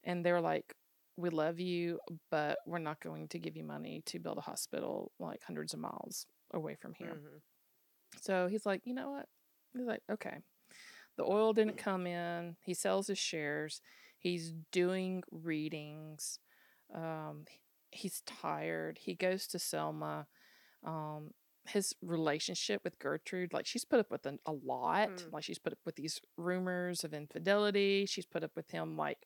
and 0.04 0.24
they're 0.24 0.40
like 0.40 0.74
we 1.16 1.30
love 1.30 1.58
you, 1.58 1.98
but 2.30 2.58
we're 2.66 2.78
not 2.78 3.00
going 3.00 3.28
to 3.28 3.38
give 3.38 3.56
you 3.56 3.64
money 3.64 4.02
to 4.06 4.18
build 4.18 4.36
a 4.38 4.42
hospital 4.42 5.12
like 5.18 5.40
hundreds 5.42 5.72
of 5.72 5.80
miles 5.80 6.26
away 6.52 6.74
from 6.74 6.92
here. 6.92 7.14
Mhm. 7.22 7.40
So 8.20 8.48
he's 8.48 8.66
like, 8.66 8.82
you 8.84 8.94
know 8.94 9.10
what? 9.10 9.26
He's 9.74 9.86
like, 9.86 10.02
okay. 10.10 10.42
The 11.16 11.24
oil 11.24 11.54
didn't 11.54 11.78
come 11.78 12.06
in. 12.06 12.56
He 12.62 12.74
sells 12.74 13.06
his 13.06 13.18
shares. 13.18 13.80
He's 14.18 14.52
doing 14.72 15.22
readings. 15.30 16.38
Um, 16.94 17.46
he's 17.96 18.22
tired. 18.26 18.98
He 19.00 19.14
goes 19.14 19.46
to 19.48 19.58
Selma. 19.58 20.26
Um, 20.84 21.30
his 21.68 21.94
relationship 22.02 22.82
with 22.84 22.98
Gertrude, 22.98 23.52
like 23.52 23.66
she's 23.66 23.84
put 23.84 24.00
up 24.00 24.10
with 24.10 24.26
an, 24.26 24.38
a 24.46 24.52
lot. 24.52 25.08
Mm. 25.10 25.32
Like 25.32 25.44
she's 25.44 25.58
put 25.58 25.72
up 25.72 25.78
with 25.84 25.96
these 25.96 26.20
rumors 26.36 27.04
of 27.04 27.12
infidelity. 27.12 28.06
She's 28.06 28.26
put 28.26 28.44
up 28.44 28.52
with 28.56 28.70
him 28.70 28.96
like 28.96 29.18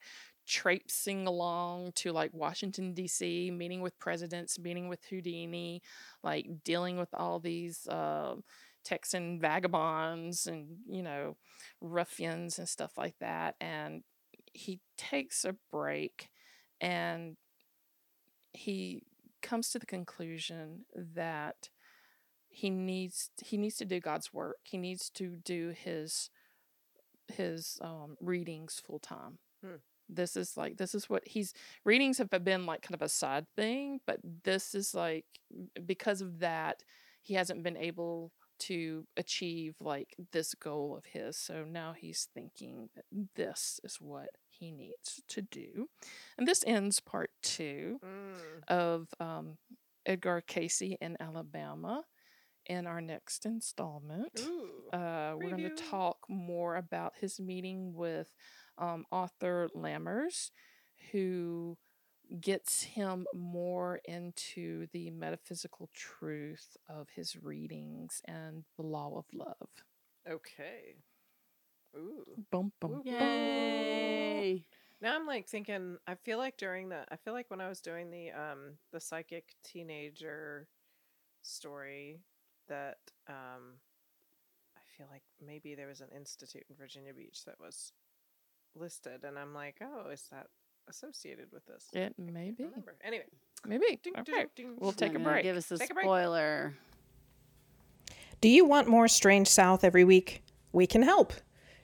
traipsing 0.46 1.26
along 1.26 1.92
to 1.96 2.12
like 2.12 2.32
Washington 2.32 2.94
D.C., 2.94 3.50
meeting 3.50 3.82
with 3.82 3.98
presidents, 3.98 4.58
meeting 4.58 4.88
with 4.88 5.04
Houdini, 5.04 5.82
like 6.22 6.46
dealing 6.64 6.96
with 6.96 7.10
all 7.14 7.38
these 7.38 7.86
uh, 7.86 8.34
Texan 8.84 9.40
vagabonds 9.40 10.46
and 10.46 10.66
you 10.88 11.02
know 11.02 11.36
ruffians 11.80 12.58
and 12.58 12.68
stuff 12.68 12.96
like 12.96 13.14
that. 13.20 13.56
And 13.60 14.02
he 14.52 14.80
takes 14.96 15.44
a 15.44 15.54
break, 15.70 16.28
and 16.80 17.36
he 18.52 19.02
comes 19.42 19.70
to 19.70 19.78
the 19.78 19.86
conclusion 19.86 20.84
that 20.94 21.70
he 22.48 22.68
needs 22.68 23.30
he 23.44 23.56
needs 23.56 23.76
to 23.76 23.84
do 23.84 24.00
God's 24.00 24.32
work. 24.32 24.56
He 24.62 24.76
needs 24.76 25.08
to 25.10 25.36
do 25.44 25.72
his 25.76 26.30
his 27.28 27.78
um, 27.80 28.16
readings 28.20 28.82
full 28.84 28.98
time. 28.98 29.38
Hmm. 29.64 29.76
This 30.08 30.36
is 30.36 30.56
like 30.56 30.76
this 30.76 30.94
is 30.94 31.08
what 31.08 31.22
he's 31.26 31.54
readings 31.84 32.18
have 32.18 32.30
been 32.30 32.66
like 32.66 32.82
kind 32.82 32.94
of 32.94 33.02
a 33.02 33.08
side 33.08 33.46
thing, 33.56 34.00
but 34.06 34.18
this 34.44 34.74
is 34.74 34.94
like 34.94 35.26
because 35.86 36.20
of 36.20 36.40
that 36.40 36.82
he 37.22 37.34
hasn't 37.34 37.62
been 37.62 37.76
able 37.76 38.32
to 38.58 39.06
achieve 39.16 39.74
like 39.80 40.14
this 40.32 40.54
goal 40.54 40.96
of 40.96 41.04
his. 41.06 41.36
So 41.36 41.64
now 41.64 41.94
he's 41.96 42.28
thinking 42.34 42.90
that 42.94 43.04
this 43.36 43.80
is 43.84 43.96
what 44.00 44.30
he 44.60 44.70
needs 44.70 45.22
to 45.28 45.42
do. 45.42 45.88
And 46.38 46.46
this 46.46 46.62
ends 46.66 47.00
part 47.00 47.30
two 47.42 47.98
Mm. 48.02 48.62
of 48.68 49.08
um, 49.18 49.58
Edgar 50.06 50.42
Cayce 50.46 50.82
in 51.00 51.16
Alabama 51.20 52.04
in 52.66 52.86
our 52.86 53.00
next 53.00 53.46
installment. 53.46 54.40
Ooh. 54.40 54.90
Uh, 54.92 55.34
we're 55.36 55.50
going 55.50 55.62
to 55.62 55.70
talk 55.90 56.18
more 56.28 56.76
about 56.76 57.14
his 57.20 57.40
meeting 57.40 57.94
with 57.94 58.28
um, 58.78 59.04
Arthur 59.10 59.68
Lammers, 59.74 60.50
who 61.10 61.76
gets 62.40 62.82
him 62.82 63.26
more 63.34 64.00
into 64.04 64.86
the 64.92 65.10
metaphysical 65.10 65.88
truth 65.94 66.76
of 66.88 67.08
his 67.14 67.34
readings 67.42 68.22
and 68.26 68.64
the 68.76 68.82
law 68.86 69.16
of 69.18 69.24
love. 69.34 69.68
Okay. 70.28 70.94
Ooh. 71.96 72.24
Bum, 72.50 72.72
bum, 72.80 72.90
Woo. 72.90 73.02
bum. 73.04 73.14
Yay. 73.14 74.64
Now 75.02 75.14
I'm 75.16 75.26
like 75.26 75.48
thinking. 75.48 75.96
I 76.06 76.14
feel 76.14 76.38
like 76.38 76.56
during 76.56 76.88
the. 76.88 77.04
I 77.10 77.16
feel 77.16 77.32
like 77.32 77.50
when 77.50 77.60
I 77.60 77.68
was 77.68 77.80
doing 77.80 78.10
the 78.10 78.30
um 78.30 78.76
the 78.92 79.00
psychic 79.00 79.54
teenager 79.64 80.68
story, 81.42 82.20
that 82.68 82.98
um, 83.28 83.78
I 84.76 84.80
feel 84.96 85.06
like 85.10 85.22
maybe 85.44 85.74
there 85.74 85.88
was 85.88 86.00
an 86.00 86.08
institute 86.14 86.64
in 86.68 86.76
Virginia 86.76 87.14
Beach 87.14 87.44
that 87.46 87.58
was 87.58 87.92
listed, 88.76 89.24
and 89.24 89.38
I'm 89.38 89.54
like, 89.54 89.76
oh, 89.82 90.10
is 90.10 90.24
that 90.30 90.48
associated 90.88 91.46
with 91.52 91.64
this? 91.66 91.86
It 91.92 92.14
I 92.18 92.22
may 92.30 92.50
be. 92.50 92.64
Remember. 92.64 92.96
Anyway. 93.02 93.24
Maybe. 93.66 93.98
Ding, 94.02 94.12
ding, 94.12 94.14
Okay. 94.20 94.46
ding. 94.56 94.76
We'll 94.78 94.92
take 94.92 95.14
a 95.14 95.18
break. 95.18 95.42
Give 95.42 95.56
us 95.56 95.70
a 95.70 95.78
Take 95.78 95.90
a 95.90 95.94
spoiler. 96.00 96.74
Do 98.40 98.48
you 98.48 98.64
want 98.64 98.88
more 98.88 99.06
Strange 99.06 99.48
South 99.48 99.84
every 99.84 100.04
week? 100.04 100.42
We 100.72 100.86
can 100.86 101.02
help. 101.02 101.32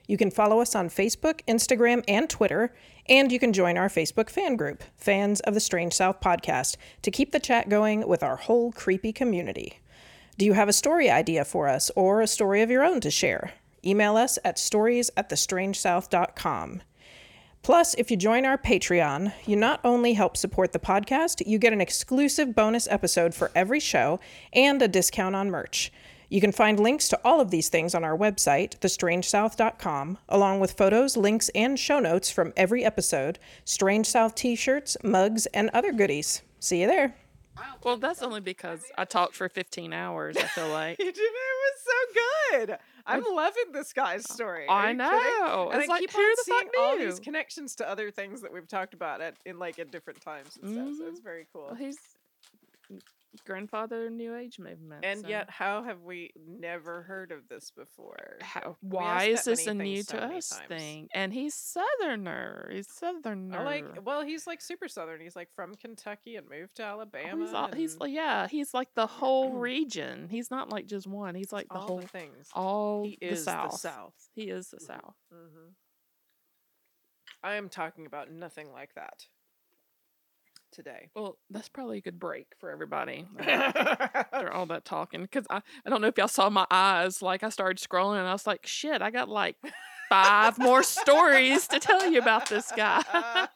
You 0.07 0.17
can 0.17 0.31
follow 0.31 0.61
us 0.61 0.73
on 0.73 0.89
Facebook, 0.89 1.41
Instagram, 1.47 2.03
and 2.07 2.29
Twitter, 2.29 2.73
and 3.07 3.31
you 3.31 3.39
can 3.39 3.51
join 3.51 3.77
our 3.77 3.89
Facebook 3.89 4.29
fan 4.29 4.55
group, 4.55 4.81
Fans 4.95 5.41
of 5.41 5.53
the 5.53 5.59
Strange 5.59 5.93
South 5.93 6.21
podcast, 6.21 6.77
to 7.01 7.11
keep 7.11 7.31
the 7.31 7.39
chat 7.39 7.67
going 7.67 8.07
with 8.07 8.23
our 8.23 8.37
whole 8.37 8.71
creepy 8.71 9.11
community. 9.11 9.79
Do 10.37 10.45
you 10.45 10.53
have 10.53 10.69
a 10.69 10.73
story 10.73 11.09
idea 11.09 11.43
for 11.43 11.67
us 11.67 11.91
or 11.95 12.21
a 12.21 12.27
story 12.27 12.61
of 12.61 12.71
your 12.71 12.85
own 12.85 13.01
to 13.01 13.11
share? 13.11 13.53
Email 13.85 14.15
us 14.15 14.39
at 14.45 14.57
stories 14.57 15.11
at 15.17 15.29
thestrangesouth.com. 15.29 16.81
Plus, 17.63 17.93
if 17.95 18.09
you 18.09 18.15
join 18.15 18.45
our 18.45 18.57
Patreon, 18.57 19.33
you 19.45 19.57
not 19.57 19.81
only 19.83 20.13
help 20.13 20.37
support 20.37 20.71
the 20.71 20.79
podcast, 20.79 21.45
you 21.45 21.59
get 21.59 21.73
an 21.73 21.81
exclusive 21.81 22.55
bonus 22.55 22.87
episode 22.87 23.35
for 23.35 23.51
every 23.53 23.79
show 23.81 24.21
and 24.53 24.81
a 24.81 24.87
discount 24.87 25.35
on 25.35 25.49
merch. 25.49 25.91
You 26.29 26.41
can 26.41 26.51
find 26.51 26.79
links 26.79 27.07
to 27.09 27.19
all 27.23 27.39
of 27.39 27.51
these 27.51 27.69
things 27.69 27.95
on 27.95 28.03
our 28.03 28.17
website, 28.17 28.77
thestrangesouth.com, 28.79 30.17
along 30.27 30.59
with 30.59 30.73
photos, 30.73 31.15
links, 31.15 31.49
and 31.55 31.79
show 31.79 31.99
notes 31.99 32.29
from 32.29 32.51
every 32.57 32.83
episode, 32.83 33.39
Strange 33.63 34.07
South 34.07 34.35
t 34.35 34.55
shirts, 34.55 34.97
mugs, 35.03 35.45
and 35.47 35.69
other 35.73 35.93
goodies. 35.93 36.41
See 36.59 36.81
you 36.81 36.87
there. 36.87 37.15
Well, 37.83 37.97
that's 37.97 38.21
only 38.21 38.41
because 38.41 38.83
I 38.97 39.05
talked 39.05 39.35
for 39.35 39.47
15 39.47 39.93
hours, 39.93 40.37
I 40.37 40.43
feel 40.43 40.67
like. 40.71 40.99
You 40.99 41.05
did. 41.05 41.17
It 41.17 41.31
was 41.31 41.81
so 41.85 42.57
good. 42.57 42.77
I'm 43.05 43.23
loving 43.33 43.71
this 43.71 43.93
guy's 43.93 44.29
story. 44.29 44.67
I 44.67 44.91
you 44.91 44.97
kidding? 44.97 44.97
know. 44.97 45.69
And 45.71 45.81
It's 45.81 45.89
I 45.89 45.93
like, 45.93 46.01
keep 46.01 46.11
who 46.11 46.19
on 46.19 46.35
the 46.35 46.51
fuck 46.51 46.59
seeing 46.59 46.85
all 46.85 46.97
these 46.97 47.19
connections 47.21 47.75
to 47.77 47.89
other 47.89 48.11
things 48.11 48.41
that 48.41 48.51
we've 48.51 48.67
talked 48.67 48.93
about 48.93 49.21
at 49.21 49.35
in 49.45 49.57
like 49.57 49.79
at 49.79 49.91
different 49.91 50.19
times 50.21 50.59
and 50.61 50.73
stuff. 50.73 50.87
So 50.97 51.05
it's 51.07 51.19
mm-hmm. 51.19 51.23
very 51.23 51.47
cool. 51.53 51.67
Well, 51.67 51.75
he's 51.75 51.97
grandfather 53.43 54.09
New 54.09 54.35
Age 54.35 54.59
movement. 54.59 55.03
and 55.05 55.21
so 55.21 55.27
yet, 55.27 55.49
how 55.49 55.83
have 55.83 56.01
we 56.03 56.31
never 56.47 57.01
heard 57.03 57.31
of 57.31 57.47
this 57.49 57.71
before? 57.71 58.37
how, 58.41 58.77
why 58.81 59.25
is 59.25 59.43
this 59.45 59.67
a 59.67 59.73
new 59.73 60.03
so 60.03 60.17
to 60.17 60.23
us 60.25 60.49
times. 60.49 60.61
thing? 60.67 61.07
And 61.13 61.33
he's 61.33 61.53
southerner. 61.55 62.69
He's 62.73 62.87
southerner. 62.91 63.63
Like. 63.63 63.85
Well, 64.05 64.23
he's 64.23 64.47
like 64.47 64.61
super 64.61 64.87
southern. 64.87 65.21
He's 65.21 65.35
like 65.35 65.49
from 65.55 65.75
Kentucky 65.75 66.35
and 66.35 66.49
moved 66.49 66.75
to 66.75 66.83
Oh, 66.83 66.87
Alabama. 67.01 67.45
he's, 67.45 67.53
all, 67.53 67.69
he's 67.73 67.91
and 67.93 68.01
like 68.01 68.11
yeah, 68.13 68.47
he's 68.47 68.73
like 68.73 68.89
the 68.95 69.07
whole 69.07 69.51
region. 69.57 70.27
He's 70.29 70.49
not 70.51 70.69
like 70.71 70.85
just 70.87 71.07
one. 71.07 71.35
He's 71.35 71.51
like 71.53 71.67
the 71.69 71.75
all 71.75 71.87
whole 71.87 71.99
the 71.99 72.07
things. 72.07 72.47
all 72.53 73.03
he 73.03 73.17
the 73.21 73.27
is 73.27 73.43
South. 73.43 73.71
the 73.71 73.77
South. 73.77 74.13
He 74.33 74.43
is 74.49 74.69
the 74.69 74.79
South. 74.79 75.15
hmm 75.31 75.69
I 77.43 77.55
am 77.55 77.69
talking 77.69 78.05
about 78.07 78.31
nothing 78.31 78.71
like 78.73 78.95
that 78.95 79.25
today. 80.71 81.09
Well, 81.15 81.37
that's 81.49 81.69
probably 81.69 81.97
a 81.97 82.01
good 82.01 82.19
break 82.19 82.47
for 82.59 82.69
everybody. 82.71 83.25
after 83.39 84.51
all 84.51 84.65
that 84.67 84.85
talking 84.85 85.21
because 85.21 85.45
I, 85.49 85.61
I 85.85 85.89
don't 85.89 86.01
know 86.01 86.07
if 86.07 86.17
y'all 86.17 86.27
saw 86.27 86.49
my 86.49 86.65
eyes 86.69 87.21
like 87.21 87.43
i 87.43 87.49
started 87.49 87.77
scrolling 87.77 88.19
and 88.19 88.27
i 88.27 88.31
was 88.33 88.47
like 88.47 88.65
shit 88.65 89.01
i 89.01 89.09
got 89.11 89.29
like 89.29 89.55
five 90.09 90.57
more 90.57 90.83
stories 90.83 91.67
to 91.67 91.79
tell 91.79 92.09
you 92.09 92.19
about 92.19 92.49
this 92.49 92.71
guy 92.75 93.03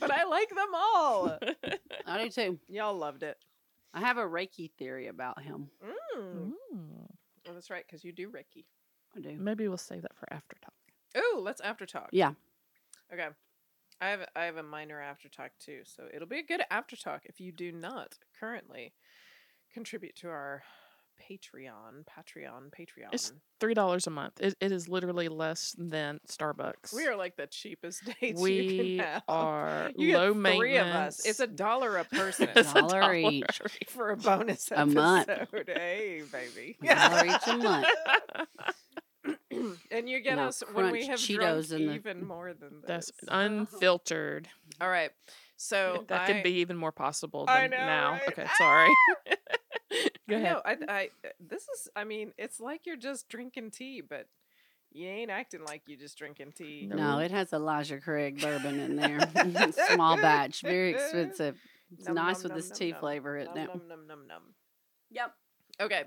but 0.00 0.10
I 0.10 0.24
like 0.24 0.48
them 0.48 0.74
all. 0.74 1.38
I 2.06 2.24
do 2.24 2.30
too. 2.30 2.58
Y'all 2.68 2.96
loved 2.96 3.22
it. 3.22 3.36
I 3.92 4.00
have 4.00 4.18
a 4.18 4.22
Reiki 4.22 4.70
theory 4.78 5.08
about 5.08 5.42
him. 5.42 5.68
Mm. 5.84 6.52
Mm. 6.72 6.84
Oh, 7.48 7.54
that's 7.54 7.70
right, 7.70 7.84
because 7.86 8.04
you 8.04 8.12
do 8.12 8.30
Reiki. 8.30 8.64
I 9.16 9.20
do. 9.20 9.36
maybe 9.38 9.66
we'll 9.66 9.78
save 9.78 10.02
that 10.02 10.14
for 10.14 10.30
after 10.30 10.56
talk 10.62 10.74
Oh, 11.16 11.40
let's 11.42 11.62
after 11.62 11.86
talk. 11.86 12.10
Yeah. 12.12 12.32
Okay. 13.12 13.28
I 14.00 14.08
have 14.10 14.20
I 14.36 14.44
have 14.44 14.56
a 14.56 14.62
minor 14.62 15.00
after 15.00 15.28
talk 15.28 15.50
too, 15.58 15.80
so 15.84 16.04
it'll 16.14 16.28
be 16.28 16.38
a 16.38 16.42
good 16.44 16.62
after 16.70 16.96
talk 16.96 17.22
if 17.24 17.40
you 17.40 17.52
do 17.52 17.72
not 17.72 18.14
currently 18.38 18.92
contribute 19.74 20.14
to 20.16 20.28
our 20.28 20.62
Patreon, 21.28 22.04
Patreon, 22.06 22.70
Patreon. 22.70 23.08
It's 23.12 23.32
Three 23.60 23.74
dollars 23.74 24.06
a 24.06 24.10
month. 24.10 24.40
It, 24.40 24.54
it 24.60 24.70
is 24.70 24.88
literally 24.88 25.26
less 25.26 25.74
than 25.76 26.20
Starbucks. 26.28 26.94
we 26.94 27.08
are 27.08 27.16
like 27.16 27.34
the 27.36 27.48
cheapest 27.48 28.04
dates 28.20 28.38
you 28.38 28.42
we 28.44 28.98
can 28.98 29.04
have. 29.06 29.22
are 29.26 29.90
You 29.96 30.14
low 30.16 30.32
get 30.32 30.40
maintenance. 30.40 30.60
three 30.60 30.76
of 30.76 30.86
us. 30.86 31.26
It's 31.26 31.40
a 31.40 31.48
dollar 31.48 31.96
a 31.96 32.04
person 32.04 32.48
It's 32.54 32.70
a 32.70 32.74
Dollar 32.82 33.14
each. 33.16 33.60
for 33.88 34.10
a 34.10 34.16
bonus 34.16 34.70
A 34.70 34.78
episode. 34.78 34.94
month. 34.94 35.28
Hey, 35.66 36.22
baby. 36.30 36.76
Dollar 36.86 37.26
each 37.26 37.46
a 37.48 37.56
month. 37.56 37.86
and 39.90 40.08
you 40.08 40.20
get 40.20 40.36
Now 40.36 40.48
us 40.48 40.62
when 40.72 40.90
we 40.92 41.06
have 41.06 41.18
Cheetos 41.18 41.68
drunk 41.68 41.80
in 41.82 41.86
the- 41.88 41.94
even 41.94 42.26
more 42.26 42.52
than 42.54 42.80
this. 42.80 42.86
That's 42.86 43.12
unfiltered. 43.28 44.48
All 44.80 44.88
right. 44.90 45.10
So 45.56 46.04
that 46.08 46.22
I, 46.22 46.32
could 46.32 46.42
be 46.44 46.54
even 46.60 46.76
more 46.76 46.92
possible 46.92 47.44
I 47.48 47.62
than 47.62 47.70
know, 47.70 47.76
now. 47.78 48.10
right? 48.12 48.28
Okay, 48.28 48.44
ah! 48.46 48.54
sorry. 48.58 48.88
Go 50.28 50.36
ahead. 50.36 50.52
No, 50.52 50.62
I, 50.64 50.76
I 50.88 51.10
uh, 51.24 51.30
this 51.40 51.62
is. 51.62 51.88
I 51.96 52.04
mean, 52.04 52.32
it's 52.38 52.60
like 52.60 52.82
you're 52.86 52.96
just 52.96 53.28
drinking 53.28 53.70
tea, 53.72 54.00
but 54.02 54.26
you 54.92 55.08
ain't 55.08 55.30
acting 55.30 55.64
like 55.64 55.82
you 55.86 55.96
just 55.96 56.16
drinking 56.16 56.52
tea. 56.52 56.86
No. 56.88 56.96
No, 56.96 57.18
it 57.18 57.30
has 57.30 57.52
Elijah 57.52 57.98
Craig 57.98 58.40
bourbon 58.40 58.78
in 58.78 58.96
there. 58.96 59.18
Small 59.94 60.16
batch, 60.16 60.60
very 60.62 60.90
expensive. 60.90 61.58
It's 61.96 62.06
Nom, 62.06 62.14
nice 62.14 62.36
nom, 62.36 62.42
with 62.42 62.50
nom, 62.52 62.58
this 62.58 62.68
nom, 62.70 62.78
tea 62.78 62.90
nom. 62.92 63.00
flavor 63.00 63.38
in 63.38 63.46
Num, 63.46 63.56
it. 63.56 63.66
num, 63.68 63.82
num, 63.88 64.06
num, 64.06 64.26
num. 64.28 64.42
Yep. 65.10 65.32
Okay. 65.80 66.04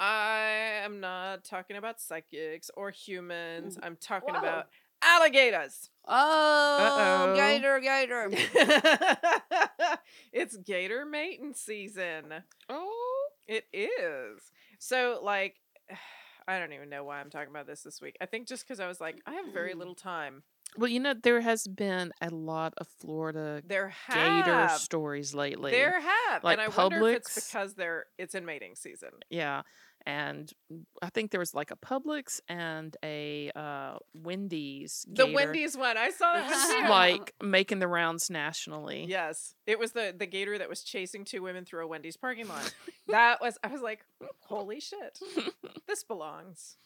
I 0.00 0.80
am 0.84 1.00
not 1.00 1.44
talking 1.44 1.76
about 1.76 2.00
psychics 2.00 2.70
or 2.76 2.90
humans. 2.90 3.78
I'm 3.82 3.96
talking 3.96 4.34
Whoa. 4.34 4.40
about 4.40 4.68
alligators. 5.02 5.90
Oh, 6.06 7.32
Uh-oh. 7.32 7.36
gator, 7.36 7.80
gator. 7.80 8.30
it's 10.32 10.56
gator 10.56 11.04
mating 11.06 11.54
season. 11.54 12.24
Oh, 12.68 13.26
It 13.46 13.64
is. 13.72 14.42
So, 14.78 15.20
like, 15.22 15.56
I 16.48 16.58
don't 16.58 16.72
even 16.74 16.90
know 16.90 17.04
why 17.04 17.20
I'm 17.20 17.30
talking 17.30 17.48
about 17.50 17.66
this 17.66 17.82
this 17.82 18.02
week. 18.02 18.16
I 18.20 18.26
think 18.26 18.46
just 18.46 18.66
because 18.66 18.80
I 18.80 18.86
was 18.88 19.00
like, 19.00 19.22
I 19.26 19.32
have 19.34 19.46
very 19.52 19.72
little 19.74 19.94
time. 19.94 20.42
Well, 20.76 20.90
you 20.90 21.00
know 21.00 21.14
there 21.14 21.40
has 21.40 21.66
been 21.66 22.12
a 22.20 22.30
lot 22.30 22.74
of 22.78 22.86
Florida 23.00 23.62
There 23.66 23.92
gator 24.12 24.68
stories 24.76 25.34
lately. 25.34 25.70
There 25.72 26.00
have. 26.00 26.44
Like 26.44 26.58
and 26.58 26.72
I 26.72 26.76
wonder 26.76 27.08
if 27.08 27.16
it's 27.16 27.38
Publix. 27.38 27.52
because 27.52 27.74
they're 27.74 28.06
it's 28.18 28.34
in 28.34 28.44
mating 28.44 28.74
season. 28.74 29.10
Yeah. 29.30 29.62
And 30.06 30.52
I 31.00 31.08
think 31.08 31.30
there 31.30 31.40
was 31.40 31.54
like 31.54 31.70
a 31.70 31.76
Publix 31.76 32.38
and 32.46 32.94
a 33.02 33.50
uh, 33.56 33.96
Wendy's. 34.12 35.06
The 35.08 35.24
gator, 35.24 35.34
Wendy's 35.34 35.78
one. 35.78 35.96
I 35.96 36.10
saw 36.10 36.34
that 36.34 36.80
one 36.82 36.90
like 36.90 37.32
making 37.42 37.78
the 37.78 37.88
rounds 37.88 38.28
nationally. 38.28 39.06
Yes. 39.08 39.54
It 39.66 39.78
was 39.78 39.92
the 39.92 40.14
the 40.16 40.26
gator 40.26 40.58
that 40.58 40.68
was 40.68 40.82
chasing 40.82 41.24
two 41.24 41.42
women 41.42 41.64
through 41.64 41.84
a 41.84 41.86
Wendy's 41.86 42.18
parking 42.18 42.48
lot. 42.48 42.74
that 43.08 43.40
was 43.40 43.56
I 43.64 43.68
was 43.68 43.80
like, 43.80 44.04
holy 44.40 44.80
shit. 44.80 45.18
This 45.86 46.02
belongs. 46.02 46.76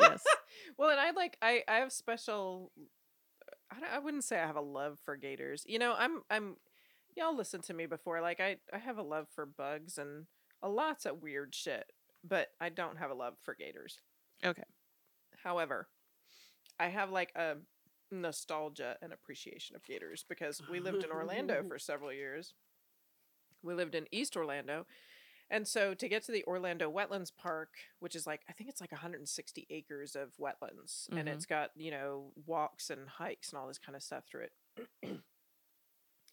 yes. 0.00 0.22
Well, 0.78 0.90
and 0.90 1.00
I 1.00 1.10
like 1.10 1.36
I 1.42 1.64
I 1.68 1.76
have 1.76 1.92
special 1.92 2.70
I, 3.70 3.96
I 3.96 3.98
wouldn't 3.98 4.24
say 4.24 4.38
I 4.38 4.46
have 4.46 4.56
a 4.56 4.60
love 4.60 4.98
for 5.04 5.16
gators. 5.16 5.64
You 5.66 5.78
know, 5.78 5.94
I'm 5.96 6.22
I'm 6.30 6.56
y'all 7.16 7.36
listened 7.36 7.64
to 7.64 7.74
me 7.74 7.86
before. 7.86 8.20
Like 8.20 8.40
I 8.40 8.56
I 8.72 8.78
have 8.78 8.98
a 8.98 9.02
love 9.02 9.26
for 9.34 9.46
bugs 9.46 9.98
and 9.98 10.26
a 10.62 10.68
lots 10.68 11.06
of 11.06 11.22
weird 11.22 11.54
shit, 11.54 11.92
but 12.22 12.48
I 12.60 12.68
don't 12.68 12.98
have 12.98 13.10
a 13.10 13.14
love 13.14 13.34
for 13.42 13.54
gators. 13.54 14.00
Okay. 14.44 14.64
However, 15.42 15.88
I 16.78 16.88
have 16.88 17.10
like 17.10 17.32
a 17.36 17.56
nostalgia 18.10 18.96
and 19.02 19.12
appreciation 19.12 19.76
of 19.76 19.84
gators 19.84 20.24
because 20.28 20.60
we 20.70 20.80
lived 20.80 21.04
in 21.04 21.10
Orlando 21.10 21.62
for 21.68 21.78
several 21.78 22.12
years. 22.12 22.54
We 23.62 23.74
lived 23.74 23.94
in 23.94 24.06
East 24.10 24.36
Orlando. 24.36 24.86
And 25.50 25.68
so 25.68 25.94
to 25.94 26.08
get 26.08 26.24
to 26.24 26.32
the 26.32 26.44
Orlando 26.44 26.90
Wetlands 26.90 27.30
Park, 27.36 27.74
which 28.00 28.16
is 28.16 28.26
like 28.26 28.42
I 28.48 28.52
think 28.52 28.70
it's 28.70 28.80
like 28.80 28.92
160 28.92 29.66
acres 29.70 30.16
of 30.16 30.36
wetlands 30.38 31.08
and 31.10 31.28
Mhm. 31.28 31.32
it's 31.32 31.46
got, 31.46 31.70
you 31.76 31.90
know, 31.90 32.32
walks 32.46 32.90
and 32.90 33.08
hikes 33.08 33.50
and 33.52 33.58
all 33.58 33.68
this 33.68 33.78
kind 33.78 33.94
of 33.96 34.02
stuff 34.02 34.24
through 34.26 34.48
it. 35.02 35.20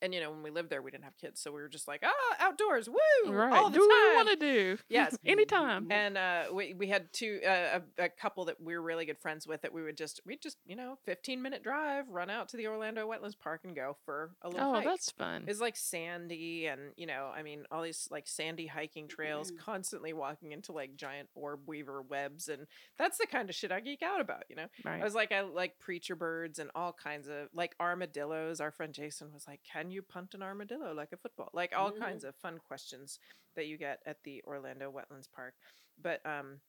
And 0.01 0.13
you 0.13 0.19
know, 0.19 0.31
when 0.31 0.43
we 0.43 0.49
lived 0.51 0.69
there 0.69 0.81
we 0.81 0.91
didn't 0.91 1.03
have 1.03 1.17
kids, 1.17 1.39
so 1.41 1.51
we 1.51 1.61
were 1.61 1.69
just 1.69 1.87
like, 1.87 2.01
"Ah, 2.03 2.35
outdoors, 2.39 2.89
woo!" 2.89 3.31
Right. 3.31 3.53
all 3.53 3.69
the 3.69 3.77
do 3.77 3.87
what 3.87 4.09
we 4.09 4.15
want 4.15 4.29
to 4.29 4.35
do. 4.35 4.77
Yes. 4.89 5.15
Anytime. 5.25 5.87
And 5.91 6.17
uh, 6.17 6.43
we 6.53 6.73
we 6.73 6.87
had 6.87 7.11
two 7.13 7.39
uh, 7.45 7.79
a, 7.99 8.05
a 8.05 8.09
couple 8.09 8.45
that 8.45 8.59
we 8.61 8.73
were 8.73 8.81
really 8.81 9.05
good 9.05 9.19
friends 9.19 9.47
with 9.47 9.61
that 9.61 9.73
we 9.73 9.83
would 9.83 9.97
just 9.97 10.21
we 10.25 10.37
just 10.37 10.57
you 10.65 10.75
know 10.75 10.97
fifteen 11.05 11.41
minute 11.41 11.63
drive 11.63 12.05
run 12.09 12.29
out 12.29 12.49
to 12.49 12.57
the 12.57 12.67
Orlando 12.67 13.09
Wetlands 13.09 13.37
Park 13.39 13.61
and 13.63 13.75
go 13.75 13.95
for 14.05 14.31
a 14.41 14.49
little 14.49 14.69
Oh, 14.71 14.73
hike. 14.75 14.85
that's 14.85 15.11
fun. 15.11 15.45
It's 15.47 15.61
like 15.61 15.75
sandy 15.75 16.67
and 16.67 16.91
you 16.97 17.05
know 17.07 17.31
I 17.35 17.43
mean 17.43 17.63
all 17.71 17.81
these 17.83 18.07
like 18.11 18.27
sandy 18.27 18.67
hiking 18.67 19.07
trails, 19.07 19.51
constantly 19.59 20.13
walking 20.13 20.51
into 20.51 20.71
like 20.71 20.95
giant 20.95 21.29
orb 21.35 21.61
weaver 21.67 22.01
webs, 22.01 22.47
and 22.47 22.67
that's 22.97 23.17
the 23.17 23.27
kind 23.27 23.49
of 23.49 23.55
shit 23.55 23.71
I 23.71 23.79
geek 23.79 24.01
out 24.01 24.21
about. 24.21 24.43
You 24.49 24.55
know, 24.55 24.67
I 24.85 25.03
was 25.03 25.13
like 25.15 25.31
I 25.31 25.41
like 25.41 25.79
preacher 25.79 26.15
birds 26.15 26.59
and 26.59 26.69
all 26.75 26.93
kinds 26.93 27.27
of 27.27 27.47
like 27.53 27.75
armadillos. 27.79 28.59
Our 28.61 28.71
friend 28.71 28.93
Jason 28.93 29.31
was 29.33 29.45
like, 29.47 29.59
"Can 29.71 29.90
you 29.91 30.01
punt 30.01 30.33
an 30.33 30.41
armadillo 30.41 30.93
like 30.93 31.11
a 31.11 31.17
football?" 31.17 31.49
Like 31.53 31.73
all 31.75 31.91
Mhm. 31.91 31.99
kinds 31.99 32.23
of 32.23 32.35
fun 32.35 32.57
questions 32.59 33.19
that 33.55 33.67
you 33.67 33.77
get 33.77 34.01
at 34.05 34.23
the 34.23 34.43
Orlando 34.45 34.91
Wetlands 34.91 35.29
Park. 35.31 35.55
But 36.01 36.25
um, 36.25 36.61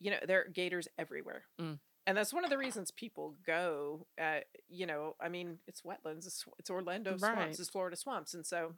you 0.00 0.10
know, 0.10 0.18
there 0.26 0.40
are 0.42 0.48
gators 0.48 0.88
everywhere. 0.98 1.44
Mm. 1.60 1.78
And 2.06 2.16
that's 2.16 2.32
one 2.32 2.42
of 2.42 2.50
the 2.50 2.58
reasons 2.58 2.90
people 2.90 3.36
go. 3.46 4.06
Uh, 4.20 4.40
you 4.68 4.86
know, 4.86 5.14
I 5.20 5.28
mean, 5.28 5.60
it's 5.68 5.82
wetlands. 5.82 6.26
It's, 6.26 6.44
it's 6.58 6.68
Orlando 6.68 7.16
swamps. 7.16 7.60
It's 7.60 7.70
Florida 7.70 7.96
swamps, 7.96 8.34
and 8.34 8.44
so 8.44 8.74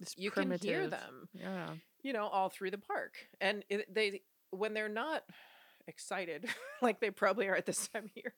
It's 0.00 0.14
you 0.16 0.30
can 0.30 0.52
hear 0.52 0.86
them. 0.86 1.28
Yeah. 1.32 1.74
You 2.02 2.12
know, 2.12 2.28
all 2.28 2.48
through 2.48 2.70
the 2.70 2.78
park, 2.78 3.14
and 3.40 3.64
it, 3.68 3.92
they 3.92 4.22
when 4.50 4.74
they're 4.74 4.88
not 4.88 5.24
excited 5.88 6.44
like 6.82 7.00
they 7.00 7.10
probably 7.10 7.48
are 7.48 7.54
at 7.56 7.64
this 7.66 7.86
time 7.88 8.04
of 8.06 8.10
year 8.16 8.34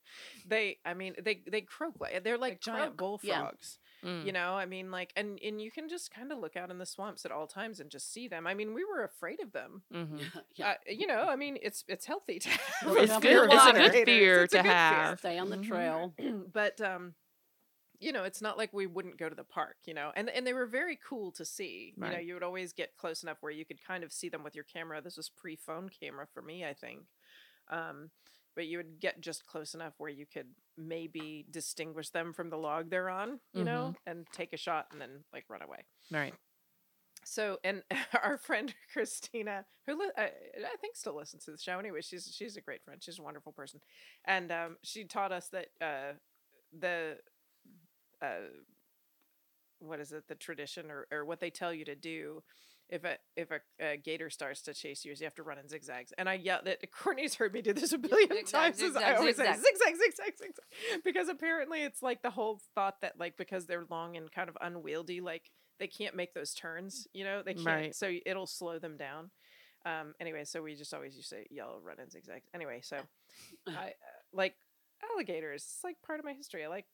they 0.47 0.77
i 0.85 0.93
mean 0.93 1.15
they 1.23 1.43
they 1.51 1.63
croak 1.63 1.95
like 1.99 2.23
they're 2.23 2.37
like 2.37 2.61
giant 2.61 2.97
croak, 2.99 3.21
yeah. 3.23 3.39
bullfrogs 3.41 3.79
Mm. 4.05 4.25
you 4.27 4.31
know 4.33 4.55
i 4.55 4.65
mean 4.65 4.93
like 4.93 5.13
and 5.17 5.41
and 5.43 5.61
you 5.61 5.73
can 5.73 5.89
just 5.89 6.13
kind 6.15 6.31
of 6.31 6.39
look 6.39 6.57
out 6.57 6.71
in 6.71 6.79
the 6.79 6.87
swamps 6.87 7.25
at 7.25 7.33
all 7.33 7.49
times 7.49 7.81
and 7.81 7.91
just 7.91 8.13
see 8.13 8.29
them 8.29 8.47
i 8.47 8.55
mean 8.55 8.73
we 8.73 8.85
were 8.85 9.03
afraid 9.03 9.41
of 9.41 9.51
them 9.53 9.83
Mhm. 9.93 10.21
yeah. 10.55 10.69
uh, 10.71 10.75
you 10.89 11.07
know 11.09 11.27
i 11.29 11.35
mean 11.35 11.59
it's 11.61 11.83
it's 11.89 12.07
healthy 12.07 12.39
to 12.39 12.49
have 12.49 12.61
Well, 12.87 12.97
a 12.99 13.03
it's 13.03 13.17
fear 13.17 13.47
good- 13.49 13.55
it's 13.55 13.67
a 13.67 13.73
good 13.73 14.05
fear 14.05 14.43
It's 14.45 14.55
a 14.55 14.59
to 14.59 14.63
good 14.63 14.69
fear. 14.69 14.77
have. 14.77 15.19
Stay 15.19 15.39
on 15.39 15.51
the 15.51 15.57
Mhm. 15.57 15.67
trail. 15.67 16.15
but 16.53 16.81
um 16.81 17.15
you 17.99 18.13
know 18.13 18.23
it's 18.23 18.41
not 18.41 18.57
like 18.57 18.73
we 18.73 18.87
wouldn't 18.87 19.19
go 19.19 19.29
to 19.29 19.35
the 19.35 19.43
park 19.43 19.77
you 19.85 19.95
know 19.95 20.13
and 20.15 20.31
and 20.31 20.47
they 20.47 20.53
were 20.53 20.67
very 20.67 20.97
cool 21.05 21.33
to 21.33 21.45
see 21.45 21.93
you 21.97 22.09
know 22.09 22.19
you 22.19 22.35
would 22.35 22.45
always 22.45 22.73
get 22.73 22.97
close 22.97 23.25
enough 23.25 23.39
where 23.41 23.51
you 23.51 23.65
could 23.65 23.83
kind 23.85 24.05
of 24.05 24.13
see 24.13 24.29
them 24.29 24.45
with 24.45 24.55
your 24.55 24.63
camera 24.63 25.01
this 25.03 25.17
was 25.17 25.29
pre-phone 25.29 25.89
camera 25.89 26.25
for 26.33 26.41
me 26.41 26.65
i 26.65 26.73
think 26.73 27.01
um 27.71 28.11
but 28.59 28.67
you 28.67 28.77
would 28.77 28.99
get 28.99 29.21
just 29.21 29.47
close 29.47 29.73
enough 29.73 29.95
where 29.99 30.11
you 30.11 30.27
could 30.27 30.49
maybe 30.77 31.47
distinguish 31.49 32.11
them 32.11 32.33
from 32.33 32.51
the 32.51 32.57
log 32.57 32.91
they're 32.91 33.09
on 33.09 33.39
you 33.55 33.63
know 33.63 33.95
and 34.05 34.27
take 34.33 34.53
a 34.53 34.57
shot 34.57 34.87
and 34.91 35.01
then 35.01 35.23
like 35.33 35.45
run 35.49 35.63
away. 35.63 35.85
Right. 36.11 36.35
so 37.25 37.59
and 37.63 37.85
our 38.23 38.37
friend 38.37 38.75
christina 38.93 39.65
who 39.87 39.97
li- 39.97 40.11
I, 40.17 40.23
I 40.25 40.77
think 40.81 40.97
still 40.97 41.17
listens 41.17 41.45
to 41.45 41.53
the 41.53 41.57
show 41.57 41.79
anyway 41.79 42.01
she's 42.01 42.29
she's 42.35 42.57
a 42.57 42.61
great 42.61 42.83
friend 42.85 43.01
she's 43.01 43.21
a 43.21 43.23
wonderful 43.23 43.53
person. 43.53 43.79
And 44.25 44.51
um, 44.51 44.77
she 44.83 45.05
taught 45.05 45.31
us 45.31 45.51
that 45.51 45.67
uh, 45.81 46.15
the 46.77 47.19
uh, 48.21 48.49
what 49.79 50.01
is 50.01 50.11
it 50.11 50.27
the 50.27 50.35
tradition 50.35 50.91
or, 50.91 51.07
or 51.13 51.25
what 51.25 51.39
they 51.39 51.51
tell 51.51 51.73
you 51.73 51.85
to 51.85 51.95
do 51.95 52.43
if 52.89 53.05
a 53.05 53.17
if 53.37 53.51
a, 53.51 53.61
a 53.81 53.97
gator 53.97 54.31
starts 54.31 54.63
to 54.63 54.75
chase 54.75 55.05
you 55.05 55.13
is 55.13 55.21
you 55.21 55.27
have 55.27 55.35
to 55.35 55.43
run 55.43 55.59
in 55.59 55.69
zigzags. 55.69 56.13
And 56.17 56.29
i 56.29 56.35
yelled 56.35 56.65
that 56.65 56.79
courtney's 56.93 57.35
heard 57.35 57.53
me 57.53 57.61
do 57.63 57.73
this 57.73 57.93
a 57.93 57.99
billion 57.99 58.31
zigzag, 58.31 58.47
times 58.53 58.83
as 58.83 58.97
i 58.97 59.15
always 59.15 59.37
zigzag. 59.37 59.57
say 59.57 59.61
zigzag 59.63 59.97
zigzag 59.97 60.39
zigzag. 60.39 61.03
Because 61.05 61.29
apparently 61.29 61.83
it's 61.83 62.03
like 62.03 62.23
the 62.23 62.31
whole 62.31 62.61
thought 62.75 63.01
that 63.03 63.19
like 63.19 63.37
because 63.37 63.67
they're 63.67 63.85
long 63.91 64.17
and 64.17 64.31
kind 64.33 64.49
of 64.49 64.57
unwieldy 64.61 65.21
like 65.21 65.51
they 65.79 65.87
can't 65.87 66.17
make 66.17 66.35
those 66.35 66.55
turns 66.55 67.07
you 67.13 67.25
know? 67.25 67.43
They 67.45 67.55
can't 67.55 67.67
Right. 67.67 67.95
so 67.95 68.11
it'll 68.25 68.47
slow 68.47 68.79
them 68.79 68.97
down. 68.97 69.31
Um 69.87 70.15
anyway 70.21 70.45
so 70.45 70.63
we 70.63 70.75
just 70.75 70.95
always 70.95 71.15
used 71.17 71.31
to 71.31 71.45
yell 71.51 71.81
run 71.83 72.01
in 72.01 72.11
zigzags. 72.11 72.47
Anyway 72.55 72.81
so 72.83 72.97
i 73.67 73.71
uh, 73.71 73.91
like 74.33 74.55
alligators 75.13 75.63
it's 75.63 75.85
like 75.85 75.97
part 76.05 76.19
of 76.19 76.25
my 76.25 76.33
history 76.33 76.65
i 76.65 76.69
like 76.69 76.87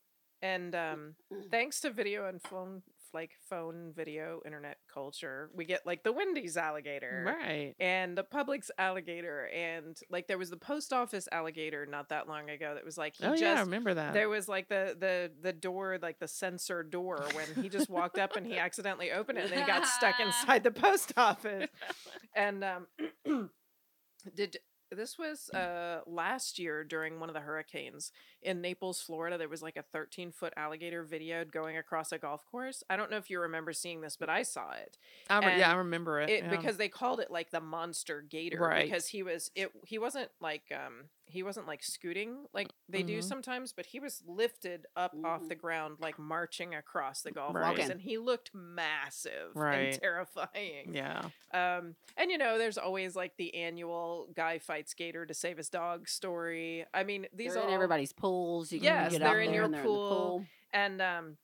and 0.43 0.75
um 0.75 1.15
thanks 1.51 1.81
to 1.81 1.91
video 1.91 2.29
and 2.29 2.43
phone 2.43 2.83
like 3.15 3.31
phone 3.49 3.93
video 3.95 4.41
internet 4.45 4.77
culture 4.93 5.49
we 5.55 5.65
get 5.65 5.87
like 5.87 6.03
the 6.03 6.13
wendy's 6.13 6.57
alligator 6.57 7.23
Right. 7.25 7.75
and 7.81 8.19
the 8.19 8.25
Publix 8.25 8.71
alligator 8.77 9.49
and 9.55 9.97
like 10.11 10.27
there 10.27 10.37
was 10.39 10.51
the 10.51 10.57
post 10.57 10.93
office 10.93 11.29
alligator 11.33 11.87
not 11.87 12.09
that 12.11 12.29
long 12.29 12.51
ago 12.51 12.75
that 12.75 12.85
was 12.85 12.99
like 12.99 13.15
he 13.17 13.25
oh 13.25 13.31
just 13.31 13.43
yeah, 13.43 13.55
I 13.55 13.61
remember 13.61 13.95
that. 13.95 14.13
there 14.13 14.29
was 14.29 14.49
like 14.49 14.69
the 14.69 14.97
the 14.99 15.31
the 15.41 15.53
door 15.53 15.99
like 16.03 16.19
the 16.19 16.29
sensor 16.29 16.83
door 16.83 17.25
when 17.35 17.63
he 17.63 17.69
just 17.69 17.89
walked 17.89 18.19
up 18.19 18.37
and 18.37 18.45
he 18.47 18.59
accidentally 18.59 19.13
opened 19.13 19.39
it 19.39 19.45
and 19.45 19.53
then 19.53 19.61
he 19.61 19.67
got 19.67 19.87
stuck 19.87 20.19
inside 20.21 20.65
the 20.65 20.71
post 20.73 21.13
office 21.17 21.69
and 22.37 22.65
um 22.65 22.87
did 24.35 24.57
this 24.95 25.19
was 25.19 25.51
uh 25.51 26.01
last 26.07 26.59
year 26.59 26.85
during 26.85 27.21
one 27.21 27.29
of 27.29 27.35
the 27.35 27.41
hurricanes 27.41 28.13
in 28.43 28.61
Naples, 28.61 29.01
Florida. 29.01 29.37
There 29.39 29.49
was 29.49 29.63
like 29.63 29.77
a 29.77 29.83
13 29.83 30.33
foot 30.33 30.53
alligator 30.57 31.05
videoed 31.05 31.51
going 31.53 31.77
across 31.77 32.13
a 32.13 32.19
golf 32.19 32.45
course. 32.51 32.83
I 32.89 32.97
don't 32.97 33.11
know 33.11 33.17
if 33.17 33.31
you 33.31 33.41
remember 33.41 33.73
seeing 33.73 34.01
this, 34.01 34.17
but 34.17 34.29
I 34.29 34.43
saw 34.43 34.73
it. 34.73 34.99
I 35.31 35.39
re- 35.45 35.59
yeah, 35.59 35.73
I 35.73 35.75
remember 35.77 36.21
it. 36.21 36.31
It 36.31 36.45
yeah. 36.45 36.51
because 36.51 36.77
they 36.77 36.89
called 36.89 37.21
it 37.21 37.31
like 37.31 37.51
the 37.51 37.61
monster 37.61 38.23
gator 38.23 38.59
Right. 38.61 38.85
because 38.85 39.09
he 39.09 39.23
was 39.23 39.51
it 39.55 39.71
he 39.85 39.99
wasn't 39.99 40.31
like 40.41 40.65
um 40.75 41.05
he 41.27 41.43
wasn't 41.43 41.67
like 41.67 41.83
scooting 41.83 42.45
like 42.53 42.69
they 42.89 43.03
do 43.03 43.19
Mhm. 43.19 43.25
sometimes, 43.25 43.73
but 43.73 43.87
he 43.87 43.99
was 44.01 44.23
lifted 44.27 44.87
up 44.95 45.15
off 45.25 45.43
Mhm. 45.43 45.49
the 45.49 45.55
ground 45.55 45.97
like 46.01 46.19
marching 46.19 46.75
across 46.75 47.23
the 47.23 47.31
golf 47.31 47.55
Right. 47.55 47.77
course, 47.77 47.89
and 47.89 48.01
he 48.01 48.19
looked 48.19 48.51
massive 48.55 49.55
Right. 49.57 49.93
and 49.93 50.01
terrifying. 50.01 50.95
yeah. 50.95 51.31
Um, 51.53 51.97
and 52.17 52.31
you 52.31 52.39
know, 52.39 52.59
there's 52.59 52.79
always 52.79 53.17
like 53.17 53.37
the 53.37 53.55
annual 53.55 54.29
guy 54.35 54.59
fights 54.59 54.93
gator 54.95 55.25
to 55.27 55.35
save 55.35 55.57
his 55.57 55.71
dog 55.71 56.09
story. 56.09 56.85
I 56.93 57.05
mean, 57.05 57.27
these 57.33 57.55
They're 57.55 57.63
are 57.63 57.65
in 57.65 57.69
all, 57.71 57.75
everybody's 57.75 58.13
pools. 58.13 58.71
You 58.73 58.79
can 58.81 58.85
Yes, 58.87 59.13
get 59.13 59.21
they're 59.21 59.29
out 59.29 59.37
in 59.39 59.47
there 59.47 59.55
your 59.55 59.65
and 59.65 59.75
they're 59.75 59.83
pool. 59.83 59.95
In 59.95 60.01
the 60.01 60.09
pool. 60.09 60.47
and 60.73 61.03
um, 61.03 61.39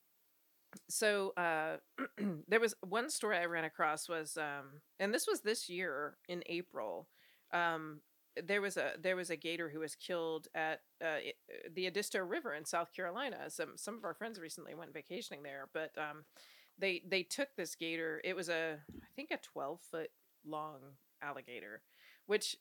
so 0.88 1.30
uh, 1.36 1.78
there 2.48 2.60
was 2.60 2.74
one 2.80 3.10
story 3.10 3.36
I 3.38 3.46
ran 3.46 3.64
across 3.64 4.08
was 4.08 4.36
um, 4.36 4.80
and 4.98 5.12
this 5.14 5.26
was 5.26 5.40
this 5.40 5.68
year 5.68 6.16
in 6.28 6.42
April. 6.46 7.08
Um, 7.52 8.00
there 8.42 8.60
was 8.60 8.76
a 8.76 8.92
there 9.00 9.16
was 9.16 9.30
a 9.30 9.36
gator 9.36 9.68
who 9.68 9.80
was 9.80 9.94
killed 9.94 10.48
at 10.54 10.80
uh, 11.04 11.16
the 11.74 11.86
Edisto 11.86 12.20
River 12.20 12.54
in 12.54 12.64
South 12.64 12.92
Carolina. 12.92 13.48
Some 13.48 13.72
some 13.76 13.96
of 13.96 14.04
our 14.04 14.14
friends 14.14 14.38
recently 14.38 14.74
went 14.74 14.92
vacationing 14.92 15.42
there, 15.42 15.68
but 15.72 15.90
um, 15.98 16.24
they 16.78 17.02
they 17.08 17.22
took 17.22 17.48
this 17.56 17.74
gator. 17.74 18.20
It 18.24 18.36
was 18.36 18.48
a 18.48 18.78
I 18.90 19.06
think 19.16 19.30
a 19.30 19.38
twelve 19.38 19.80
foot 19.90 20.10
long 20.46 20.78
alligator, 21.22 21.82
which 22.26 22.56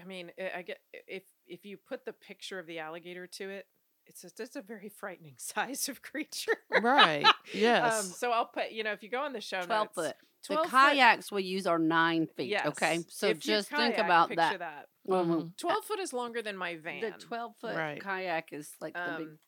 I 0.00 0.04
mean 0.04 0.30
I 0.38 0.58
I 0.58 0.62
get 0.62 0.80
if 0.92 1.24
if 1.46 1.64
you 1.64 1.76
put 1.76 2.04
the 2.04 2.12
picture 2.12 2.58
of 2.58 2.66
the 2.66 2.78
alligator 2.78 3.26
to 3.26 3.48
it, 3.50 3.66
it's 4.06 4.22
just 4.22 4.40
it's 4.40 4.56
a 4.56 4.62
very 4.62 4.88
frightening 4.88 5.34
size 5.38 5.88
of 5.88 6.02
creature. 6.02 6.58
Right. 6.80 7.26
Yes. 7.54 8.04
Um, 8.04 8.10
so 8.10 8.32
I'll 8.32 8.46
put 8.46 8.72
you 8.72 8.82
know 8.82 8.90
if 8.90 9.04
you 9.04 9.08
go 9.08 9.20
on 9.20 9.32
the 9.32 9.40
show 9.40 9.62
12 9.62 9.68
notes, 9.68 9.94
foot. 9.94 10.16
The 10.48 10.54
12 10.54 10.70
foot- 10.70 10.90
kayaks 10.92 11.32
we 11.32 11.42
use 11.42 11.66
are 11.66 11.78
nine 11.78 12.26
feet. 12.26 12.48
Yes. 12.48 12.66
Okay. 12.68 12.98
So 13.08 13.26
If 13.28 13.36
you 13.46 13.54
just 13.54 13.68
think 13.70 13.98
about 13.98 14.28
picture 14.28 14.58
that. 14.58 14.58
that. 14.58 14.88
Mhm. 15.08 15.26
Mhm. 15.26 15.56
Twelve 15.56 15.84
foot 15.84 15.98
is 16.00 16.12
longer 16.12 16.42
than 16.42 16.56
my 16.56 16.76
van. 16.76 17.00
The 17.00 17.10
12 17.12 17.56
foot 17.58 17.76
Right. 17.76 18.00
kayak 18.00 18.52
is 18.52 18.74
like 18.80 18.94
the 18.94 19.14
big 19.18 19.26
Um, 19.28 19.38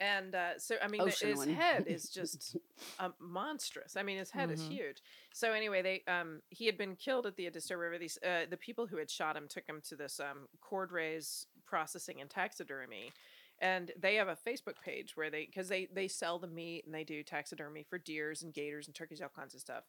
and 0.00 0.34
uh, 0.34 0.58
so 0.58 0.76
I 0.82 0.88
mean, 0.88 1.00
the- 1.00 1.06
ocean 1.08 1.28
his 1.28 1.38
one. 1.38 1.48
head 1.50 1.86
is 1.86 2.10
just 2.18 2.56
um, 2.98 3.14
monstrous. 3.20 3.96
I 3.96 4.02
mean, 4.02 4.18
his 4.18 4.30
head 4.30 4.50
is 4.50 4.60
Mhm. 4.62 4.70
huge. 4.72 5.02
So 5.32 5.52
anyway, 5.52 5.82
they 5.82 6.02
um, 6.12 6.42
he 6.50 6.66
had 6.66 6.76
been 6.78 6.96
killed 6.96 7.26
at 7.26 7.36
the 7.36 7.46
Edisto 7.46 7.76
River. 7.76 7.98
These 7.98 8.18
uh, 8.22 8.46
the 8.48 8.56
people 8.56 8.86
who 8.86 8.96
had 8.96 9.10
shot 9.10 9.36
him 9.36 9.46
took 9.48 9.66
him 9.68 9.80
to 9.82 9.96
this 9.96 10.18
um, 10.18 10.48
cord 10.60 10.90
raise 10.92 11.46
processing 11.66 12.20
and 12.20 12.28
taxidermy. 12.30 13.12
And 13.60 13.92
they 13.96 14.16
have 14.16 14.26
a 14.26 14.34
Facebook 14.34 14.80
page 14.82 15.16
where 15.16 15.30
they 15.30 15.46
because 15.46 15.68
they 15.68 15.86
they 15.86 16.08
sell 16.08 16.38
the 16.40 16.48
meat 16.48 16.84
and 16.84 16.92
they 16.92 17.04
do 17.04 17.22
taxidermy 17.22 17.84
for 17.84 17.96
deers 17.98 18.42
and 18.42 18.52
gators 18.52 18.86
and 18.88 18.94
turkeys, 18.96 19.20
all 19.20 19.28
kinds 19.28 19.54
of 19.54 19.60
stuff. 19.60 19.84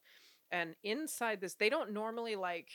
And 0.54 0.76
inside 0.84 1.42
this, 1.42 1.56
they 1.56 1.70
don't 1.70 1.92
normally 1.92 2.36
like 2.38 2.70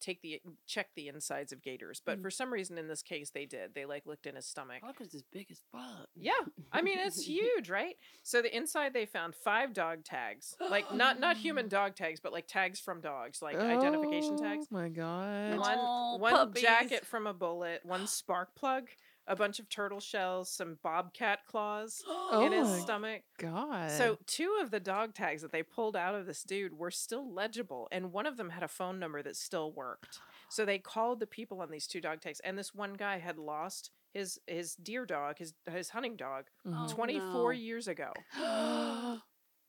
take 0.00 0.22
the 0.22 0.40
check 0.66 0.86
the 0.96 1.08
insides 1.08 1.52
of 1.52 1.60
gators, 1.62 2.00
but 2.04 2.18
Mm. 2.18 2.22
for 2.22 2.30
some 2.30 2.50
reason 2.50 2.78
in 2.78 2.88
this 2.88 3.02
case 3.02 3.30
they 3.32 3.44
did. 3.44 3.74
They 3.74 3.84
like 3.84 4.06
looked 4.06 4.26
in 4.26 4.34
his 4.34 4.46
stomach. 4.46 4.80
Fuck 4.80 4.98
is 5.02 5.14
as 5.14 5.22
big 5.30 5.48
as 5.50 5.60
fuck. 5.70 6.08
Yeah, 6.16 6.32
I 6.72 6.80
mean 6.80 6.98
it's 6.98 7.20
huge, 7.26 7.68
right? 7.68 7.96
So 8.22 8.40
the 8.40 8.54
inside 8.56 8.94
they 8.94 9.04
found 9.04 9.34
five 9.34 9.74
dog 9.74 10.02
tags, 10.04 10.56
like 10.70 10.92
not 10.94 11.20
not 11.20 11.36
human 11.36 11.68
dog 11.78 11.96
tags, 11.96 12.18
but 12.18 12.32
like 12.32 12.46
tags 12.48 12.80
from 12.80 13.02
dogs, 13.02 13.42
like 13.42 13.56
identification 13.56 14.38
tags. 14.38 14.66
Oh 14.72 14.74
my 14.74 14.88
god. 14.88 15.58
One 15.58 15.78
Aw, 15.78 16.16
one 16.16 16.54
jacket 16.54 17.04
from 17.06 17.26
a 17.26 17.34
bullet, 17.34 17.84
one 17.84 18.06
spark 18.06 18.54
plug, 18.54 18.88
a 19.26 19.36
bunch 19.36 19.58
of 19.60 19.68
turtle 19.68 20.00
shells, 20.00 20.50
some 20.50 20.78
bobcat 20.82 21.40
claws 21.46 22.02
in 22.32 22.52
his 22.52 22.68
Oh 22.68 22.78
stomach. 22.80 23.22
God. 23.38 23.90
So 23.92 24.18
two 24.26 24.58
of 24.60 24.70
the 24.70 24.80
dog 24.80 25.14
tags 25.14 25.42
that 25.42 25.52
they 25.52 25.62
pulled 25.62 25.94
out 25.96 26.14
of 26.14 26.26
this 26.26 26.42
dude 26.42 26.76
were 26.76 26.90
still 26.90 27.32
legible, 27.32 27.86
and 27.92 28.12
one 28.12 28.26
of 28.26 28.36
them 28.36 28.50
had 28.50 28.62
a 28.62 28.68
phone 28.68 28.98
number 28.98 29.22
that 29.22 29.36
still 29.36 29.72
worked. 29.72 30.18
So 30.48 30.64
they 30.64 30.78
called 30.78 31.20
the 31.20 31.26
people 31.26 31.60
on 31.60 31.70
these 31.70 31.86
two 31.86 32.00
dog 32.00 32.20
tags, 32.20 32.40
and 32.40 32.58
this 32.58 32.74
one 32.74 32.94
guy 32.94 33.18
had 33.18 33.38
lost 33.38 33.90
his 34.12 34.40
his 34.48 34.74
deer 34.74 35.06
dog, 35.06 35.38
his 35.38 35.54
his 35.70 35.90
hunting 35.90 36.16
dog, 36.16 36.46
Mhm. 36.66 36.86
Oh, 36.90 36.92
24 36.92 37.52
no. 37.52 37.58
years 37.58 37.86
ago. 37.88 38.12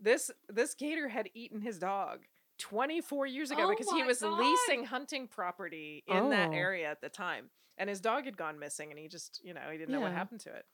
This 0.03 0.31
this 0.49 0.73
gator 0.73 1.09
had 1.09 1.29
eaten 1.35 1.61
his 1.61 1.77
dog 1.77 2.25
24 2.61 3.25
years 3.27 3.51
ago 3.51 3.63
Oh 3.65 3.69
because 3.69 3.91
he 3.91 4.03
was 4.03 4.19
God. 4.21 4.39
leasing 4.39 4.85
hunting 4.85 5.27
property 5.27 6.03
in 6.07 6.29
that 6.29 6.49
Oh. 6.49 6.53
area 6.53 6.89
at 6.89 7.01
the 7.01 7.09
time. 7.09 7.49
And 7.77 7.89
his 7.89 7.99
dog 7.99 8.25
had 8.25 8.37
gone 8.37 8.59
missing 8.59 8.91
and 8.91 8.99
he 8.99 9.07
just, 9.07 9.41
you 9.43 9.53
know, 9.53 9.61
he 9.71 9.77
didn't 9.77 9.91
know 9.93 10.01
what 10.01 10.11
happened 10.11 10.39
to 10.41 10.49
it. 10.49 10.65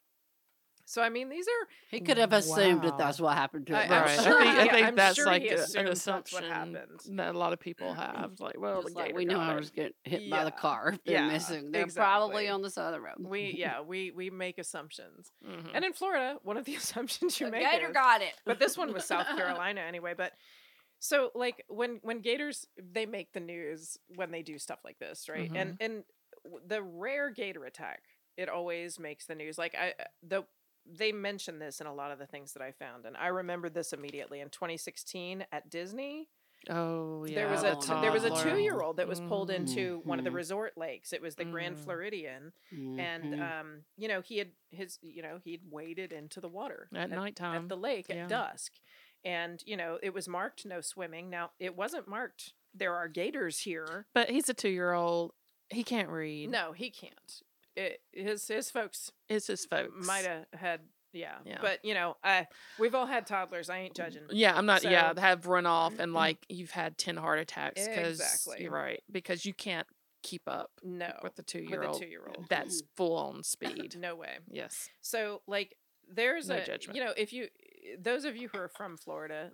So 0.90 1.02
I 1.02 1.10
mean, 1.10 1.28
these 1.28 1.46
are 1.48 1.68
He 1.92 2.00
could 2.00 2.18
have 2.18 2.32
assumed 2.32 2.82
Wow. 2.84 2.90
that 2.92 2.98
that's 2.98 3.20
what 3.20 3.36
happened 3.36 3.68
to 3.68 3.76
I- 3.78 3.84
it. 3.84 3.92
I'm 3.92 4.04
right. 4.04 4.20
sure 4.24 4.40
I 4.42 4.44
think, 4.46 4.58
I 4.58 4.64
he- 4.64 4.70
think 4.70 4.88
I'm 4.88 4.96
that's 4.96 5.16
sure 5.18 5.26
like 5.26 5.42
a- 5.44 5.48
an 5.48 5.60
assumed 5.60 5.84
what 5.86 5.92
assumption 5.94 7.16
that 7.18 7.36
a 7.36 7.38
lot 7.38 7.52
of 7.52 7.60
people 7.60 7.94
have. 7.94 8.32
Like, 8.40 8.58
well, 8.58 8.84
Just 8.84 8.96
the 8.96 9.02
like 9.02 9.14
we 9.16 9.26
know 9.26 9.38
I 9.38 9.54
it. 9.56 9.60
was 9.60 9.70
getting 9.72 9.92
hit 10.06 10.30
by 10.30 10.46
the 10.46 10.52
car. 10.52 10.92
If 10.94 11.04
they're 11.04 11.16
Yeah, 11.16 11.28
missing. 11.28 11.72
They're 11.74 11.84
exactly. 11.84 12.02
probably 12.08 12.48
on 12.48 12.62
the 12.62 12.70
side 12.70 12.88
of 12.88 12.94
the 12.94 13.02
road. 13.02 13.16
we 13.20 13.52
yeah, 13.58 13.82
we 13.82 14.12
we 14.12 14.30
make 14.30 14.58
assumptions. 14.60 15.34
Mhm. 15.46 15.72
And 15.74 15.84
in 15.84 15.92
Florida, 15.92 16.40
one 16.44 16.56
of 16.56 16.64
the 16.64 16.76
assumptions 16.82 17.38
you 17.42 17.48
The 17.48 17.52
make 17.52 17.70
gator 17.70 17.88
is, 17.88 17.94
got 17.94 18.22
it. 18.22 18.34
but 18.46 18.58
this 18.60 18.78
one 18.78 18.94
was 18.94 19.04
South 19.04 19.28
Carolina 19.28 19.82
anyway. 19.82 20.14
But 20.16 20.32
so 21.00 21.32
like 21.36 21.64
when 21.68 22.00
when 22.04 22.20
gators 22.22 22.68
they 22.78 23.06
make 23.06 23.34
the 23.34 23.40
news 23.40 23.98
when 24.16 24.32
they 24.32 24.42
do 24.42 24.58
stuff 24.58 24.80
like 24.84 25.00
this, 25.00 25.28
right? 25.30 25.52
And 25.54 25.78
and 25.80 26.04
the 26.66 26.82
rare 26.82 27.30
gator 27.32 27.66
attack, 27.66 28.04
it 28.38 28.50
always 28.50 29.00
makes 29.00 29.26
the 29.26 29.36
news. 29.36 29.58
Like 29.58 29.76
I 29.76 29.94
the 30.24 30.44
they 30.90 31.12
mention 31.12 31.60
this 31.60 31.82
in 31.82 31.88
a 31.88 31.94
lot 31.94 32.12
of 32.12 32.20
the 32.20 32.26
things 32.26 32.54
that 32.54 32.62
I 32.64 32.72
found, 32.72 33.06
and 33.06 33.18
I 33.18 33.28
remembered 33.28 33.74
this 33.74 33.92
immediately 33.94 34.40
in 34.40 34.50
2016 34.50 35.46
at 35.52 35.70
Disney. 35.70 36.30
Oh 36.70 37.24
yeah. 37.26 37.36
there 37.36 37.48
was 37.50 37.62
a 37.64 37.76
t- 37.76 38.02
there 38.02 38.12
was 38.12 38.24
a 38.24 38.32
two 38.44 38.58
year 38.58 38.82
old 38.82 38.98
that 38.98 39.08
was 39.08 39.22
pulled 39.22 39.52
into 39.52 40.02
one 40.06 40.18
of 40.18 40.26
the 40.26 40.32
Mhm. 40.32 40.36
resort 40.36 40.78
lakes. 40.78 41.14
It 41.14 41.22
was 41.22 41.36
the 41.36 41.46
Grand 41.46 41.76
Mm. 41.78 41.80
Floridian, 41.84 42.52
and 42.72 43.36
Mhm. 43.36 43.60
um, 43.60 43.86
you 43.96 44.08
know 44.08 44.22
he 44.22 44.40
had 44.40 44.52
his 44.72 44.98
you 45.04 45.22
know 45.22 45.38
he'd 45.44 45.62
waded 45.70 46.12
into 46.12 46.42
the 46.42 46.50
water 46.50 46.90
at 46.96 47.10
nighttime. 47.12 47.64
at 47.64 47.70
the 47.70 47.78
lake 47.78 48.08
yeah. 48.10 48.24
at 48.24 48.30
dusk 48.30 48.74
and 49.28 49.62
you 49.66 49.76
know 49.78 50.00
it 50.02 50.14
was 50.14 50.28
marked 50.28 50.66
no 50.66 50.82
swimming 50.82 51.30
now 51.30 51.52
it 51.60 51.76
wasn't 51.76 52.08
marked 52.08 52.54
there 52.74 52.96
are 52.96 53.08
gators 53.08 53.60
here 53.60 54.06
but 54.14 54.30
he's 54.30 54.50
a 54.50 54.54
two-year-old. 54.54 55.32
He 55.70 55.84
can't 55.84 56.10
read. 56.10 56.50
no 56.50 56.72
he 56.72 56.90
can't 56.90 57.42
it, 57.76 58.00
his 58.14 58.48
his 58.48 58.72
folks 58.72 59.12
it's 59.30 59.48
his 59.48 59.66
folks. 59.66 60.06
might 60.08 60.26
have 60.26 60.46
had 60.54 60.80
yeah. 61.14 61.36
Yeah. 61.46 61.58
but 61.62 61.84
you 61.84 61.94
know 61.94 62.16
I 62.24 62.48
we've 62.80 62.94
all 62.94 63.06
had 63.06 63.26
toddlers 63.26 63.70
i 63.70 63.78
ain't 63.80 63.96
judging 63.96 64.24
mm, 64.24 64.30
Yeah, 64.32 64.56
I'm 64.56 64.66
not. 64.66 64.84
yeah, 64.84 65.14
have 65.20 65.48
run 65.48 65.66
off 65.66 65.94
and 65.94 66.10
mm-hmm. 66.10 66.16
like 66.16 66.46
you've 66.50 66.72
had 66.72 66.98
ten 66.98 67.18
heart 67.18 67.40
attacks 67.40 67.88
because 67.88 68.20
Exactly. 68.20 68.64
you're 68.64 68.72
right 68.72 69.02
because 69.12 69.46
you 69.46 69.54
can't 69.54 69.88
keep 70.24 70.44
up 70.48 70.72
no 70.84 71.12
with 71.24 71.36
the 71.36 71.44
two 71.44 71.62
with 71.62 71.70
year 71.70 71.84
old. 71.84 72.02
two-year-old 72.02 72.46
That's 72.50 72.84
full 72.96 73.16
on 73.16 73.44
speed. 73.44 73.96
no 74.00 74.16
way 74.16 74.38
yes. 74.50 74.90
So 75.02 75.42
like 75.48 75.76
there's 76.10 76.50
No 76.50 76.56
a 76.56 76.66
judgment. 76.66 76.98
you 76.98 77.04
know 77.04 77.14
if 77.16 77.34
you 77.34 77.48
those 78.02 78.26
of 78.26 78.36
you 78.36 78.50
who 78.52 78.60
are 78.60 78.70
from 78.70 78.98
Florida 78.98 79.52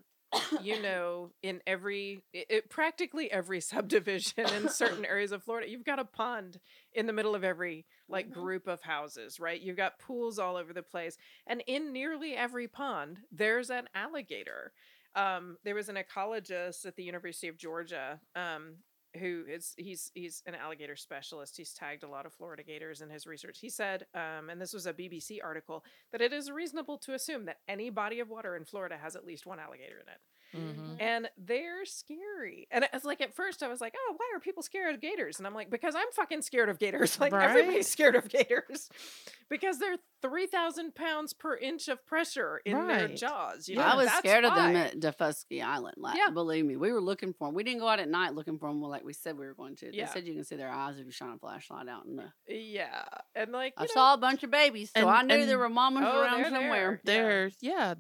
you 0.62 0.82
know 0.82 1.30
in 1.44 1.62
every 1.68 2.24
it, 2.34 2.70
practically 2.70 3.32
every 3.32 3.62
subdivision 3.72 4.46
in 4.56 4.68
certain 4.70 5.06
areas 5.14 5.32
of 5.32 5.44
Florida 5.44 5.70
you've 5.70 5.84
got 5.86 6.00
a 6.00 6.06
pond 6.06 6.60
in 6.94 7.06
the 7.06 7.14
middle 7.14 7.36
of 7.36 7.44
every 7.44 7.86
like 8.10 8.28
Mhm. 8.30 8.34
group 8.34 8.68
of 8.68 8.82
houses 8.82 9.40
right 9.40 9.62
you've 9.62 9.78
got 9.78 10.00
pools 10.00 10.40
all 10.40 10.56
over 10.56 10.74
the 10.74 10.82
place 10.84 11.18
and 11.48 11.64
in 11.68 11.92
nearly 11.94 12.34
every 12.36 12.68
pond 12.68 13.20
there's 13.32 13.70
an 13.70 13.88
alligator 13.94 14.72
um, 15.16 15.58
there 15.64 15.76
was 15.76 15.90
an 15.90 15.96
ecologist 15.98 16.88
at 16.88 16.96
the 16.96 17.04
University 17.04 17.48
of 17.48 17.56
Georgia 17.58 18.20
um, 18.36 18.78
who 19.20 19.44
is 19.48 19.74
he's 19.78 20.12
he's 20.14 20.42
an 20.46 20.56
alligator 20.56 20.96
specialist. 20.96 21.58
He's 21.58 21.74
tagged 21.74 22.04
a 22.04 22.08
lot 22.08 22.26
of 22.26 22.34
Florida 22.34 22.64
gators 22.64 23.02
in 23.02 23.10
his 23.10 23.28
research. 23.28 23.60
He 23.60 23.70
said, 23.70 24.06
um, 24.14 24.50
and 24.50 24.60
this 24.62 24.74
was 24.74 24.86
a 24.86 24.94
BBC 24.94 25.38
article, 25.44 25.84
that 26.12 26.22
it 26.22 26.34
is 26.34 26.52
reasonable 26.52 26.98
to 27.00 27.14
assume 27.14 27.46
that 27.46 27.60
any 27.68 27.90
body 27.90 28.20
of 28.20 28.30
water 28.30 28.56
in 28.56 28.66
Florida 28.66 28.98
has 28.98 29.16
at 29.16 29.26
least 29.26 29.46
one 29.46 29.60
alligator 29.60 30.00
in 30.00 30.08
it, 30.12 30.20
Mhm. 30.54 30.98
and 31.00 31.30
they're 31.38 31.86
scary. 31.86 32.68
And 32.72 32.88
it's 32.94 33.06
like 33.06 33.22
at 33.22 33.34
first 33.34 33.64
I 33.64 33.68
was 33.68 33.82
like, 33.82 33.96
oh, 33.98 34.14
why 34.18 34.26
are 34.36 34.40
people 34.40 34.64
scared 34.64 34.94
of 34.96 35.02
gators? 35.02 35.38
And 35.40 35.48
I'm 35.48 35.54
like, 35.54 35.70
because 35.70 35.96
I'm 35.96 36.12
fucking 36.14 36.42
scared 36.44 36.70
of 36.70 36.80
gators. 36.80 37.18
Like 37.20 37.32
Right? 37.34 37.50
everybody's 37.50 37.88
scared 37.88 38.16
of 38.16 38.28
gators 38.30 38.90
because 39.50 39.80
they're 39.80 39.98
three 40.22 40.46
thousand 40.48 40.96
pounds 40.96 41.34
per 41.34 41.56
inch 41.58 41.88
of 41.88 42.06
pressure 42.06 42.62
in 42.66 42.88
their 42.88 43.08
jaws. 43.10 43.68
You 43.68 43.76
know, 43.78 43.82
I 43.84 43.96
was 43.96 44.06
That's 44.08 44.20
scared 44.20 44.46
of 44.46 44.56
them 44.56 44.76
at 44.76 45.00
Daufuskie 45.00 45.62
Island. 45.64 45.96
Like, 45.98 46.18
Yeah. 46.18 46.30
believe 46.30 46.66
me, 46.66 46.76
we 46.78 46.92
were 46.92 47.02
looking 47.02 47.34
for 47.34 47.48
them. 47.48 47.56
We 47.56 47.64
didn't 47.64 47.80
go 47.80 47.88
out 47.88 48.00
at 48.00 48.08
night 48.10 48.34
looking 48.36 48.58
for 48.58 48.70
them 48.70 48.82
like 48.82 49.04
we 49.04 49.14
said 49.14 49.38
we 49.38 49.46
were 49.46 49.54
going 49.54 49.76
to. 49.78 49.92
They 49.92 49.98
Yeah. 49.98 50.08
said 50.08 50.26
you 50.26 50.34
can 50.34 50.44
see 50.44 50.56
their 50.56 50.70
eyes 50.72 50.98
if 51.00 51.06
you 51.06 51.12
shine 51.12 51.32
a 51.34 51.38
flashlight 51.40 51.88
out 51.88 52.06
in 52.06 52.16
the. 52.18 52.32
Yeah, 52.48 53.04
and 53.36 53.52
like 53.52 53.74
I 53.78 53.84
know, 53.84 53.88
saw 53.94 54.14
a 54.14 54.18
bunch 54.18 54.44
of 54.44 54.52
babies, 54.52 54.92
so 54.96 55.02
And- 55.08 55.10
I 55.10 55.22
knew 55.24 55.46
there 55.46 55.58
were 55.60 55.70
mamas 55.70 56.04
Oh, 56.06 56.22
around 56.22 56.42
they're 56.42 56.52
somewhere. 56.52 57.02
there. 57.04 57.14
Yeah. 57.14 57.24
There's 57.24 57.58
yeah. 57.62 57.94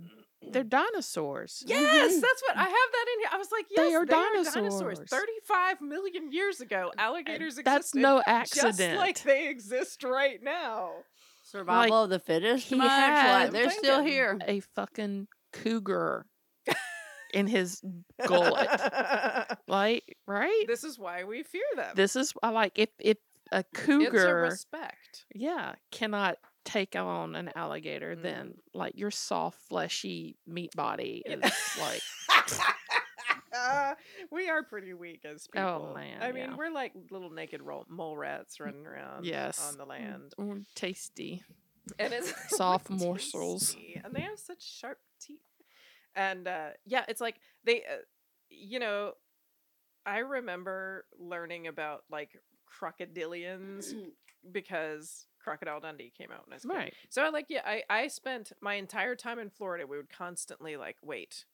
They're 0.52 0.64
dinosaurs. 0.64 1.64
Yes, 1.66 1.82
mm-hmm. 2.12 2.20
that's 2.22 2.42
what 2.48 2.58
I 2.58 2.64
have 2.64 2.70
that 2.70 3.06
in 3.14 3.20
here. 3.22 3.30
I 3.34 3.38
was 3.38 3.52
like, 3.52 3.66
yes, 3.70 3.88
They 3.90 3.96
are 3.96 4.06
dinosaurs. 4.06 4.54
dinosaurs. 4.54 5.00
35 5.10 5.82
million 5.82 6.32
years 6.32 6.62
ago, 6.62 6.92
uh, 6.98 7.02
alligators 7.02 7.58
existed. 7.58 7.66
That's 7.66 7.96
no 7.96 8.18
Just 8.18 8.28
accident. 8.28 8.98
like 9.00 9.22
they 9.24 9.48
exist 9.50 10.04
right 10.04 10.42
now. 10.44 10.92
Survival 11.44 12.04
of 12.04 12.10
the 12.10 12.20
fittest. 12.20 12.68
he 12.68 12.76
much? 12.76 12.88
had- 12.90 13.44
Like, 13.44 13.52
they're 13.52 13.70
still 13.72 14.04
here. 14.04 14.40
a 14.48 14.60
fucking 14.76 15.28
cougar 15.52 16.26
in 17.34 17.48
his 17.48 17.82
gullet. 18.28 18.70
Like, 19.68 20.18
right? 20.28 20.66
this 20.68 20.84
is 20.84 21.00
why 21.00 21.24
we 21.24 21.42
fear 21.44 21.64
them. 21.76 21.94
This 21.96 22.16
is 22.16 22.34
I 22.44 22.50
like 22.50 22.74
if 22.78 22.90
if 23.00 23.18
a 23.52 23.60
it's 23.60 23.68
a 23.80 23.82
cougar 23.86 24.42
respect. 24.42 25.26
yeah 25.34 25.74
cannot 25.92 26.38
take 26.66 26.96
on 26.96 27.36
an 27.36 27.52
alligator, 27.56 28.16
Mm. 28.16 28.22
then 28.22 28.54
like 28.74 28.94
your 28.98 29.12
soft 29.12 29.60
fleshy 29.70 30.38
meat 30.48 30.72
body 30.76 31.22
is 31.26 31.42
like 31.80 32.02
we 34.32 34.50
are 34.50 34.64
pretty 34.64 34.94
weak 34.94 35.22
as 35.26 35.48
people. 35.48 35.90
Oh, 35.92 35.96
man, 35.96 36.22
I 36.22 36.32
mean, 36.32 36.50
yeah. 36.52 36.56
we're 36.56 36.72
like 36.72 36.94
little 37.12 37.30
naked 37.30 37.62
mole 37.90 38.18
rats 38.18 38.60
running 38.60 38.86
around 38.86 39.26
yes 39.26 39.60
on 39.70 39.78
the 39.78 39.86
land. 39.86 40.34
mm, 40.40 40.66
tasty. 40.76 41.44
and 42.00 42.14
it's 42.14 42.34
Soft 42.58 42.90
morsels. 42.90 43.76
and 44.04 44.14
they 44.16 44.22
have 44.22 44.40
such 44.40 44.62
sharp 44.64 44.98
teeth 45.20 45.40
and 46.16 46.48
uh 46.48 46.70
yeah 46.86 47.04
it's 47.08 47.20
like 47.22 47.36
they 47.64 47.78
uh, 47.82 47.98
you 48.50 48.78
know 48.80 49.14
i 50.06 50.20
remember 50.20 51.06
learning 51.20 51.66
about 51.68 52.04
like 52.12 52.30
crocodilians 52.82 53.94
because 54.52 55.26
crocodile 55.44 55.80
dundee 55.80 56.12
came 56.18 56.32
out 56.32 56.46
when 56.48 56.54
i 56.54 56.56
was 56.56 56.66
a 56.66 56.68
kid. 56.68 56.74
Right. 56.76 56.94
so 57.10 57.22
I 57.24 57.30
like 57.30 57.46
yeah 57.50 57.62
i 57.66 57.84
i 57.90 58.08
spent 58.08 58.52
my 58.62 58.76
entire 58.76 59.16
time 59.16 59.40
in 59.40 59.50
florida 59.50 59.86
we 59.86 59.98
would 59.98 60.10
constantly 60.10 60.78
like 60.78 60.98
wait 61.04 61.46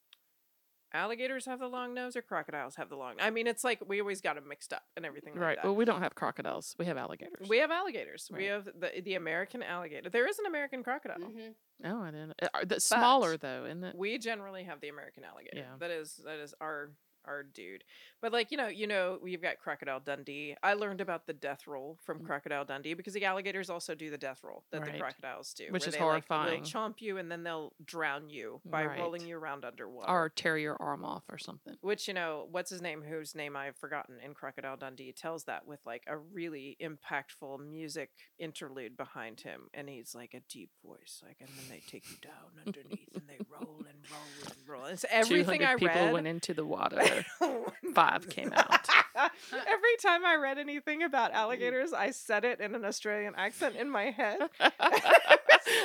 alligators 0.92 1.46
have 1.46 1.60
the 1.60 1.68
long 1.68 1.94
nose 1.94 2.16
or 2.16 2.22
crocodiles 2.24 2.76
have 2.76 2.90
the 2.90 2.96
long 2.96 3.14
i 3.20 3.30
mean 3.30 3.46
it's 3.46 3.64
like 3.64 3.80
we 3.88 4.02
always 4.02 4.22
got 4.22 4.36
them 4.36 4.48
mixed 4.48 4.74
up 4.74 4.82
and 4.98 5.06
everything 5.06 5.34
like 5.34 5.42
Right. 5.42 5.56
that 5.58 5.66
Well, 5.66 5.76
we 5.76 5.86
don't 5.86 6.02
have 6.02 6.16
crocodiles. 6.16 6.76
We 6.80 6.86
have 6.86 6.98
alligators. 6.98 7.48
we 7.48 7.60
have 7.60 7.70
alligators. 7.72 8.30
We 8.36 8.46
have 8.46 8.66
the 8.66 9.02
the 9.04 9.14
American 9.16 9.62
alligator. 9.62 10.10
There 10.10 10.28
is 10.28 10.40
an 10.40 10.48
American 10.48 10.84
crocodile. 10.84 11.20
Mhm. 11.20 11.54
oh, 11.86 12.02
I 12.02 12.12
didn't. 12.12 12.34
Uh, 12.42 12.66
that's 12.66 12.86
smaller 12.86 13.34
But 13.34 13.42
though, 13.42 13.66
isn't 13.66 13.84
it? 13.84 13.96
We 13.96 14.18
generally 14.18 14.64
have 14.64 14.82
the 14.82 14.90
American 14.90 15.24
alligator. 15.24 15.58
Yeah. 15.58 15.76
That 15.80 15.92
is 15.92 16.20
that 16.26 16.40
is 16.40 16.56
our 16.60 16.92
our 17.30 17.44
dude. 17.44 17.84
But 18.22 18.34
like 18.34 18.52
you 18.52 18.58
know 18.58 18.68
you 18.68 18.88
know 18.88 19.20
we've 19.22 19.42
got 19.42 19.60
Crocodile 19.60 20.02
Dundee. 20.02 20.56
I 20.62 20.74
learned 20.74 21.00
about 21.00 21.28
the 21.28 21.34
death 21.34 21.68
roll 21.68 21.98
from 22.04 22.20
Mm. 22.20 22.26
Crocodile 22.26 22.66
Dundee 22.66 22.96
because 22.96 23.14
the 23.14 23.24
alligators 23.24 23.70
also 23.70 23.96
do 23.96 24.10
the 24.10 24.18
death 24.18 24.42
roll 24.44 24.64
that 24.72 24.84
the 24.84 24.92
crocodiles 25.00 25.54
do, 25.54 25.68
Which 25.70 25.88
is 25.88 25.94
they, 25.94 26.00
like, 26.00 26.28
horrifying. 26.28 26.64
they'll 26.64 26.70
chomp 26.70 26.96
you 27.00 27.18
and 27.18 27.32
then 27.32 27.44
they'll 27.44 27.72
drown 27.86 28.30
you 28.30 28.60
by 28.66 28.86
rolling 28.86 29.26
you 29.26 29.38
around 29.38 29.64
underwater. 29.64 30.10
Or 30.12 30.28
tear 30.30 30.58
your 30.58 30.76
arm 30.82 31.06
off 31.06 31.24
or 31.30 31.38
something. 31.38 31.76
which 31.82 32.08
you 32.08 32.14
know 32.14 32.48
what's 32.52 32.70
his 32.72 32.82
name 32.82 33.02
whose 33.04 33.36
name 33.36 33.56
i've 33.56 33.76
forgotten 33.78 34.16
in 34.26 34.34
crocodile 34.34 34.76
dundee 34.76 35.12
tells 35.14 35.44
that 35.46 35.66
with 35.68 35.80
like 35.86 36.04
a 36.08 36.18
really 36.18 36.76
impactful 36.82 37.60
music 37.70 38.10
interlude 38.38 38.98
behind 38.98 39.42
him 39.42 39.70
and 39.74 39.88
he's 39.90 40.14
like 40.16 40.34
a 40.34 40.40
deep 40.50 40.72
voice 40.86 41.22
like 41.26 41.38
and 41.40 41.50
then 41.50 41.66
they 41.70 41.82
take 41.90 42.04
you 42.10 42.18
down 42.22 42.66
underneath 42.66 43.08
and 43.16 43.24
they 43.28 43.38
roll 43.52 43.78
and 43.80 43.98
roll 44.12 44.46
and 44.46 44.68
roll 44.68 44.86
it's 44.86 45.06
everything 45.12 45.60
200 45.60 45.66
i 45.66 45.76
people 45.76 46.14
went 46.14 46.28
into 46.28 46.54
the 46.54 46.66
water. 46.66 47.19
Five 47.94 48.30
came 48.30 48.54
out. 48.54 48.88
every 49.52 49.98
time 50.02 50.26
i 50.26 50.36
read 50.36 50.58
anything 50.58 51.04
about 51.04 51.32
alligators 51.34 51.92
i 51.92 52.10
said 52.12 52.46
it 52.46 52.62
in 52.62 52.74
an 52.76 52.86
australian 52.86 53.34
accent 53.36 53.76
in 53.76 53.90
my 53.90 54.12
head 54.12 54.40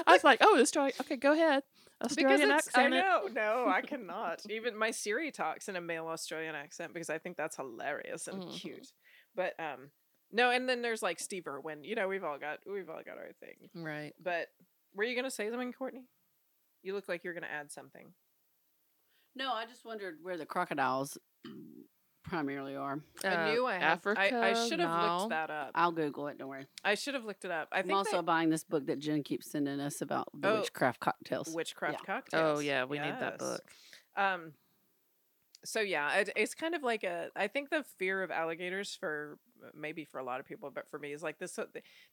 I 0.06 0.12
was 0.12 0.24
like, 0.24 0.38
oh, 0.40 0.58
Australia. 0.60 0.92
Okay, 1.00 1.16
go 1.16 1.32
ahead. 1.32 1.62
Australian 2.02 2.50
accent. 2.50 2.76
I 2.86 2.88
know, 2.88 3.28
no, 3.32 3.66
I 3.68 3.80
cannot. 3.82 4.42
Even 4.48 4.76
my 4.76 4.90
Siri 4.90 5.30
talks 5.30 5.68
in 5.68 5.76
a 5.76 5.80
male 5.80 6.06
Australian 6.06 6.54
accent 6.54 6.92
because 6.94 7.10
I 7.10 7.18
think 7.18 7.36
that's 7.36 7.56
hilarious 7.56 8.26
and 8.28 8.42
Mhm. 8.42 8.52
cute. 8.54 8.92
But 9.34 9.58
um, 9.60 9.90
no, 10.32 10.50
and 10.50 10.68
then 10.68 10.80
there's 10.82 11.02
like 11.02 11.20
Steve 11.20 11.46
Irwin. 11.46 11.84
You 11.84 11.94
know, 11.96 12.08
we've 12.08 12.24
all 12.24 12.38
got 12.38 12.60
we've 12.66 12.88
all 12.88 13.02
got 13.04 13.18
our 13.18 13.32
thing. 13.40 13.68
Right. 13.74 14.12
But 14.22 14.48
were 14.94 15.04
you 15.04 15.14
gonna 15.16 15.30
say 15.30 15.50
something, 15.50 15.72
Courtney? 15.72 16.04
You 16.82 16.94
look 16.94 17.08
like 17.08 17.22
you're 17.24 17.34
gonna 17.34 17.46
add 17.46 17.70
something. 17.70 18.12
No, 19.36 19.52
I 19.52 19.66
just 19.66 19.84
wondered 19.84 20.18
where 20.22 20.36
the 20.36 20.46
crocodiles 20.46 21.18
primarily 22.24 22.76
are. 22.76 23.00
I 23.24 23.28
Uh, 23.28 23.52
knew 23.52 23.66
I 23.66 23.74
had, 23.74 23.82
Africa. 23.82 24.20
I, 24.20 24.50
I 24.50 24.68
should 24.68 24.78
have 24.80 24.90
no. 24.90 25.16
looked 25.18 25.30
that 25.30 25.50
up. 25.50 25.72
I'll 25.74 25.92
Google 25.92 26.28
it. 26.28 26.38
Don't 26.38 26.48
worry. 26.48 26.66
I 26.84 26.94
should 26.94 27.14
have 27.14 27.24
looked 27.24 27.44
it 27.44 27.50
up. 27.50 27.68
I 27.72 27.80
I'm 27.80 27.90
also 27.92 28.18
they- 28.18 28.22
buying 28.22 28.50
this 28.50 28.64
book 28.64 28.86
that 28.86 28.98
Jen 28.98 29.22
keeps 29.22 29.50
sending 29.50 29.80
us 29.80 30.00
about 30.00 30.28
the 30.32 30.48
Oh, 30.48 30.60
witchcraft 30.60 31.00
cocktails. 31.00 31.48
witchcraft 31.54 31.98
Yeah. 32.00 32.14
cocktails. 32.14 32.58
Oh 32.58 32.60
yeah, 32.60 32.84
we 32.84 32.98
need 32.98 33.14
that 33.20 33.38
book. 33.38 33.60
Um, 34.16 34.52
so 35.64 35.80
yeah, 35.80 36.14
it, 36.16 36.30
it's 36.36 36.54
kind 36.54 36.74
of 36.74 36.82
like 36.82 37.04
a. 37.04 37.30
I 37.34 37.48
think 37.48 37.70
the 37.70 37.84
fear 37.98 38.22
of 38.22 38.30
alligators 38.30 38.94
for 38.94 39.38
maybe 39.74 40.04
for 40.04 40.18
a 40.18 40.24
lot 40.24 40.38
of 40.40 40.46
people, 40.46 40.70
but 40.70 40.88
for 40.90 40.98
me 40.98 41.12
is 41.12 41.22
like 41.22 41.38
this. 41.38 41.58
uh, 41.58 41.64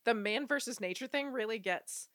The 0.06 0.14
man 0.14 0.48
versus 0.48 0.80
nature 0.80 1.08
thing 1.08 1.32
really 1.32 1.60
gets 1.60 2.08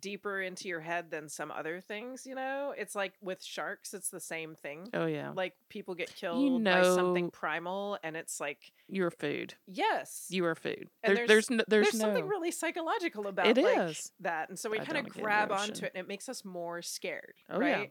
deeper 0.00 0.40
into 0.40 0.68
your 0.68 0.80
head 0.80 1.10
than 1.10 1.28
some 1.28 1.50
other 1.50 1.80
things. 1.80 2.26
You 2.26 2.34
know, 2.34 2.74
it's 2.76 2.94
like 2.94 3.14
with 3.20 3.42
sharks, 3.42 3.94
it's 3.94 4.10
the 4.10 4.20
same 4.20 4.54
thing. 4.54 4.88
Oh 4.94 5.06
yeah, 5.06 5.32
Like 5.34 5.54
people 5.68 5.94
get 5.94 6.14
killed 6.14 6.62
by 6.64 6.82
something 6.82 7.30
primal, 7.30 7.98
and 8.02 8.16
it's 8.16 8.40
like 8.40 8.58
you're 8.88 9.10
food. 9.10 9.54
yes, 9.66 10.26
You 10.30 10.44
are 10.46 10.54
food. 10.54 10.88
And 11.02 11.16
There- 11.16 11.26
there's- 11.26 11.28
there's 11.28 11.50
no, 11.50 11.64
there's, 11.68 11.90
there's, 11.90 12.00
something 12.00 12.26
really 12.26 12.50
psychological 12.50 13.26
about 13.26 13.46
It 13.46 13.56
like, 13.58 13.78
is. 13.90 14.12
that, 14.20 14.48
and 14.48 14.58
so 14.58 14.70
we 14.70 14.78
kind 14.78 14.90
of 14.90 14.94
don't 14.96 15.04
get 15.06 15.14
the 15.14 15.22
grab 15.22 15.52
onto 15.52 15.84
it, 15.84 15.92
and 15.94 16.04
it 16.04 16.08
makes 16.08 16.28
us 16.28 16.44
more 16.44 16.82
scared. 16.82 17.34
Oh, 17.50 17.60
yeah. 17.60 17.84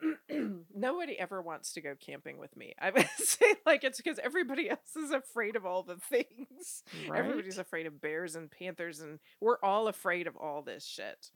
Nobody 0.74 1.18
ever 1.18 1.40
wants 1.40 1.72
to 1.74 1.80
go 1.80 1.94
camping 1.98 2.38
with 2.38 2.56
me. 2.56 2.74
I 2.80 2.90
would 2.90 3.06
say 3.18 3.54
like 3.64 3.84
it's 3.84 3.96
because 3.98 4.18
everybody 4.22 4.68
else 4.70 4.94
is 4.96 5.10
afraid 5.10 5.56
of 5.56 5.64
all 5.64 5.82
the 5.82 5.96
things. 5.96 6.82
Right? 7.08 7.18
Everybody's 7.20 7.58
afraid 7.58 7.86
of 7.86 8.00
bears 8.00 8.36
and 8.36 8.50
panthers, 8.50 9.00
and 9.00 9.18
we're 9.40 9.58
all 9.62 9.88
afraid 9.88 10.26
of 10.26 10.36
all 10.36 10.62
this 10.62 10.84
shit. 10.84 11.30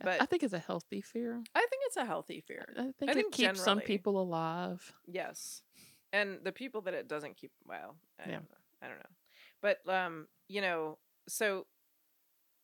I- 0.00 0.04
But 0.04 0.22
I 0.22 0.26
think 0.26 0.42
it's 0.42 0.54
a 0.54 0.58
healthy 0.58 1.00
fear. 1.00 1.42
I 1.54 1.60
think 1.60 1.82
it's 1.86 1.96
a 1.96 2.04
healthy 2.04 2.40
fear. 2.46 2.66
I 2.78 2.92
think 2.98 3.08
I 3.08 3.10
it 3.10 3.14
think 3.14 3.32
keeps 3.34 3.62
some 3.62 3.80
people 3.80 4.20
alive. 4.20 4.92
Yes. 5.06 5.62
And 6.12 6.38
the 6.42 6.52
people 6.52 6.80
that 6.82 6.94
it 6.94 7.08
doesn't 7.08 7.36
keep 7.36 7.50
well, 7.66 7.96
I 8.18 8.28
Yeah. 8.30 8.34
don't 8.36 8.50
know. 8.50 8.56
I 8.82 8.86
don't 8.88 8.98
know. 8.98 9.14
But 9.60 9.92
um, 9.92 10.28
you 10.48 10.60
know, 10.60 10.98
so 11.28 11.66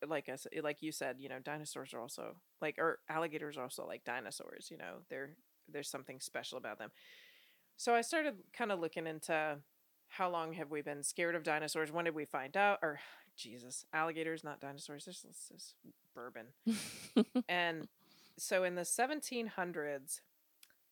like 0.09 0.28
I 0.28 0.36
said, 0.36 0.52
eh, 0.55 0.60
like 0.62 0.82
you 0.82 0.93
said, 0.93 1.16
you 1.18 1.28
know, 1.28 1.39
dinosaurs 1.39 1.94
are 1.94 2.01
also 2.01 2.36
like 2.60 2.78
or 2.78 2.98
alligators 3.09 3.56
are 3.56 3.62
also 3.62 3.86
like 3.86 4.05
dinosaurs, 4.05 4.68
you 4.70 4.76
know. 4.76 5.02
They're 5.09 5.31
there's 5.68 5.90
something 5.90 6.20
special 6.20 6.59
about 6.59 6.78
them. 6.78 6.90
So 7.76 7.94
I 7.94 8.02
started 8.02 8.35
kind 8.56 8.70
of 8.70 8.81
looking 8.81 9.06
into 9.06 9.59
how 10.09 10.31
long 10.31 10.52
have 10.52 10.70
we 10.70 10.82
been 10.82 11.02
scared 11.02 11.35
of 11.35 11.43
dinosaurs? 11.43 11.90
When 11.90 12.05
did 12.05 12.14
we 12.14 12.24
find 12.24 12.56
out? 12.56 12.78
Or 12.82 13.01
Jesus, 13.36 13.85
alligators, 13.93 14.44
not 14.44 14.60
dinosaurs. 14.60 15.05
This 15.05 15.22
this 15.22 15.51
is 15.55 15.74
bourbon. 16.14 16.47
And 17.48 17.89
so 18.39 18.64
in 18.64 18.74
the 18.74 18.82
1700s, 18.82 20.20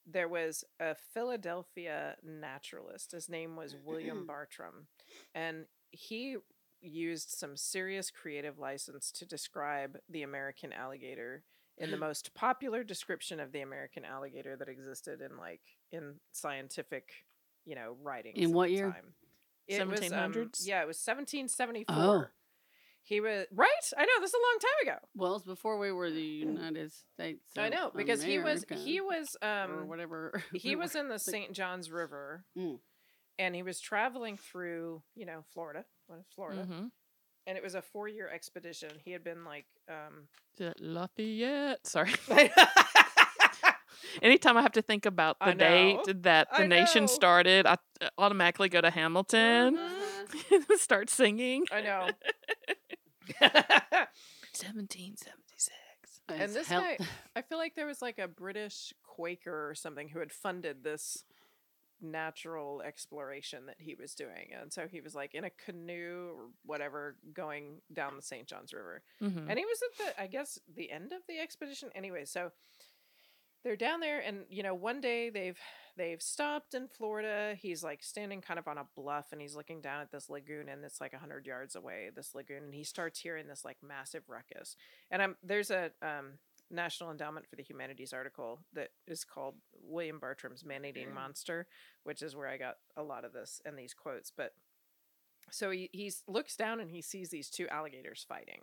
there 0.06 0.28
was 0.28 0.64
a 0.80 0.94
Philadelphia 1.14 2.16
naturalist. 2.22 3.12
His 3.12 3.28
name 3.28 3.56
was 3.56 3.76
William 3.84 4.26
Bartram. 4.26 4.86
And 5.34 5.66
he 5.90 6.36
used 6.82 7.30
some 7.30 7.56
serious 7.56 8.10
creative 8.10 8.58
license 8.58 9.10
to 9.12 9.24
describe 9.24 9.98
the 10.08 10.22
American 10.22 10.72
alligator 10.72 11.44
in 11.78 11.90
the 11.90 11.96
most 11.96 12.34
popular 12.34 12.84
description 12.84 13.40
of 13.40 13.50
the 13.50 13.60
American 13.60 14.04
alligator 14.04 14.56
that 14.56 14.68
existed 14.68 15.20
in 15.20 15.36
like 15.38 15.62
in 15.90 16.16
scientific, 16.32 17.24
you 17.64 17.74
know, 17.74 17.96
writings. 18.02 18.38
In 18.38 18.52
what 18.52 18.70
year? 18.70 18.90
time. 18.90 19.14
It 19.68 19.88
was, 19.88 20.00
um, 20.12 20.32
1700s? 20.32 20.66
yeah, 20.66 20.82
it 20.82 20.86
was 20.86 20.98
1774. 20.98 21.94
Oh. 21.96 22.24
He 23.04 23.20
was 23.20 23.46
right. 23.52 23.68
I 23.98 24.02
know 24.02 24.12
this 24.20 24.30
is 24.30 24.34
a 24.34 24.36
long 24.36 24.58
time 24.60 24.94
ago. 24.94 25.06
Well, 25.16 25.36
it's 25.36 25.44
before 25.44 25.76
we 25.78 25.90
were 25.90 26.10
the 26.10 26.22
United 26.22 26.92
States. 26.92 27.42
I 27.58 27.68
know 27.68 27.90
because 27.94 28.22
he 28.22 28.38
was 28.38 28.64
he 28.70 29.00
was 29.00 29.36
or 29.42 29.48
um 29.48 29.88
whatever. 29.88 30.40
he 30.52 30.76
was 30.76 30.94
in 30.94 31.08
the 31.08 31.18
St. 31.18 31.52
Johns 31.52 31.90
River, 31.90 32.44
Mm. 32.56 32.78
And 33.38 33.54
he 33.54 33.62
was 33.62 33.80
traveling 33.80 34.36
through 34.36 35.02
you 35.14 35.26
know 35.26 35.42
Florida, 35.52 35.84
what 36.06 36.18
is 36.20 36.26
Florida, 36.34 36.62
hmm 36.64 36.86
and 37.46 37.58
it 37.58 37.62
was 37.64 37.74
a 37.74 37.82
four 37.82 38.06
year 38.06 38.28
expedition. 38.28 38.90
He 39.04 39.10
had 39.12 39.24
been 39.24 39.44
like 39.44 39.66
um. 39.88 40.28
Lafayette. 40.78 41.84
Sorry. 41.86 42.12
Anytime 44.22 44.56
I 44.56 44.62
have 44.62 44.72
to 44.72 44.82
think 44.82 45.06
about 45.06 45.38
the 45.44 45.54
date 45.54 46.22
that 46.22 46.48
the 46.56 46.64
I 46.64 46.66
nation 46.66 47.02
know. 47.04 47.06
started, 47.08 47.66
I 47.66 47.78
uh, 48.00 48.08
automatically 48.18 48.68
go 48.68 48.80
to 48.80 48.90
Hamilton, 48.90 49.76
Uh-huh. 49.76 50.60
start 50.76 51.08
singing. 51.10 51.64
I 51.72 51.80
know. 51.80 52.08
1776. 54.52 56.20
and 56.28 56.52
this 56.54 56.68
hel- 56.68 56.80
guy, 56.82 56.98
I 57.36 57.42
feel 57.42 57.58
like 57.58 57.74
there 57.74 57.86
was 57.86 58.02
like 58.02 58.18
a 58.18 58.28
British 58.28 58.92
Quaker 59.02 59.68
or 59.70 59.74
something 59.74 60.08
who 60.08 60.18
had 60.18 60.32
funded 60.32 60.84
this 60.84 61.24
natural 62.02 62.82
exploration 62.82 63.66
that 63.66 63.76
he 63.78 63.94
was 63.94 64.14
doing. 64.14 64.50
And 64.60 64.72
so 64.72 64.86
he 64.90 65.00
was 65.00 65.14
like 65.14 65.34
in 65.34 65.44
a 65.44 65.50
canoe 65.50 66.32
or 66.36 66.46
whatever 66.64 67.16
going 67.32 67.80
down 67.92 68.16
the 68.16 68.22
St. 68.22 68.46
Johns 68.46 68.72
River. 68.72 69.02
hmm 69.20 69.48
And 69.48 69.58
he 69.58 69.64
was 69.64 69.80
at 69.82 69.98
the, 70.16 70.22
I 70.22 70.26
guess, 70.26 70.58
the 70.74 70.90
end 70.90 71.12
of 71.12 71.22
the 71.28 71.38
expedition. 71.38 71.90
Anyway, 71.94 72.24
so 72.24 72.50
they're 73.64 73.76
down 73.76 74.00
there 74.00 74.20
and 74.20 74.38
you 74.50 74.62
know 74.62 74.74
one 74.74 75.00
day 75.00 75.30
they've 75.30 75.58
they've 75.96 76.22
stopped 76.22 76.74
in 76.74 76.88
florida 76.88 77.54
he's 77.60 77.82
like 77.84 78.02
standing 78.02 78.40
kind 78.40 78.58
of 78.58 78.66
on 78.66 78.78
a 78.78 78.86
bluff 78.96 79.26
and 79.32 79.40
he's 79.40 79.54
looking 79.54 79.80
down 79.80 80.00
at 80.00 80.10
this 80.10 80.28
lagoon 80.28 80.68
and 80.68 80.84
it's 80.84 81.00
like 81.00 81.12
100 81.12 81.46
yards 81.46 81.76
away 81.76 82.10
this 82.14 82.34
lagoon 82.34 82.64
and 82.64 82.74
he 82.74 82.82
starts 82.84 83.20
hearing 83.20 83.46
this 83.46 83.64
like 83.64 83.76
massive 83.82 84.22
ruckus 84.28 84.76
and 85.10 85.22
i'm 85.22 85.36
there's 85.44 85.70
a 85.70 85.90
um 86.02 86.32
national 86.72 87.10
endowment 87.10 87.46
for 87.46 87.56
the 87.56 87.62
humanities 87.62 88.12
article 88.12 88.60
that 88.72 88.88
is 89.06 89.24
called 89.24 89.54
william 89.82 90.18
bartram's 90.18 90.64
man-eating 90.64 91.12
monster 91.14 91.66
which 92.04 92.22
is 92.22 92.34
where 92.34 92.48
i 92.48 92.56
got 92.56 92.76
a 92.96 93.02
lot 93.02 93.24
of 93.24 93.32
this 93.32 93.60
and 93.64 93.78
these 93.78 93.94
quotes 93.94 94.30
but 94.30 94.52
so 95.50 95.70
he 95.70 95.90
he's 95.92 96.22
looks 96.26 96.56
down 96.56 96.80
and 96.80 96.90
he 96.90 97.02
sees 97.02 97.28
these 97.30 97.50
two 97.50 97.68
alligators 97.68 98.24
fighting 98.28 98.62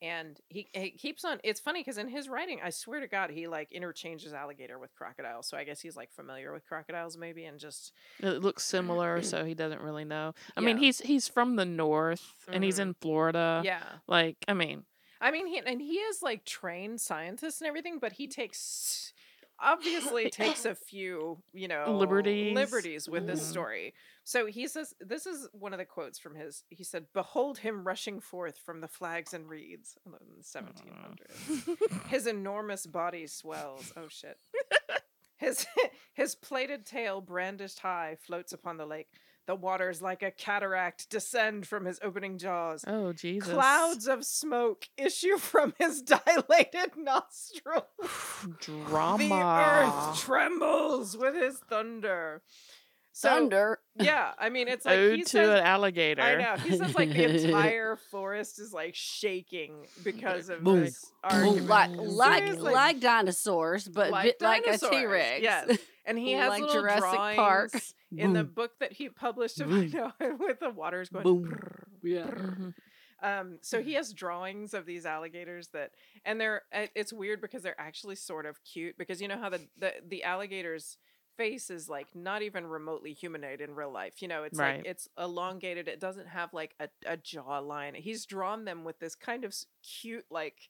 and 0.00 0.38
he, 0.48 0.68
he 0.74 0.90
keeps 0.90 1.24
on 1.24 1.40
it's 1.42 1.58
funny 1.58 1.80
because 1.80 1.98
in 1.98 2.06
his 2.08 2.28
writing 2.28 2.60
i 2.62 2.70
swear 2.70 3.00
to 3.00 3.08
god 3.08 3.30
he 3.30 3.48
like 3.48 3.72
interchanges 3.72 4.32
alligator 4.32 4.78
with 4.78 4.94
crocodile 4.94 5.42
so 5.42 5.56
i 5.56 5.64
guess 5.64 5.80
he's 5.80 5.96
like 5.96 6.12
familiar 6.12 6.52
with 6.52 6.64
crocodiles 6.66 7.16
maybe 7.16 7.44
and 7.46 7.58
just 7.58 7.92
It 8.20 8.40
looks 8.42 8.64
similar, 8.64 9.22
so 9.22 9.44
he 9.44 9.54
doesn't 9.54 9.80
really 9.80 10.04
know. 10.04 10.34
I 10.56 10.60
mean, 10.60 10.76
he's 10.76 11.00
he's 11.00 11.26
from 11.26 11.56
the 11.56 11.64
north 11.64 12.46
and 12.52 12.62
he's 12.62 12.78
Mhm. 12.78 12.82
in 12.82 12.94
Florida. 12.94 13.62
yeah 13.64 13.82
Like, 14.06 14.36
I 14.46 14.54
mean, 14.54 14.84
i 15.20 15.30
mean 15.30 15.46
he 15.46 15.58
and 15.64 15.80
he 15.80 15.94
is 15.94 16.22
like 16.22 16.44
trained 16.44 17.00
scientist 17.00 17.60
and 17.60 17.68
everything 17.68 17.98
but 17.98 18.12
he 18.12 18.26
takes 18.26 19.12
obviously 19.60 20.30
takes 20.42 20.64
a 20.64 20.74
few 20.74 21.42
you 21.52 21.66
know 21.68 21.96
Liberties. 21.96 22.54
liberties 22.54 23.08
with 23.08 23.26
this 23.26 23.40
Mhm. 23.40 23.50
story 23.50 23.94
so 24.24 24.46
he 24.46 24.68
says 24.68 24.94
this 25.00 25.26
is 25.26 25.48
one 25.52 25.72
of 25.72 25.78
the 25.78 25.84
quotes 25.84 26.18
from 26.18 26.34
his 26.36 26.62
he 26.68 26.84
said 26.84 27.06
behold 27.12 27.58
him 27.58 27.82
rushing 27.84 28.20
forth 28.20 28.58
from 28.64 28.80
the 28.80 28.88
flags 28.88 29.34
and 29.34 29.48
reeds 29.48 29.96
in 30.06 30.12
the 30.12 30.18
1700s 30.44 32.08
his 32.08 32.26
enormous 32.26 32.86
body 32.86 33.26
swells. 33.26 33.92
Oh 33.96 34.08
shit. 34.08 34.38
His 35.38 35.66
his 36.14 36.34
plated 36.34 36.84
tail 36.84 37.20
brandished 37.20 37.78
high 37.78 38.16
floats 38.20 38.52
upon 38.52 38.76
the 38.76 38.86
lake. 38.86 39.08
The 39.48 39.54
waters 39.54 40.02
like 40.02 40.22
a 40.22 40.30
cataract 40.30 41.08
descend 41.08 41.66
from 41.66 41.86
his 41.86 41.98
opening 42.02 42.36
jaws. 42.36 42.84
oh 42.86 43.14
Jesus, 43.14 43.50
Clouds 43.52 44.06
of 44.06 44.24
smoke 44.26 44.86
issue 44.98 45.38
from 45.38 45.72
his 45.78 46.02
dilated 46.02 46.90
nostrils. 46.98 47.84
drama. 48.60 49.18
The 49.28 49.34
earth 50.14 50.20
trembles 50.20 51.16
with 51.16 51.34
his 51.34 51.56
thunder. 51.58 52.42
So, 53.12 53.30
Thunder. 53.30 53.80
Yeah, 53.98 54.32
I 54.38 54.48
mean 54.48 54.68
it's 54.74 54.84
like 54.84 54.96
Ode 54.98 55.16
he 55.16 55.22
to 55.22 55.28
says, 55.28 55.48
an 55.48 55.64
alligator. 55.64 56.22
I 56.22 56.36
know. 56.36 56.56
He 56.62 56.76
says 56.76 56.94
like 56.94 57.08
the 57.08 57.44
entire 57.46 57.96
forest 57.96 58.60
is 58.60 58.72
like 58.72 58.94
shaking 58.94 59.86
because 60.04 60.50
of 60.50 60.62
Boom. 60.62 60.82
this 60.84 61.04
argument. 61.24 61.66
Like 61.68 61.90
Seriously. 62.36 62.60
like 62.62 62.74
like 62.74 63.00
dinosaurs, 63.00 63.88
but 63.88 64.10
Like 64.12 64.24
bit 64.38 64.42
like 64.42 64.62
a 64.62 64.78
dinosaurs, 64.78 64.90
T 64.92 65.06
Rex. 65.06 65.42
yes. 65.42 65.78
And 66.08 66.18
he 66.18 66.32
has 66.32 66.48
Like 66.48 66.62
little 66.62 66.80
Jurassic 66.80 67.00
drawings 67.02 67.36
Park. 67.36 67.70
in 68.16 68.32
the 68.32 68.42
book 68.44 68.78
that 68.80 68.92
he 68.94 69.08
published 69.08 69.60
of 69.60 69.68
Boom. 69.68 69.90
know, 69.90 70.12
with 70.40 70.58
the 70.60 70.70
waters 70.70 71.08
going. 71.10 71.22
Boom. 71.24 71.44
brrr, 71.44 71.84
Yeah. 72.02 72.22
brrr. 72.26 72.58
Mhm. 72.58 72.74
Um, 73.20 73.58
so 73.62 73.82
he 73.82 73.94
has 73.94 74.12
drawings 74.12 74.74
of 74.74 74.86
these 74.86 75.04
alligators 75.04 75.68
that, 75.68 75.90
and 76.24 76.40
they're 76.40 76.62
it's 76.72 77.12
weird 77.12 77.40
because 77.40 77.62
they're 77.64 77.80
actually 77.80 78.14
sort 78.14 78.46
of 78.46 78.62
cute 78.64 78.96
because 78.96 79.20
you 79.20 79.26
know 79.28 79.38
how 79.38 79.48
the 79.50 79.60
the, 79.76 79.92
the 80.06 80.22
alligator's 80.24 80.96
face 81.36 81.68
is 81.68 81.88
like 81.88 82.06
not 82.14 82.42
even 82.42 82.66
remotely 82.66 83.12
humanoid 83.12 83.60
in 83.60 83.74
real 83.74 83.90
life. 83.92 84.22
You 84.22 84.28
know, 84.28 84.44
it's 84.44 84.58
Right. 84.58 84.78
like 84.78 84.86
it's 84.86 85.08
elongated. 85.18 85.88
It 85.88 85.98
doesn't 86.00 86.28
have 86.28 86.54
like 86.54 86.74
a 86.80 86.88
a 87.06 87.16
jawline. 87.16 87.96
He's 87.96 88.24
drawn 88.24 88.64
them 88.64 88.84
with 88.84 89.00
this 89.00 89.16
kind 89.16 89.44
of 89.44 89.52
cute 89.82 90.26
like 90.30 90.68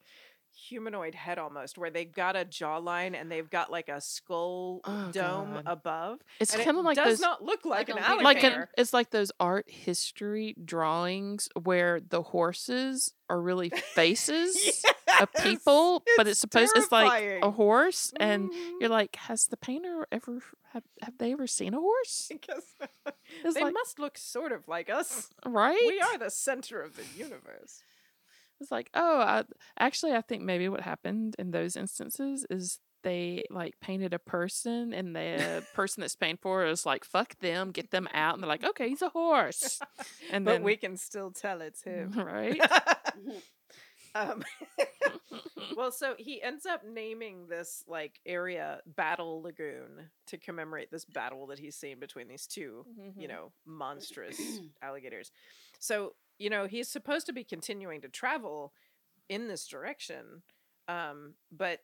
humanoid 0.54 1.14
head 1.14 1.38
almost 1.38 1.78
where 1.78 1.90
they've 1.90 2.12
got 2.12 2.36
a 2.36 2.44
jawline 2.44 3.18
and 3.20 3.30
they've 3.30 3.48
got 3.48 3.70
like 3.70 3.88
a 3.88 4.00
skull 4.00 4.80
Oh, 4.84 5.10
dome 5.12 5.54
God. 5.54 5.62
above 5.66 6.18
It's 6.40 6.52
and 6.52 6.60
it 6.62 6.64
kind 6.64 6.78
of 6.78 6.84
like 6.84 6.96
does 6.96 7.12
those, 7.14 7.20
not 7.20 7.42
look 7.42 7.64
like, 7.64 7.88
Like 7.88 7.96
an 7.96 7.98
on 8.02 8.10
Peter 8.18 8.22
like 8.24 8.42
an, 8.44 8.64
it's 8.76 8.92
like 8.92 9.10
those 9.10 9.30
art 9.38 9.70
history 9.70 10.54
drawings 10.64 11.48
where 11.62 12.00
the 12.00 12.22
horses 12.22 13.12
are 13.30 13.40
really 13.40 13.70
faces 13.94 14.84
of 15.20 15.28
Yes, 15.34 15.44
people, 15.44 16.02
but 16.16 16.26
it's 16.28 16.38
supposed 16.40 16.74
to 16.74 16.80
it's 16.82 16.92
like 16.92 17.22
a 17.42 17.50
horse, 17.50 18.12
and 18.20 18.50
Mhm. 18.50 18.72
you're 18.80 18.88
like, 18.90 19.16
has 19.16 19.46
the 19.46 19.56
painter 19.56 20.06
ever 20.12 20.40
have, 20.72 20.84
have 21.02 21.18
they 21.18 21.32
ever 21.32 21.46
seen 21.46 21.74
a 21.74 21.80
horse? 21.80 22.26
because 22.30 22.64
they 23.54 23.60
like 23.62 23.74
must 23.74 23.98
look 23.98 24.16
sort 24.18 24.52
of 24.52 24.68
like 24.68 24.88
us. 24.90 25.28
right. 25.44 25.76
We 25.86 26.00
are 26.00 26.18
the 26.18 26.30
center 26.30 26.80
of 26.80 26.94
the 26.96 27.04
universe. 27.16 27.82
It's 28.60 28.70
like, 28.70 28.90
oh, 28.94 29.20
I, 29.20 29.44
actually, 29.78 30.12
I 30.12 30.20
think 30.20 30.42
maybe 30.42 30.68
what 30.68 30.80
happened 30.80 31.36
in 31.38 31.50
those 31.50 31.76
instances 31.76 32.44
is 32.50 32.78
they 33.02 33.44
like 33.50 33.74
painted 33.80 34.12
a 34.12 34.18
person, 34.18 34.92
and 34.92 35.14
the 35.14 35.62
person 35.74 36.00
that's 36.00 36.16
paying 36.16 36.38
for 36.40 36.64
it 36.66 36.68
was 36.68 36.84
like, 36.84 37.04
"Fuck 37.04 37.38
them, 37.38 37.70
get 37.70 37.90
them 37.90 38.08
out," 38.12 38.34
and 38.34 38.42
they're 38.42 38.48
like, 38.48 38.64
"Okay, 38.64 38.88
he's 38.88 39.02
a 39.02 39.08
horse," 39.10 39.80
and 40.32 40.44
but 40.44 40.52
then 40.52 40.62
we 40.64 40.76
can 40.76 40.96
still 40.96 41.30
tell 41.30 41.60
it's 41.60 41.82
him. 41.82 42.12
right. 42.16 42.60
Um, 44.18 44.42
well, 45.76 45.90
so 45.92 46.14
he 46.18 46.42
ends 46.42 46.66
up 46.66 46.82
naming 46.84 47.46
this 47.48 47.84
like 47.86 48.20
area 48.26 48.80
Battle 48.86 49.42
Lagoon 49.42 50.10
to 50.26 50.38
commemorate 50.38 50.90
this 50.90 51.04
battle 51.04 51.46
that 51.48 51.58
he's 51.58 51.76
seen 51.76 51.98
between 52.00 52.28
these 52.28 52.46
2 52.46 52.84
Mm-hmm. 53.00 53.20
you 53.20 53.28
know, 53.28 53.52
monstrous 53.66 54.38
alligators. 54.82 55.30
So, 55.78 56.14
you 56.38 56.50
know, 56.50 56.66
he's 56.66 56.88
supposed 56.88 57.26
to 57.26 57.32
be 57.32 57.44
continuing 57.44 58.00
to 58.02 58.08
travel 58.08 58.72
in 59.28 59.48
this 59.48 59.66
direction. 59.66 60.42
Um, 60.88 61.34
but 61.52 61.80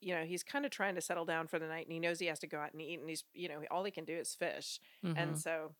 you 0.00 0.14
know, 0.14 0.24
he's 0.24 0.44
kind 0.44 0.64
of 0.64 0.70
trying 0.70 0.94
to 0.94 1.00
settle 1.00 1.24
down 1.24 1.48
for 1.48 1.58
the 1.58 1.66
night 1.66 1.86
and 1.86 1.92
he 1.92 1.98
knows 1.98 2.20
he 2.20 2.26
has 2.26 2.38
to 2.38 2.46
go 2.46 2.58
out 2.58 2.72
and 2.72 2.80
eat 2.80 3.00
and 3.00 3.08
he's, 3.08 3.24
you 3.34 3.48
know, 3.48 3.60
all 3.70 3.82
he 3.82 3.90
can 3.90 4.04
do 4.04 4.14
is 4.16 4.32
fish. 4.34 4.78
Mhm. 5.04 5.14
And 5.16 5.38
so 5.38 5.74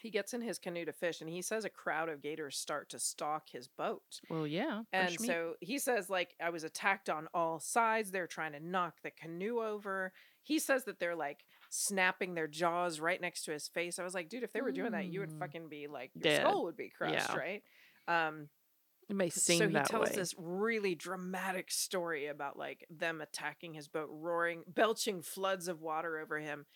he 0.00 0.10
gets 0.10 0.32
in 0.34 0.40
his 0.40 0.58
canoe 0.58 0.84
to 0.84 0.92
fish 0.92 1.20
and 1.20 1.28
he 1.30 1.42
says 1.42 1.64
a 1.64 1.68
crowd 1.70 2.08
of 2.08 2.22
gators 2.22 2.56
start 2.56 2.88
to 2.90 2.98
stalk 2.98 3.48
his 3.52 3.68
boat. 3.68 4.20
well, 4.28 4.46
yeah, 4.46 4.82
And 4.92 5.10
meat. 5.20 5.26
so 5.26 5.54
he 5.60 5.78
says, 5.78 6.08
like, 6.08 6.34
I 6.42 6.50
was 6.50 6.64
attacked 6.64 7.10
on 7.10 7.28
all 7.34 7.60
sides. 7.60 8.10
They're 8.10 8.26
trying 8.26 8.52
to 8.52 8.60
knock 8.60 8.96
the 9.02 9.10
canoe 9.10 9.60
over. 9.62 10.12
He 10.42 10.58
says 10.58 10.84
that 10.84 10.98
they're 10.98 11.14
like 11.16 11.44
snapping 11.68 12.34
their 12.34 12.48
jaws 12.48 12.98
right 12.98 13.20
next 13.20 13.44
to 13.44 13.52
his 13.52 13.68
face. 13.68 13.98
I 13.98 14.04
was 14.04 14.14
like, 14.14 14.28
dude, 14.28 14.42
if 14.42 14.52
they 14.52 14.62
were 14.62 14.72
doing 14.72 14.92
that, 14.92 15.06
you 15.06 15.20
would 15.20 15.30
Mm. 15.30 15.38
fucking 15.38 15.68
be 15.68 15.86
like, 15.86 16.10
your 16.14 16.22
Dead. 16.22 16.40
skull 16.42 16.64
would 16.64 16.76
be 16.76 16.88
crushed, 16.90 17.14
Yeah. 17.30 17.36
right? 17.36 17.62
Um, 18.08 18.48
it 19.08 19.16
may 19.16 19.28
seem 19.28 19.58
so 19.58 19.66
he 19.68 19.74
that 19.74 19.86
tells 19.86 20.10
way. 20.10 20.16
this 20.16 20.34
really 20.38 20.94
dramatic 20.94 21.70
story 21.70 22.26
about 22.28 22.56
like 22.56 22.86
them 22.90 23.20
attacking 23.20 23.74
his 23.74 23.88
boat, 23.88 24.08
roaring, 24.10 24.62
belching 24.68 25.20
floods 25.22 25.68
of 25.68 25.80
water 25.80 26.18
over 26.18 26.38
him. 26.38 26.66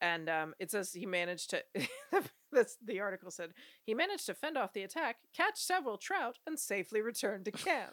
And 0.00 0.28
um, 0.28 0.54
it 0.58 0.70
says 0.70 0.92
he 0.92 1.06
managed 1.06 1.50
to. 1.50 1.62
That's 2.52 2.76
the 2.84 3.00
article 3.00 3.30
said 3.30 3.50
he 3.84 3.94
managed 3.94 4.26
to 4.26 4.34
fend 4.34 4.56
off 4.58 4.72
the 4.74 4.82
attack, 4.82 5.16
catch 5.34 5.58
several 5.58 5.96
trout, 5.98 6.38
and 6.46 6.58
safely 6.58 7.00
return 7.00 7.44
to 7.44 7.50
camp. 7.50 7.92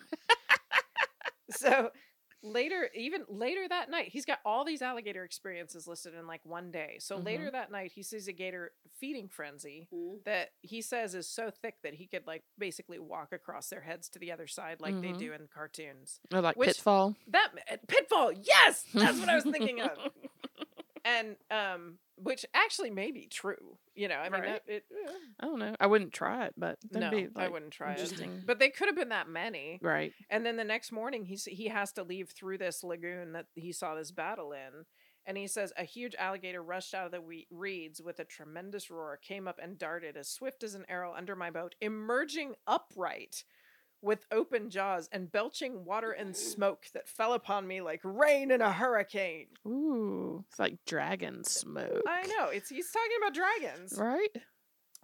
so 1.52 1.90
later, 2.42 2.90
even 2.96 3.26
later 3.28 3.68
that 3.68 3.90
night, 3.90 4.10
he's 4.10 4.26
got 4.26 4.40
all 4.46 4.64
these 4.64 4.82
alligator 4.82 5.24
experiences 5.24 5.88
listed 5.88 6.14
in 6.14 6.26
like 6.28 6.40
one 6.46 6.72
day. 6.72 6.98
So 7.00 7.18
Mhm. 7.18 7.26
later 7.26 7.52
that 7.52 7.70
night, 7.72 7.92
he 7.92 8.02
sees 8.04 8.28
a 8.30 8.32
gator 8.34 8.72
feeding 8.98 9.28
frenzy 9.28 9.88
Mhm. 9.94 10.24
that 10.24 10.54
he 10.62 10.82
says 10.82 11.16
is 11.16 11.28
so 11.28 11.52
thick 11.52 11.82
that 11.84 11.96
he 11.96 12.08
could 12.08 12.26
like 12.28 12.44
basically 12.58 13.00
walk 13.00 13.34
across 13.34 13.68
their 13.70 13.82
heads 13.82 14.08
to 14.10 14.20
the 14.20 14.32
other 14.32 14.48
side 14.48 14.80
like 14.80 15.02
they 15.02 15.10
Mhm. 15.14 15.18
do 15.20 15.34
in 15.34 15.48
cartoons. 15.48 16.22
or 16.34 16.40
like 16.42 16.56
which- 16.56 16.68
pitfall. 16.78 17.16
That 17.28 17.52
uh, 17.70 17.78
pitfall, 17.88 18.32
yes, 18.32 18.84
that's 18.94 19.20
what 19.20 19.28
I 19.30 19.36
was 19.36 19.44
thinking 19.44 19.82
of. 19.82 19.98
And 21.10 21.36
um, 21.50 21.98
which 22.16 22.46
actually 22.54 22.92
may 22.92 23.12
be 23.12 23.28
true. 23.28 23.78
You 23.96 24.08
know, 24.08 24.16
I 24.16 24.30
mean, 24.30 24.42
Right. 24.42 24.62
that, 24.68 24.74
it, 24.74 24.86
eh, 24.92 25.12
I 25.40 25.46
don't 25.46 25.60
know. 25.60 25.76
I 25.80 25.88
wouldn't 25.88 26.14
try 26.14 26.46
it, 26.46 26.54
but 26.58 26.78
no, 26.92 27.10
be 27.10 27.28
I 27.36 27.48
wouldn't 27.48 27.72
try 27.74 27.94
it. 27.94 28.46
But 28.46 28.60
they 28.60 28.70
could 28.70 28.88
have 28.88 28.96
been 28.96 29.10
that 29.10 29.28
many. 29.28 29.80
right. 29.82 30.14
And 30.30 30.46
then 30.46 30.56
the 30.58 30.64
next 30.64 30.92
morning, 30.92 31.26
he's 31.26 31.46
he 31.46 31.68
has 31.70 31.92
to 31.94 32.04
leave 32.04 32.30
through 32.32 32.58
this 32.60 32.84
lagoon 32.84 33.34
that 33.34 33.46
he 33.56 33.72
saw 33.72 33.96
this 33.96 34.12
battle 34.12 34.52
in. 34.54 34.86
And 35.26 35.38
he 35.38 35.48
says 35.48 35.72
a 35.78 35.84
huge 35.84 36.16
alligator 36.16 36.64
rushed 36.64 36.94
out 36.94 37.06
of 37.06 37.12
the 37.12 37.22
we- 37.22 37.48
reeds 37.52 38.02
with 38.02 38.20
a 38.20 38.24
tremendous 38.26 38.90
roar, 38.90 39.18
came 39.22 39.48
up 39.48 39.60
and 39.62 39.78
darted 39.78 40.18
as 40.18 40.30
swift 40.30 40.64
as 40.64 40.74
an 40.76 40.86
arrow 40.90 41.14
under 41.16 41.36
my 41.36 41.52
boat, 41.52 41.76
emerging 41.82 42.56
upright 42.66 43.44
with 44.02 44.26
open 44.32 44.70
jaws 44.70 45.10
and 45.12 45.32
belching 45.32 45.86
water 45.86 46.12
and 46.12 46.36
smoke 46.36 46.86
that 46.94 47.08
fell 47.08 47.34
upon 47.34 47.68
me 47.68 47.82
like 47.82 48.02
rain 48.04 48.52
in 48.52 48.62
a 48.62 48.72
hurricane. 48.72 49.48
Ooh, 49.68 50.46
it's 50.50 50.60
like 50.60 50.78
dragon 50.86 51.44
smoke. 51.44 52.04
I 52.08 52.26
know 52.28 52.48
it's 52.50 52.70
he's 52.70 52.92
talking 52.92 53.18
about 53.22 53.34
dragons. 53.34 53.96
Right. 53.98 54.30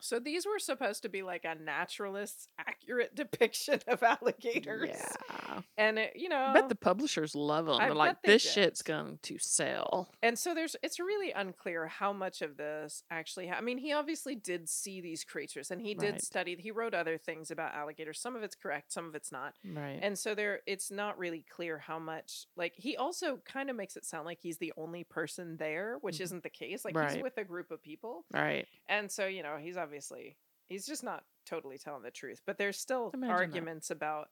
So 0.01 0.19
these 0.19 0.45
were 0.45 0.59
supposed 0.59 1.01
to 1.03 1.09
be 1.09 1.23
like 1.23 1.45
a 1.45 1.55
naturalist's 1.55 2.47
accurate 2.59 3.15
depiction 3.15 3.80
of 3.88 4.03
alligators. 4.03 4.89
Yeah. 4.89 5.44
Yeah. 5.56 5.61
and 5.77 5.99
it, 5.99 6.14
you 6.15 6.30
know, 6.30 6.38
I 6.38 6.53
bet 6.53 6.69
the 6.69 6.76
publishers 6.76 7.36
love 7.36 7.65
them. 7.65 7.76
I 7.80 7.86
They're 7.86 7.95
like, 7.95 8.22
they 8.23 8.34
this 8.34 8.44
did. 8.44 8.52
shit's 8.52 8.82
going 8.82 9.19
to 9.23 9.38
sell. 9.40 10.10
and 10.22 10.38
so 10.38 10.53
there's 10.53 10.76
it's 10.84 10.99
really 10.99 11.32
unclear 11.32 11.88
how 11.88 12.11
much 12.14 12.41
of 12.41 12.57
this 12.57 13.03
actually 13.10 13.48
ha- 13.48 13.56
i 13.57 13.61
mean 13.61 13.77
he 13.77 13.94
obviously 13.94 14.36
did 14.36 14.68
see 14.69 15.02
these 15.02 15.23
creatures 15.23 15.72
and 15.72 15.82
he 15.82 15.94
did 15.94 16.14
Right. 16.14 16.22
study 16.22 16.56
he 16.60 16.72
wrote 16.72 16.94
other 16.94 17.18
things 17.18 17.52
about 17.52 17.73
alligators 17.73 18.19
some 18.19 18.36
of 18.36 18.44
it's 18.44 18.56
correct 18.56 18.91
some 18.91 19.06
of 19.07 19.15
it's 19.15 19.32
not 19.32 19.53
Right. 19.64 19.99
and 20.02 20.18
so 20.18 20.36
there 20.36 20.61
it's 20.65 20.91
not 20.91 21.18
really 21.18 21.45
clear 21.49 21.77
how 21.77 21.99
much 21.99 22.48
like 22.56 22.73
he 22.76 22.98
also 22.98 23.40
kind 23.45 23.69
of 23.69 23.76
makes 23.76 23.95
it 23.95 24.06
sound 24.06 24.26
like 24.26 24.40
he's 24.41 24.57
the 24.57 24.73
only 24.77 25.03
person 25.03 25.57
there 25.57 25.98
which 26.02 26.18
Mhm. 26.18 26.22
isn't 26.22 26.44
the 26.44 26.49
case 26.49 26.84
like 26.86 26.98
he's 27.11 27.22
with 27.23 27.38
a 27.38 27.44
group 27.44 27.72
of 27.72 27.82
people 27.82 28.26
right. 28.34 28.68
and 28.88 29.11
so 29.11 29.26
you 29.27 29.44
know 29.44 29.57
he's 29.60 29.77
obviously 29.77 30.38
he's 30.68 30.86
just 30.86 31.03
not 31.03 31.23
totally 31.45 31.77
telling 31.77 32.02
the 32.03 32.11
truth 32.11 32.41
but 32.45 32.57
there's 32.57 32.77
still 32.77 33.11
Imagine 33.14 33.27
that. 33.30 33.34
arguments 33.36 33.91
about 33.91 34.15
w- 34.18 34.30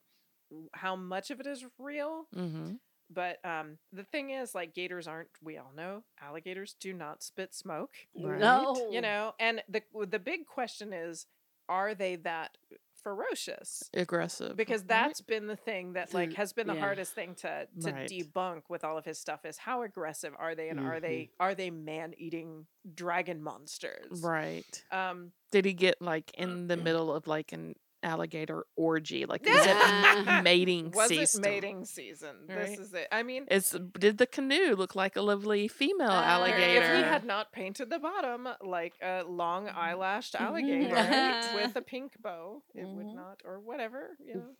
how 0.73 0.95
much 0.95 1.31
of 1.31 1.39
it 1.39 1.47
is 1.47 1.65
real 1.77 2.27
Mm-hmm. 2.35 2.73
but 3.09 3.37
um, 3.45 3.77
the 3.91 4.03
thing 4.03 4.29
is, 4.31 4.55
like 4.55 4.73
gators 4.73 5.07
aren't. 5.07 5.29
We 5.41 5.57
all 5.57 5.71
know 5.75 6.03
alligators 6.21 6.75
do 6.79 6.93
not 6.93 7.21
spit 7.23 7.53
smoke. 7.53 7.93
Right. 8.15 8.39
No. 8.39 8.89
You 8.91 9.01
know, 9.01 9.33
and 9.39 9.61
the 9.69 9.81
the 10.07 10.19
big 10.19 10.45
question 10.47 10.93
is, 10.93 11.27
are 11.69 11.93
they 11.93 12.15
that 12.17 12.57
ferocious? 13.03 13.89
Aggressive. 13.93 14.55
Because 14.55 14.81
right? 14.81 14.87
that's 14.87 15.21
been 15.21 15.47
the 15.47 15.55
thing 15.57 15.93
that 15.93 16.13
like 16.13 16.33
has 16.33 16.53
been 16.53 16.67
the 16.67 16.73
yeah. 16.73 16.79
hardest 16.79 17.13
thing 17.13 17.35
to 17.35 17.67
to 17.81 17.91
Right. 17.91 18.09
debunk 18.09 18.63
with 18.69 18.83
all 18.83 18.97
of 18.97 19.05
his 19.05 19.19
stuff 19.19 19.45
is 19.45 19.57
how 19.57 19.83
aggressive 19.83 20.33
are 20.39 20.55
they 20.55 20.69
and 20.69 20.79
are 20.79 20.99
they 20.99 21.29
are 21.39 21.53
they 21.53 21.69
man 21.69 22.13
eating 22.17 22.65
dragon 22.95 23.41
monsters? 23.43 24.21
right. 24.21 24.83
Um, 24.91 25.31
Did 25.51 25.65
he 25.65 25.73
get 25.73 26.01
like 26.01 26.31
in 26.35 26.67
the 26.67 26.77
middle 26.77 27.13
of 27.13 27.27
like 27.27 27.51
an 27.51 27.75
alligator 28.03 28.65
orgy? 28.75 29.25
Like, 29.25 29.47
is 29.47 29.65
it 29.65 30.43
mating 30.43 30.91
was 30.91 31.07
season? 31.07 31.41
it 31.43 31.47
mating 31.47 31.85
season? 31.85 32.35
This 32.47 32.77
is 32.79 32.93
it. 32.93 33.07
I 33.11 33.23
mean, 33.23 33.45
It's 33.49 33.71
did 33.99 34.17
the 34.17 34.27
canoe 34.27 34.75
look 34.75 34.95
like 34.95 35.15
a 35.15 35.21
lovely 35.21 35.67
female 35.67 36.11
Uh, 36.11 36.23
alligator? 36.23 36.83
If 36.83 36.95
he 36.97 37.01
had 37.03 37.25
not 37.25 37.51
painted 37.51 37.89
the 37.89 37.99
bottom 37.99 38.47
like 38.61 38.93
a 39.01 39.23
long 39.23 39.69
eyelashed 39.69 40.35
alligator 40.35 40.93
Right. 40.95 41.51
with 41.55 41.75
a 41.75 41.81
pink 41.81 42.21
bow, 42.21 42.63
it 42.75 42.85
would 42.87 43.07
Mhm. 43.07 43.15
not, 43.15 43.41
or 43.45 43.59
whatever, 43.59 44.17
you 44.19 44.35
know. 44.35 44.55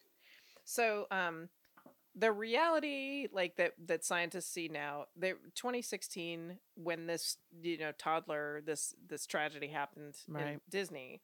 So, 0.65 1.07
um, 1.11 1.49
the 2.15 2.31
reality, 2.31 3.27
like 3.31 3.55
that, 3.55 3.73
that 3.87 4.05
scientists 4.05 4.47
see 4.49 4.67
now, 4.67 5.05
they 5.15 5.33
2016 5.55 6.59
when 6.75 7.07
this, 7.07 7.37
you 7.61 7.77
know, 7.79 7.91
toddler, 7.91 8.61
this 8.61 8.93
this 9.07 9.25
tragedy 9.25 9.67
happened 9.67 10.15
in 10.27 10.61
Disney. 10.69 11.21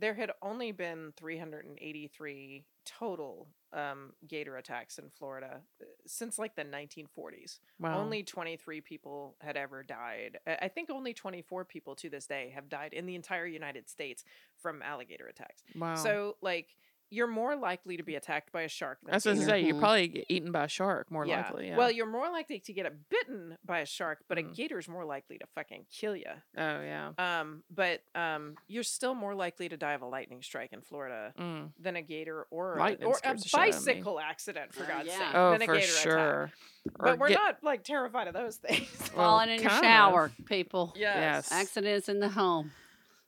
There 0.00 0.14
had 0.14 0.32
only 0.42 0.72
been 0.72 1.12
383 1.16 2.64
total 2.86 3.48
um, 3.72 4.12
gator 4.26 4.56
attacks 4.56 4.98
in 4.98 5.10
Florida 5.10 5.60
uh, 5.80 5.84
since 6.06 6.38
like 6.38 6.56
the 6.56 6.64
1940s. 6.64 7.58
wow. 7.78 7.98
Only 7.98 8.22
23 8.22 8.80
people 8.80 9.36
had 9.40 9.56
ever 9.56 9.82
died. 9.82 10.38
I 10.46 10.58
I 10.62 10.68
think 10.68 10.90
only 10.90 11.12
24 11.12 11.64
people 11.66 11.94
to 11.96 12.08
this 12.08 12.26
day 12.26 12.52
have 12.54 12.68
died 12.68 12.92
in 12.92 13.06
the 13.06 13.14
entire 13.14 13.46
United 13.46 13.88
States 13.88 14.24
from 14.56 14.82
alligator 14.82 15.26
attacks. 15.26 15.62
wow. 15.76 15.94
So, 15.94 16.36
like, 16.42 16.68
you're 17.10 17.26
more 17.26 17.56
likely 17.56 17.96
to 17.96 18.02
be 18.02 18.14
attacked 18.14 18.52
by 18.52 18.62
a 18.62 18.68
shark 18.68 18.98
than 19.02 19.12
I 19.12 19.16
was 19.16 19.24
going 19.24 19.38
to 19.38 19.44
say, 19.44 19.60
you're 19.60 19.78
probably 19.78 20.08
get 20.08 20.26
eaten 20.28 20.52
by 20.52 20.64
a 20.64 20.68
shark 20.68 21.10
more 21.10 21.26
yeah. 21.26 21.42
likely. 21.42 21.68
Yeah. 21.68 21.76
Well, 21.76 21.90
you're 21.90 22.06
more 22.06 22.30
likely 22.30 22.60
to 22.60 22.72
get 22.72 22.86
a 22.86 22.90
bitten 23.10 23.58
by 23.66 23.80
a 23.80 23.86
shark, 23.86 24.20
but 24.28 24.38
a 24.38 24.42
Mm. 24.42 24.54
gator's 24.54 24.88
more 24.88 25.04
likely 25.04 25.36
to 25.38 25.46
fucking 25.54 25.86
kill 25.90 26.14
you. 26.16 26.24
oh 26.56 26.80
yeah. 26.82 27.10
Um, 27.18 27.62
but 27.70 28.02
um, 28.14 28.54
you're 28.68 28.82
still 28.84 29.14
more 29.14 29.34
likely 29.34 29.68
to 29.68 29.76
die 29.76 29.92
of 29.94 30.02
a 30.02 30.06
lightning 30.06 30.40
strike 30.42 30.72
in 30.72 30.80
Florida 30.80 31.32
Mm. 31.38 31.72
than 31.80 31.96
a 31.96 32.02
gator 32.02 32.46
or 32.50 32.78
a, 32.78 32.94
or 33.04 33.12
a 33.12 33.14
scares 33.16 33.42
the 33.42 33.48
shit 33.48 33.60
out 33.60 33.68
of 33.68 33.74
me. 33.74 33.92
bicycle 33.92 34.20
accident, 34.20 34.72
for 34.74 34.84
Oh, 34.84 34.86
God's 34.88 35.08
yeah. 35.08 35.18
sake. 35.18 35.34
Oh, 35.34 35.50
than 35.52 35.62
a 35.62 35.66
for 35.66 35.74
gator 35.74 35.86
attack. 35.92 36.02
sure. 36.02 36.52
But 36.98 37.08
Or 37.10 37.16
we're 37.16 37.28
get- 37.28 37.34
not 37.38 37.56
like 37.62 37.84
terrified 37.84 38.28
of 38.28 38.34
those 38.34 38.56
things. 38.64 38.88
Well, 39.14 39.26
Falling 39.30 39.50
in 39.50 39.60
your 39.60 39.68
kind 39.70 39.84
of. 39.84 39.90
shower, 39.90 40.32
people. 40.46 40.94
Yes. 40.96 41.50
Accidents 41.52 42.08
in 42.08 42.20
the 42.20 42.28
home. 42.28 42.70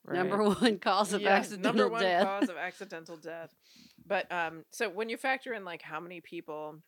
Number 0.09 0.43
one 0.43 0.79
cause 0.79 1.13
of 1.13 1.21
Yeah, 1.23 1.31
accidental 1.35 1.73
number 1.73 1.89
one 1.89 2.03
death. 2.03 2.25
cause 2.27 2.49
of 2.49 2.57
accidental 2.57 3.17
death. 3.17 3.55
But 4.07 4.31
um, 4.33 4.65
so 4.73 4.89
when 4.91 5.09
you 5.09 5.17
factor 5.17 5.53
in 5.55 5.65
like 5.65 5.83
how 5.83 6.01
many 6.01 6.21
people 6.21 6.79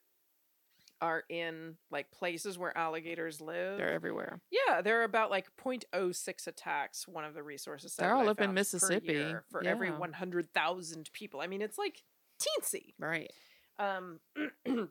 are 1.01 1.25
in 1.29 1.77
like 1.91 2.11
places 2.11 2.57
where 2.59 2.77
alligators 2.77 3.41
live, 3.41 3.79
They're 3.79 3.93
everywhere. 3.93 4.41
yeah, 4.51 4.81
there 4.81 5.01
are 5.01 5.05
about 5.05 5.31
like 5.31 5.47
0.06 5.63 6.47
attacks. 6.47 7.07
One 7.07 7.25
of 7.25 7.35
the 7.35 7.43
resources 7.43 7.95
They're 7.97 8.15
all 8.15 8.27
I 8.29 8.31
up 8.33 8.41
in 8.41 8.55
Mississippi. 8.55 9.35
for 9.51 9.65
every 9.65 9.89
Yeah. 9.89 9.99
100,000 9.99 11.11
people. 11.13 11.41
I 11.41 11.47
mean, 11.47 11.63
it's 11.63 11.79
like 11.79 12.03
teensy. 12.41 12.95
Right. 12.99 13.31
Um, 13.79 14.21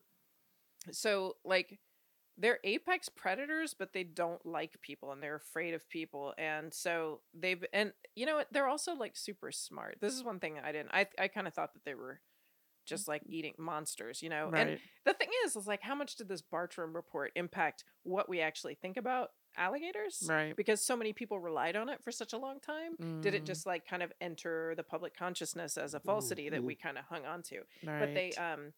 so 0.92 1.38
like 1.44 1.80
they're 2.38 2.60
apex 2.64 3.10
predators, 3.10 3.74
but 3.74 3.94
they 3.94 4.04
don't 4.04 4.46
like 4.46 4.82
people 4.82 5.12
and 5.12 5.22
they're 5.22 5.36
afraid 5.36 5.74
of 5.74 5.88
people. 5.90 6.34
And 6.38 6.74
so 6.74 7.22
they've 7.34 7.64
and 7.74 7.94
you 8.16 8.26
know 8.26 8.36
what? 8.38 8.48
They're 8.52 8.68
also 8.68 8.94
like 8.96 9.16
super 9.16 9.52
smart. 9.52 9.98
This 10.02 10.14
is 10.14 10.24
one 10.24 10.40
thing 10.40 10.60
I 10.60 10.72
didn't. 10.72 10.92
I 10.94 11.08
I 11.20 11.28
kind 11.28 11.48
of 11.48 11.54
thought 11.54 11.74
that 11.74 11.86
they 11.86 11.96
were 11.96 12.22
just 12.86 13.08
like 13.08 13.24
eating 13.28 13.54
monsters, 13.58 14.22
you 14.22 14.30
know. 14.30 14.52
And 14.56 14.72
Right. 14.72 14.82
the 15.06 15.14
thing 15.14 15.30
is, 15.46 15.56
is 15.56 15.68
like 15.68 15.82
how 15.82 15.96
much 15.96 16.16
did 16.16 16.28
this 16.28 16.42
Bartram 16.42 16.96
report 16.96 17.32
impact 17.36 17.86
what 18.04 18.28
we 18.30 18.42
actually 18.42 18.76
think 18.76 18.98
about 18.98 19.30
alligators? 19.56 20.30
Right. 20.30 20.58
Because 20.58 20.86
so 20.86 20.96
many 20.98 21.14
people 21.14 21.40
relied 21.40 21.76
on 21.76 21.90
it 21.90 22.04
for 22.04 22.12
such 22.12 22.34
a 22.34 22.38
long 22.38 22.60
time. 22.60 22.98
Did 23.22 23.34
it 23.34 23.46
Mm, 23.46 23.46
just 23.46 23.66
like 23.66 23.86
kind 23.88 24.04
of 24.04 24.12
enter 24.22 24.74
the 24.76 24.84
public 24.84 25.16
consciousness 25.16 25.78
as 25.78 25.94
a 25.94 26.00
falsity 26.00 26.50
that 26.50 26.64
Mhm. 26.64 26.66
we 26.66 26.76
kind 26.76 26.98
of 26.98 27.06
hung 27.06 27.26
on 27.26 27.42
to? 27.44 27.62
right. 27.84 27.94
but 28.00 28.14
they 28.14 28.34
um 28.36 28.74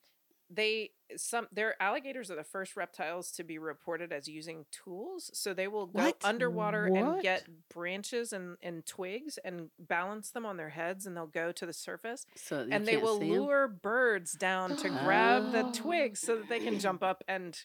they 0.50 0.92
some 1.18 1.48
their 1.52 1.82
alligators 1.82 2.30
are 2.30 2.36
the 2.36 2.44
first 2.44 2.76
reptiles 2.76 3.32
to 3.32 3.44
be 3.44 3.58
reported 3.58 4.12
as 4.12 4.28
using 4.28 4.66
tools 4.72 5.30
so 5.34 5.54
they 5.54 5.68
will 5.68 5.88
go 5.88 6.04
What? 6.04 6.18
underwater 6.24 6.88
What? 6.90 7.00
and 7.00 7.22
get 7.22 7.48
branches 7.74 8.32
and, 8.34 8.58
and 8.62 8.86
twigs 8.86 9.40
and 9.44 9.70
balance 9.80 10.30
them 10.32 10.46
on 10.46 10.58
their 10.58 10.70
heads 10.70 11.06
and 11.06 11.16
they'll 11.18 11.26
go 11.28 11.52
to 11.52 11.66
the 11.66 11.74
surface 11.74 12.26
So 12.36 12.66
and 12.70 12.86
they 12.86 12.98
will 12.98 13.20
lure 13.20 13.68
birds 13.68 14.34
down 14.34 14.76
to 14.78 14.90
grab 14.90 15.52
the 15.52 15.66
Oh. 15.66 15.72
twigs 15.74 16.20
so 16.26 16.36
that 16.38 16.50
they 16.50 16.60
can 16.60 16.80
jump 16.80 17.02
up 17.04 17.24
and 17.28 17.58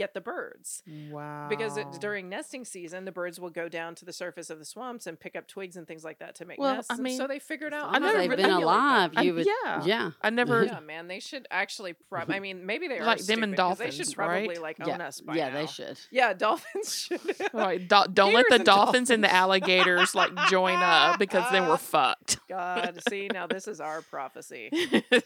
get 0.00 0.14
the 0.14 0.20
birds 0.20 0.82
wow. 1.10 1.46
because 1.50 1.76
it, 1.76 1.86
during 2.00 2.28
nesting 2.30 2.64
season 2.64 3.04
the 3.04 3.12
birds 3.12 3.38
will 3.38 3.50
go 3.50 3.68
down 3.68 3.94
to 3.94 4.04
the 4.06 4.12
surface 4.14 4.48
of 4.48 4.58
the 4.58 4.64
swamps 4.64 5.06
and 5.06 5.20
pick 5.20 5.36
up 5.36 5.46
twigs 5.46 5.76
and 5.76 5.86
things 5.86 6.02
like 6.02 6.18
that 6.20 6.34
to 6.36 6.46
make 6.46 6.58
Well, 6.58 6.76
nests 6.76 6.90
I 6.90 6.96
mean, 6.96 7.18
so 7.18 7.26
they 7.26 7.38
figured 7.38 7.74
out 7.74 7.82
how 7.84 7.90
I 7.92 7.96
as 7.96 8.02
never 8.02 8.18
they've 8.18 8.30
re- 8.30 8.36
been 8.36 8.50
alive, 8.50 9.12
I- 9.14 9.22
you 9.22 9.34
would. 9.34 9.46
yeah. 9.46 9.84
Yeah. 9.84 10.10
I 10.22 10.30
never. 10.30 10.64
Yeah, 10.64 10.80
man, 10.86 11.06
they 11.08 11.20
should 11.20 11.46
actually. 11.50 11.92
Prob- 12.08 12.30
I 12.30 12.40
mean, 12.40 12.64
maybe 12.64 12.88
they 12.88 12.98
are 13.00 13.04
Like 13.04 13.20
them 13.26 13.42
and 13.42 13.54
dolphins. 13.54 13.98
They 13.98 14.04
should 14.04 14.14
probably 14.14 14.48
right? 14.48 14.62
like 14.62 14.80
own 14.80 14.88
Yeah, 14.88 15.06
us 15.06 15.20
by 15.20 15.36
yeah, 15.36 15.48
now. 15.50 15.54
they 15.60 15.66
should. 15.66 15.98
Yeah, 16.10 16.32
dolphins 16.46 16.94
should. 16.94 17.20
Right, 17.52 17.86
do- 17.86 18.04
don't 18.12 18.32
let 18.32 18.46
the 18.48 18.54
and 18.56 18.64
dolphins 18.64 19.10
and 19.10 19.22
the 19.22 19.32
alligators 19.32 20.14
like 20.14 20.30
join 20.48 20.76
up 20.78 21.18
because 21.18 21.44
then 21.52 21.68
we're 21.68 21.76
fucked. 21.76 22.38
God, 22.48 23.00
see 23.08 23.28
now 23.32 23.46
this 23.46 23.68
is 23.68 23.80
our 23.80 24.00
prophecy. 24.02 24.70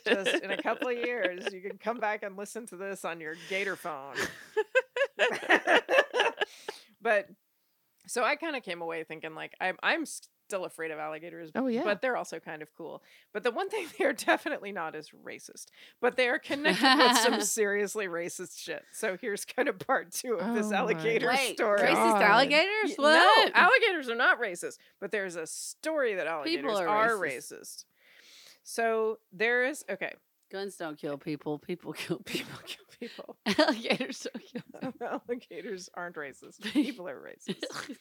Just 0.05 0.35
in 0.43 0.51
a 0.51 0.61
couple 0.63 0.89
of 0.89 0.97
years, 0.99 1.47
you 1.53 1.61
can 1.61 1.79
come 1.79 1.99
back 1.99 2.23
and 2.25 2.37
listen 2.37 2.67
to 2.67 2.77
this 2.77 3.05
on 3.05 3.21
your 3.21 3.35
Gator 3.49 3.77
phone. 3.77 4.15
but 7.03 7.29
so 8.07 8.23
I 8.23 8.37
kind 8.37 8.57
of 8.57 8.63
came 8.63 8.83
away 8.83 9.05
thinking 9.05 9.35
like 9.35 9.53
I'm 9.61 9.77
I'm 9.83 10.05
still 10.47 10.65
afraid 10.65 10.91
of 10.91 10.99
alligators. 10.99 11.51
Oh, 11.55 11.67
yeah. 11.67 11.83
but 11.85 12.03
they're 12.03 12.17
also 12.17 12.39
kind 12.39 12.63
of 12.63 12.69
cool. 12.77 13.03
But 13.33 13.43
the 13.43 13.51
one 13.51 13.69
thing 13.71 13.87
they're 13.99 14.13
definitely 14.13 14.73
not 14.73 14.95
is 14.95 15.11
racist. 15.11 15.67
But 16.01 16.17
they 16.17 16.29
are 16.29 16.39
connected 16.39 16.97
with 16.99 17.17
some 17.19 17.41
seriously 17.41 18.07
racist 18.07 18.59
shit. 18.59 18.83
So 18.93 19.17
here's 19.21 19.45
kind 19.45 19.69
of 19.69 19.79
part 19.79 20.13
two 20.13 20.35
of 20.35 20.55
this 20.55 20.67
Oh 20.67 20.71
my 20.71 20.77
alligator 20.77 21.29
Wait, 21.29 21.57
story. 21.57 21.81
racist 21.81 21.95
God. 21.95 22.23
alligators? 22.23 22.95
What? 22.97 23.47
No, 23.47 23.53
alligators 23.55 24.09
are 24.09 24.17
not 24.17 24.41
racist, 24.41 24.79
but 25.01 25.11
there's 25.11 25.37
a 25.37 25.47
story 25.47 26.15
that 26.15 26.27
alligators 26.27 26.79
are 26.79 26.89
are, 26.89 27.11
racist. 27.13 27.53
racist. 27.53 27.85
So 28.63 29.19
there 29.33 29.65
is 29.65 29.85
okay. 29.91 30.13
Guns 30.51 30.77
don't 30.77 30.97
kill 30.99 31.19
people. 31.19 31.59
People 31.59 31.93
kill 31.93 32.19
people. 32.19 32.25
People 32.25 32.61
kill 32.65 32.84
people. 32.99 33.37
Alligators 33.59 34.27
don't 34.33 34.45
kill 34.81 34.93
alligators 35.29 35.89
aren't 35.95 36.17
racist. 36.17 36.61
People 36.73 37.09
are 37.09 37.21
racist. 37.21 37.97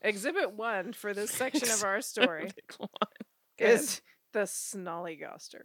Exhibit 0.00 0.52
one 0.54 0.92
for 0.92 1.14
this 1.14 1.30
section 1.30 1.68
of 1.70 1.84
our 1.84 2.00
story 2.00 2.50
is 3.58 4.00
the 4.32 4.40
snollygoster. 4.40 5.62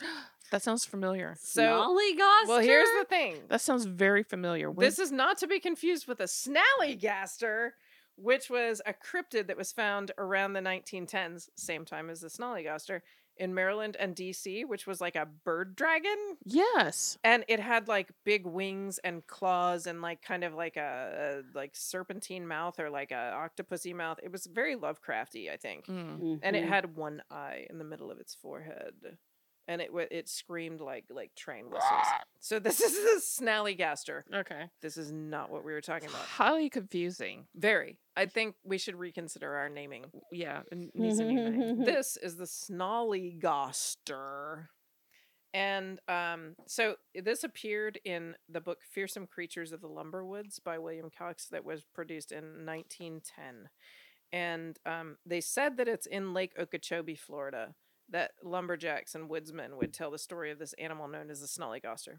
that 0.50 0.62
sounds 0.62 0.84
familiar. 0.84 1.36
So, 1.40 1.62
Snollygoster? 1.62 2.48
well, 2.48 2.60
here's 2.60 2.88
the 2.98 3.06
thing. 3.08 3.36
That 3.48 3.60
sounds 3.60 3.84
very 3.84 4.22
familiar. 4.22 4.70
When- 4.70 4.84
This 4.84 4.98
is 4.98 5.10
not 5.12 5.38
to 5.38 5.46
be 5.46 5.58
confused 5.60 6.06
with 6.06 6.20
a 6.20 6.24
snallygaster, 6.24 7.70
which 8.16 8.48
was 8.50 8.80
a 8.86 8.92
cryptid 8.94 9.48
that 9.48 9.56
was 9.56 9.72
found 9.72 10.12
around 10.18 10.52
the 10.52 10.60
1910s, 10.60 11.48
same 11.56 11.84
time 11.84 12.10
as 12.10 12.20
the 12.20 12.28
snollygoster, 12.28 13.00
in 13.36 13.54
Maryland 13.54 13.96
and 13.98 14.14
DC, 14.14 14.64
which 14.66 14.86
was 14.86 15.00
like 15.00 15.16
a 15.16 15.26
bird 15.44 15.74
dragon. 15.76 16.16
yes. 16.44 17.18
And 17.24 17.44
it 17.48 17.60
had 17.60 17.88
like 17.88 18.10
big 18.24 18.46
wings 18.46 18.98
and 19.02 19.26
claws 19.26 19.86
and 19.86 20.00
like 20.02 20.22
kind 20.22 20.44
of 20.44 20.54
like 20.54 20.76
a, 20.76 21.42
a 21.44 21.56
like 21.58 21.72
serpentine 21.74 22.46
mouth 22.46 22.78
or 22.78 22.90
like 22.90 23.10
a 23.10 23.32
octopusy 23.36 23.94
mouth. 23.94 24.18
It 24.22 24.30
was 24.32 24.46
very 24.46 24.76
Lovecrafty, 24.76 25.50
I 25.52 25.56
think. 25.56 25.86
Mm. 25.86 26.38
And 26.42 26.54
it 26.56 26.64
Mhm. 26.64 26.68
had 26.68 26.96
one 26.96 27.22
eye 27.30 27.66
in 27.68 27.78
the 27.78 27.84
middle 27.84 28.10
of 28.10 28.18
its 28.20 28.34
forehead. 28.34 28.94
And 29.68 29.80
it 29.80 29.90
it 30.10 30.28
screamed 30.28 30.80
like 30.80 31.04
like 31.10 31.34
train 31.34 31.70
whistles. 31.70 32.06
so 32.40 32.58
this 32.58 32.80
is 32.80 32.92
the 32.92 33.44
snallygaster. 33.44 34.22
Okay. 34.32 34.64
This 34.82 34.96
is 34.96 35.12
not 35.12 35.50
what 35.50 35.64
we 35.64 35.72
were 35.72 35.80
talking 35.80 36.08
about. 36.08 36.22
Highly 36.22 36.70
confusing. 36.70 37.46
Very. 37.54 37.98
I 38.16 38.26
think 38.26 38.56
we 38.64 38.78
should 38.78 38.96
reconsider 38.96 39.54
our 39.54 39.68
naming. 39.68 40.04
Yeah, 40.30 40.62
needs 40.94 41.18
a 41.18 41.24
new 41.24 41.50
name. 41.50 41.84
this 41.84 42.16
is 42.16 42.36
the 42.36 42.44
Snollygoster. 42.44 44.68
And 45.52 46.00
um, 46.08 46.56
so 46.66 46.96
this 47.14 47.44
appeared 47.44 48.00
in 48.04 48.34
the 48.48 48.60
book 48.60 48.78
Fearsome 48.92 49.28
Creatures 49.28 49.72
of 49.72 49.80
the 49.80 49.88
Lumberwoods 49.88 50.62
by 50.62 50.78
William 50.78 51.10
Cox 51.16 51.46
that 51.46 51.64
was 51.64 51.84
produced 51.94 52.32
in 52.32 52.66
1910. 52.66 53.68
And 54.32 54.76
um, 54.84 55.16
they 55.24 55.40
said 55.40 55.76
that 55.76 55.86
it's 55.86 56.06
in 56.06 56.34
Lake 56.34 56.54
Okeechobee, 56.58 57.14
Florida, 57.14 57.74
that 58.08 58.32
lumberjacks 58.42 59.14
and 59.14 59.28
woodsmen 59.28 59.76
would 59.76 59.92
tell 59.92 60.10
the 60.10 60.18
story 60.18 60.50
of 60.50 60.58
this 60.58 60.74
animal 60.74 61.08
known 61.08 61.30
as 61.30 61.40
the 61.40 61.46
Snollygoster. 61.46 62.18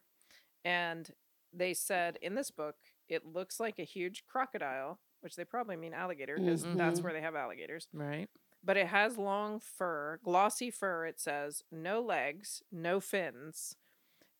And 0.63 1.09
they 1.53 1.73
said 1.73 2.17
in 2.21 2.35
this 2.35 2.51
book, 2.51 2.75
it 3.07 3.25
looks 3.25 3.59
like 3.59 3.79
a 3.79 3.83
huge 3.83 4.25
crocodile, 4.25 4.99
which 5.21 5.35
they 5.35 5.45
probably 5.45 5.75
mean 5.75 5.93
alligator 5.93 6.37
because 6.37 6.63
that's 6.63 6.99
Mhm. 6.99 7.03
where 7.03 7.13
they 7.13 7.21
have 7.21 7.35
alligators 7.35 7.87
Right. 7.93 8.29
but 8.63 8.77
it 8.77 8.87
has 8.87 9.17
long 9.17 9.59
fur, 9.59 10.17
glossy 10.23 10.71
fur, 10.71 11.05
it 11.05 11.19
says, 11.19 11.63
no 11.71 12.01
legs, 12.01 12.63
no 12.71 12.99
fins, 12.99 13.77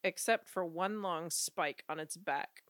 except 0.03 0.47
for 0.47 0.65
one 0.65 1.01
long 1.01 1.29
spike 1.29 1.83
on 1.87 1.99
its 1.99 2.17
back. 2.17 2.63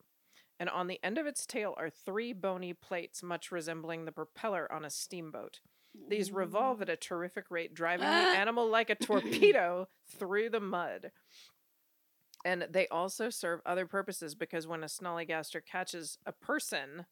And 0.60 0.70
on 0.70 0.88
the 0.88 1.04
end 1.04 1.18
of 1.18 1.26
its 1.26 1.46
tail 1.46 1.74
are 1.78 1.90
three 1.90 2.32
bony 2.34 2.74
plates, 2.74 3.22
much 3.24 3.52
resembling 3.52 4.06
the 4.06 4.12
propeller 4.12 4.72
on 4.72 4.86
a 4.86 4.90
steamboat. 4.90 5.60
These 6.10 6.32
revolve 6.32 6.82
at 6.82 6.90
a 6.90 6.96
terrific 6.96 7.46
rate, 7.50 7.74
driving 7.74 8.08
the 8.08 8.14
animal 8.38 8.70
like 8.70 8.90
a 8.90 8.96
torpedo 8.96 9.88
through 10.18 10.50
the 10.50 10.60
mud. 10.60 11.12
And 12.44 12.68
they 12.70 12.88
also 12.90 13.30
serve 13.30 13.62
other 13.66 13.88
purposes 13.88 14.36
because 14.36 14.68
when 14.68 14.84
a 14.84 14.88
snollygaster 14.88 15.62
catches 15.66 16.20
a 16.26 16.32
person, 16.32 17.06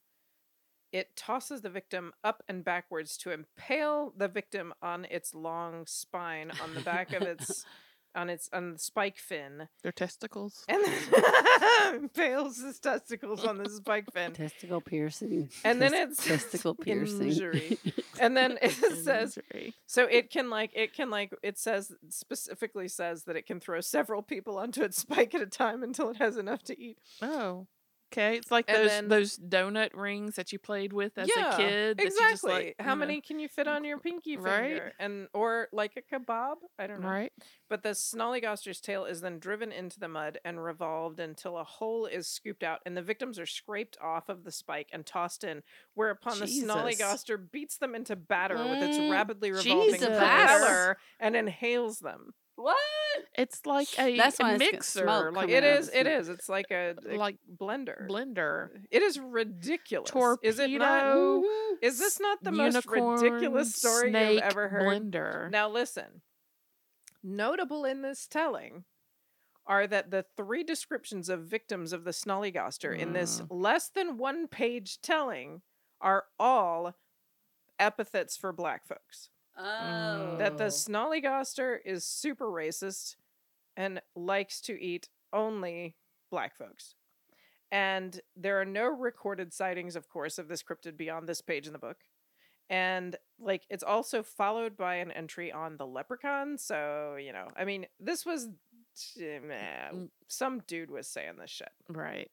it 0.92 1.16
tosses 1.16 1.62
the 1.62 1.72
victim 1.72 2.14
up 2.24 2.44
and 2.48 2.64
backwards 2.64 3.18
to 3.18 3.32
impale 3.32 4.14
the 4.16 4.28
victim 4.28 4.74
on 4.82 5.06
its 5.06 5.34
long 5.34 5.88
spine 5.88 6.52
on 6.62 6.76
the 6.76 6.82
back 6.82 7.14
of 7.14 7.24
its 7.24 7.66
on 8.16 8.30
its 8.30 8.50
on 8.54 8.74
the 8.74 8.80
spike 8.80 9.18
fin 9.18 9.68
Their 9.84 9.92
testicles. 9.92 10.64
and 10.68 10.84
then 10.84 11.96
impales 11.96 12.58
his 12.62 12.80
testicles 12.80 13.44
on 13.46 13.58
the 13.58 13.70
spike 13.70 14.06
fin 14.14 14.34
Testicle 14.34 14.82
piercing. 14.82 15.50
And 15.64 15.82
then 15.82 15.94
it's 15.94 16.26
testicle 16.26 16.76
piercing. 16.82 17.30
injury. 17.30 17.78
and 18.20 18.36
then 18.38 18.58
it 18.62 18.72
says 19.04 19.38
Injury. 19.52 19.74
so 19.86 20.06
it 20.06 20.30
can 20.30 20.50
like 20.50 20.72
it 20.76 20.94
can 20.94 21.10
like 21.10 21.32
it 21.44 21.58
says 21.58 21.92
specifically 22.10 22.88
says 22.88 23.24
that 23.26 23.36
it 23.36 23.46
can 23.46 23.60
throw 23.60 23.82
several 23.82 24.22
people 24.22 24.58
onto 24.58 24.82
its 24.84 24.98
spike 24.98 25.34
at 25.36 25.42
a 25.42 25.46
time 25.46 25.84
until 25.84 26.10
it 26.10 26.18
has 26.18 26.38
enough 26.38 26.64
to 26.64 26.80
eat 26.80 26.98
Oh. 27.22 27.68
Okay. 28.14 28.38
It's 28.38 28.52
like 28.52 28.66
And 28.70 28.78
those 28.78 28.90
then- 28.90 29.08
those 29.10 29.38
donut 29.40 29.90
rings 29.96 30.36
that 30.36 30.52
you 30.54 30.60
played 30.60 30.94
with 30.94 31.18
as 31.18 31.28
a 31.30 31.56
kid. 31.58 32.00
exactly 32.00 32.30
just, 32.32 32.44
like, 32.44 32.76
how 32.80 32.94
know, 32.94 33.00
many 33.00 33.22
can 33.22 33.40
you 33.40 33.48
fit 33.48 33.68
on 33.68 33.84
your 33.84 33.98
pinky 34.00 34.36
finger 34.36 34.50
Right. 34.50 34.94
and 35.00 35.28
or 35.34 35.68
like 35.74 35.94
a 35.98 36.02
kebab 36.02 36.56
i 36.80 36.88
don't 36.88 37.02
know 37.02 37.08
Right. 37.10 37.34
But 37.70 37.82
the 37.82 37.90
snollygoster's 37.90 38.80
tail 38.80 39.06
is 39.06 39.22
then 39.22 39.40
driven 39.40 39.72
into 39.72 40.00
the 40.00 40.08
mud 40.08 40.38
and 40.46 40.64
revolved 40.64 41.20
until 41.20 41.58
a 41.58 41.64
hole 41.64 42.06
is 42.06 42.28
scooped 42.28 42.62
out, 42.64 42.82
and 42.86 42.96
the 42.96 43.02
victims 43.02 43.40
are 43.40 43.48
scraped 43.48 43.98
off 44.00 44.30
of 44.30 44.44
the 44.44 44.52
spike 44.52 44.90
and 44.94 45.06
tossed 45.08 45.44
in. 45.44 45.64
Whereupon 45.96 46.38
Jesus. 46.38 46.62
the 46.62 46.68
snollygoster 46.68 47.50
beats 47.52 47.78
them 47.78 47.96
into 47.96 48.16
batter 48.16 48.58
with 48.58 48.84
its 48.84 48.98
Mm, 49.00 49.12
rapidly 49.12 49.52
revolving 49.52 50.00
propeller 50.00 50.98
and 51.20 51.36
inhales 51.36 52.00
them. 52.00 52.36
What? 52.56 52.78
It's 53.36 53.66
like 53.66 53.88
a, 53.98 54.16
That's 54.16 54.40
a 54.40 54.44
it's 54.44 54.50
got 54.52 54.60
mixer, 54.60 55.04
smoke 55.04 55.34
like 55.36 55.42
coming 55.48 55.56
It 55.56 55.64
out 55.64 55.80
is. 55.80 55.90
It 55.94 56.08
is. 56.08 56.30
It's 56.30 56.48
like 56.48 56.68
a, 56.72 56.96
a 57.10 57.18
like 57.18 57.38
blender. 57.60 58.08
blender. 58.08 58.70
It 58.92 59.02
is 59.02 59.20
ridiculous. 59.20 60.12
Is 60.44 60.60
it 60.60 60.70
not? 60.72 61.14
Torpedo. 61.14 61.48
Is 61.82 62.00
this 62.00 62.20
not 62.20 62.44
the 62.44 62.52
most 62.52 62.86
ridiculous 62.88 63.84
unicorn, 63.84 64.12
story 64.12 64.34
you've 64.34 64.42
ever 64.44 64.70
heard? 64.70 64.84
Blender. 64.84 65.50
Now 65.52 65.68
listen. 65.70 66.22
Notable 67.24 67.86
in 67.86 68.02
this 68.02 68.28
telling 68.28 68.84
are 69.66 69.88
that 69.88 70.12
the 70.12 70.26
three 70.36 70.64
descriptions 70.64 71.30
of 71.30 71.46
victims 71.46 71.94
of 71.94 72.04
the 72.04 72.12
Snollygoster 72.12 72.96
in 72.98 73.14
this 73.14 73.40
Mm. 73.42 73.48
less 73.50 73.88
than 73.90 74.18
one 74.18 74.48
page 74.48 75.00
telling 75.02 75.62
are 76.02 76.26
all 76.38 76.96
epithets 77.80 78.36
for 78.36 78.52
black 78.52 78.86
folks. 78.86 79.30
Oh. 79.58 80.36
That 80.38 80.58
the 80.58 80.66
Snollygoster 80.66 81.78
is 81.86 82.06
super 82.06 82.46
racist 82.48 83.16
and 83.78 84.02
likes 84.16 84.62
to 84.62 84.82
eat 84.82 85.10
only 85.32 85.96
black 86.32 86.56
folks. 86.56 86.96
And 87.72 88.20
there 88.36 88.62
are 88.62 88.66
no 88.66 88.86
recorded 88.88 89.54
sightings, 89.54 89.96
of 89.96 90.08
course, 90.10 90.38
of 90.38 90.48
this 90.48 90.62
cryptid 90.64 90.96
beyond 90.98 91.28
this 91.28 91.42
page 91.42 91.66
in 91.68 91.74
the 91.74 91.80
book. 91.80 91.98
And 92.70 93.16
like 93.40 93.64
it's 93.70 93.84
also 93.84 94.24
followed 94.24 94.78
by 94.78 94.96
an 94.96 95.12
entry 95.12 95.52
on 95.52 95.78
the 95.78 95.86
leprechaun. 95.86 96.58
So, 96.58 97.16
you 97.20 97.34
know, 97.34 97.48
I 97.58 97.66
mean, 97.66 97.88
this 98.00 98.26
was 98.26 98.50
eh, 99.20 99.40
meh, 99.40 99.90
Mm. 99.92 100.10
some 100.28 100.60
dude 100.68 100.92
was 100.92 101.08
saying 101.08 101.38
this 101.40 101.50
shit. 101.50 101.72
Right. 101.90 102.30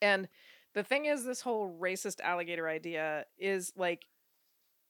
And 0.00 0.28
the 0.74 0.82
thing 0.82 1.06
is, 1.06 1.24
this 1.24 1.40
whole 1.42 1.76
racist 1.80 2.20
alligator 2.20 2.68
idea 2.68 3.24
is 3.38 3.72
like, 3.76 4.06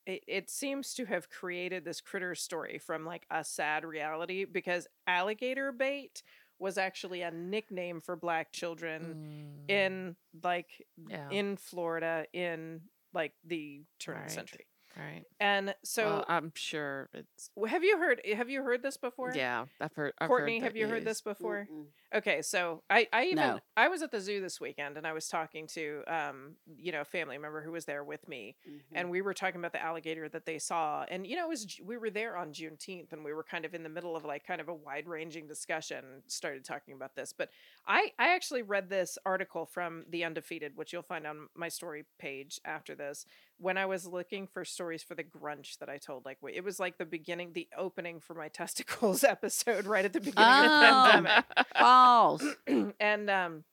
it, 0.05 0.23
it 0.27 0.49
seems 0.49 0.93
to 0.95 1.05
have 1.05 1.29
created 1.29 1.83
this 1.85 2.01
critter 2.01 2.35
story 2.35 2.79
from 2.79 3.05
like 3.05 3.25
a 3.31 3.43
sad 3.43 3.83
reality 3.85 4.45
because 4.45 4.87
alligator 5.07 5.71
bait 5.71 6.23
was 6.59 6.77
actually 6.77 7.21
a 7.21 7.31
nickname 7.31 8.01
for 8.01 8.15
black 8.15 8.51
children 8.51 9.15
Mm, 9.15 9.69
in 9.69 10.15
like 10.43 10.85
yeah. 11.07 11.29
in 11.29 11.57
Florida 11.57 12.25
in 12.33 12.81
like 13.13 13.33
the 13.45 13.83
turn 13.99 14.17
of 14.17 14.23
the 14.23 14.29
Right. 14.29 14.31
century. 14.31 14.65
Right. 14.99 15.23
And 15.39 15.73
so 15.83 16.03
Well, 16.05 16.25
I'm 16.27 16.51
sure 16.55 17.09
it's. 17.13 17.49
have 17.67 17.83
you 17.83 17.97
heard 17.97 18.21
have 18.35 18.49
you 18.49 18.61
heard 18.63 18.81
this 18.83 18.97
before? 18.97 19.33
Yeah, 19.35 19.65
I've 19.79 19.93
heard. 19.93 20.13
I've 20.19 20.27
Courtney, 20.27 20.59
heard 20.59 20.65
have 20.65 20.77
you 20.77 20.87
heard 20.87 21.05
this 21.05 21.21
before? 21.21 21.67
Mm-mm. 21.71 21.85
Okay, 22.13 22.41
so 22.41 22.81
I 22.89 23.07
I 23.13 23.25
even 23.25 23.37
No. 23.37 23.59
I 23.77 23.87
was 23.87 24.01
at 24.01 24.11
the 24.11 24.19
zoo 24.19 24.41
this 24.41 24.59
weekend 24.59 24.97
and 24.97 25.05
I 25.05 25.13
was 25.13 25.27
talking 25.27 25.67
to 25.67 26.03
um 26.07 26.55
you 26.77 26.91
know 26.91 27.01
a 27.01 27.05
family 27.05 27.37
member 27.37 27.61
who 27.61 27.71
was 27.71 27.85
there 27.85 28.03
with 28.03 28.27
me 28.27 28.55
Mhm. 28.67 28.81
and 28.95 29.09
we 29.11 29.21
were 29.21 29.33
talking 29.33 29.59
about 29.59 29.73
the 29.73 29.81
alligator 29.81 30.27
that 30.29 30.45
they 30.45 30.57
saw 30.59 31.05
and 31.09 31.25
you 31.27 31.35
know 31.35 31.45
it 31.45 31.49
was 31.49 31.79
we 31.83 31.97
were 31.97 32.09
there 32.09 32.35
on 32.35 32.51
Juneteenth 32.51 33.13
and 33.13 33.23
we 33.23 33.31
were 33.33 33.43
kind 33.43 33.63
of 33.65 33.73
in 33.75 33.83
the 33.83 33.89
middle 33.89 34.15
of 34.15 34.25
like 34.25 34.45
kind 34.45 34.59
of 34.59 34.67
a 34.67 34.73
wide 34.73 35.07
ranging 35.07 35.47
discussion 35.47 36.03
started 36.27 36.65
talking 36.65 36.95
about 36.95 37.15
this 37.15 37.31
but 37.31 37.49
I 37.87 38.11
I 38.17 38.29
actually 38.33 38.63
read 38.63 38.89
this 38.89 39.17
article 39.25 39.65
from 39.67 40.05
the 40.09 40.23
undefeated 40.23 40.75
which 40.75 40.91
you'll 40.91 41.03
find 41.03 41.27
on 41.27 41.47
my 41.55 41.69
story 41.69 42.05
page 42.17 42.59
after 42.65 42.95
this 42.95 43.25
when 43.59 43.77
I 43.77 43.85
was 43.85 44.05
looking 44.05 44.47
for 44.47 44.63
stories 44.65 45.03
for 45.03 45.15
the 45.15 45.23
grunch 45.23 45.77
that 45.79 45.89
I 45.89 45.97
told 45.97 46.25
like 46.25 46.37
it 46.53 46.63
was 46.63 46.79
like 46.79 46.97
the 46.97 47.05
beginning 47.05 47.51
the 47.53 47.67
opening 47.77 48.19
for 48.19 48.33
my 48.33 48.47
testicles 48.59 49.23
episode 49.23 49.85
right 49.85 50.05
at 50.05 50.13
the 50.13 50.19
beginning 50.19 50.43
of 50.43 50.63
the 50.63 50.87
Oh. 50.87 51.09
pandemic 51.11 51.45
False. 51.77 52.43
and 52.99 53.29
um 53.29 53.63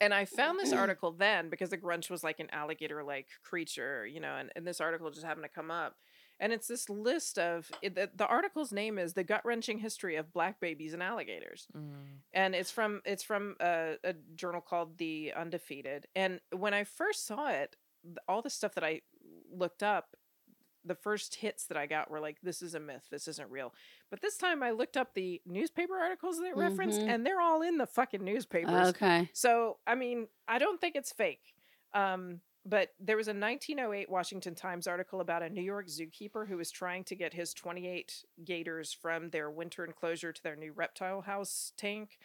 and 0.00 0.12
I 0.12 0.26
found 0.26 0.58
this 0.60 0.72
article 0.82 1.12
then 1.12 1.48
because 1.48 1.70
the 1.70 1.78
grunch 1.78 2.10
was 2.10 2.22
like 2.22 2.38
an 2.40 2.48
alligator 2.52 3.02
like 3.02 3.28
creature, 3.42 4.06
you 4.06 4.20
know, 4.20 4.36
and, 4.36 4.50
and 4.54 4.66
this 4.66 4.80
article 4.80 5.10
just 5.10 5.24
happened 5.24 5.44
to 5.44 5.48
come 5.48 5.70
up. 5.70 5.96
And 6.38 6.52
it's 6.52 6.68
this 6.68 6.90
list 6.90 7.38
of 7.38 7.70
it, 7.80 7.94
the, 7.94 8.10
the 8.14 8.26
article's 8.26 8.70
name 8.70 8.98
is 8.98 9.14
The 9.14 9.24
Gut 9.24 9.40
Wrenching 9.46 9.78
History 9.78 10.16
of 10.16 10.34
Black 10.34 10.60
Babies 10.60 10.92
and 10.92 11.02
Alligators. 11.02 11.66
Mm, 11.74 12.18
And 12.34 12.54
it's 12.54 12.70
from 12.70 13.00
it's 13.06 13.22
from 13.22 13.56
a, 13.58 13.94
a 14.04 14.12
journal 14.34 14.60
called 14.60 14.98
The 14.98 15.32
Undefeated. 15.34 16.08
And 16.14 16.40
when 16.54 16.74
I 16.74 16.84
first 16.84 17.26
saw 17.26 17.48
it, 17.48 17.74
all 18.28 18.42
the 18.42 18.50
stuff 18.50 18.74
that 18.74 18.84
I 18.84 19.02
looked 19.52 19.82
up, 19.82 20.16
the 20.84 20.94
first 20.94 21.36
hits 21.36 21.66
that 21.66 21.76
I 21.76 21.86
got 21.86 22.10
were 22.10 22.20
like, 22.20 22.38
this 22.42 22.62
is 22.62 22.74
a 22.74 22.80
myth, 22.80 23.06
this 23.10 23.26
isn't 23.26 23.50
real. 23.50 23.74
But 24.10 24.20
this 24.22 24.36
time 24.36 24.62
I 24.62 24.70
looked 24.70 24.96
up 24.96 25.14
the 25.14 25.42
newspaper 25.44 25.96
articles 25.96 26.38
that 26.38 26.46
it 26.46 26.56
referenced, 26.56 27.00
Mhm. 27.00 27.08
and 27.08 27.26
they're 27.26 27.40
all 27.40 27.62
in 27.62 27.76
the 27.78 27.86
fucking 27.86 28.22
newspapers. 28.24 28.88
Okay. 28.90 29.28
So, 29.32 29.78
I 29.86 29.96
mean, 29.96 30.28
I 30.46 30.58
don't 30.58 30.80
think 30.80 30.94
it's 30.94 31.12
fake. 31.12 31.54
Um, 31.92 32.40
but 32.64 32.94
there 33.00 33.16
was 33.16 33.28
a 33.28 33.34
1908 33.34 34.08
Washington 34.10 34.54
Times 34.54 34.86
article 34.86 35.20
about 35.20 35.42
a 35.42 35.48
New 35.50 35.62
York 35.62 35.86
zookeeper 35.86 36.48
who 36.48 36.56
was 36.56 36.70
trying 36.70 37.04
to 37.04 37.14
get 37.16 37.32
his 37.34 37.54
28 37.54 38.24
gators 38.44 38.92
from 38.92 39.30
their 39.30 39.50
winter 39.50 39.84
enclosure 39.84 40.32
to 40.32 40.42
their 40.42 40.56
new 40.56 40.72
reptile 40.72 41.22
house 41.22 41.72
tank. 41.76 42.18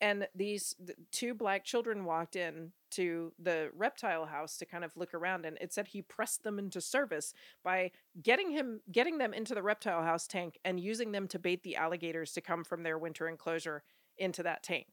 And 0.00 0.28
these 0.34 0.74
th- 0.84 0.98
two 1.12 1.32
black 1.34 1.64
children 1.64 2.04
walked 2.04 2.34
in 2.36 2.72
to 2.96 3.32
the 3.38 3.70
reptile 3.74 4.26
house 4.26 4.56
to 4.58 4.66
kind 4.66 4.84
of 4.84 4.96
look 4.96 5.14
around, 5.14 5.44
and 5.46 5.56
it 5.60 5.72
said 5.72 5.88
he 5.88 6.02
pressed 6.02 6.42
them 6.42 6.58
into 6.58 6.80
service 6.80 7.32
by 7.62 7.90
getting 8.22 8.50
him 8.50 8.80
getting 8.90 9.18
them 9.18 9.32
into 9.34 9.54
the 9.54 9.62
reptile 9.62 10.02
house 10.02 10.26
tank 10.26 10.58
and 10.64 10.80
using 10.80 11.12
them 11.12 11.28
to 11.28 11.38
bait 11.38 11.62
the 11.62 11.76
alligators 11.76 12.32
to 12.32 12.40
come 12.40 12.64
from 12.64 12.82
their 12.82 12.98
winter 12.98 13.28
enclosure 13.28 13.82
into 14.18 14.42
that 14.42 14.62
tank 14.62 14.86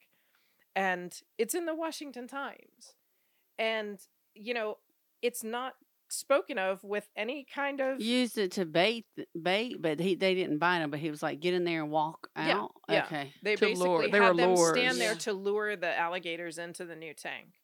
and 0.76 1.20
it's 1.38 1.54
in 1.54 1.66
the 1.66 1.76
Washington 1.76 2.28
Times. 2.28 2.96
And 3.60 4.00
you 4.34 4.54
know, 4.54 4.78
it's 5.22 5.44
not 5.44 5.74
spoken 6.10 6.58
of 6.58 6.84
with 6.84 7.08
any 7.16 7.46
kind 7.54 7.80
of 7.82 8.02
Used 8.02 8.38
it 8.38 8.52
to 8.54 8.66
bait, 8.66 9.06
bait, 9.40 9.82
but 9.82 10.00
he 10.00 10.16
they 10.16 10.34
didn't 10.34 10.58
bite 10.60 10.80
him. 10.80 10.90
But 10.90 11.00
he 11.02 11.10
was 11.12 11.22
like, 11.22 11.40
get 11.40 11.54
in 11.54 11.64
there 11.66 11.82
and 11.84 11.92
walk 11.92 12.30
Yeah, 12.36 12.58
out. 12.62 12.72
yeah. 12.90 13.06
Okay. 13.06 13.34
They 13.44 13.56
To 13.58 13.66
basically 13.66 13.88
lure- 13.90 14.08
they 14.10 14.18
had 14.18 14.30
were 14.30 14.34
them 14.38 14.56
lures. 14.56 14.78
stand 14.78 14.98
there 14.98 15.16
to 15.16 15.34
lure 15.34 15.76
the 15.76 15.96
alligators 15.98 16.58
into 16.58 16.86
the 16.86 16.96
new 16.96 17.14
tank. 17.14 17.61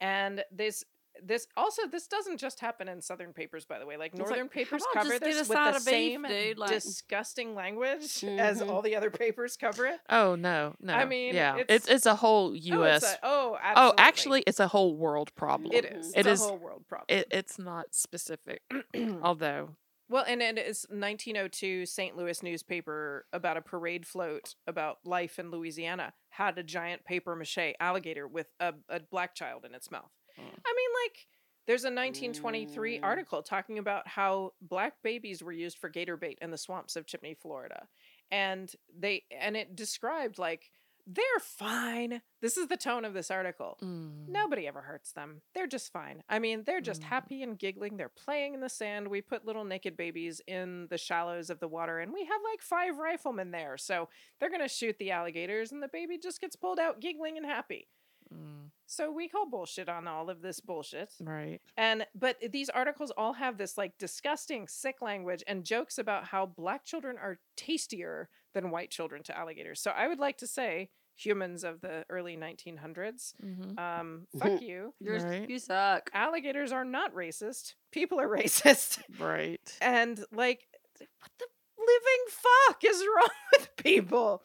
And 0.00 0.44
this 0.50 0.84
this 1.22 1.46
also 1.56 1.86
this 1.90 2.06
doesn't 2.08 2.36
just 2.36 2.60
happen 2.60 2.88
in 2.88 3.00
southern 3.00 3.32
papers 3.32 3.64
by 3.64 3.78
the 3.78 3.86
way 3.86 3.96
like 3.96 4.10
It's 4.12 4.18
like, 4.20 4.28
northern 4.28 4.48
"Come 4.48 4.52
papers 4.52 4.82
on, 4.94 5.02
cover 5.02 5.18
this 5.18 5.48
with 5.48 5.56
the 5.56 5.72
beef, 5.72 5.82
same 5.82 6.22
dude, 6.24 6.58
like- 6.58 6.70
disgusting 6.70 7.54
language 7.54 8.22
as 8.24 8.60
Mhm. 8.60 8.68
all 8.70 8.82
the 8.82 8.94
other 8.96 9.10
papers 9.10 9.56
cover 9.56 9.86
it 9.86 9.98
Oh 10.10 10.34
no, 10.34 10.74
no. 10.78 10.92
I 10.92 11.06
mean, 11.06 11.34
yeah, 11.34 11.56
it's- 11.56 11.66
it's 11.84 11.88
it's 11.88 12.06
a 12.06 12.16
whole 12.16 12.50
oh, 12.50 12.52
U.S. 12.52 13.02
a- 13.02 13.18
oh, 13.22 13.56
oh, 13.76 13.94
actually, 13.96 14.42
it's 14.46 14.60
a 14.60 14.68
whole 14.68 14.94
world 14.94 15.34
problem. 15.36 15.72
it 15.72 15.86
is 15.86 16.12
It 16.12 16.18
it's 16.26 16.28
is- 16.28 16.42
a 16.42 16.48
whole 16.48 16.58
world 16.58 16.84
problem 16.86 17.06
It, 17.18 17.28
it's 17.30 17.58
not 17.58 17.94
specific, 17.94 18.60
although. 19.22 19.76
Well, 20.08 20.24
and 20.26 20.40
and 20.42 20.58
it 20.58 20.66
is 20.66 20.86
1902 20.88 21.86
St. 21.86 22.16
Louis 22.16 22.42
newspaper 22.42 23.26
about 23.32 23.56
a 23.56 23.60
parade 23.60 24.06
float 24.06 24.54
about 24.66 24.98
life 25.04 25.38
in 25.38 25.50
Louisiana 25.50 26.12
had 26.30 26.58
a 26.58 26.62
giant 26.62 27.04
paper 27.04 27.34
mache 27.34 27.74
alligator 27.80 28.28
with 28.28 28.46
a, 28.60 28.74
a 28.88 29.00
black 29.00 29.34
child 29.34 29.64
in 29.64 29.74
its 29.74 29.90
mouth. 29.90 30.10
Mm. 30.38 30.42
I 30.44 30.74
mean, 30.76 30.90
like, 31.04 31.26
there's 31.66 31.82
a 31.84 31.90
1923 31.90 32.98
Mm. 32.98 33.02
article 33.02 33.42
talking 33.42 33.78
about 33.78 34.06
how 34.06 34.52
black 34.60 34.94
babies 35.02 35.42
were 35.42 35.52
used 35.52 35.78
for 35.78 35.88
gator 35.88 36.16
bait 36.16 36.38
in 36.40 36.50
the 36.52 36.58
swamps 36.58 36.94
of 36.94 37.06
Chipley, 37.06 37.36
Florida, 37.36 37.88
and 38.30 38.72
they 38.96 39.24
and 39.36 39.56
it 39.56 39.74
described 39.74 40.38
like 40.38 40.70
they're 41.06 41.40
fine. 41.40 42.20
This 42.42 42.56
is 42.56 42.66
the 42.68 42.76
tone 42.76 43.04
of 43.04 43.14
this 43.14 43.30
article. 43.30 43.78
mm, 43.82 44.28
Nobody 44.28 44.66
ever 44.66 44.80
hurts 44.82 45.12
them. 45.12 45.40
They're 45.54 45.66
just 45.66 45.92
fine. 45.92 46.22
I 46.28 46.38
mean, 46.38 46.64
they're 46.64 46.80
just 46.80 47.02
Mm. 47.02 47.04
happy 47.04 47.42
and 47.42 47.58
giggling. 47.58 47.96
They're 47.96 48.08
playing 48.08 48.54
in 48.54 48.60
the 48.60 48.68
sand. 48.68 49.08
We 49.08 49.20
put 49.22 49.44
little 49.44 49.64
naked 49.64 49.96
babies 49.96 50.40
in 50.46 50.88
the 50.88 50.98
shallows 50.98 51.48
of 51.50 51.60
the 51.60 51.68
water, 51.68 52.00
and 52.00 52.12
we 52.12 52.24
have 52.24 52.40
like 52.50 52.60
five 52.60 52.98
riflemen 52.98 53.52
there. 53.52 53.76
So 53.78 54.08
they're 54.40 54.50
going 54.50 54.60
to 54.62 54.68
shoot 54.68 54.98
the 54.98 55.10
alligators, 55.12 55.72
and 55.72 55.82
the 55.82 55.88
baby 55.88 56.18
just 56.18 56.40
gets 56.40 56.56
pulled 56.56 56.78
out 56.80 57.00
giggling 57.00 57.36
and 57.36 57.46
happy. 57.46 57.88
mm, 58.32 58.70
So 58.86 59.10
we 59.12 59.28
call 59.28 59.46
bullshit 59.48 59.88
on 59.88 60.08
all 60.08 60.28
of 60.30 60.42
this 60.42 60.58
bullshit. 60.60 61.12
right. 61.20 61.60
And 61.76 62.06
but 62.14 62.36
these 62.50 62.68
articles 62.68 63.12
all 63.16 63.34
have 63.34 63.58
this 63.58 63.78
like 63.78 63.96
disgusting, 63.98 64.66
sick 64.66 65.00
language 65.00 65.44
and 65.46 65.64
jokes 65.64 65.98
about 65.98 66.24
how 66.24 66.46
black 66.46 66.84
children 66.84 67.16
are 67.18 67.38
tastier 67.56 68.28
than 68.56 68.70
white 68.70 68.90
children 68.90 69.22
to 69.24 69.36
alligators. 69.38 69.80
So 69.80 69.90
I 69.90 70.08
would 70.08 70.18
like 70.18 70.38
to 70.38 70.46
say, 70.46 70.88
humans 71.14 71.62
of 71.62 71.80
the 71.82 72.04
early 72.10 72.36
1900s, 72.36 73.34
hmm 73.40 73.78
um, 73.78 74.26
fuck 74.38 74.60
you. 74.62 74.94
You're, 74.98 75.20
Right. 75.20 75.48
You 75.48 75.58
suck. 75.58 76.10
Alligators 76.14 76.72
are 76.72 76.84
not 76.84 77.14
racist. 77.14 77.74
People 77.92 78.18
are 78.18 78.28
racist. 78.40 79.00
Right. 79.18 79.60
And 79.80 80.18
like, 80.32 80.66
what 80.98 81.30
the 81.38 81.46
living 81.78 82.24
fuck 82.30 82.82
is 82.82 83.04
wrong 83.16 83.28
with 83.52 83.65
people? 83.82 84.42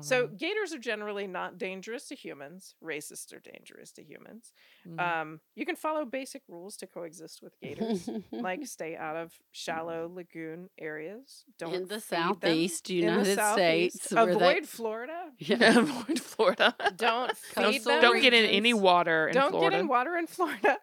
So 0.00 0.26
gators 0.26 0.72
are 0.72 0.78
generally 0.78 1.26
not 1.26 1.58
dangerous 1.58 2.08
to 2.08 2.14
humans. 2.14 2.74
Racists 2.82 3.32
are 3.32 3.40
dangerous 3.40 3.92
to 3.92 4.02
humans. 4.02 4.52
Mhm. 4.88 4.98
Um, 5.00 5.40
you 5.54 5.66
can 5.66 5.76
follow 5.76 6.04
basic 6.04 6.42
rules 6.48 6.76
to 6.78 6.86
coexist 6.86 7.42
with 7.42 7.58
gators. 7.60 8.08
like 8.32 8.66
stay 8.66 8.96
out 8.96 9.16
of 9.16 9.32
shallow 9.52 10.10
lagoon 10.12 10.70
areas. 10.78 11.44
Don't 11.58 11.74
in 11.74 11.82
the 11.88 12.00
feed 12.00 12.16
them 12.18 12.24
southeast 12.34 12.90
in 12.90 12.96
the 12.96 13.02
United 13.02 13.34
southeast. 13.36 13.96
States. 14.04 14.12
Avoid 14.12 14.40
they- 14.40 14.60
Florida. 14.66 15.30
Yeah. 15.38 15.78
Avoid 15.78 16.20
Florida. 16.20 16.74
Don't 16.96 17.36
feed 17.36 17.84
them. 17.84 18.00
Don't 18.00 18.20
get 18.20 18.32
in 18.34 18.44
any 18.46 18.72
water 18.74 19.28
in 19.28 19.34
Don't 19.34 19.50
Florida. 19.50 19.76
get 19.76 19.80
in 19.80 19.88
water 19.88 20.16
in 20.16 20.26
Florida. 20.26 20.78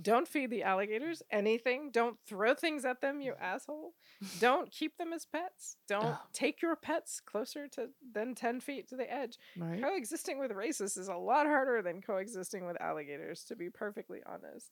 Don't 0.00 0.28
feed 0.28 0.50
the 0.50 0.62
alligators 0.62 1.22
anything. 1.30 1.90
Don't 1.92 2.16
throw 2.26 2.54
things 2.54 2.84
at 2.84 3.00
them, 3.00 3.20
you 3.20 3.34
asshole. 3.40 3.94
Don't 4.40 4.70
keep 4.70 4.96
them 4.98 5.12
as 5.12 5.24
pets. 5.26 5.76
Don't 5.88 6.04
Ugh. 6.04 6.18
take 6.32 6.62
your 6.62 6.76
pets 6.76 7.20
closer 7.32 7.66
to 7.68 7.88
than 8.12 8.34
ten 8.34 8.60
feet 8.60 8.88
to 8.90 8.96
the 8.96 9.12
edge. 9.12 9.38
right. 9.56 9.82
Coexisting 9.82 10.38
with 10.38 10.52
racists 10.52 10.98
is 10.98 11.08
a 11.08 11.16
lot 11.16 11.46
harder 11.46 11.82
than 11.82 12.02
coexisting 12.02 12.66
with 12.66 12.80
alligators, 12.80 13.42
to 13.44 13.56
be 13.56 13.70
perfectly 13.70 14.20
honest. 14.26 14.70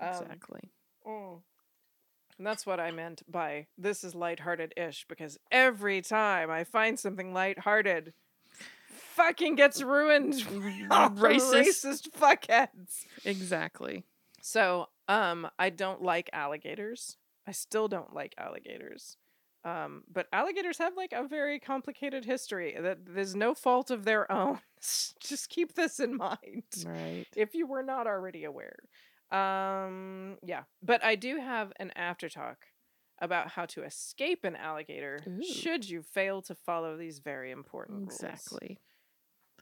Um, 0.00 0.08
Exactly. 0.08 0.70
Mm. 1.06 1.40
And 2.38 2.46
that's 2.46 2.66
what 2.66 2.80
I 2.80 2.90
meant 2.90 3.22
by 3.30 3.66
this 3.76 4.04
is 4.04 4.14
lighthearted 4.14 4.74
ish 4.76 5.06
because 5.08 5.38
every 5.50 6.00
time 6.00 6.50
I 6.50 6.64
find 6.64 6.98
something 6.98 7.32
lighthearted, 7.32 8.14
fucking 9.14 9.54
gets 9.56 9.82
ruined. 9.82 10.34
Racist. 10.34 11.52
racist 11.52 12.10
fuckheads. 12.10 13.04
Exactly. 13.24 14.04
So, 14.40 14.88
um, 15.08 15.48
I 15.58 15.70
don't 15.70 16.02
like 16.02 16.30
alligators. 16.32 17.16
I 17.46 17.52
still 17.52 17.88
don't 17.88 18.14
like 18.14 18.34
alligators. 18.38 19.16
Um, 19.64 20.02
but 20.12 20.26
alligators 20.32 20.78
have 20.78 20.96
like 20.96 21.12
a 21.12 21.26
very 21.26 21.60
complicated 21.60 22.24
history 22.24 22.76
that 22.80 22.98
there's 23.06 23.36
no 23.36 23.54
fault 23.54 23.90
of 23.90 24.04
their 24.04 24.30
own. 24.30 24.58
Just 25.20 25.48
keep 25.48 25.74
this 25.74 26.00
in 26.00 26.16
mind 26.16 26.64
Right. 26.84 27.26
if 27.36 27.54
you 27.54 27.66
were 27.66 27.82
not 27.84 28.06
already 28.08 28.44
aware. 28.44 28.76
Um, 29.30 30.36
yeah, 30.44 30.64
but 30.82 31.02
I 31.04 31.14
do 31.14 31.38
have 31.38 31.72
an 31.76 31.92
aftertalk 31.96 32.56
about 33.20 33.48
how 33.48 33.66
to 33.66 33.84
escape 33.84 34.44
an 34.44 34.56
alligator 34.56 35.20
Ooh. 35.28 35.42
should 35.44 35.88
you 35.88 36.02
fail 36.02 36.42
to 36.42 36.54
follow 36.56 36.96
these 36.96 37.20
very 37.20 37.52
important 37.52 37.98
rules. 38.00 38.20
Exactly. 38.20 38.78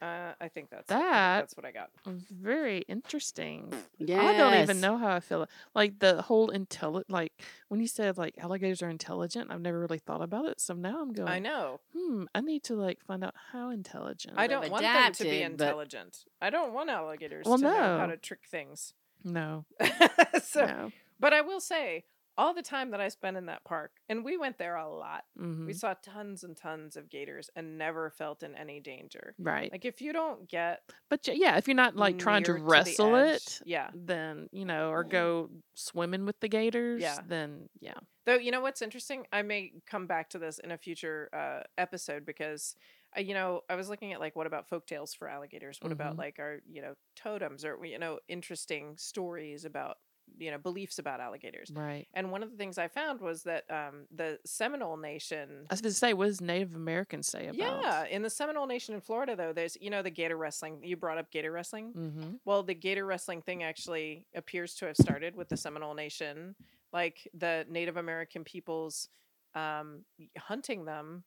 Uh, 0.03 0.33
I 0.41 0.49
think 0.49 0.71
that's 0.71 0.91
I 0.91 0.95
think 0.95 1.05
That- 1.11 1.41
that's 1.41 1.57
what 1.57 1.67
I 1.67 1.73
got. 1.73 1.91
Very 2.07 2.79
interesting. 2.89 3.73
Yes. 3.99 4.19
I 4.23 4.37
don't 4.39 4.63
even 4.63 4.81
know 4.81 4.97
how 4.97 5.15
I 5.15 5.21
feel. 5.21 5.47
Like 5.75 5.99
the 5.99 6.23
whole 6.23 6.49
intelligent, 6.51 7.11
like 7.11 7.33
when 7.69 7.81
you 7.81 7.87
said 7.87 8.17
like 8.17 8.35
alligators 8.39 8.83
are 8.83 8.89
intelligent, 8.89 9.51
I've 9.51 9.61
never 9.61 9.79
really 9.79 9.99
thought 9.99 10.23
about 10.23 10.47
it. 10.47 10.59
So 10.61 10.73
now 10.73 11.03
I'm 11.03 11.13
going. 11.13 11.29
I 11.29 11.39
know. 11.39 11.81
Hmm. 11.95 12.25
I 12.35 12.41
need 12.41 12.63
to 12.65 12.75
like 12.77 13.03
find 13.05 13.23
out 13.23 13.35
how 13.53 13.69
intelligent. 13.71 14.35
I 14.39 14.47
don't 14.47 14.71
want 14.71 14.83
them 14.83 15.13
to 15.13 15.23
be 15.25 15.29
adapted, 15.43 15.59
but- 15.59 15.65
intelligent. 15.67 16.25
I 16.41 16.49
don't 16.49 16.73
want 16.73 16.89
alligators 16.89 17.45
Well, 17.45 17.59
to 17.59 17.65
know 17.65 17.99
how 17.99 18.07
to 18.07 18.17
trick 18.17 18.41
things. 18.51 18.95
No. 19.23 19.67
so, 20.43 20.65
no. 20.65 20.93
but 21.19 21.35
I 21.35 21.43
will 21.43 21.61
say, 21.61 22.05
all 22.41 22.55
the 22.55 22.63
time 22.63 22.91
that 22.93 23.01
I 23.01 23.09
spent 23.09 23.37
in 23.37 23.47
that 23.47 23.65
park, 23.65 23.93
and 24.09 24.25
we 24.25 24.37
went 24.39 24.57
there 24.59 24.77
a 24.77 24.89
lot. 24.89 25.25
hmm 25.37 25.67
We 25.67 25.75
saw 25.75 25.95
tons 26.03 26.43
and 26.45 26.57
tons 26.57 26.97
of 26.97 27.09
gators 27.11 27.51
and 27.55 27.77
never 27.79 28.11
felt 28.11 28.43
in 28.43 28.55
any 28.55 28.81
danger. 28.81 29.35
Right. 29.39 29.71
Like 29.71 29.85
if 29.85 30.01
you 30.01 30.13
don't 30.13 30.49
get 30.49 30.81
but 31.11 31.29
yeah, 31.29 31.57
if 31.59 31.69
you're 31.69 31.75
not 31.85 31.97
like 31.97 32.19
trying 32.19 32.45
to 32.45 32.55
wrestle 32.55 33.15
edge- 33.17 33.37
it, 33.37 33.61
yeah. 33.67 33.91
then 33.95 34.49
you 34.53 34.65
know, 34.65 34.91
or 34.91 35.05
go 35.05 35.51
swimming 35.75 36.25
with 36.25 36.41
the 36.41 36.49
gators, 36.49 37.03
Yeah. 37.03 37.19
then 37.27 37.69
yeah. 37.81 37.99
Though 38.27 38.37
you 38.37 38.51
know 38.53 38.61
what's 38.61 38.83
interesting, 38.83 39.27
I 39.33 39.43
may 39.43 39.73
come 39.87 40.07
back 40.07 40.31
to 40.31 40.39
this 40.39 40.59
in 40.59 40.71
a 40.71 40.79
future 40.79 41.29
uh, 41.33 41.63
episode 41.79 42.25
because, 42.27 42.77
uh, 43.17 43.21
you 43.21 43.35
know, 43.35 43.63
I 43.69 43.75
was 43.75 43.89
looking 43.89 44.13
at 44.13 44.21
like 44.21 44.37
what 44.37 44.47
about 44.47 44.69
folk 44.69 44.87
tales 44.87 45.15
for 45.15 45.27
alligators? 45.29 45.79
What 45.81 45.93
about 45.93 46.15
Mhm. 46.15 46.19
like 46.19 46.37
our 46.39 46.61
you 46.71 46.81
know 46.83 46.95
totems 47.17 47.65
or 47.65 47.79
you 47.85 47.99
know 47.99 48.19
interesting 48.29 48.97
stories 48.99 49.65
about 49.65 49.97
you 50.39 50.51
know 50.51 50.59
beliefs 50.59 50.99
about 50.99 51.21
alligators? 51.21 51.71
Right. 51.75 52.07
And 52.15 52.31
one 52.31 52.43
of 52.43 52.51
the 52.51 52.57
things 52.57 52.79
I 52.79 52.89
found 52.89 53.21
was 53.21 53.43
that 53.45 53.65
um, 53.71 54.07
the 54.15 54.39
Seminole 54.45 54.97
Nation. 54.97 55.67
I 55.71 55.75
was 55.75 55.81
going 55.81 55.93
to 55.93 55.99
say, 55.99 56.13
what 56.13 56.27
does 56.27 56.41
Native 56.41 56.75
Americans 56.75 57.29
say 57.29 57.47
about? 57.47 57.57
Yeah, 57.57 58.05
in 58.07 58.23
the 58.23 58.31
Seminole 58.31 58.67
Nation 58.67 58.95
in 58.95 59.01
Florida, 59.01 59.37
though, 59.37 59.53
there's 59.53 59.77
you 59.81 59.91
know 59.91 60.03
the 60.03 60.11
gator 60.11 60.37
wrestling. 60.37 60.81
You 60.83 60.97
brought 60.97 61.19
up 61.19 61.31
gator 61.31 61.53
wrestling. 61.53 61.93
Mm-hmm. 61.97 62.31
Well, 62.45 62.63
the 62.63 62.75
gator 62.75 63.07
wrestling 63.07 63.43
thing 63.43 63.63
actually 63.63 64.27
appears 64.35 64.75
to 64.77 64.87
have 64.87 64.97
started 64.97 65.35
with 65.37 65.49
the 65.49 65.57
Seminole 65.57 65.95
Nation, 65.95 66.55
like 66.93 67.29
the 67.35 67.67
Native 67.69 67.97
American 67.97 68.45
peoples 68.45 69.09
um, 69.55 70.05
hunting 70.39 70.85
them 70.85 71.25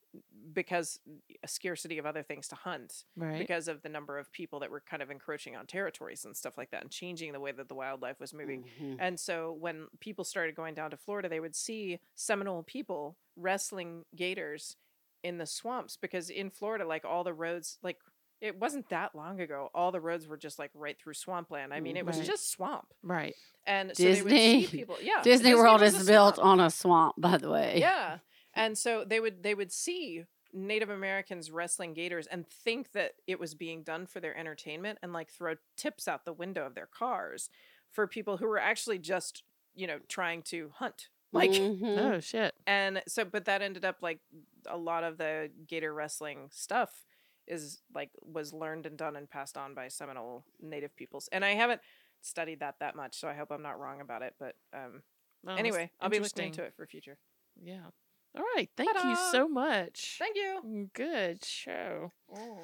because 0.54 1.00
a 1.44 1.48
scarcity 1.48 1.98
of 1.98 2.06
other 2.06 2.24
things 2.24 2.48
to 2.48 2.56
hunt 2.56 3.04
Right. 3.18 3.38
because 3.40 3.68
of 3.68 3.82
the 3.82 3.90
number 3.90 4.18
of 4.18 4.32
people 4.32 4.60
that 4.62 4.72
were 4.72 4.80
kind 4.82 5.02
of 5.02 5.12
encroaching 5.12 5.56
on 5.56 5.68
territories 5.68 6.24
and 6.26 6.36
stuff 6.38 6.58
like 6.58 6.72
that 6.72 6.82
and 6.84 6.92
changing 6.92 7.34
the 7.34 7.40
way 7.40 7.52
that 7.52 7.68
the 7.68 7.76
wildlife 7.76 8.20
was 8.20 8.34
moving. 8.34 8.64
Mhm. 8.80 8.96
And 9.00 9.20
so 9.20 9.52
when 9.54 9.88
people 10.00 10.24
started 10.24 10.56
going 10.56 10.74
down 10.74 10.90
to 10.92 10.98
Florida, 10.98 11.28
they 11.28 11.40
would 11.42 11.56
see 11.56 12.00
Seminole 12.16 12.64
people 12.64 13.18
wrestling 13.36 14.06
gators 14.16 14.78
in 15.24 15.38
the 15.38 15.46
swamps 15.46 15.98
because 15.98 16.30
in 16.30 16.50
Florida, 16.50 16.86
like 16.86 17.04
all 17.06 17.24
the 17.24 17.34
roads, 17.34 17.78
like 17.82 18.00
it 18.44 18.60
wasn't 18.60 18.90
that 18.90 19.16
long 19.16 19.40
ago, 19.40 19.70
all 19.74 19.92
the 19.92 20.02
roads 20.02 20.28
were 20.28 20.38
just 20.38 20.60
like 20.60 20.70
right 20.76 20.98
through 21.00 21.14
swampland. 21.14 21.74
I 21.74 21.80
mean, 21.80 21.96
it 21.98 22.06
was 22.06 22.18
Right. 22.18 22.26
just 22.28 22.52
swamp. 22.52 22.94
right. 23.02 23.34
And 23.66 23.96
so 23.96 24.04
they 24.04 24.10
would 24.22 24.30
Disney- 24.30 24.66
see 24.66 24.78
people. 24.80 24.98
Yeah, 25.02 25.22
Disney 25.24 25.56
World 25.56 25.82
is 25.82 26.06
built 26.06 26.36
swamp. 26.36 26.48
on 26.48 26.60
a 26.60 26.70
swamp, 26.70 27.16
by 27.18 27.38
the 27.38 27.50
way. 27.50 27.80
Yeah. 27.80 28.20
And 28.54 28.78
so 28.78 29.04
they 29.06 29.20
would 29.22 29.42
they 29.44 29.56
would 29.56 29.72
see 29.72 30.26
Native 30.52 30.90
Americans 30.90 31.50
wrestling 31.50 31.94
gators 31.94 32.28
and 32.28 32.46
think 32.48 32.92
that 32.92 33.14
it 33.26 33.40
was 33.40 33.56
being 33.56 33.82
done 33.84 34.06
for 34.06 34.20
their 34.20 34.38
entertainment 34.38 35.00
and 35.02 35.14
like 35.14 35.32
throw 35.32 35.56
tips 35.78 36.08
out 36.08 36.26
the 36.26 36.34
window 36.34 36.66
of 36.66 36.76
their 36.76 36.86
cars 36.86 37.50
for 37.92 38.06
people 38.08 38.38
who 38.38 38.46
were 38.46 38.60
actually 38.60 39.00
just, 39.00 39.44
you 39.74 39.88
know, 39.88 40.00
trying 40.10 40.42
to 40.44 40.72
hunt. 40.76 41.08
Like 41.32 41.50
Mhm. 41.52 41.98
Oh 41.98 42.20
shit. 42.20 42.54
and 42.68 43.02
so 43.08 43.24
but 43.26 43.46
that 43.46 43.62
ended 43.64 43.84
up 43.86 43.98
like 44.04 44.20
a 44.68 44.78
lot 44.78 45.04
of 45.04 45.18
the 45.18 45.50
gator 45.68 45.92
wrestling 45.94 46.50
stuff 46.52 47.06
is 47.48 47.82
like 47.94 48.10
was 48.22 48.54
learned 48.54 48.86
and 48.86 48.98
done 48.98 49.16
and 49.16 49.30
passed 49.30 49.58
on 49.58 49.74
by 49.74 49.88
Seminole 49.88 50.46
native 50.62 50.96
peoples. 50.96 51.30
And 51.32 51.44
I 51.44 51.52
haven't 51.52 51.82
studied 52.22 52.60
that 52.62 52.76
that 52.80 52.96
much, 52.96 53.16
so 53.20 53.28
I 53.28 53.34
hope 53.34 53.52
I'm 53.52 53.62
not 53.62 53.80
wrong 53.80 54.02
about 54.02 54.22
it, 54.22 54.36
but 54.40 54.56
um 54.74 55.02
Oh, 55.46 55.56
anyway, 55.56 55.92
I'll 56.00 56.10
be 56.10 56.20
listening 56.20 56.54
to 56.54 56.64
it 56.64 56.74
for 56.76 56.86
future. 56.88 57.18
Yeah. 57.62 57.88
All 58.36 58.46
right. 58.56 58.70
Thank 58.78 58.94
you 58.94 59.02
Ta-da! 59.02 59.32
so 59.32 59.48
much. 59.48 60.16
Thank 60.18 60.38
you. 60.38 60.90
Good 60.94 61.44
show. 61.44 62.12
Oh. 62.34 62.60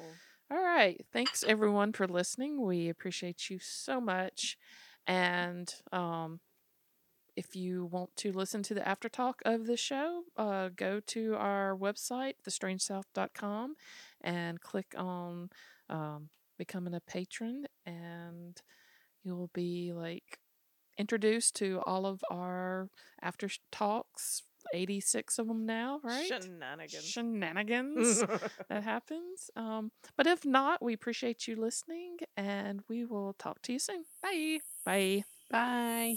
All 0.50 0.62
right. 0.62 1.00
Thanks 1.12 1.44
everyone 1.46 1.92
for 1.92 2.08
listening. 2.08 2.60
We 2.64 2.88
appreciate 2.88 3.50
you 3.50 3.58
so 3.60 4.00
much. 4.00 4.56
And 5.06 5.72
um 5.92 6.40
if 7.40 7.56
you 7.56 7.86
want 7.86 8.14
to 8.18 8.32
listen 8.32 8.62
to 8.62 8.74
the 8.74 8.86
after 8.86 9.08
talk 9.08 9.40
of 9.46 9.66
the 9.66 9.76
show, 9.76 10.24
uh, 10.36 10.68
go 10.76 11.00
to 11.06 11.34
our 11.36 11.74
website, 11.74 12.34
thestrangesouth.com, 12.46 13.76
and 14.20 14.60
click 14.60 14.94
on 14.94 15.48
um, 15.88 16.28
becoming 16.58 16.92
a 16.92 17.00
patron, 17.00 17.64
and 17.86 18.60
you'll 19.24 19.50
be 19.54 19.90
like 19.94 20.38
introduced 20.98 21.56
to 21.56 21.80
all 21.86 22.04
of 22.04 22.22
our 22.30 22.90
after 23.22 23.48
talks. 23.72 24.42
86 24.74 25.38
of 25.38 25.48
them 25.48 25.64
now, 25.64 26.00
right? 26.04 26.26
Shenanigans. 26.26 27.06
Shenanigans 27.06 28.20
that 28.68 28.84
happens. 28.84 29.50
Um, 29.56 29.90
but 30.18 30.26
if 30.26 30.44
not, 30.44 30.82
we 30.82 30.92
appreciate 30.92 31.48
you 31.48 31.56
listening 31.56 32.18
and 32.36 32.82
we 32.86 33.06
will 33.06 33.32
talk 33.38 33.62
to 33.62 33.72
you 33.72 33.78
soon. 33.78 34.04
Bye. 34.22 34.58
Bye. 34.84 35.24
Bye. 35.50 36.16